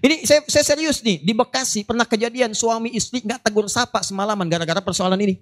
Ini 0.02 0.26
saya, 0.26 0.42
saya 0.48 0.64
serius 0.64 1.00
nih. 1.00 1.22
Di 1.22 1.32
Bekasi 1.32 1.86
pernah 1.86 2.02
kejadian 2.02 2.52
suami 2.52 2.92
istri 2.92 3.22
nggak 3.22 3.44
tegur 3.44 3.68
sapa 3.70 4.02
semalaman 4.02 4.48
gara-gara 4.50 4.82
persoalan 4.82 5.20
ini. 5.20 5.38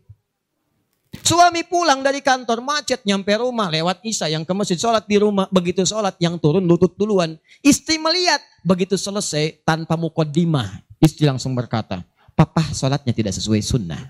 Suami 1.11 1.67
pulang 1.67 2.07
dari 2.07 2.23
kantor 2.23 2.63
macet 2.63 3.03
nyampe 3.03 3.35
rumah 3.35 3.67
lewat 3.67 3.99
Isa 4.07 4.31
yang 4.31 4.47
ke 4.47 4.55
masjid 4.55 4.79
sholat 4.79 5.03
di 5.11 5.19
rumah. 5.19 5.51
Begitu 5.51 5.83
sholat 5.83 6.15
yang 6.23 6.39
turun 6.39 6.63
lutut 6.63 6.95
duluan. 6.95 7.35
Istri 7.67 7.99
melihat 7.99 8.39
begitu 8.63 8.95
selesai 8.95 9.59
tanpa 9.67 9.99
mukodimah. 9.99 10.71
Istri 11.03 11.27
langsung 11.27 11.57
berkata, 11.59 12.07
Papa 12.39 12.63
sholatnya 12.71 13.11
tidak 13.11 13.35
sesuai 13.35 13.59
sunnah. 13.59 14.01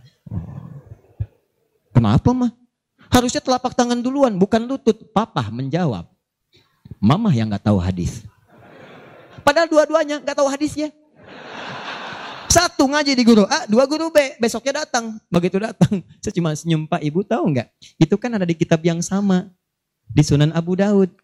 Kenapa 1.90 2.30
mah? 2.36 2.52
Harusnya 3.10 3.42
telapak 3.42 3.74
tangan 3.74 3.98
duluan 3.98 4.38
bukan 4.38 4.62
lutut. 4.64 4.96
Papa 5.10 5.50
menjawab. 5.50 6.06
Mama 7.02 7.34
yang 7.34 7.50
gak 7.50 7.66
tahu 7.66 7.82
hadis. 7.82 8.22
Padahal 9.42 9.66
dua-duanya 9.66 10.22
gak 10.22 10.38
tahu 10.38 10.46
hadisnya. 10.46 10.94
Satu 12.50 12.90
ngaji 12.90 13.14
di 13.14 13.22
guru 13.22 13.46
A, 13.46 13.62
dua 13.70 13.86
guru 13.86 14.10
B. 14.10 14.34
Besoknya 14.42 14.82
datang. 14.82 15.22
Begitu 15.30 15.62
datang, 15.62 16.02
saya 16.18 16.34
cuma 16.34 16.50
senyum 16.50 16.82
Pak 16.82 16.98
Ibu 16.98 17.22
tahu 17.22 17.46
nggak? 17.54 17.70
Itu 17.94 18.18
kan 18.18 18.34
ada 18.34 18.42
di 18.42 18.58
kitab 18.58 18.82
yang 18.82 18.98
sama. 18.98 19.46
Di 20.10 20.26
Sunan 20.26 20.50
Abu 20.50 20.74
Daud. 20.74 21.14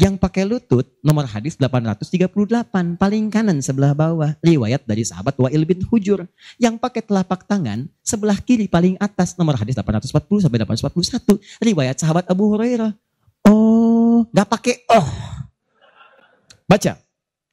Yang 0.00 0.14
pakai 0.16 0.48
lutut 0.48 0.88
nomor 1.04 1.28
hadis 1.28 1.60
838 1.60 2.32
paling 2.96 3.24
kanan 3.28 3.60
sebelah 3.60 3.92
bawah 3.92 4.32
riwayat 4.40 4.88
dari 4.88 5.04
sahabat 5.04 5.36
Wa'il 5.36 5.68
bin 5.68 5.84
Hujur. 5.84 6.24
Yang 6.56 6.80
pakai 6.80 7.04
telapak 7.04 7.44
tangan 7.44 7.86
sebelah 8.00 8.40
kiri 8.40 8.66
paling 8.66 8.96
atas 8.96 9.36
nomor 9.36 9.56
hadis 9.60 9.76
840 9.76 10.48
sampai 10.48 10.58
841 10.64 11.36
riwayat 11.60 11.96
sahabat 12.00 12.24
Abu 12.32 12.48
Hurairah. 12.56 12.96
Oh, 13.44 14.24
nggak 14.32 14.48
pakai 14.48 14.74
oh. 14.90 15.08
Baca. 16.64 16.96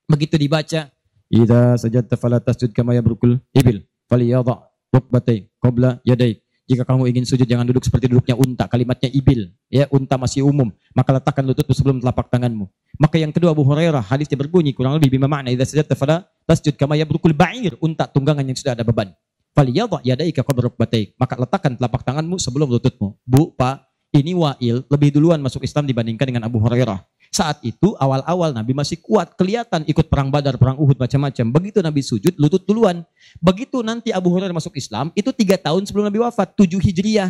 Begitu 0.09 0.41
dibaca, 0.41 0.89
Idza 1.29 1.77
sajadta 1.77 2.17
fala 2.17 2.41
tasjud 2.41 2.73
kama 2.73 2.97
yabrukul 2.97 3.37
ibil 3.53 3.85
falyadha 4.09 4.65
rukbatai 4.89 5.45
qabla 5.61 6.01
yadai. 6.01 6.41
Jika 6.69 6.85
kamu 6.85 7.09
ingin 7.09 7.25
sujud 7.25 7.49
jangan 7.49 7.65
duduk 7.65 7.81
seperti 7.81 8.05
duduknya 8.05 8.37
unta, 8.37 8.69
kalimatnya 8.69 9.09
ibil, 9.09 9.49
ya 9.73 9.89
unta 9.89 10.21
masih 10.21 10.45
umum, 10.45 10.69
maka 10.93 11.17
letakkan 11.17 11.41
lututmu 11.41 11.73
sebelum 11.73 11.97
telapak 11.97 12.29
tanganmu. 12.29 12.69
Maka 13.01 13.17
yang 13.17 13.33
kedua 13.33 13.57
Abu 13.57 13.65
Hurairah 13.65 14.05
hadisnya 14.05 14.37
berbunyi 14.37 14.77
kurang 14.77 15.01
lebih 15.01 15.17
bima 15.17 15.25
makna 15.25 15.49
idza 15.49 15.65
sajadta 15.65 15.97
fala 15.97 16.29
tasjud 16.45 16.77
kama 16.77 16.93
yabrukul 16.93 17.33
ba'ir, 17.33 17.73
unta 17.81 18.05
tunggangan 18.05 18.45
yang 18.45 18.53
sudah 18.53 18.77
ada 18.77 18.85
beban. 18.85 19.09
Falyadha 19.57 19.97
yadaika 20.05 20.45
qabla 20.45 20.69
rukbatai. 20.69 21.17
Maka 21.17 21.33
letakkan 21.41 21.73
telapak 21.73 22.05
tanganmu 22.05 22.37
sebelum 22.37 22.69
lututmu. 22.69 23.17
Bu, 23.25 23.57
Pak, 23.57 23.89
ini 24.13 24.37
Wa'il 24.37 24.85
lebih 24.89 25.09
duluan 25.13 25.41
masuk 25.41 25.65
Islam 25.65 25.89
dibandingkan 25.89 26.25
dengan 26.29 26.45
Abu 26.45 26.61
Hurairah. 26.61 27.01
Saat 27.29 27.61
itu 27.61 27.93
awal-awal 28.01 28.49
Nabi 28.49 28.73
masih 28.73 28.97
kuat, 28.97 29.37
kelihatan 29.37 29.85
ikut 29.85 30.09
perang 30.09 30.33
Badar, 30.33 30.57
perang 30.57 30.81
Uhud 30.81 30.97
macam-macam. 30.97 31.45
Begitu 31.53 31.77
Nabi 31.85 32.01
sujud, 32.01 32.33
lutut 32.41 32.65
duluan. 32.65 33.05
Begitu 33.37 33.85
nanti 33.85 34.09
Abu 34.09 34.33
Hurairah 34.33 34.49
masuk 34.53 34.73
Islam, 34.73 35.13
itu 35.13 35.29
tiga 35.29 35.53
tahun 35.61 35.85
sebelum 35.85 36.09
Nabi 36.09 36.25
wafat, 36.25 36.57
tujuh 36.57 36.81
Hijriah. 36.81 37.29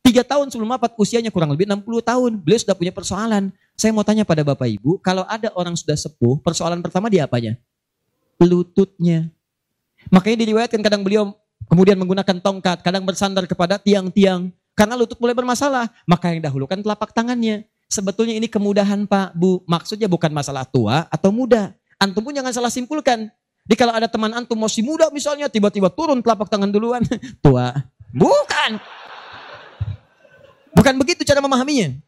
Tiga 0.00 0.24
tahun 0.24 0.48
sebelum 0.48 0.72
wafat, 0.72 0.96
usianya 0.96 1.28
kurang 1.28 1.52
lebih 1.52 1.68
60 1.68 1.84
tahun. 2.00 2.32
Beliau 2.40 2.60
sudah 2.64 2.76
punya 2.78 2.92
persoalan. 2.96 3.52
Saya 3.76 3.92
mau 3.92 4.06
tanya 4.08 4.24
pada 4.24 4.40
Bapak 4.40 4.72
Ibu, 4.72 5.04
kalau 5.04 5.28
ada 5.28 5.52
orang 5.52 5.76
sudah 5.76 6.00
sepuh, 6.00 6.40
persoalan 6.40 6.80
pertama 6.80 7.12
dia 7.12 7.28
apanya? 7.28 7.60
Lututnya. 8.40 9.28
Makanya 10.08 10.48
diriwayatkan 10.48 10.80
kadang 10.80 11.04
beliau 11.04 11.36
kemudian 11.68 12.00
menggunakan 12.00 12.40
tongkat, 12.40 12.80
kadang 12.80 13.04
bersandar 13.04 13.44
kepada 13.44 13.76
tiang-tiang. 13.76 14.48
Karena 14.72 14.96
lutut 14.96 15.20
mulai 15.20 15.36
bermasalah, 15.36 15.92
maka 16.08 16.32
yang 16.32 16.40
dahulukan 16.40 16.80
telapak 16.80 17.12
tangannya. 17.12 17.68
Sebetulnya 17.86 18.34
ini 18.34 18.50
kemudahan 18.50 19.06
Pak, 19.06 19.38
Bu. 19.38 19.62
Maksudnya 19.64 20.10
bukan 20.10 20.34
masalah 20.34 20.66
tua 20.66 21.06
atau 21.06 21.30
muda. 21.30 21.70
Antum 21.96 22.26
pun 22.26 22.34
jangan 22.34 22.50
salah 22.50 22.70
simpulkan. 22.70 23.30
Jadi 23.66 23.74
kalau 23.78 23.94
ada 23.94 24.06
teman 24.06 24.30
antum 24.30 24.58
masih 24.58 24.86
muda 24.86 25.10
misalnya, 25.10 25.50
tiba-tiba 25.50 25.90
turun 25.90 26.22
telapak 26.22 26.46
tangan 26.46 26.70
duluan. 26.70 27.02
Tua. 27.44 27.74
Bukan. 28.14 28.78
Bukan 30.70 30.94
begitu 31.02 31.26
cara 31.26 31.42
memahaminya. 31.42 31.98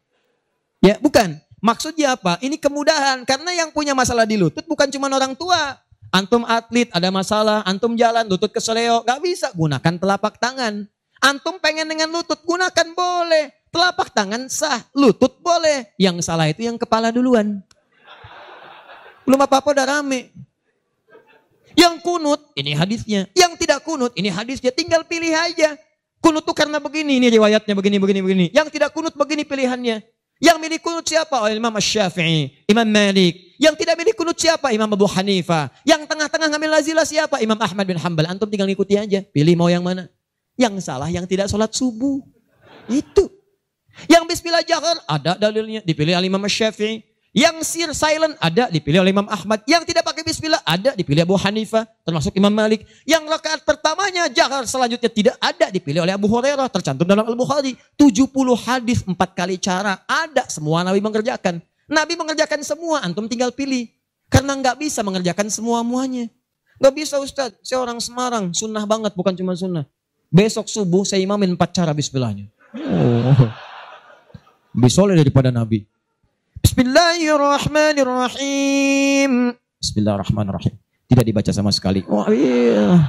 Ya, 0.79 0.95
bukan. 1.03 1.35
Maksudnya 1.59 2.15
apa? 2.15 2.39
Ini 2.39 2.55
kemudahan. 2.55 3.27
Karena 3.27 3.51
yang 3.51 3.75
punya 3.75 3.91
masalah 3.91 4.23
di 4.23 4.39
lutut 4.39 4.63
bukan 4.63 4.87
cuma 4.87 5.11
orang 5.11 5.35
tua. 5.35 5.75
Antum 6.15 6.47
atlet, 6.47 6.87
ada 6.95 7.11
masalah. 7.11 7.59
Antum 7.67 7.99
jalan, 7.99 8.23
lutut 8.23 8.55
keseleo. 8.55 9.03
Gak 9.03 9.19
bisa. 9.19 9.51
Gunakan 9.51 9.99
telapak 9.99 10.39
tangan. 10.39 10.87
Antum 11.19 11.59
pengen 11.59 11.91
dengan 11.91 12.07
lutut, 12.07 12.39
gunakan 12.47 12.87
boleh. 12.95 13.58
Telapak 13.69 14.09
tangan 14.09 14.49
sah, 14.49 14.81
lutut 14.97 15.37
boleh. 15.45 15.93
Yang 16.01 16.25
salah 16.25 16.49
itu 16.49 16.65
yang 16.65 16.77
kepala 16.77 17.13
duluan. 17.13 17.61
Belum 19.29 19.39
apa-apa 19.45 19.77
udah 19.77 19.85
rame. 19.85 20.33
Yang 21.77 22.01
kunut, 22.01 22.41
ini 22.57 22.73
hadisnya. 22.73 23.29
Yang 23.37 23.61
tidak 23.61 23.85
kunut, 23.85 24.11
ini 24.17 24.33
hadisnya. 24.33 24.73
Tinggal 24.73 25.05
pilih 25.05 25.31
aja. 25.31 25.77
Kunut 26.19 26.43
tuh 26.43 26.57
karena 26.57 26.81
begini, 26.81 27.21
ini 27.21 27.29
riwayatnya 27.29 27.77
begini, 27.77 28.01
begini, 28.01 28.19
begini. 28.25 28.45
Yang 28.51 28.73
tidak 28.75 28.91
kunut 28.91 29.13
begini 29.15 29.45
pilihannya. 29.45 30.01
Yang 30.39 30.57
milih 30.59 30.79
kunut 30.79 31.03
siapa? 31.03 31.35
Oh, 31.43 31.51
Imam 31.51 31.71
Syafi'i, 31.77 32.63
Imam 32.63 32.87
Malik. 32.87 33.59
Yang 33.59 33.75
tidak 33.83 33.95
milih 33.99 34.15
kunut 34.15 34.39
siapa? 34.39 34.71
Imam 34.71 34.87
Abu 34.87 35.03
Hanifah. 35.03 35.67
Yang 35.83 36.07
tengah-tengah 36.07 36.47
ngambil 36.47 36.79
lazilah 36.79 37.03
siapa? 37.03 37.43
Imam 37.43 37.59
Ahmad 37.59 37.83
bin 37.83 37.99
Hanbal. 37.99 38.27
Antum 38.27 38.47
tinggal 38.47 38.67
ngikuti 38.67 38.95
aja. 38.95 39.19
Pilih 39.19 39.55
mau 39.59 39.67
yang 39.67 39.83
mana. 39.83 40.07
Yang 40.55 40.83
salah 40.83 41.11
yang 41.11 41.27
tidak 41.27 41.51
sholat 41.51 41.71
subuh. 41.75 42.23
Itu. 42.87 43.38
Yang 44.07 44.23
bismillah 44.29 44.63
jahar 44.63 44.97
ada 45.03 45.35
dalilnya. 45.35 45.81
Dipilih 45.83 46.15
oleh 46.15 46.29
Imam 46.31 46.43
Syafi'i. 46.45 47.09
Yang 47.29 47.61
sir 47.61 47.89
silent 47.93 48.33
ada 48.41 48.73
dipilih 48.73 49.05
oleh 49.05 49.13
Imam 49.13 49.29
Ahmad. 49.29 49.61
Yang 49.69 49.93
tidak 49.93 50.01
pakai 50.01 50.25
bismillah 50.25 50.65
ada 50.65 50.97
dipilih 50.97 51.29
Abu 51.29 51.37
Hanifah. 51.37 51.85
Termasuk 52.01 52.33
Imam 52.33 52.49
Malik. 52.49 52.89
Yang 53.05 53.29
rakaat 53.29 53.61
pertamanya 53.61 54.25
jahar 54.33 54.65
selanjutnya 54.65 55.11
tidak 55.13 55.35
ada 55.37 55.69
dipilih 55.69 56.01
oleh 56.01 56.17
Abu 56.17 56.25
Hurairah. 56.25 56.65
Tercantum 56.73 57.05
dalam 57.05 57.29
Al-Bukhari. 57.29 57.77
70 57.93 58.25
hadis 58.65 59.05
empat 59.05 59.37
kali 59.37 59.61
cara. 59.61 60.01
Ada 60.09 60.49
semua 60.49 60.81
Nabi 60.81 61.05
mengerjakan. 61.05 61.61
Nabi 61.85 62.17
mengerjakan 62.17 62.65
semua. 62.65 63.05
Antum 63.05 63.29
tinggal 63.29 63.53
pilih. 63.53 63.85
Karena 64.29 64.57
nggak 64.57 64.81
bisa 64.81 65.05
mengerjakan 65.05 65.53
semua 65.53 65.85
muanya. 65.85 66.25
Nggak 66.81 66.93
bisa 66.97 67.21
Ustaz. 67.21 67.53
Saya 67.61 67.77
orang 67.77 68.01
Semarang. 68.01 68.57
Sunnah 68.57 68.89
banget 68.89 69.13
bukan 69.13 69.37
cuma 69.37 69.53
sunnah. 69.53 69.85
Besok 70.33 70.65
subuh 70.65 71.05
saya 71.05 71.21
imamin 71.21 71.53
empat 71.53 71.77
cara 71.77 71.93
bismillahnya. 71.93 72.49
Oh. 72.73 73.68
Lebih 74.69 74.93
soleh 74.93 75.17
daripada 75.17 75.49
Nabi. 75.49 75.81
Bismillahirrahmanirrahim. 76.61 79.57
Bismillahirrahmanirrahim. 79.81 80.77
Tidak 81.09 81.25
dibaca 81.25 81.49
sama 81.49 81.73
sekali. 81.73 82.05
Oh 82.05 82.29
iya. 82.29 83.01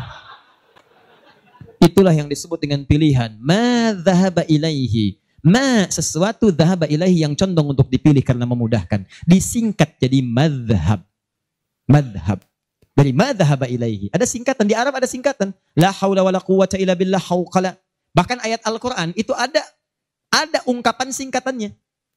Itulah 1.85 2.17
yang 2.17 2.33
disebut 2.33 2.65
dengan 2.65 2.81
pilihan. 2.89 3.37
Ma 3.37 3.93
dhahaba 3.93 4.49
ilaihi. 4.49 5.21
Ma 5.45 5.85
sesuatu 5.93 6.49
dhahaba 6.49 6.89
ilaihi 6.89 7.29
yang 7.29 7.37
condong 7.37 7.77
untuk 7.77 7.93
dipilih 7.93 8.25
karena 8.25 8.49
memudahkan. 8.49 9.05
Disingkat 9.29 10.01
jadi 10.01 10.25
madhab. 10.25 11.05
Madhab. 11.85 12.41
Dari 12.97 13.13
madhaba 13.13 13.69
ilaihi. 13.69 14.09
Ada 14.17 14.25
singkatan. 14.25 14.65
Di 14.65 14.73
Arab 14.73 14.97
ada 14.97 15.05
singkatan. 15.05 15.53
La 15.77 15.93
hawla 15.93 16.25
wa 16.25 16.33
la 16.33 16.41
quwata 16.41 16.81
illa 16.81 16.97
billah 16.97 17.21
hawqala. 17.21 17.77
Bahkan 18.17 18.49
ayat 18.49 18.65
Al-Quran 18.65 19.13
itu 19.13 19.37
ada 19.37 19.61
ada 20.31 20.63
ungkapan 20.65 21.11
singkatannya. 21.11 21.75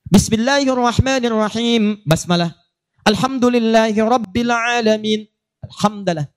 Bismillahirrahmanirrahim. 0.07 2.05
Basmalah. 2.05 2.53
Alhamdulillahi 3.03 3.97
rabbil 3.97 4.53
alamin. 4.53 5.25
Alhamdulillah. 5.65 6.29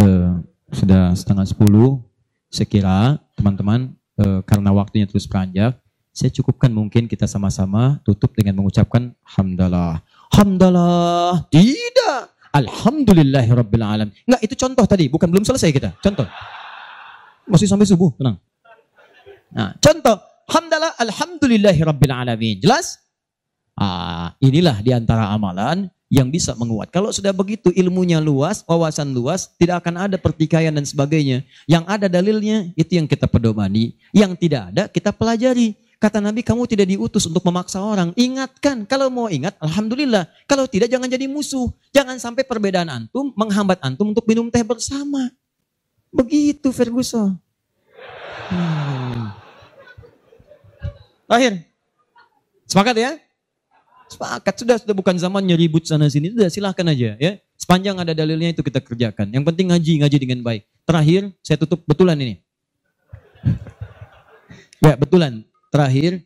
Uh, 0.00 0.40
sudah 0.72 1.12
setengah 1.12 1.44
sepuluh. 1.44 2.00
Sekira 2.48 3.20
teman-teman 3.36 3.92
uh, 4.16 4.40
karena 4.48 4.72
waktunya 4.72 5.04
terus 5.04 5.28
beranjak. 5.28 5.76
Saya 6.16 6.32
cukupkan 6.32 6.72
mungkin 6.72 7.04
kita 7.04 7.28
sama-sama 7.28 8.00
tutup 8.00 8.32
dengan 8.32 8.56
mengucapkan 8.56 9.12
Alhamdulillah. 9.28 10.00
Hamdalah. 10.32 11.44
Tidak. 11.52 12.20
Alhamdulillahi 12.56 13.52
Rabbil 13.52 13.84
Alamin. 13.84 14.16
Enggak, 14.24 14.40
itu 14.40 14.54
contoh 14.56 14.88
tadi. 14.88 15.12
Bukan 15.12 15.28
belum 15.28 15.44
selesai 15.44 15.68
kita. 15.68 15.92
Contoh. 16.00 16.24
Masih 17.44 17.68
sampai 17.68 17.84
subuh. 17.84 18.16
Tenang. 18.16 18.40
Nah, 19.52 19.74
contoh. 19.78 20.16
Hamdalah. 20.46 20.94
Alhamdulillahi 21.02 21.80
Rabbil 21.82 22.14
Alamin. 22.14 22.56
Jelas? 22.62 23.02
Ah, 23.76 24.32
inilah 24.40 24.80
di 24.80 24.94
antara 24.94 25.28
amalan 25.28 25.90
yang 26.06 26.30
bisa 26.30 26.54
menguat. 26.54 26.94
Kalau 26.94 27.10
sudah 27.10 27.34
begitu 27.34 27.74
ilmunya 27.74 28.22
luas, 28.22 28.62
wawasan 28.64 29.10
luas, 29.10 29.50
tidak 29.58 29.82
akan 29.82 30.06
ada 30.08 30.16
pertikaian 30.16 30.70
dan 30.70 30.86
sebagainya. 30.86 31.42
Yang 31.66 31.84
ada 31.90 32.06
dalilnya, 32.06 32.70
itu 32.78 32.94
yang 32.94 33.10
kita 33.10 33.26
pedomani. 33.26 33.98
Yang 34.14 34.38
tidak 34.46 34.62
ada, 34.72 34.82
kita 34.86 35.10
pelajari. 35.10 35.74
Kata 35.96 36.20
Nabi, 36.20 36.44
kamu 36.44 36.68
tidak 36.68 36.86
diutus 36.92 37.26
untuk 37.26 37.42
memaksa 37.42 37.80
orang. 37.80 38.12
Ingatkan, 38.14 38.84
kalau 38.86 39.10
mau 39.10 39.26
ingat, 39.26 39.56
Alhamdulillah. 39.58 40.28
Kalau 40.46 40.68
tidak, 40.68 40.92
jangan 40.92 41.10
jadi 41.10 41.26
musuh. 41.26 41.72
Jangan 41.90 42.20
sampai 42.20 42.46
perbedaan 42.46 42.86
antum 42.86 43.32
menghambat 43.34 43.80
antum 43.82 44.12
untuk 44.12 44.22
minum 44.28 44.46
teh 44.52 44.62
bersama. 44.62 45.32
Begitu 46.14 46.70
Ferguson. 46.70 47.34
Hmm. 48.46 48.85
Akhir. 51.26 51.62
Sepakat 52.66 52.96
ya? 52.98 53.10
Sepakat. 54.10 54.54
Sudah, 54.58 54.76
sudah 54.78 54.94
bukan 54.94 55.18
zamannya 55.18 55.58
ribut 55.58 55.86
sana 55.86 56.06
sini. 56.06 56.30
Sudah 56.34 56.50
silahkan 56.50 56.86
aja 56.86 57.18
ya. 57.18 57.32
Sepanjang 57.58 57.98
ada 57.98 58.14
dalilnya 58.14 58.54
itu 58.54 58.62
kita 58.62 58.78
kerjakan. 58.78 59.34
Yang 59.34 59.44
penting 59.50 59.66
ngaji, 59.74 59.92
ngaji 60.06 60.16
dengan 60.22 60.40
baik. 60.46 60.62
Terakhir, 60.86 61.34
saya 61.42 61.56
tutup 61.58 61.82
betulan 61.86 62.18
ini. 62.18 62.34
Ya, 64.76 64.92
betulan 64.92 65.40
terakhir, 65.72 66.20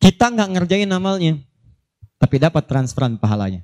kita 0.00 0.32
nggak 0.32 0.48
ngerjain 0.58 0.90
amalnya, 0.90 1.38
tapi 2.16 2.40
dapat 2.40 2.64
transferan 2.64 3.20
pahalanya. 3.20 3.62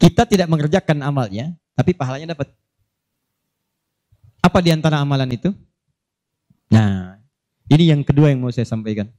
Kita 0.00 0.24
tidak 0.24 0.48
mengerjakan 0.48 1.04
amalnya, 1.04 1.52
tapi 1.76 1.92
pahalanya 1.92 2.32
dapat. 2.32 2.48
Apa 4.40 4.58
di 4.64 4.72
antara 4.72 5.04
amalan 5.04 5.28
itu? 5.36 5.52
Nah, 6.72 7.20
ini 7.66 7.90
yang 7.90 8.02
kedua 8.06 8.30
yang 8.30 8.42
mau 8.42 8.54
saya 8.54 8.66
sampaikan. 8.66 9.10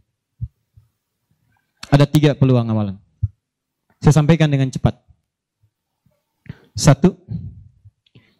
Ada 1.87 2.07
tiga 2.07 2.35
peluang 2.35 2.67
amalan. 2.67 2.95
Saya 4.03 4.13
sampaikan 4.23 4.51
dengan 4.51 4.67
cepat. 4.71 4.95
Satu, 6.77 7.17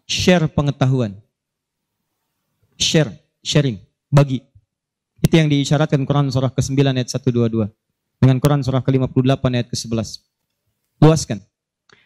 share 0.06 0.48
pengetahuan. 0.52 1.18
Share, 2.78 3.10
sharing, 3.42 3.82
bagi 4.08 4.46
Itu 5.18 5.34
yang 5.34 5.50
diisyaratkan 5.50 6.06
Quran 6.06 6.30
surah 6.30 6.54
ke-9 6.54 6.78
ayat 6.78 7.10
122. 7.10 7.74
Dengan 8.22 8.38
Quran 8.38 8.62
surah 8.62 8.86
ke-58 8.86 9.44
ayat 9.50 9.68
ke-11. 9.74 10.22
Luaskan. 11.02 11.42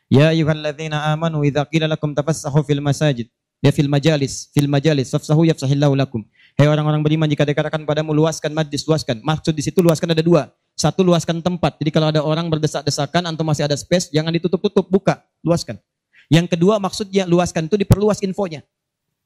Ya 0.07 0.31
ayyuhalladzina 0.31 1.11
amanu 1.11 1.43
idza 1.43 1.67
qila 1.67 1.91
lakum 1.91 2.15
tafassahu 2.15 2.63
fil 2.63 2.79
masajid. 2.79 3.27
Ya 3.59 3.75
fil 3.75 3.91
majalis, 3.91 4.47
fil 4.55 4.71
majalis 4.71 5.11
fafsahu 5.11 5.43
yafsahillahu 5.43 5.91
lakum. 5.95 6.23
Hei 6.61 6.69
orang-orang 6.69 7.01
beriman 7.01 7.25
jika 7.25 7.41
dikatakan 7.41 7.89
padamu 7.89 8.13
luaskan 8.13 8.53
majlis, 8.53 8.85
luaskan. 8.85 9.17
Maksud 9.25 9.49
di 9.57 9.65
situ 9.65 9.81
luaskan 9.81 10.13
ada 10.13 10.21
dua. 10.21 10.45
Satu 10.77 11.01
luaskan 11.01 11.41
tempat. 11.41 11.81
Jadi 11.81 11.89
kalau 11.89 12.13
ada 12.13 12.21
orang 12.21 12.53
berdesak-desakan 12.53 13.25
antum 13.25 13.49
masih 13.49 13.65
ada 13.65 13.73
space, 13.73 14.13
jangan 14.13 14.29
ditutup-tutup, 14.29 14.85
buka, 14.85 15.25
luaskan. 15.41 15.81
Yang 16.29 16.53
kedua 16.53 16.77
maksudnya 16.77 17.25
luaskan 17.25 17.65
itu 17.65 17.81
diperluas 17.81 18.21
infonya. 18.21 18.61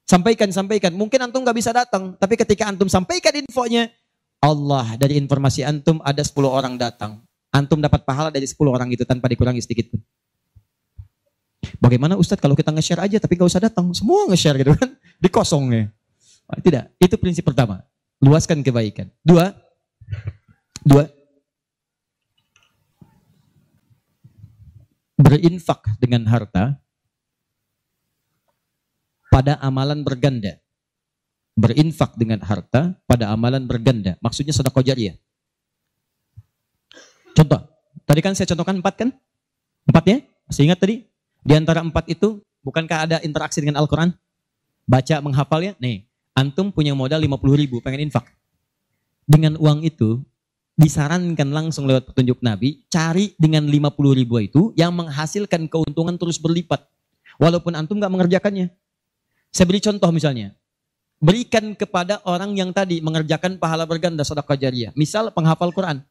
Sampaikan, 0.07 0.47
sampaikan. 0.55 0.95
Mungkin 0.95 1.27
antum 1.27 1.43
nggak 1.43 1.59
bisa 1.59 1.75
datang, 1.75 2.15
tapi 2.15 2.39
ketika 2.39 2.71
antum 2.71 2.87
sampaikan 2.87 3.35
infonya, 3.35 3.91
Allah 4.39 4.95
dari 4.95 5.19
informasi 5.19 5.67
antum 5.67 5.99
ada 6.07 6.23
10 6.23 6.39
orang 6.47 6.79
datang. 6.79 7.19
Antum 7.51 7.83
dapat 7.83 8.07
pahala 8.07 8.31
dari 8.31 8.47
10 8.47 8.63
orang 8.71 8.87
itu 8.95 9.03
tanpa 9.03 9.27
dikurangi 9.27 9.59
sedikit 9.59 9.91
pun. 9.91 9.99
Bagaimana 11.83 12.15
Ustadz 12.15 12.39
kalau 12.39 12.55
kita 12.55 12.71
nge-share 12.71 13.03
aja 13.03 13.19
tapi 13.19 13.35
nggak 13.35 13.51
usah 13.51 13.59
datang, 13.59 13.91
semua 13.91 14.23
nge-share 14.31 14.55
gitu 14.55 14.71
kan, 14.71 14.95
di 15.19 15.27
kosongnya. 15.27 15.91
Tidak, 16.45 17.01
itu 17.01 17.15
prinsip 17.17 17.41
pertama. 17.41 17.81
Luaskan 18.21 18.61
kebaikan. 18.61 19.09
Dua, 19.25 19.49
dua, 20.85 21.09
berinfak 25.17 25.97
dengan 25.97 26.27
harta 26.29 26.77
pada 29.33 29.57
amalan 29.59 30.05
berganda. 30.05 30.61
Berinfak 31.55 32.19
dengan 32.19 32.43
harta 32.43 32.99
pada 33.07 33.31
amalan 33.31 33.63
berganda. 33.65 34.19
Maksudnya 34.19 34.51
sedekah 34.51 34.83
jariah. 34.83 35.15
Contoh. 37.35 37.67
Tadi 38.05 38.21
kan 38.21 38.37
saya 38.37 38.47
contohkan 38.53 38.79
empat 38.79 38.95
kan? 39.01 39.09
Empat 39.89 40.03
ya? 40.05 40.17
Masih 40.45 40.69
ingat 40.69 40.77
tadi? 40.77 41.09
Di 41.41 41.53
antara 41.57 41.81
empat 41.81 42.05
itu, 42.05 42.43
bukankah 42.61 43.09
ada 43.09 43.17
interaksi 43.25 43.65
dengan 43.65 43.81
Al-Quran? 43.81 44.13
Baca, 44.85 45.15
menghafal 45.21 45.61
ya? 45.61 45.73
Nih, 45.81 46.04
antum 46.35 46.69
punya 46.69 46.91
modal 46.91 47.23
50 47.23 47.55
ribu, 47.55 47.79
pengen 47.79 48.11
infak. 48.11 48.27
Dengan 49.25 49.57
uang 49.57 49.81
itu, 49.81 50.21
disarankan 50.75 51.49
langsung 51.49 51.87
lewat 51.87 52.11
petunjuk 52.11 52.43
Nabi, 52.43 52.83
cari 52.91 53.33
dengan 53.39 53.65
50 53.65 54.19
ribu 54.19 54.37
itu 54.43 54.61
yang 54.75 54.91
menghasilkan 54.91 55.71
keuntungan 55.71 56.19
terus 56.19 56.37
berlipat. 56.37 56.83
Walaupun 57.39 57.73
antum 57.73 57.97
gak 57.97 58.11
mengerjakannya. 58.11 58.69
Saya 59.49 59.65
beri 59.65 59.79
contoh 59.79 60.11
misalnya. 60.11 60.51
Berikan 61.23 61.71
kepada 61.73 62.19
orang 62.27 62.51
yang 62.59 62.75
tadi 62.75 62.99
mengerjakan 62.99 63.55
pahala 63.55 63.87
berganda 63.87 64.27
sedekah 64.27 64.59
jariah. 64.59 64.91
Misal 64.99 65.31
penghafal 65.31 65.71
Quran. 65.71 66.03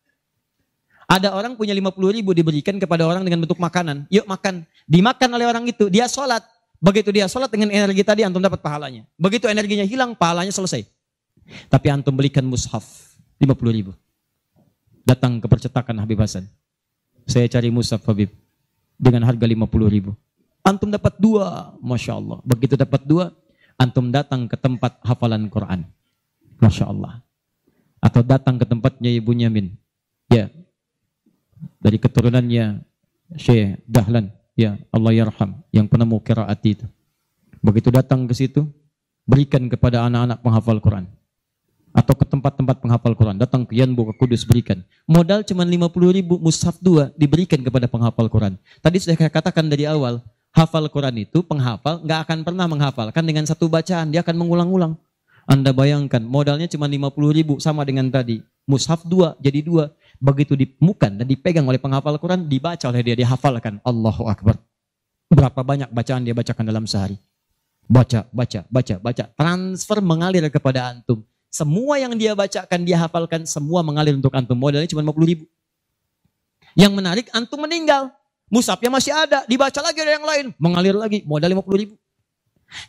Ada 1.04 1.36
orang 1.36 1.52
punya 1.52 1.76
50 1.76 2.16
ribu 2.16 2.32
diberikan 2.32 2.80
kepada 2.80 3.04
orang 3.04 3.20
dengan 3.20 3.44
bentuk 3.44 3.60
makanan. 3.60 4.08
Yuk 4.08 4.24
makan. 4.24 4.64
Dimakan 4.88 5.30
oleh 5.36 5.44
orang 5.44 5.64
itu. 5.68 5.92
Dia 5.92 6.08
sholat. 6.08 6.40
Begitu 6.84 7.08
dia 7.16 7.24
sholat 7.24 7.48
dengan 7.48 7.72
energi 7.72 8.04
tadi 8.04 8.28
antum 8.28 8.44
dapat 8.44 8.60
pahalanya. 8.60 9.08
Begitu 9.16 9.48
energinya 9.48 9.88
hilang 9.88 10.12
pahalanya 10.12 10.52
selesai. 10.52 10.84
Tapi 11.72 11.88
antum 11.88 12.12
belikan 12.12 12.44
mushaf 12.44 12.84
50 13.40 13.56
ribu. 13.72 13.96
Datang 15.08 15.40
ke 15.40 15.48
percetakan 15.48 15.96
Habib 16.04 16.20
Hasan. 16.20 16.44
Saya 17.24 17.48
cari 17.48 17.72
mushaf 17.72 18.04
Habib. 18.04 18.28
Dengan 19.00 19.24
harga 19.24 19.48
50 19.48 19.64
ribu. 19.88 20.12
Antum 20.60 20.92
dapat 20.92 21.16
dua, 21.16 21.72
Masya 21.80 22.20
Allah. 22.20 22.38
Begitu 22.44 22.76
dapat 22.76 23.00
dua, 23.08 23.32
antum 23.80 24.12
datang 24.12 24.44
ke 24.44 24.56
tempat 24.60 25.00
hafalan 25.04 25.48
Quran. 25.48 25.88
Masya 26.60 26.84
Allah. 26.88 27.24
Atau 28.00 28.20
datang 28.20 28.60
ke 28.60 28.68
tempatnya 28.68 29.08
Ibu 29.08 29.32
Nyamin. 29.32 29.72
Ya, 30.28 30.52
dari 31.80 31.96
keturunannya 31.96 32.80
Syekh 33.36 33.80
Dahlan. 33.88 34.32
Ya, 34.54 34.78
Allah 34.94 35.12
yarham. 35.14 35.60
Yang 35.74 35.86
penemu 35.90 36.16
kiraat 36.22 36.62
itu. 36.62 36.86
Begitu 37.58 37.90
datang 37.90 38.26
ke 38.30 38.34
situ, 38.34 38.66
berikan 39.26 39.66
kepada 39.66 40.06
anak-anak 40.06 40.38
penghafal 40.42 40.78
Quran. 40.78 41.04
Atau 41.94 42.14
ke 42.18 42.26
tempat-tempat 42.26 42.82
penghafal 42.82 43.14
Quran. 43.14 43.38
Datang 43.38 43.66
ke 43.66 43.78
Yanbu, 43.78 44.10
ke 44.10 44.14
Kudus, 44.18 44.42
berikan. 44.46 44.82
Modal 45.06 45.42
cuma 45.46 45.62
50 45.62 45.90
ribu, 46.10 46.38
mushaf 46.38 46.78
dua, 46.82 47.10
diberikan 47.14 47.62
kepada 47.62 47.86
penghafal 47.86 48.26
Quran. 48.30 48.58
Tadi 48.82 48.98
sudah 48.98 49.14
saya 49.14 49.30
katakan 49.30 49.66
dari 49.70 49.86
awal, 49.86 50.22
hafal 50.54 50.86
Quran 50.86 51.26
itu 51.26 51.42
penghafal 51.42 52.00
nggak 52.06 52.20
akan 52.30 52.38
pernah 52.46 52.66
menghafalkan 52.70 53.26
dengan 53.26 53.44
satu 53.44 53.66
bacaan 53.66 54.14
dia 54.14 54.22
akan 54.22 54.38
mengulang-ulang 54.38 54.94
anda 55.44 55.74
bayangkan 55.74 56.22
modalnya 56.22 56.70
cuma 56.70 56.86
50 56.86 57.10
ribu 57.34 57.54
sama 57.58 57.82
dengan 57.82 58.06
tadi 58.08 58.40
mushaf 58.64 59.02
dua 59.02 59.34
jadi 59.42 59.60
dua 59.60 59.90
begitu 60.22 60.54
dimukan 60.54 61.10
dan 61.14 61.26
dipegang 61.26 61.66
oleh 61.66 61.78
penghafal 61.78 62.16
Quran 62.18 62.46
dibaca 62.46 62.86
oleh 62.90 63.02
dia 63.02 63.16
dihafalkan. 63.18 63.78
Allahu 63.82 64.26
Akbar. 64.30 64.58
Berapa 65.30 65.60
banyak 65.64 65.90
bacaan 65.90 66.22
dia 66.22 66.36
bacakan 66.36 66.64
dalam 66.68 66.84
sehari? 66.84 67.18
Baca 67.84 68.28
baca 68.32 68.64
baca 68.68 68.94
baca. 69.00 69.24
Transfer 69.34 69.98
mengalir 70.00 70.44
kepada 70.48 70.94
antum. 70.94 71.24
Semua 71.50 72.02
yang 72.02 72.18
dia 72.18 72.34
bacakan 72.34 72.80
dia 72.82 72.98
hafalkan 72.98 73.46
semua 73.46 73.84
mengalir 73.86 74.14
untuk 74.18 74.34
antum. 74.34 74.58
Modalnya 74.58 74.90
cuma 74.90 75.06
50 75.06 75.30
ribu. 75.30 75.44
Yang 76.74 76.92
menarik 76.98 77.26
antum 77.30 77.62
meninggal. 77.62 78.10
Musabnya 78.52 78.92
masih 78.92 79.10
ada, 79.10 79.42
dibaca 79.48 79.80
lagi 79.80 79.98
ada 80.04 80.12
yang 80.14 80.26
lain, 80.26 80.46
mengalir 80.60 80.94
lagi, 80.94 81.24
modal 81.24 81.48
50 81.48 81.80
ribu. 81.80 81.94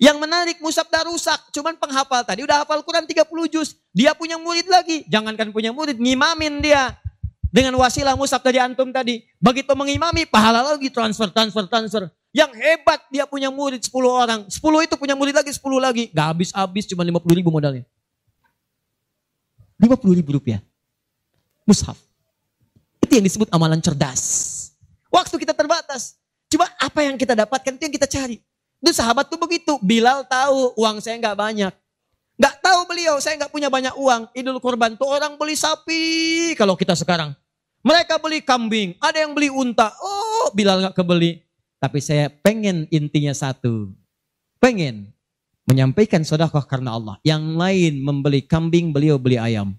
Yang 0.01 0.17
menarik 0.17 0.57
musab 0.59 0.89
dah 0.89 1.05
rusak, 1.07 1.39
cuman 1.53 1.77
penghafal 1.77 2.25
tadi 2.25 2.43
udah 2.43 2.65
hafal 2.65 2.81
Quran 2.83 3.05
30 3.07 3.23
juz. 3.47 3.77
Dia 3.95 4.11
punya 4.17 4.35
murid 4.35 4.67
lagi, 4.67 5.05
jangankan 5.07 5.53
punya 5.55 5.71
murid, 5.71 5.95
ngimamin 6.01 6.59
dia. 6.59 6.97
Dengan 7.55 7.71
wasilah 7.79 8.19
musab 8.19 8.43
tadi 8.43 8.59
antum 8.59 8.91
tadi. 8.91 9.23
Begitu 9.39 9.71
mengimami, 9.79 10.27
pahala 10.27 10.75
lagi 10.75 10.91
transfer, 10.91 11.31
transfer, 11.31 11.63
transfer. 11.71 12.03
Yang 12.35 12.51
hebat 12.59 12.99
dia 13.07 13.23
punya 13.23 13.47
murid 13.47 13.79
10 13.79 13.95
orang. 14.11 14.43
10 14.51 14.59
itu 14.59 14.95
punya 14.99 15.15
murid 15.15 15.31
lagi, 15.31 15.55
10 15.55 15.79
lagi. 15.79 16.11
Gak 16.11 16.35
habis-habis 16.35 16.83
cuma 16.91 17.07
50 17.07 17.31
ribu 17.31 17.47
modalnya. 17.47 17.87
50 19.79 20.19
ribu 20.19 20.35
rupiah. 20.35 20.59
Mushaf. 21.63 21.95
Itu 22.99 23.15
yang 23.15 23.23
disebut 23.23 23.47
amalan 23.55 23.79
cerdas. 23.79 24.19
Waktu 25.07 25.39
kita 25.39 25.55
terbatas. 25.55 26.19
Coba 26.51 26.67
apa 26.75 27.07
yang 27.07 27.15
kita 27.15 27.39
dapatkan 27.39 27.71
itu 27.71 27.87
yang 27.87 27.95
kita 27.95 28.07
cari. 28.11 28.43
Itu 28.83 28.91
sahabat 28.91 29.31
tuh 29.31 29.39
begitu. 29.39 29.79
Bilal 29.79 30.27
tahu 30.27 30.75
uang 30.75 30.99
saya 30.99 31.15
nggak 31.23 31.39
banyak. 31.39 31.71
Nggak 32.35 32.55
tahu 32.59 32.79
beliau, 32.83 33.15
saya 33.23 33.39
nggak 33.39 33.51
punya 33.55 33.71
banyak 33.71 33.95
uang. 33.95 34.27
Idul 34.35 34.59
kurban 34.59 34.99
tuh 34.99 35.07
orang 35.07 35.39
beli 35.39 35.55
sapi 35.55 36.51
kalau 36.59 36.75
kita 36.75 36.91
sekarang. 36.99 37.31
Mereka 37.85 38.17
beli 38.17 38.41
kambing, 38.41 38.97
ada 38.97 39.21
yang 39.21 39.37
beli 39.37 39.53
unta. 39.53 39.93
Oh, 40.01 40.49
Bilal 40.57 40.81
nggak 40.81 40.97
kebeli. 40.97 41.45
Tapi 41.77 42.01
saya 42.01 42.33
pengen 42.33 42.89
intinya 42.89 43.29
satu. 43.29 43.93
Pengen 44.57 45.13
menyampaikan 45.69 46.25
sedekah 46.25 46.65
karena 46.65 46.97
Allah. 46.97 47.21
Yang 47.21 47.43
lain 47.53 47.93
membeli 48.01 48.41
kambing, 48.41 48.89
beliau 48.89 49.21
beli 49.21 49.37
ayam. 49.37 49.77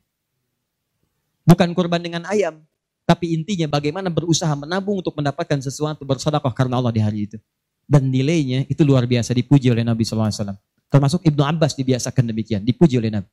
Bukan 1.43 1.75
kurban 1.75 1.99
dengan 1.99 2.23
ayam. 2.31 2.63
Tapi 3.07 3.35
intinya 3.35 3.67
bagaimana 3.67 4.07
berusaha 4.07 4.51
menabung 4.55 5.03
untuk 5.03 5.15
mendapatkan 5.19 5.59
sesuatu 5.59 6.07
bersedekah 6.07 6.55
karena 6.55 6.79
Allah 6.79 6.95
di 6.95 7.03
hari 7.03 7.27
itu. 7.27 7.39
Dan 7.87 8.07
nilainya 8.07 8.71
itu 8.71 8.87
luar 8.87 9.03
biasa 9.03 9.35
dipuji 9.35 9.67
oleh 9.67 9.83
Nabi 9.83 10.07
SAW. 10.07 10.55
Termasuk 10.87 11.27
Ibnu 11.27 11.43
Abbas 11.43 11.75
dibiasakan 11.75 12.31
demikian, 12.31 12.63
dipuji 12.63 13.03
oleh 13.03 13.11
Nabi. 13.11 13.31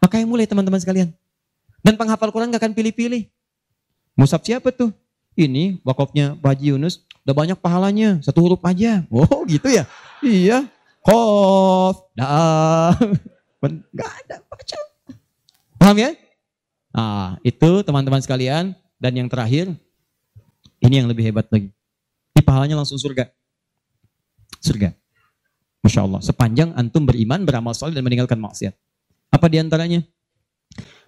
Maka 0.00 0.20
yang 0.20 0.28
mulai 0.32 0.48
teman-teman 0.48 0.80
sekalian. 0.80 1.12
Dan 1.84 2.00
penghafal 2.00 2.32
Quran 2.32 2.48
gak 2.48 2.64
akan 2.64 2.72
pilih-pilih. 2.72 3.28
Musab 4.16 4.40
siapa 4.42 4.72
tuh? 4.72 4.90
Ini 5.36 5.84
wakafnya 5.84 6.32
Pak 6.40 6.56
Haji 6.56 6.72
Yunus, 6.72 7.04
udah 7.28 7.36
banyak 7.36 7.58
pahalanya, 7.60 8.16
satu 8.24 8.40
huruf 8.40 8.64
aja. 8.64 9.04
Oh 9.12 9.44
gitu 9.44 9.68
ya? 9.68 9.84
Iya. 10.24 10.64
Kof, 11.04 12.08
dah. 12.16 12.96
Gak 13.98 14.10
ada 14.24 14.40
baca. 14.48 14.78
Paham 15.76 15.96
ya? 16.00 16.10
Nah, 16.96 17.36
itu 17.44 17.84
teman-teman 17.84 18.24
sekalian, 18.24 18.72
dan 18.96 19.12
yang 19.12 19.28
terakhir, 19.28 19.68
ini 20.80 20.94
yang 20.96 21.06
lebih 21.06 21.28
hebat 21.28 21.44
lagi. 21.52 21.68
Ini 22.32 22.40
pahalanya 22.40 22.80
langsung 22.80 22.96
surga. 22.96 23.28
Surga. 24.64 24.96
Masya 25.84 26.00
Allah. 26.02 26.20
Sepanjang 26.24 26.72
antum 26.72 27.04
beriman, 27.04 27.44
beramal 27.44 27.76
soleh 27.76 27.92
dan 27.92 28.02
meninggalkan 28.02 28.40
maksiat. 28.40 28.72
Apa 29.28 29.46
di 29.52 29.60
antaranya? 29.60 30.00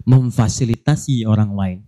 Memfasilitasi 0.05 1.25
orang 1.25 1.51
lain. 1.57 1.79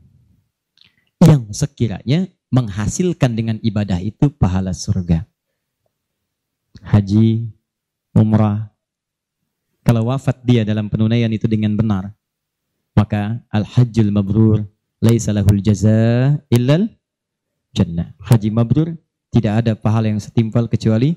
Yang 1.22 1.53
sekiranya 1.53 2.26
menghasilkan 2.49 3.31
dengan 3.38 3.57
ibadah 3.61 4.02
itu 4.02 4.34
pahala 4.34 4.73
surga. 4.73 5.23
Haji, 6.81 7.48
umrah. 8.18 8.73
Kalau 9.85 10.10
wafat 10.10 10.41
dia 10.41 10.65
dalam 10.65 10.89
penunaian 10.89 11.30
itu 11.30 11.45
dengan 11.45 11.77
benar. 11.77 12.11
Maka 12.98 13.39
al-hajjul 13.53 14.11
mabrur 14.11 14.68
laisa 14.99 15.31
lahul 15.31 15.61
jaza 15.64 16.38
illal 16.52 16.89
jannah. 17.72 18.14
Haji 18.19 18.49
mabrur 18.52 18.98
tidak 19.31 19.64
ada 19.64 19.73
pahala 19.73 20.11
yang 20.11 20.19
setimpal 20.19 20.68
kecuali 20.68 21.15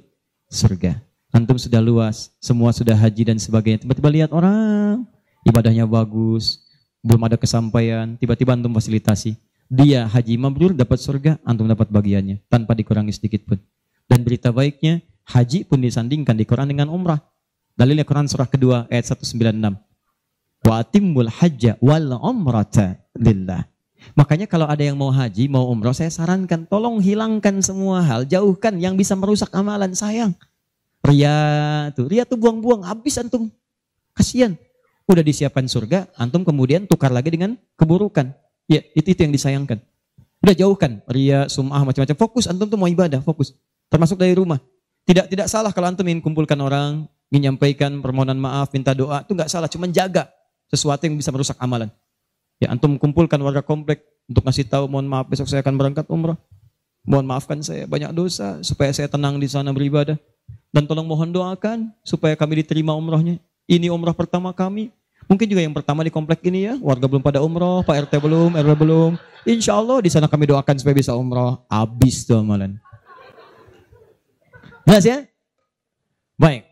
surga. 0.48 1.02
Antum 1.34 1.58
sudah 1.58 1.82
luas, 1.82 2.30
semua 2.38 2.70
sudah 2.70 2.94
haji 2.94 3.34
dan 3.34 3.38
sebagainya. 3.42 3.82
Tiba-tiba 3.82 4.06
lihat 4.06 4.30
orang 4.30 5.02
ibadahnya 5.42 5.82
bagus, 5.82 6.62
belum 7.02 7.26
ada 7.26 7.34
kesampaian, 7.34 8.14
tiba-tiba 8.14 8.54
antum 8.54 8.70
fasilitasi. 8.70 9.34
Dia 9.74 10.06
haji 10.06 10.38
mabrur 10.38 10.70
dapat 10.70 11.02
surga, 11.02 11.42
antum 11.42 11.66
dapat 11.66 11.90
bagiannya 11.90 12.46
tanpa 12.46 12.78
dikurangi 12.78 13.10
sedikit 13.10 13.42
pun. 13.42 13.58
Dan 14.06 14.22
berita 14.22 14.54
baiknya, 14.54 15.02
haji 15.26 15.66
pun 15.66 15.82
disandingkan 15.82 16.38
di 16.38 16.46
Quran 16.46 16.70
dengan 16.70 16.86
umrah. 16.94 17.18
Dalilnya 17.74 18.06
Quran 18.06 18.30
surah 18.30 18.46
kedua 18.46 18.86
ayat 18.86 19.18
196. 19.18 19.74
Wa 20.62 20.78
atimmul 20.78 21.26
hajja 21.26 21.74
wal 21.82 22.06
umrata 22.22 23.02
lillah. 23.18 23.66
Makanya 24.14 24.46
kalau 24.46 24.70
ada 24.70 24.78
yang 24.78 24.94
mau 24.94 25.10
haji, 25.10 25.50
mau 25.50 25.66
umrah, 25.66 25.90
saya 25.90 26.12
sarankan 26.12 26.70
tolong 26.70 27.02
hilangkan 27.02 27.58
semua 27.58 27.98
hal, 27.98 28.30
jauhkan 28.30 28.78
yang 28.78 28.94
bisa 28.94 29.18
merusak 29.18 29.50
amalan 29.50 29.90
sayang. 29.90 30.38
Ria 31.02 31.90
tuh, 31.98 32.06
ria 32.06 32.22
tuh 32.22 32.38
buang-buang, 32.38 32.86
habis 32.86 33.18
antum. 33.18 33.50
Kasihan. 34.14 34.54
Udah 35.10 35.24
disiapkan 35.24 35.66
surga, 35.66 36.06
antum 36.14 36.46
kemudian 36.46 36.86
tukar 36.86 37.10
lagi 37.10 37.34
dengan 37.34 37.58
keburukan. 37.74 38.43
Ya, 38.68 38.80
itu 38.96 39.12
itu 39.12 39.20
yang 39.20 39.34
disayangkan. 39.34 39.78
Udah 40.44 40.54
jauhkan 40.56 41.00
ria, 41.08 41.48
sum'ah 41.48 41.84
macam-macam. 41.84 42.16
Fokus 42.16 42.44
antum 42.48 42.68
tuh 42.68 42.76
mau 42.76 42.88
ibadah, 42.88 43.20
fokus. 43.24 43.56
Termasuk 43.88 44.20
dari 44.20 44.36
rumah. 44.36 44.60
Tidak 45.04 45.28
tidak 45.28 45.48
salah 45.52 45.72
kalau 45.72 45.92
antum 45.92 46.04
ingin 46.08 46.24
kumpulkan 46.24 46.56
orang, 46.60 47.04
ingin 47.28 47.52
nyampaikan 47.52 48.00
permohonan 48.00 48.40
maaf, 48.40 48.72
minta 48.72 48.96
doa, 48.96 49.20
itu 49.20 49.36
nggak 49.36 49.52
salah, 49.52 49.68
cuma 49.68 49.84
jaga 49.88 50.28
sesuatu 50.72 51.04
yang 51.04 51.16
bisa 51.16 51.28
merusak 51.28 51.56
amalan. 51.60 51.92
Ya, 52.56 52.72
antum 52.72 52.96
kumpulkan 52.96 53.36
warga 53.44 53.60
komplek 53.60 54.04
untuk 54.24 54.44
ngasih 54.48 54.64
tahu 54.64 54.88
mohon 54.88 55.04
maaf 55.04 55.28
besok 55.28 55.48
saya 55.48 55.60
akan 55.60 55.76
berangkat 55.76 56.08
umrah. 56.08 56.40
Mohon 57.04 57.36
maafkan 57.36 57.60
saya 57.60 57.84
banyak 57.84 58.16
dosa 58.16 58.64
supaya 58.64 58.88
saya 58.96 59.12
tenang 59.12 59.36
di 59.36 59.44
sana 59.44 59.76
beribadah. 59.76 60.16
Dan 60.72 60.88
tolong 60.88 61.06
mohon 61.06 61.30
doakan 61.30 61.92
supaya 62.02 62.34
kami 62.34 62.64
diterima 62.64 62.96
umrohnya. 62.96 63.38
Ini 63.68 63.92
umrah 63.92 64.16
pertama 64.16 64.50
kami. 64.56 64.90
Mungkin 65.24 65.46
juga 65.48 65.64
yang 65.64 65.72
pertama 65.72 66.04
di 66.04 66.12
komplek 66.12 66.44
ini 66.44 66.68
ya, 66.68 66.74
warga 66.80 67.08
belum 67.08 67.24
pada 67.24 67.40
umroh, 67.40 67.80
Pak 67.80 68.08
RT 68.08 68.20
belum, 68.20 68.52
RW 68.60 68.72
belum. 68.76 69.10
Insya 69.48 69.76
Allah 69.76 70.00
di 70.04 70.12
sana 70.12 70.28
kami 70.28 70.48
doakan 70.48 70.76
supaya 70.76 70.96
bisa 70.96 71.16
umroh. 71.16 71.64
Habis 71.68 72.28
tuh 72.28 72.40
amalan. 72.40 72.76
Jelas 74.84 75.04
ya? 75.04 75.18
Baik. 76.36 76.68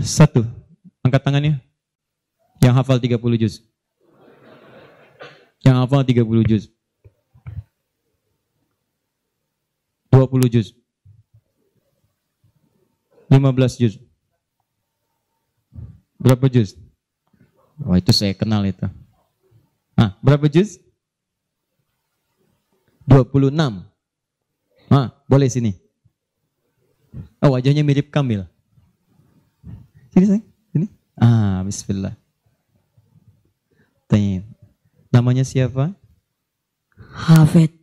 Satu. 0.00 0.48
Angkat 1.04 1.20
tangannya. 1.20 1.60
Yang 2.64 2.74
hafal 2.80 2.96
30 2.96 3.20
juz. 3.36 3.60
Yang 5.60 5.76
hafal 5.84 6.02
30 6.04 6.24
juz. 6.48 6.64
20 10.08 10.48
juz. 10.48 10.72
15 13.28 13.76
juz. 13.76 14.07
Berapa 16.18 16.50
juz? 16.50 16.74
Wah 17.78 17.96
itu 17.96 18.10
saya 18.10 18.34
kenal 18.34 18.66
itu. 18.66 18.84
Ah, 19.94 20.18
berapa 20.20 20.50
juz? 20.50 20.82
26. 23.06 23.54
Ah, 24.90 25.14
boleh 25.24 25.48
sini. 25.48 25.72
Oh, 27.40 27.56
wajahnya 27.56 27.80
mirip 27.80 28.12
Kamil. 28.12 28.44
Sini, 30.12 30.26
sayang. 30.28 30.46
Sini. 30.74 30.86
Ah, 31.16 31.64
bismillah. 31.64 32.14
Tanya. 34.10 34.44
Namanya 35.08 35.46
siapa? 35.46 35.96
Hafid 37.14 37.78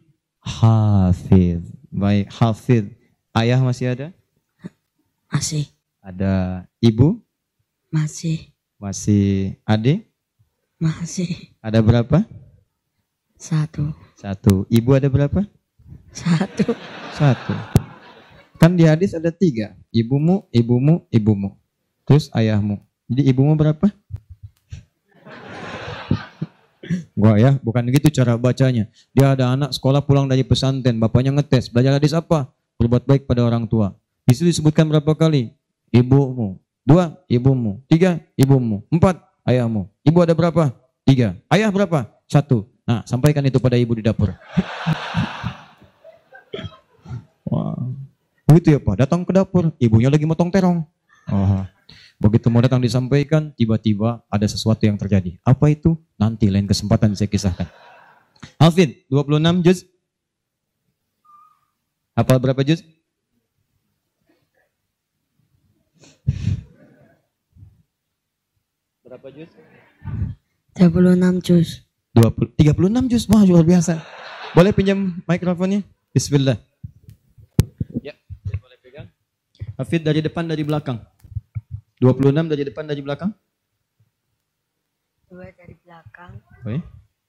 Hafid. 0.45 1.66
Baik, 1.90 2.30
Hafid. 2.30 2.94
Ayah 3.34 3.60
masih 3.66 3.98
ada? 3.98 4.07
masih 5.34 5.68
Ada 5.99 6.64
ibu? 6.80 7.25
Masih 7.94 8.52
Masih 8.76 9.56
adik? 9.64 10.10
masih 10.78 11.56
Ada 11.64 11.80
berapa? 11.80 12.28
satu 13.40 13.94
Satu. 14.16 14.64
Ibu 14.72 14.90
ada 14.95 15.07
berapa? 15.12 15.44
satu 16.12 16.76
Satu. 17.16 17.56
Kan 18.60 18.76
di 18.80 18.88
hadis 18.88 19.12
ada 19.16 19.32
tiga. 19.32 19.76
Ibumu, 19.91 20.48
ibumu, 20.52 21.03
ibumu. 21.12 21.60
Terus 22.07 22.32
ayahmu. 22.32 22.80
Jadi 23.12 23.22
ibumu 23.30 23.53
berapa? 23.53 23.91
Gua 27.18 27.40
ya, 27.40 27.57
bukan 27.64 27.88
gitu 27.90 28.14
cara 28.14 28.38
bacanya. 28.38 28.91
Dia 29.16 29.34
ada 29.34 29.56
anak 29.56 29.74
sekolah 29.74 30.06
pulang 30.06 30.30
dari 30.30 30.45
pesantren, 30.45 31.02
bapaknya 31.02 31.34
ngetes, 31.34 31.72
belajar 31.74 31.98
hadis 31.98 32.14
apa? 32.14 32.52
Berbuat 32.78 33.07
baik 33.07 33.24
pada 33.26 33.41
orang 33.41 33.66
tua. 33.66 33.95
Di 34.28 34.36
situ 34.38 34.52
disebutkan 34.52 34.86
berapa 34.86 35.16
kali? 35.18 35.53
Ibumu. 35.90 36.60
Dua, 36.86 37.18
ibumu. 37.26 37.82
Tiga, 37.90 38.22
ibumu. 38.38 38.86
Empat, 38.94 39.18
ayahmu. 39.41 39.90
Ibu 40.06 40.18
ada 40.22 40.38
berapa? 40.38 40.70
Tiga. 41.02 41.34
Ayah 41.49 41.74
berapa? 41.74 42.06
Satu. 42.30 42.70
Nah, 42.86 43.02
sampaikan 43.10 43.41
itu 43.41 43.57
pada 43.57 43.74
ibu 43.74 43.98
di 43.98 44.06
dapur. 44.06 44.38
Wah. 47.49 47.74
Begitu 48.45 48.78
ya 48.78 48.80
Pak, 48.80 49.02
datang 49.02 49.26
ke 49.26 49.34
dapur, 49.34 49.74
ibunya 49.82 50.14
lagi 50.14 50.30
motong 50.30 50.53
terong. 50.53 50.86
Oh. 51.34 51.66
Begitu 52.22 52.48
mau 52.53 52.62
datang 52.62 52.78
disampaikan, 52.78 53.49
tiba-tiba 53.57 54.22
ada 54.30 54.45
sesuatu 54.45 54.86
yang 54.86 54.95
terjadi. 55.02 55.41
Apa 55.41 55.74
itu? 55.74 55.98
Nanti 56.22 56.53
lain 56.53 56.70
kesempatan 56.70 57.18
saya 57.18 57.26
kisahkan. 57.26 57.66
Alvin, 58.62 58.94
26 59.10 59.66
juz. 59.66 59.90
Apa 62.14 62.38
berapa 62.38 62.62
juz? 62.62 62.86
Berapa 69.15 69.27
juz? 69.31 69.51
36 70.75 71.47
juz 71.47 71.69
20, 72.15 72.59
36 72.59 73.11
juz, 73.11 73.23
wah 73.31 73.43
luar 73.47 73.62
biasa. 73.62 74.03
Boleh 74.51 74.75
pinjam 74.75 75.23
mikrofonnya? 75.25 75.87
Bismillah. 76.11 76.59
Ya, 78.03 78.19
saya 78.43 78.59
boleh 78.59 78.79
pegang. 78.83 79.07
Hafid 79.79 80.03
dari 80.03 80.19
depan, 80.19 80.51
dari 80.51 80.67
belakang. 80.67 80.99
26 82.03 82.51
dari 82.51 82.62
depan, 82.67 82.85
dari 82.87 83.03
belakang. 83.03 83.31
dua 85.31 85.47
dari 85.55 85.79
belakang 85.79 86.33
Oke. 86.67 86.79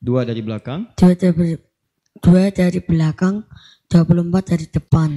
Dua 0.02 0.22
dari 0.26 0.42
belakang. 0.42 0.80
dua 0.98 1.14
dari 1.14 1.54
dua 2.18 2.44
dari 2.50 2.80
belakang 2.82 3.36
24 3.86 4.50
dari 4.50 4.66
depan 4.66 5.12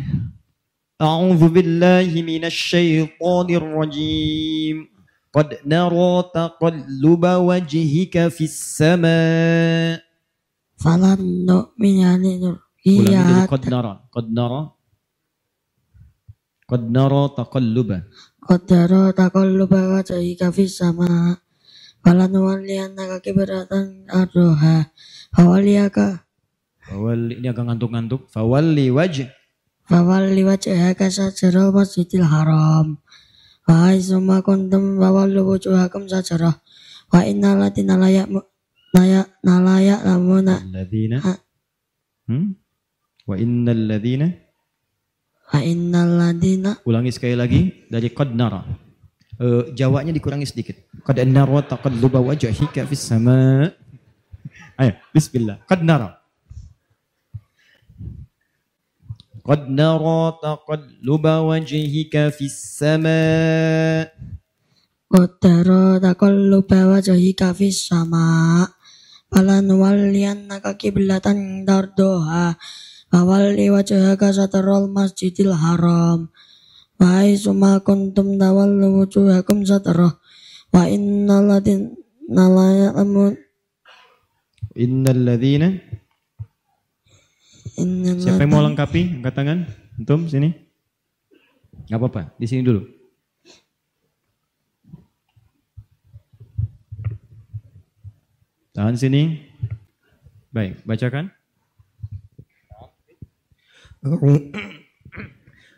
أعوذ 1.01 1.43
بالله 1.49 2.13
من 2.23 2.45
الشيطان 2.45 3.49
الرجيم 3.51 4.77
قد 5.35 5.67
نرى 5.67 6.13
تقلب 6.31 7.25
وجهك 7.27 8.15
في 8.31 8.45
السماء 8.47 9.99
falan 10.79 11.19
nu'mina 11.49 12.15
Ulangi 12.15 12.39
dari 12.39 13.03
iya 13.03 13.49
قد 13.51 13.63
نرى 13.67 13.95
قد 14.15 14.27
نرى 14.31 14.63
قد 16.71 16.83
نرى 16.91 17.23
تقلب 17.35 17.91
Qadara 18.45 19.09
taqalluba 19.17 19.97
wajhika 19.97 20.53
fis 20.53 20.77
sama 20.77 21.41
falan 22.05 22.29
walliyannaka 22.37 23.25
kibratan 23.25 24.05
ardoha 24.13 24.93
fawalliyaka 25.33 26.21
Fawalli, 26.85 27.41
ini 27.41 27.49
agak 27.49 27.65
ngantuk-ngantuk. 27.65 28.29
Fawalli 28.29 28.93
wajh. 28.93 29.25
fawalli 29.85 30.43
wajhaka 30.49 31.13
sajaral 31.13 31.69
masjidil 31.73 32.25
haram 32.25 32.97
wa 33.70 33.94
aizuma 33.94 34.42
kuntum 34.42 34.98
fawallu 34.98 35.46
wujuhakum 35.46 36.10
sajarah 36.10 36.58
wa 37.14 37.22
innal 37.22 37.62
ladina 37.62 38.02
layak 38.02 38.26
layak 38.98 39.30
nalayak 39.46 40.02
lamuna 40.02 40.58
Alladzina. 40.66 41.18
Ah. 41.22 41.38
Hmm? 42.26 42.58
Wa 43.30 43.38
innal 43.38 43.86
ladzina. 43.86 44.28
wa 45.54 45.60
innal 45.62 46.12
ladina 46.18 46.72
Ulangi 46.86 47.14
sekali 47.14 47.38
lagi 47.38 47.86
dari 47.86 48.10
qad 48.10 48.34
nara. 48.34 48.66
Eh, 49.40 49.72
Jawanya 49.72 50.12
dikurangi 50.12 50.50
sedikit. 50.50 50.90
Qad 51.06 51.22
nara 51.30 51.64
taqalluba 51.64 52.20
wajhika 52.20 52.84
fis 52.90 53.02
sama. 53.06 53.70
Ayo, 54.76 54.94
bismillah. 55.16 55.64
Qad 55.64 55.82
nara. 55.86 56.19
قد 59.45 59.69
نرى 59.69 60.23
تقلب 60.41 61.25
وجهك 61.27 62.15
في 62.33 62.45
السماء 62.49 64.07
Qadara 65.15 66.03
taqalluba 66.03 66.91
wajhika 66.91 67.55
fis 67.55 67.87
sama 67.87 68.67
falan 69.31 69.71
walliyannaka 69.71 70.75
kiblatan 70.75 71.63
tardoha 71.63 72.59
Fawalli 73.15 73.71
wajhaka 73.71 74.35
satarul 74.35 74.91
masjidil 74.91 75.55
haram 75.55 76.35
Wa 76.99 77.23
aizuma 77.23 77.79
kuntum 77.87 78.43
tawallu 78.43 79.07
wujuhakum 79.07 79.63
satarah 79.63 80.19
Wa 80.75 80.91
innal 80.91 81.47
ladina 81.47 81.95
la 82.51 82.69
ya'lamun 82.75 83.39
Innal 84.75 85.21
ladzina 85.23 85.71
innal 85.71 85.88
Siapa 88.21 88.45
yang 88.45 88.53
mau 88.53 88.63
lengkapi? 88.63 89.19
Angkat 89.19 89.35
tangan. 89.35 89.59
Antum 89.99 90.27
sini. 90.31 90.55
Gak 91.91 91.99
apa-apa, 92.01 92.33
di 92.39 92.47
sini 92.49 92.63
dulu. 92.65 92.83
Tahan 98.75 98.97
sini. 98.99 99.39
Baik, 100.51 100.83
bacakan. 100.87 101.31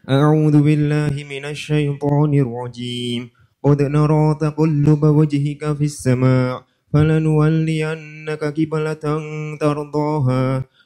أعوذ 0.06 0.56
بالله 0.62 1.14
من 1.14 1.44
الشيطان 1.46 2.30
الرجيم 2.34 3.22
قد 3.62 3.78
نرى 3.82 4.26
تقلب 4.42 5.02
وجهك 5.02 5.62
في 5.78 5.86
السماء 5.86 6.66
فلنولينك 6.90 8.42
قبلة 8.44 9.04
ترضاها 9.62 10.44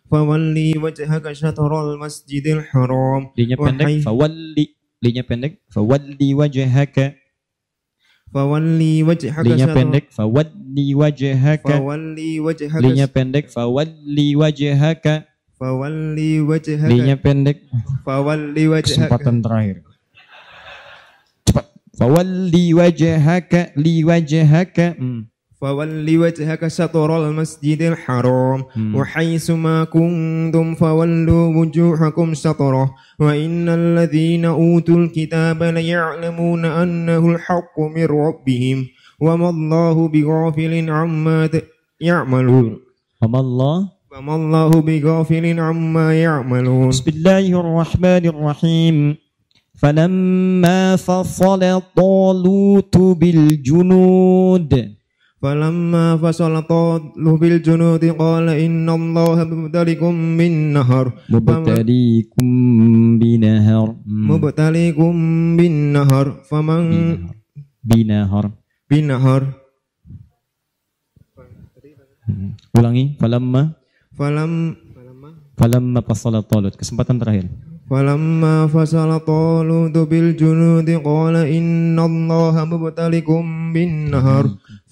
fawalli 0.10 0.77
wajhaka 0.77 1.34
syatrul 1.34 1.98
masjidil 1.98 2.61
haram 2.69 3.34
linya 3.34 3.57
pendek 3.57 4.06
fawalli 4.06 4.65
linya 5.02 5.23
pendek 5.26 5.53
fawalli 5.73 6.30
wajhaka 6.38 7.18
fawalli 8.30 9.02
wajhaka 9.02 9.45
linya 9.45 9.68
pendek 9.73 10.06
fawalli 10.14 10.88
wajhaka 10.94 11.73
fawalli 11.73 12.32
wajhaka 12.38 12.84
linya 12.86 13.07
pendek 13.10 13.45
fawalli 13.49 14.27
wajhaka 14.38 15.15
fawalli 15.56 16.44
wajhaka 16.44 16.91
linya 16.91 17.15
pendek. 17.15 17.64
fawalli 18.03 18.64
wajhaka 18.68 19.07
kesempatan 19.07 19.40
terakhir. 19.40 19.77
Cepat. 21.48 21.65
fawalli 21.95 22.65
wajhaka 22.76 23.61
li 23.80 24.03
wajhaka 24.03 24.99
hmm. 24.99 25.32
فولي 25.66 26.18
وجهك 26.18 26.68
شطر 26.68 27.30
المسجد 27.30 27.82
الحرام. 27.82 28.64
وحيث 28.96 29.52
ما 29.52 29.84
كنتم 29.84 30.76
فولوا 30.76 31.56
وجوهكم 31.58 32.34
شطره. 32.34 32.94
وإن 33.20 33.70
الذين 33.70 34.46
أوتوا 34.46 34.98
الكتاب 34.98 35.64
ليعلمون 35.64 36.66
أنه 36.66 37.30
الحق 37.30 37.80
من 37.80 38.06
ربهم. 38.06 38.86
وما 39.22 39.50
الله 39.50 40.08
بغافل 40.08 40.90
عما 40.90 41.50
يعملون. 42.02 42.78
Amallah. 43.26 43.90
وما 44.14 44.36
الله 44.36 44.70
بغافل 44.70 45.60
عما 45.60 46.22
يعملون. 46.22 46.90
بسم 46.90 47.12
الله 47.12 47.60
الرحمن 47.60 48.26
الرحيم. 48.26 49.16
فلما 49.82 50.96
فصل 50.96 51.82
طالوت 51.96 52.98
بالجنود 52.98 54.96
فلما 55.44 56.16
فصل 56.20 56.55
طالب 56.69 57.27
بالجنود 57.40 58.05
قال 58.05 58.47
إن 58.48 58.89
الله 58.90 59.36
مبتليكم 59.44 60.12
من 60.40 60.52
نهر 60.77 61.07
مبتليكم 61.32 62.47
بنهر 63.19 63.89
مم. 64.07 64.31
مبتليكم 64.31 65.12
بالنهر 65.57 66.27
فمن 66.51 66.85
بنهر 67.85 68.44
بالنهر 68.90 69.43
Hmm. 72.31 72.55
ulangi 72.78 73.19
falamma 73.19 73.74
فلم 74.15 74.52
falamma 75.59 75.98
fasala 76.05 76.47
talut 76.47 76.78
kesempatan 76.78 77.19
terakhir 77.19 77.47
فلما 77.90 78.70
فصل 78.70 79.11
طالوت 79.27 79.97
بالجنود 79.98 80.89
قال 81.02 81.36
إن 81.36 81.98
الله 81.98 82.55
مبتليكم 82.65 83.43
بالنهر 83.74 84.44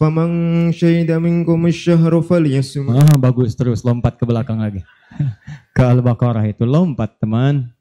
Faman 0.04 0.32
syahida 0.76 1.16
minkum 1.16 1.64
syahru 1.72 2.20
falyasum. 2.20 2.92
Ah, 2.92 3.16
bagus 3.16 3.56
terus 3.56 3.88
lompat 3.88 4.20
ke 4.20 4.28
belakang 4.28 4.60
lagi. 4.60 4.84
ke 5.76 5.80
Al-Baqarah 5.80 6.44
itu 6.44 6.68
lompat, 6.68 7.16
teman. 7.24 7.72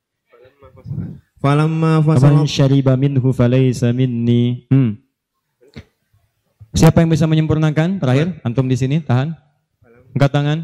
Falamma 1.42 1.98
fasal. 1.98 2.30
Faman 2.30 2.46
syariba 2.46 2.94
minhu 2.94 3.34
falaysa 3.34 3.90
minni. 3.90 4.70
Hmm. 4.70 5.02
Siapa 6.70 7.02
yang 7.02 7.10
bisa 7.10 7.26
menyempurnakan? 7.26 7.98
Terakhir, 7.98 8.38
antum 8.46 8.70
di 8.70 8.78
sini 8.78 9.02
tahan. 9.02 9.34
Angkat 10.14 10.30
tangan. 10.30 10.58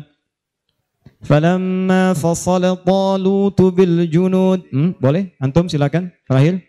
Falamma 1.26 2.14
fasala 2.14 2.78
talut 2.78 3.58
bil 3.74 4.06
junud. 4.06 4.62
Hmm, 4.70 4.94
boleh? 5.02 5.34
Antum 5.42 5.66
silakan. 5.66 6.14
Terakhir. 6.30 6.67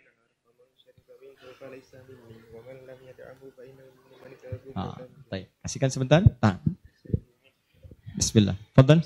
Kasihkan 5.62 5.90
sebentar. 5.90 6.20
Tahan. 6.38 6.62
Bismillah. 8.14 8.54
Fadlan. 8.76 9.02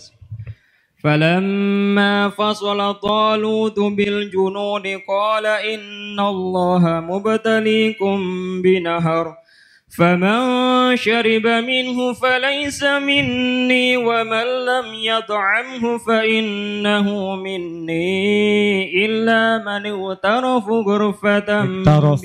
فلما 0.99 2.29
فصل 2.29 2.95
طالوت 2.99 3.79
بالجنود 3.79 4.87
قال 5.09 5.47
إن 5.47 6.19
الله 6.21 6.83
مبتليكم 7.01 8.19
بنهر 8.63 9.27
فمن 9.99 10.41
شرب 10.97 11.47
منه 11.47 12.13
فليس 12.13 12.83
مني 12.85 13.97
ومن 13.97 14.47
لم 14.71 14.87
يطعمه 14.95 15.99
فإنه 15.99 17.37
مني 17.37 19.07
إلا 19.07 19.59
من 19.59 19.87
اغترف 19.87 20.67
غرفة 20.69 21.51
اغترف. 21.63 22.25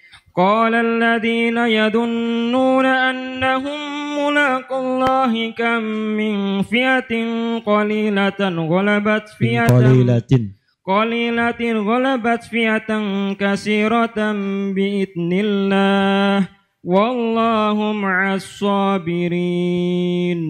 قال 0.35 0.73
الذين 0.73 1.57
يظنون 1.57 2.85
أنهم 2.85 3.79
ملاقوا 4.27 4.79
الله 4.79 5.51
كم 5.51 5.83
من 6.17 6.61
فئة 6.61 7.13
قليلة 7.59 8.39
غلبت 8.39 9.29
فئة 9.39 9.67
Qalilatin. 9.67 10.41
قليلة 10.85 11.61
غلبت 11.61 12.43
فئة 12.43 12.89
كثيرة 13.33 14.31
بإذن 14.71 15.31
الله 15.33 16.47
والله 16.83 17.91
مع 17.91 18.35
الصابرين. 18.35 20.41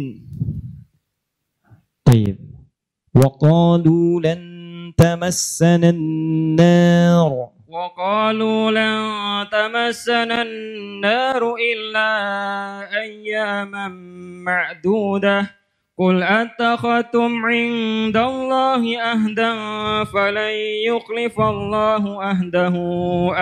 طيب. 2.06 2.38
وقالوا 3.16 4.22
لن 4.22 4.42
تمسنا 4.98 5.90
النار. 5.90 7.51
وقالوا 7.72 8.72
لن 8.72 9.00
تمسنا 9.50 10.42
النار 10.42 11.56
إلا 11.56 12.10
أياما 13.02 13.88
معدودة. 14.46 15.52
قل 15.98 16.24
أتخذتم 16.24 17.46
عند 17.46 18.18
الله 18.18 19.02
أهدا 19.02 19.54
فلن 20.04 20.54
يخلف 20.86 21.40
الله 21.40 22.32
أهده. 22.32 22.76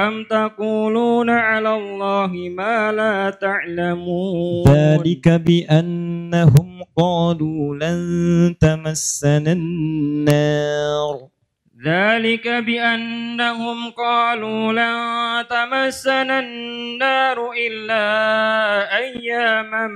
أم 0.08 0.24
تقولون 0.30 1.30
على 1.30 1.76
الله 1.76 2.32
ما 2.58 2.92
لا 2.92 3.30
تعلمون؟ 3.30 4.68
ذلك 4.68 5.30
بأنهم 5.30 6.84
قالوا 6.98 7.76
لن 7.76 8.56
تمسنا 8.62 9.52
النار. 9.52 11.39
ذلك 11.85 12.47
بأنهم 12.49 13.91
قالوا 13.91 14.73
لن 14.73 14.97
تمسنا 15.51 16.41
النار 16.41 17.39
إلا 17.67 18.07
أياما 18.97 19.87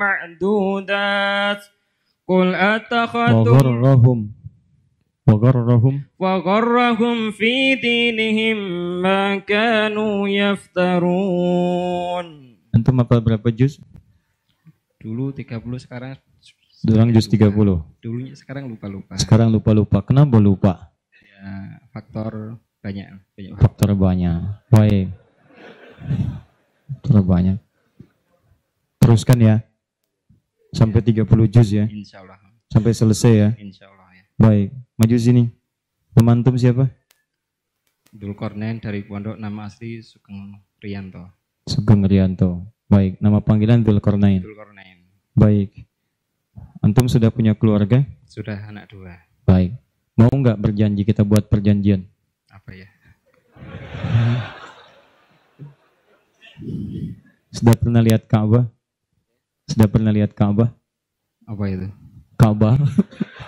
معدودات 0.00 1.62
قل 2.28 2.54
أتخذتم 2.54 3.54
وغرهم 3.56 4.32
وغرهم 5.26 6.02
وغرهم 6.18 7.30
في 7.30 7.74
دينهم 7.74 8.58
ما 9.02 9.38
كانوا 9.38 10.28
يفترون 10.28 12.26
antum 12.70 13.02
apa 13.02 13.18
berapa 13.22 13.50
juz? 13.54 13.78
Dulu 14.98 15.32
30 15.32 15.62
sekarang 15.78 16.18
Durang 16.80 17.12
juz 17.12 17.28
30. 17.28 17.52
Dulunya 18.00 18.32
sekarang 18.32 18.64
lupa-lupa 18.64 19.12
Sekarang 19.20 19.52
lupa-lupa. 19.52 20.00
Kenapa 20.00 20.40
lupa? 20.40 20.90
Ya, 21.45 21.77
Faktor 21.93 22.57
banyak 22.81 23.07
banyak 23.37 23.51
Faktor 23.57 23.89
banyak. 23.93 24.37
Baik. 24.69 25.07
Faktor 26.89 27.21
banyak. 27.25 27.57
Teruskan 29.01 29.37
ya. 29.41 29.55
Sampai 30.73 30.99
30 31.05 31.25
juz 31.47 31.69
ya. 31.71 31.85
Insya 31.87 32.25
Allah 32.25 32.37
Sampai 32.67 32.91
selesai 32.91 33.33
ya. 33.33 33.49
Insya 33.55 33.87
Allah 33.87 34.09
ya 34.11 34.23
Baik. 34.35 34.75
Maju 34.97 35.15
sini. 35.15 35.43
Teman 36.11 36.41
antum 36.41 36.57
siapa? 36.57 36.89
Dulkornen 38.15 38.79
dari 38.79 39.03
Pondok 39.03 39.35
nama 39.35 39.67
asli 39.67 39.99
Sugeng 39.99 40.63
Rianto 40.79 41.23
Sugeng 41.67 42.03
Rianto. 42.07 42.67
Baik. 42.87 43.17
Nama 43.23 43.39
panggilan 43.41 43.81
Dzulkarnain. 43.81 44.41
Dulkornen 44.43 45.09
Baik. 45.35 45.89
Antum 46.85 47.09
sudah 47.09 47.33
punya 47.33 47.57
keluarga? 47.57 48.05
sudah 48.35 48.67
anak 48.67 48.91
dua 48.91 49.15
Baik. 49.47 49.79
Mau 50.15 50.31
nggak 50.31 50.55
berjanji 50.57 51.03
kita 51.03 51.27
buat 51.27 51.51
perjanjian? 51.51 52.07
apa 52.47 52.71
ya 52.71 52.87
Sudah 57.51 57.75
pernah 57.75 57.99
lihat 57.99 58.23
Ka'bah? 58.27 58.67
Sudah 59.67 59.87
pernah 59.91 60.11
lihat 60.11 60.31
Ka'bah? 60.31 60.71
Apa 61.45 61.63
itu? 61.67 61.87
Ka'bah. 62.35 62.75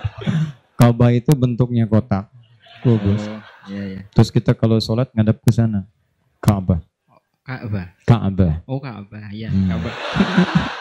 Ka'bah 0.80 1.10
itu 1.11 1.31
bentuknya 1.35 1.88
kotak. 1.88 2.27
Kubus. 2.84 3.19
Oh, 3.19 3.41
iya 3.68 3.84
iya. 3.84 4.02
Terus 4.11 4.30
kita 4.30 4.56
kalau 4.56 4.80
sholat 4.80 5.11
ngadap 5.11 5.39
ke 5.44 5.52
sana. 5.52 5.88
Ka'bah. 6.39 6.80
Ka'bah. 7.44 7.95
Ka'bah. 8.03 8.53
Oh, 8.68 8.80
Ka'bah. 8.80 9.31
Iya, 9.31 9.52
Hmm. 9.52 9.72
Ka'bah. 9.72 9.94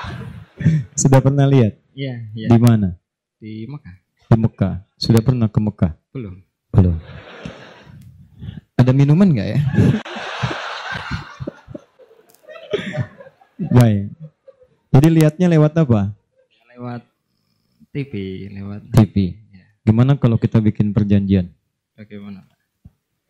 Sudah 1.00 1.18
pernah 1.22 1.46
lihat? 1.46 1.78
Iya, 1.94 2.14
iya. 2.34 2.46
Di 2.50 2.58
mana? 2.58 2.94
Di 3.38 3.66
Mekah. 3.66 4.06
Di 4.27 4.36
Mekah. 4.39 4.82
Sudah 4.98 5.23
pernah 5.23 5.47
ke 5.47 5.61
Mekah? 5.62 5.93
Belum. 6.11 6.43
Belum. 6.74 6.97
Ada 8.77 8.93
minuman 8.93 9.28
nggak 9.31 9.48
ya? 9.48 9.61
Baik. 13.77 14.12
Jadi 14.93 15.09
lihatnya 15.12 15.47
lewat 15.53 15.73
apa? 15.81 16.12
Lewat 16.77 17.03
TV, 17.93 18.12
lewat 18.53 18.81
TV. 18.93 19.36
Ya. 19.53 19.65
Gimana 19.85 20.16
kalau 20.20 20.36
kita 20.36 20.61
bikin 20.61 20.93
perjanjian? 20.93 21.48
Bagaimana? 21.97 22.44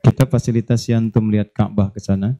Kita 0.02 0.26
fasilitasi 0.26 0.94
antum 0.94 1.30
lihat 1.30 1.54
Ka'bah 1.54 1.90
ke 1.94 2.02
sana. 2.02 2.38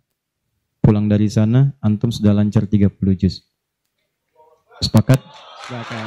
Pulang 0.83 1.11
dari 1.11 1.27
sana, 1.27 1.74
antum 1.83 2.15
sudah 2.15 2.31
lancar 2.35 2.66
30 2.66 2.91
juz. 3.19 3.43
Sepakat? 4.78 5.19
Silakan. 5.66 6.07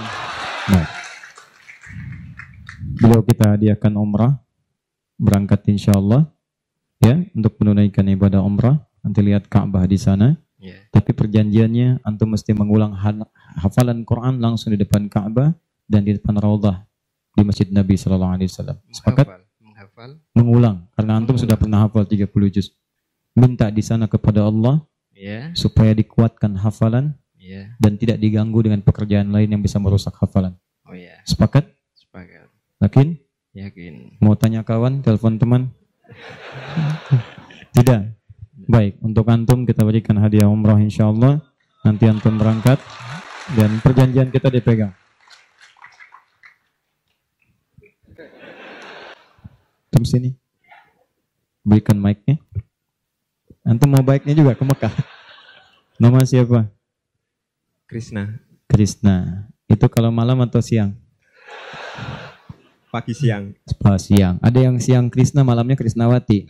Nah. 0.71 1.08
Beliau 2.99 3.23
kita 3.23 3.55
hadiahkan 3.55 3.93
umrah. 3.95 4.37
Berangkat 5.19 5.63
insya 5.71 5.95
Allah. 5.95 6.27
Ya, 6.99 7.15
untuk 7.31 7.55
menunaikan 7.63 8.03
ibadah 8.11 8.43
umrah. 8.43 8.83
Nanti 8.99 9.23
lihat 9.23 9.47
Ka'bah 9.47 9.87
di 9.87 9.95
sana. 9.95 10.35
Iya. 10.59 10.75
Tapi 10.91 11.15
perjanjiannya 11.15 12.03
antum 12.03 12.35
mesti 12.35 12.51
mengulang 12.51 12.91
hafalan 13.55 14.03
Quran 14.03 14.43
langsung 14.43 14.75
di 14.75 14.79
depan 14.79 15.07
Ka'bah 15.07 15.55
dan 15.87 16.03
di 16.03 16.19
depan 16.19 16.35
Raudhah 16.35 16.83
di 17.31 17.47
Masjid 17.47 17.71
Nabi 17.71 17.95
Sallallahu 17.95 18.35
Alaihi 18.35 18.51
Wasallam. 18.51 18.77
Sepakat? 18.91 19.25
Menghafal. 19.63 20.19
Mengulang 20.35 20.91
karena 20.99 21.15
antum 21.15 21.39
sudah 21.39 21.55
pernah 21.55 21.87
hafal 21.87 22.03
30 22.03 22.27
juz. 22.51 22.75
Minta 23.31 23.71
di 23.71 23.79
sana 23.79 24.11
kepada 24.11 24.43
Allah 24.43 24.83
Iya. 25.15 25.55
supaya 25.55 25.95
dikuatkan 25.95 26.59
hafalan 26.59 27.15
Iya. 27.39 27.79
dan 27.79 27.95
tidak 27.95 28.19
diganggu 28.19 28.59
dengan 28.59 28.83
pekerjaan 28.83 29.31
lain 29.31 29.47
yang 29.55 29.63
bisa 29.63 29.79
merusak 29.79 30.11
hafalan. 30.19 30.59
Oh 30.83 30.91
iya. 30.91 31.23
Sepakat? 31.23 31.71
Sepakat. 31.95 32.48
Yakin? 32.79 33.19
Yakin. 33.51 34.23
Mau 34.23 34.39
tanya 34.39 34.63
kawan, 34.63 35.03
telepon 35.03 35.35
teman? 35.35 35.61
Tidak. 37.75 38.01
Baik, 38.69 39.01
untuk 39.03 39.27
antum 39.27 39.67
kita 39.67 39.83
berikan 39.83 40.15
hadiah 40.15 40.47
umrah 40.47 40.79
insya 40.79 41.11
Allah. 41.11 41.43
Nanti 41.83 42.07
antum 42.07 42.39
berangkat 42.39 42.79
dan 43.59 43.83
perjanjian 43.83 44.31
kita 44.31 44.47
dipegang. 44.47 44.95
Antum 49.89 50.03
sini. 50.07 50.31
Berikan 51.67 51.99
mic-nya. 51.99 52.39
Antum 53.67 53.91
mau 53.91 54.05
baiknya 54.05 54.31
juga 54.31 54.55
ke 54.55 54.63
Mekah. 54.63 54.93
Nama 55.99 56.23
siapa? 56.23 56.71
Krishna, 57.89 58.39
Krishna. 58.71 59.49
Itu 59.67 59.91
kalau 59.91 60.15
malam 60.15 60.39
atau 60.45 60.63
siang? 60.63 60.95
Pagi 62.89 63.13
siang. 63.13 63.53
Pas 63.77 64.01
siang. 64.01 64.41
Ada 64.41 64.65
yang 64.65 64.81
siang 64.81 65.07
Krishna, 65.13 65.45
malamnya 65.45 65.77
Krisnawati. 65.77 66.49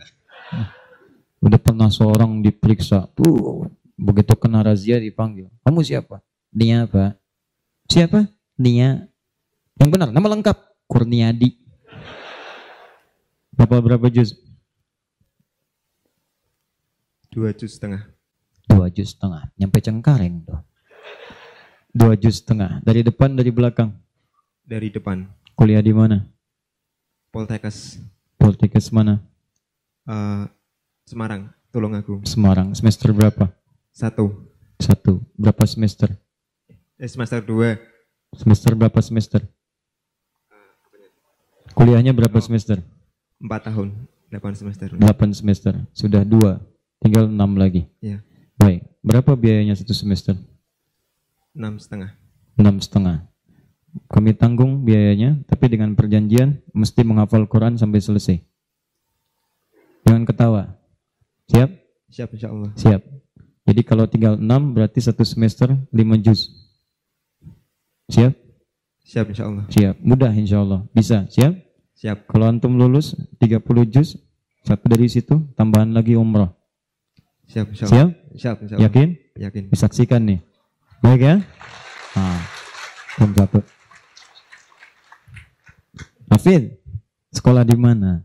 Udah 1.40 1.60
pernah 1.60 1.92
seorang 1.92 2.40
diperiksa. 2.40 3.08
Tuh, 3.12 3.68
begitu 3.96 4.32
kena 4.36 4.64
razia 4.64 4.96
dipanggil. 4.96 5.52
Kamu 5.62 5.84
siapa? 5.84 6.24
Nia 6.50 6.88
apa? 6.88 7.14
Siapa? 7.86 8.26
Nia. 8.56 9.06
Yang 9.76 9.88
benar, 9.92 10.08
nama 10.10 10.26
lengkap. 10.36 10.56
Kurniadi. 10.90 11.54
Berapa 13.54 13.78
berapa 13.78 14.06
juz? 14.10 14.34
Dua 17.30 17.54
juz 17.54 17.78
setengah. 17.78 18.10
Dua 18.66 18.90
juz 18.90 19.14
setengah. 19.14 19.54
Nyampe 19.54 19.78
Cengkareng 19.78 20.42
tuh. 20.42 20.60
Dua 21.94 22.18
juz 22.18 22.42
setengah. 22.42 22.82
Dari 22.82 23.06
depan, 23.06 23.38
dari 23.38 23.54
belakang. 23.54 23.94
Dari 24.66 24.90
depan. 24.90 25.39
Kuliah 25.60 25.84
di 25.84 25.92
mana? 25.92 26.24
Poltekkes 27.28 28.00
Poltekkes 28.40 28.88
mana? 28.88 29.20
eh, 30.08 30.48
Semarang, 31.04 31.52
Tulungagung. 31.68 32.24
Semarang. 32.24 32.72
Semester 32.72 33.12
berapa? 33.12 33.52
Satu. 33.92 34.48
Satu. 34.80 35.20
Berapa 35.36 35.68
semester? 35.68 36.16
Eh, 36.96 37.04
semester 37.04 37.44
dua. 37.44 37.76
Semester 38.32 38.72
berapa 38.72 38.96
semester? 39.04 39.44
Kuliahnya 41.76 42.16
berapa 42.16 42.40
semester? 42.40 42.80
Empat 43.36 43.68
tahun. 43.68 44.08
Delapan 44.32 44.54
semester. 44.56 44.88
8 44.96 45.36
semester. 45.36 45.74
Sudah 45.92 46.24
dua. 46.24 46.56
Tinggal 47.04 47.28
6 47.28 47.36
lagi. 47.60 47.84
Iya. 48.00 48.24
Baik. 48.56 48.88
Berapa 49.04 49.36
biayanya 49.36 49.76
satu 49.76 49.92
semester? 49.92 50.38
Enam 51.52 51.76
setengah. 51.76 52.16
6 52.56 52.80
setengah. 52.80 53.28
Kami 54.10 54.34
tanggung 54.38 54.86
biayanya, 54.86 55.42
tapi 55.50 55.66
dengan 55.66 55.98
perjanjian 55.98 56.62
mesti 56.70 57.02
menghafal 57.02 57.46
Quran 57.50 57.74
sampai 57.74 57.98
selesai. 57.98 58.36
Jangan 60.06 60.22
ketawa. 60.26 60.62
Siap? 61.50 61.70
Siap 62.10 62.28
insya 62.34 62.48
Allah. 62.54 62.70
Siap. 62.78 63.02
Jadi 63.66 63.80
kalau 63.86 64.06
tinggal 64.06 64.34
6 64.38 64.74
berarti 64.74 64.98
satu 65.02 65.22
semester 65.26 65.74
5 65.90 66.24
juz. 66.26 66.50
Siap? 68.10 68.34
Siap 69.06 69.26
insya 69.30 69.44
Allah. 69.46 69.64
Siap. 69.70 69.94
Mudah 70.02 70.30
insya 70.34 70.62
Allah. 70.62 70.86
Bisa. 70.94 71.26
Siap? 71.30 71.54
Siap. 71.98 72.30
Kalau 72.30 72.46
antum 72.50 72.74
lulus 72.78 73.14
30 73.42 73.62
juz, 73.90 74.18
satu 74.66 74.84
dari 74.86 75.06
situ 75.10 75.38
tambahan 75.54 75.90
lagi 75.90 76.14
umrah. 76.14 76.54
Siap 77.50 77.66
insya 77.74 77.84
Allah. 77.86 77.94
Siap? 77.94 78.10
Siap 78.38 78.56
insya 78.62 78.74
Allah. 78.78 78.84
Yakin? 78.86 79.08
Yakin. 79.38 79.62
Disaksikan 79.70 80.22
nih. 80.26 80.40
Baik 81.02 81.20
ya? 81.22 81.36
Nah, 82.14 82.40
satu. 83.18 83.79
Hafid, 86.40 86.72
sekolah 87.36 87.68
di 87.68 87.76
mana? 87.76 88.24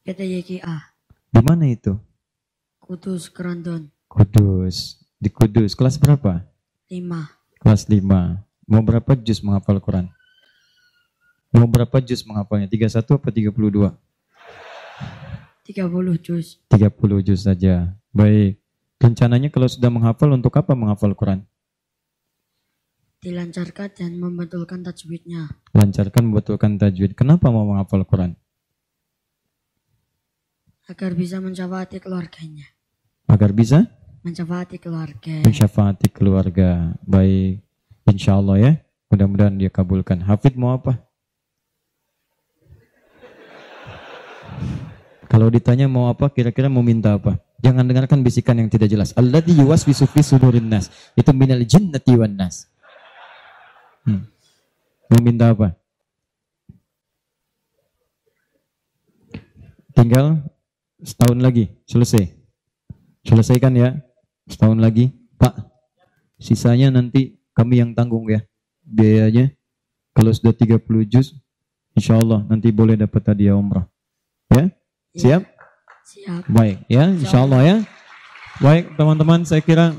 PTYKA 0.00 0.96
Di 1.28 1.40
mana 1.44 1.68
itu? 1.68 1.92
Kudus 2.80 3.28
Kerandon 3.28 3.92
Kudus. 4.08 4.96
Di 5.20 5.28
Kudus. 5.28 5.76
Kelas 5.76 6.00
berapa? 6.00 6.40
5 6.88 7.60
Kelas 7.60 7.84
5. 7.84 8.00
Mau 8.64 8.80
berapa 8.80 9.12
juz 9.12 9.44
menghafal 9.44 9.76
Quran? 9.76 10.08
Mau 11.52 11.68
berapa 11.68 12.00
juz 12.00 12.24
menghafalnya? 12.24 12.64
31 12.64 12.96
apa 12.96 13.28
32? 13.28 13.92
30 15.68 16.24
juz 16.24 16.64
30 16.64 17.28
juz 17.28 17.44
saja. 17.44 17.92
Baik. 18.08 18.56
Rencananya 18.96 19.52
kalau 19.52 19.68
sudah 19.68 19.92
menghafal 19.92 20.32
untuk 20.32 20.56
apa 20.56 20.72
menghafal 20.72 21.12
Quran? 21.12 21.44
Dilancarkan 23.20 23.92
dan 23.92 24.16
membetulkan 24.16 24.80
tajwidnya 24.80 25.52
Lancarkan 25.76 26.32
membetulkan 26.32 26.80
tajwid. 26.80 27.12
Kenapa 27.12 27.52
mau 27.52 27.68
menghafal 27.68 28.04
Quran? 28.08 28.34
agar 30.90 31.14
bisa 31.14 31.38
mencapai 31.38 32.02
keluarganya 32.02 32.66
Agar 33.30 33.54
bisa 33.54 33.86
mencapai 34.26 34.76
keluarga 34.82 35.40
mensyafaati 35.46 36.08
keluarga. 36.12 36.92
Baik. 37.06 37.62
Insya 38.10 38.36
Allah 38.36 38.56
ya. 38.58 38.72
Mudah-mudahan 39.10 39.54
dia 39.58 39.70
kabulkan. 39.70 40.22
Hafid 40.22 40.54
mau 40.54 40.74
apa? 40.74 40.98
Kalau 45.30 45.46
ditanya 45.46 45.86
mau 45.86 46.10
apa, 46.10 46.26
kira-kira 46.30 46.66
mau 46.66 46.82
minta 46.82 47.14
apa? 47.14 47.38
Jangan 47.62 47.86
dengarkan 47.86 48.22
bisikan 48.22 48.58
yang 48.58 48.66
tidak 48.66 48.90
jelas. 48.90 49.14
Alladhi 49.14 49.54
yuwaswisu 49.54 50.10
fi 50.10 50.26
sudurin 50.26 50.66
nas. 50.66 50.90
Itu 51.14 51.30
minal 51.30 51.62
jinnati 51.62 52.18
wan 52.18 52.34
nas. 52.34 52.69
Hmm. 54.06 54.24
Mau 55.10 55.20
minta 55.20 55.50
apa? 55.52 55.74
Tinggal 59.92 60.40
setahun 61.02 61.38
lagi, 61.42 61.68
selesai. 61.84 62.30
Selesaikan 63.26 63.74
ya. 63.76 63.98
Setahun 64.48 64.78
lagi, 64.80 65.12
Pak. 65.36 65.54
Sisanya 66.40 66.88
nanti 66.88 67.36
kami 67.52 67.82
yang 67.82 67.92
tanggung 67.92 68.24
ya. 68.30 68.40
Biayanya. 68.86 69.52
Kalau 70.10 70.34
sudah 70.34 70.50
30 70.50 71.06
juz, 71.06 71.38
insya 71.94 72.18
Allah 72.18 72.42
nanti 72.50 72.72
boleh 72.74 72.98
dapat 72.98 73.22
hadiah 73.30 73.54
umrah. 73.54 73.86
Ya? 74.50 74.72
Siap? 75.14 75.42
siap 76.06 76.42
Baik 76.50 76.82
ya, 76.90 77.06
insya 77.14 77.46
Allah 77.46 77.60
ya. 77.62 77.76
Baik 78.58 78.98
teman-teman, 78.98 79.46
saya 79.46 79.62
kira 79.62 79.94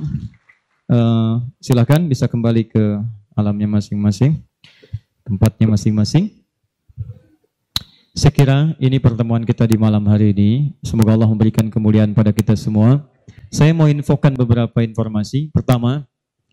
eh, 0.91 1.33
silakan 1.63 2.11
bisa 2.11 2.27
kembali 2.27 2.67
ke 2.67 2.83
alamnya 3.35 3.67
masing-masing, 3.67 4.43
tempatnya 5.23 5.67
masing-masing. 5.71 6.41
Saya 8.11 8.75
ini 8.83 8.99
pertemuan 8.99 9.47
kita 9.47 9.63
di 9.63 9.79
malam 9.79 10.03
hari 10.03 10.35
ini. 10.35 10.75
Semoga 10.83 11.15
Allah 11.15 11.31
memberikan 11.31 11.71
kemuliaan 11.71 12.11
pada 12.11 12.35
kita 12.35 12.59
semua. 12.59 13.07
Saya 13.47 13.71
mau 13.71 13.87
infokan 13.87 14.35
beberapa 14.35 14.83
informasi. 14.83 15.47
Pertama, 15.55 16.03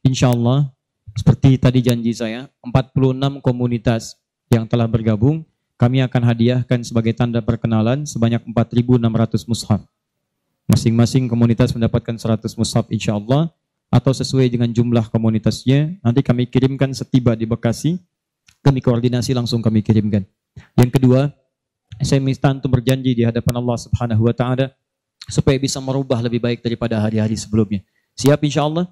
insya 0.06 0.30
Allah, 0.30 0.70
seperti 1.18 1.58
tadi 1.58 1.82
janji 1.82 2.14
saya, 2.14 2.46
46 2.62 3.42
komunitas 3.42 4.14
yang 4.54 4.70
telah 4.70 4.86
bergabung, 4.86 5.42
kami 5.74 5.98
akan 6.02 6.22
hadiahkan 6.30 6.82
sebagai 6.86 7.14
tanda 7.14 7.42
perkenalan 7.42 8.06
sebanyak 8.06 8.42
4.600 8.46 9.46
mushaf. 9.50 9.82
Masing-masing 10.70 11.26
komunitas 11.26 11.74
mendapatkan 11.74 12.14
100 12.18 12.54
mushaf 12.54 12.86
insya 12.90 13.18
Allah, 13.18 13.50
atau 13.88 14.12
sesuai 14.12 14.52
dengan 14.52 14.68
jumlah 14.68 15.08
komunitasnya, 15.08 15.96
nanti 16.04 16.20
kami 16.20 16.44
kirimkan 16.44 16.92
setiba 16.92 17.32
di 17.32 17.48
Bekasi, 17.48 17.96
kami 18.60 18.84
koordinasi 18.84 19.32
langsung 19.32 19.64
kami 19.64 19.80
kirimkan. 19.80 20.28
Yang 20.76 20.90
kedua, 21.00 21.32
saya 22.04 22.20
minta 22.20 22.52
untuk 22.52 22.78
berjanji 22.78 23.16
di 23.16 23.24
hadapan 23.24 23.58
Allah 23.58 23.78
Subhanahu 23.80 24.28
wa 24.28 24.34
taala 24.36 24.70
supaya 25.26 25.56
bisa 25.56 25.80
merubah 25.80 26.20
lebih 26.20 26.38
baik 26.38 26.60
daripada 26.60 27.00
hari-hari 27.00 27.34
sebelumnya. 27.34 27.80
Siap 28.18 28.40
insya 28.44 28.68
Allah? 28.68 28.86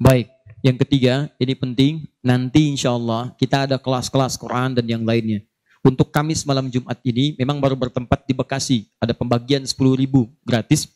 Baik. 0.00 0.32
Yang 0.62 0.86
ketiga, 0.86 1.26
ini 1.42 1.54
penting, 1.58 1.92
nanti 2.22 2.70
insya 2.70 2.94
Allah 2.94 3.34
kita 3.34 3.66
ada 3.66 3.76
kelas-kelas 3.82 4.38
Quran 4.38 4.78
dan 4.78 4.86
yang 4.86 5.02
lainnya. 5.02 5.42
Untuk 5.82 6.14
Kamis 6.14 6.46
malam 6.46 6.70
Jumat 6.70 7.02
ini 7.02 7.34
memang 7.34 7.58
baru 7.58 7.74
bertempat 7.74 8.22
di 8.22 8.30
Bekasi. 8.30 8.86
Ada 9.02 9.10
pembagian 9.18 9.66
10 9.66 9.74
ribu 9.98 10.30
gratis 10.46 10.86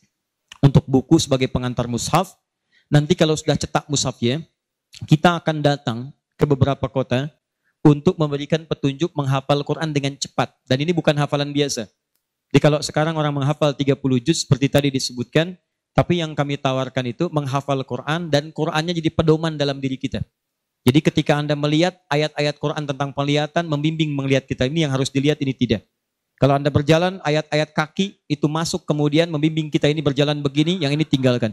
untuk 0.63 0.87
buku 0.87 1.19
sebagai 1.19 1.51
pengantar 1.51 1.91
mushaf. 1.91 2.31
Nanti 2.87 3.13
kalau 3.19 3.35
sudah 3.35 3.59
cetak 3.59 3.87
mushafnya, 3.91 4.43
kita 5.05 5.37
akan 5.43 5.59
datang 5.59 5.97
ke 6.39 6.45
beberapa 6.47 6.87
kota 6.87 7.27
untuk 7.83 8.15
memberikan 8.15 8.63
petunjuk 8.63 9.11
menghafal 9.15 9.59
Quran 9.63 9.91
dengan 9.91 10.15
cepat. 10.15 10.55
Dan 10.63 10.83
ini 10.83 10.95
bukan 10.95 11.15
hafalan 11.15 11.51
biasa. 11.51 11.87
Jadi 12.47 12.59
kalau 12.63 12.79
sekarang 12.79 13.15
orang 13.19 13.35
menghafal 13.35 13.75
30 13.75 13.99
juz 14.23 14.47
seperti 14.47 14.71
tadi 14.71 14.87
disebutkan, 14.87 15.59
tapi 15.91 16.23
yang 16.23 16.31
kami 16.37 16.55
tawarkan 16.55 17.11
itu 17.11 17.27
menghafal 17.27 17.81
Quran 17.83 18.31
dan 18.31 18.55
Qurannya 18.55 18.95
jadi 18.95 19.11
pedoman 19.11 19.59
dalam 19.59 19.83
diri 19.83 19.99
kita. 19.99 20.23
Jadi 20.87 21.03
ketika 21.03 21.35
Anda 21.35 21.59
melihat 21.59 21.99
ayat-ayat 22.07 22.55
Quran 22.63 22.87
tentang 22.87 23.11
penglihatan, 23.11 23.67
membimbing 23.67 24.15
melihat 24.15 24.47
kita 24.47 24.71
ini 24.71 24.87
yang 24.87 24.95
harus 24.95 25.11
dilihat, 25.11 25.35
ini 25.43 25.51
tidak. 25.51 25.83
Kalau 26.39 26.55
Anda 26.55 26.71
berjalan, 26.71 27.19
ayat-ayat 27.27 27.75
kaki 27.75 28.23
itu 28.29 28.47
masuk 28.47 28.87
kemudian 28.87 29.27
membimbing 29.27 29.67
kita 29.67 29.91
ini 29.91 29.99
berjalan 29.99 30.39
begini, 30.39 30.79
yang 30.79 30.95
ini 30.95 31.03
tinggalkan. 31.03 31.51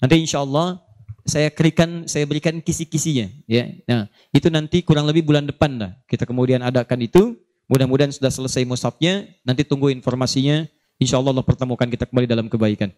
Nanti 0.00 0.16
insya 0.18 0.40
Allah 0.40 0.80
saya 1.28 1.52
berikan 1.52 2.08
saya 2.08 2.24
berikan 2.24 2.58
kisi-kisinya 2.58 3.28
ya. 3.44 3.68
Nah, 3.86 4.08
itu 4.32 4.48
nanti 4.48 4.80
kurang 4.80 5.06
lebih 5.06 5.28
bulan 5.28 5.46
depan 5.46 5.76
lah. 5.76 5.92
Kita 6.08 6.24
kemudian 6.24 6.64
adakan 6.64 7.00
itu. 7.04 7.36
Mudah-mudahan 7.70 8.10
sudah 8.10 8.34
selesai 8.34 8.66
musafnya, 8.66 9.30
nanti 9.46 9.62
tunggu 9.62 9.94
informasinya. 9.94 10.66
Insya 10.98 11.22
Allah 11.22 11.38
Allah 11.38 11.46
pertemukan 11.46 11.86
kita 11.86 12.10
kembali 12.10 12.26
dalam 12.26 12.50
kebaikan. 12.50 12.90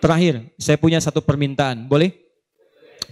Terakhir, 0.00 0.48
saya 0.56 0.80
punya 0.80 0.96
satu 0.96 1.20
permintaan. 1.20 1.84
Boleh? 1.84 2.16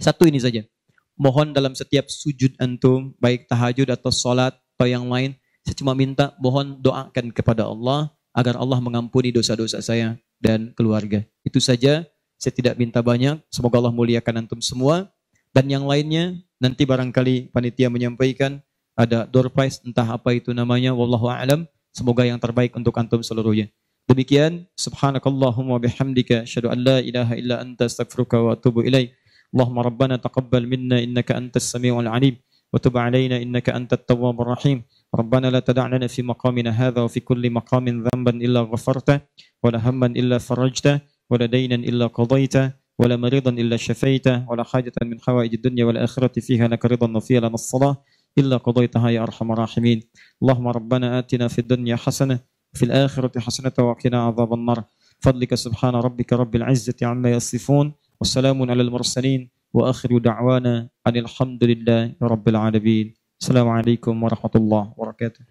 Satu 0.01 0.25
ini 0.25 0.41
saja. 0.41 0.65
Mohon 1.13 1.53
dalam 1.53 1.77
setiap 1.77 2.09
sujud 2.09 2.57
antum, 2.57 3.13
baik 3.21 3.45
tahajud 3.45 3.85
atau 3.85 4.09
sholat 4.09 4.57
atau 4.57 4.87
yang 4.89 5.05
lain, 5.05 5.37
saya 5.61 5.77
cuma 5.77 5.93
minta 5.93 6.33
mohon 6.41 6.81
doakan 6.81 7.29
kepada 7.29 7.69
Allah 7.69 8.09
agar 8.33 8.57
Allah 8.57 8.81
mengampuni 8.81 9.29
dosa-dosa 9.29 9.85
saya 9.85 10.17
dan 10.41 10.73
keluarga. 10.73 11.21
Itu 11.45 11.61
saja. 11.61 12.07
Saya 12.38 12.52
tidak 12.52 12.74
minta 12.76 13.00
banyak. 13.00 13.40
Semoga 13.48 13.80
Allah 13.80 13.94
muliakan 13.94 14.44
antum 14.44 14.60
semua. 14.60 15.08
Dan 15.54 15.70
yang 15.70 15.86
lainnya, 15.86 16.34
nanti 16.64 16.88
barangkali 16.88 17.52
panitia 17.52 17.92
menyampaikan 17.92 18.64
ada 18.94 19.26
door 19.26 19.50
prize 19.50 19.82
entah 19.82 20.06
apa 20.06 20.32
itu 20.32 20.54
namanya 20.54 20.94
wallahu 20.94 21.26
a'lam 21.26 21.66
semoga 21.90 22.22
yang 22.22 22.38
terbaik 22.38 22.72
untuk 22.78 22.94
antum 22.94 23.20
seluruhnya 23.20 23.68
demikian 24.06 24.64
subhanakallahumma 24.78 25.82
bihamdika 25.82 26.46
asyhadu 26.46 26.70
an 26.70 26.78
la 26.80 26.96
ilaha 27.02 27.34
illa 27.34 27.60
anta 27.60 27.90
astaghfiruka 27.90 28.38
wa 28.38 28.54
atubu 28.54 28.86
ilaik 28.86 29.12
Allahumma 29.54 29.86
rabbana 29.86 30.18
taqabbal 30.18 30.66
minna 30.66 30.98
innaka 30.98 31.38
antas 31.38 31.70
samiul 31.70 32.06
alim 32.10 32.38
wa 32.74 32.78
tub 32.82 32.98
alaina 32.98 33.38
innaka 33.38 33.74
antat 33.74 34.06
tawwabur 34.08 34.56
rahim 34.56 34.82
ربنا 35.14 35.46
لا 35.46 35.62
تدع 35.62 35.86
لنا 35.94 36.10
في 36.10 36.26
مقامنا 36.26 36.74
هذا 36.74 37.06
وفي 37.06 37.22
كل 37.22 37.38
مقام 37.46 37.86
ذنبا 38.02 38.32
إلا 38.34 38.66
غفرته 38.66 39.22
ولا 39.62 39.78
هما 39.78 40.10
إلا 40.10 40.42
فرجته 40.42 41.06
ولا 41.29 41.45
دينا 41.45 41.75
إلا 41.75 42.07
قضيته 42.07 42.71
ولا 42.99 43.15
مريضا 43.15 43.51
إلا 43.51 43.77
شفيته 43.77 44.49
ولا 44.49 44.63
حاجة 44.63 44.91
من 45.03 45.21
حوائج 45.21 45.53
الدنيا 45.53 45.85
والآخرة 45.85 46.39
فيها 46.39 46.67
لك 46.67 46.85
رضا 46.85 47.17
وفيها 47.17 47.39
لنا 47.39 47.53
الصلاة 47.53 48.03
إلا 48.37 48.57
قضيتها 48.57 49.09
يا 49.09 49.21
أرحم 49.21 49.51
الراحمين. 49.51 50.03
اللهم 50.41 50.67
ربنا 50.67 51.19
آتنا 51.19 51.47
في 51.47 51.59
الدنيا 51.59 51.95
حسنة 51.95 52.39
في 52.73 52.83
الآخرة 52.83 53.39
حسنة 53.39 53.71
وقنا 53.79 54.23
عذاب 54.25 54.53
النار. 54.53 54.83
فضلك 55.19 55.55
سبحان 55.55 55.95
ربك 55.95 56.33
رب 56.33 56.55
العزة 56.55 56.95
عما 57.01 57.31
يصفون 57.31 57.93
والسلام 58.19 58.69
على 58.69 58.81
المرسلين 58.81 59.49
وآخر 59.73 60.17
دعوانا 60.17 60.89
أن 61.07 61.17
الحمد 61.17 61.63
لله 61.63 62.13
رب 62.21 62.47
العالمين. 62.49 63.13
السلام 63.41 63.67
عليكم 63.67 64.23
ورحمة 64.23 64.51
الله 64.55 64.93
وبركاته. 64.97 65.45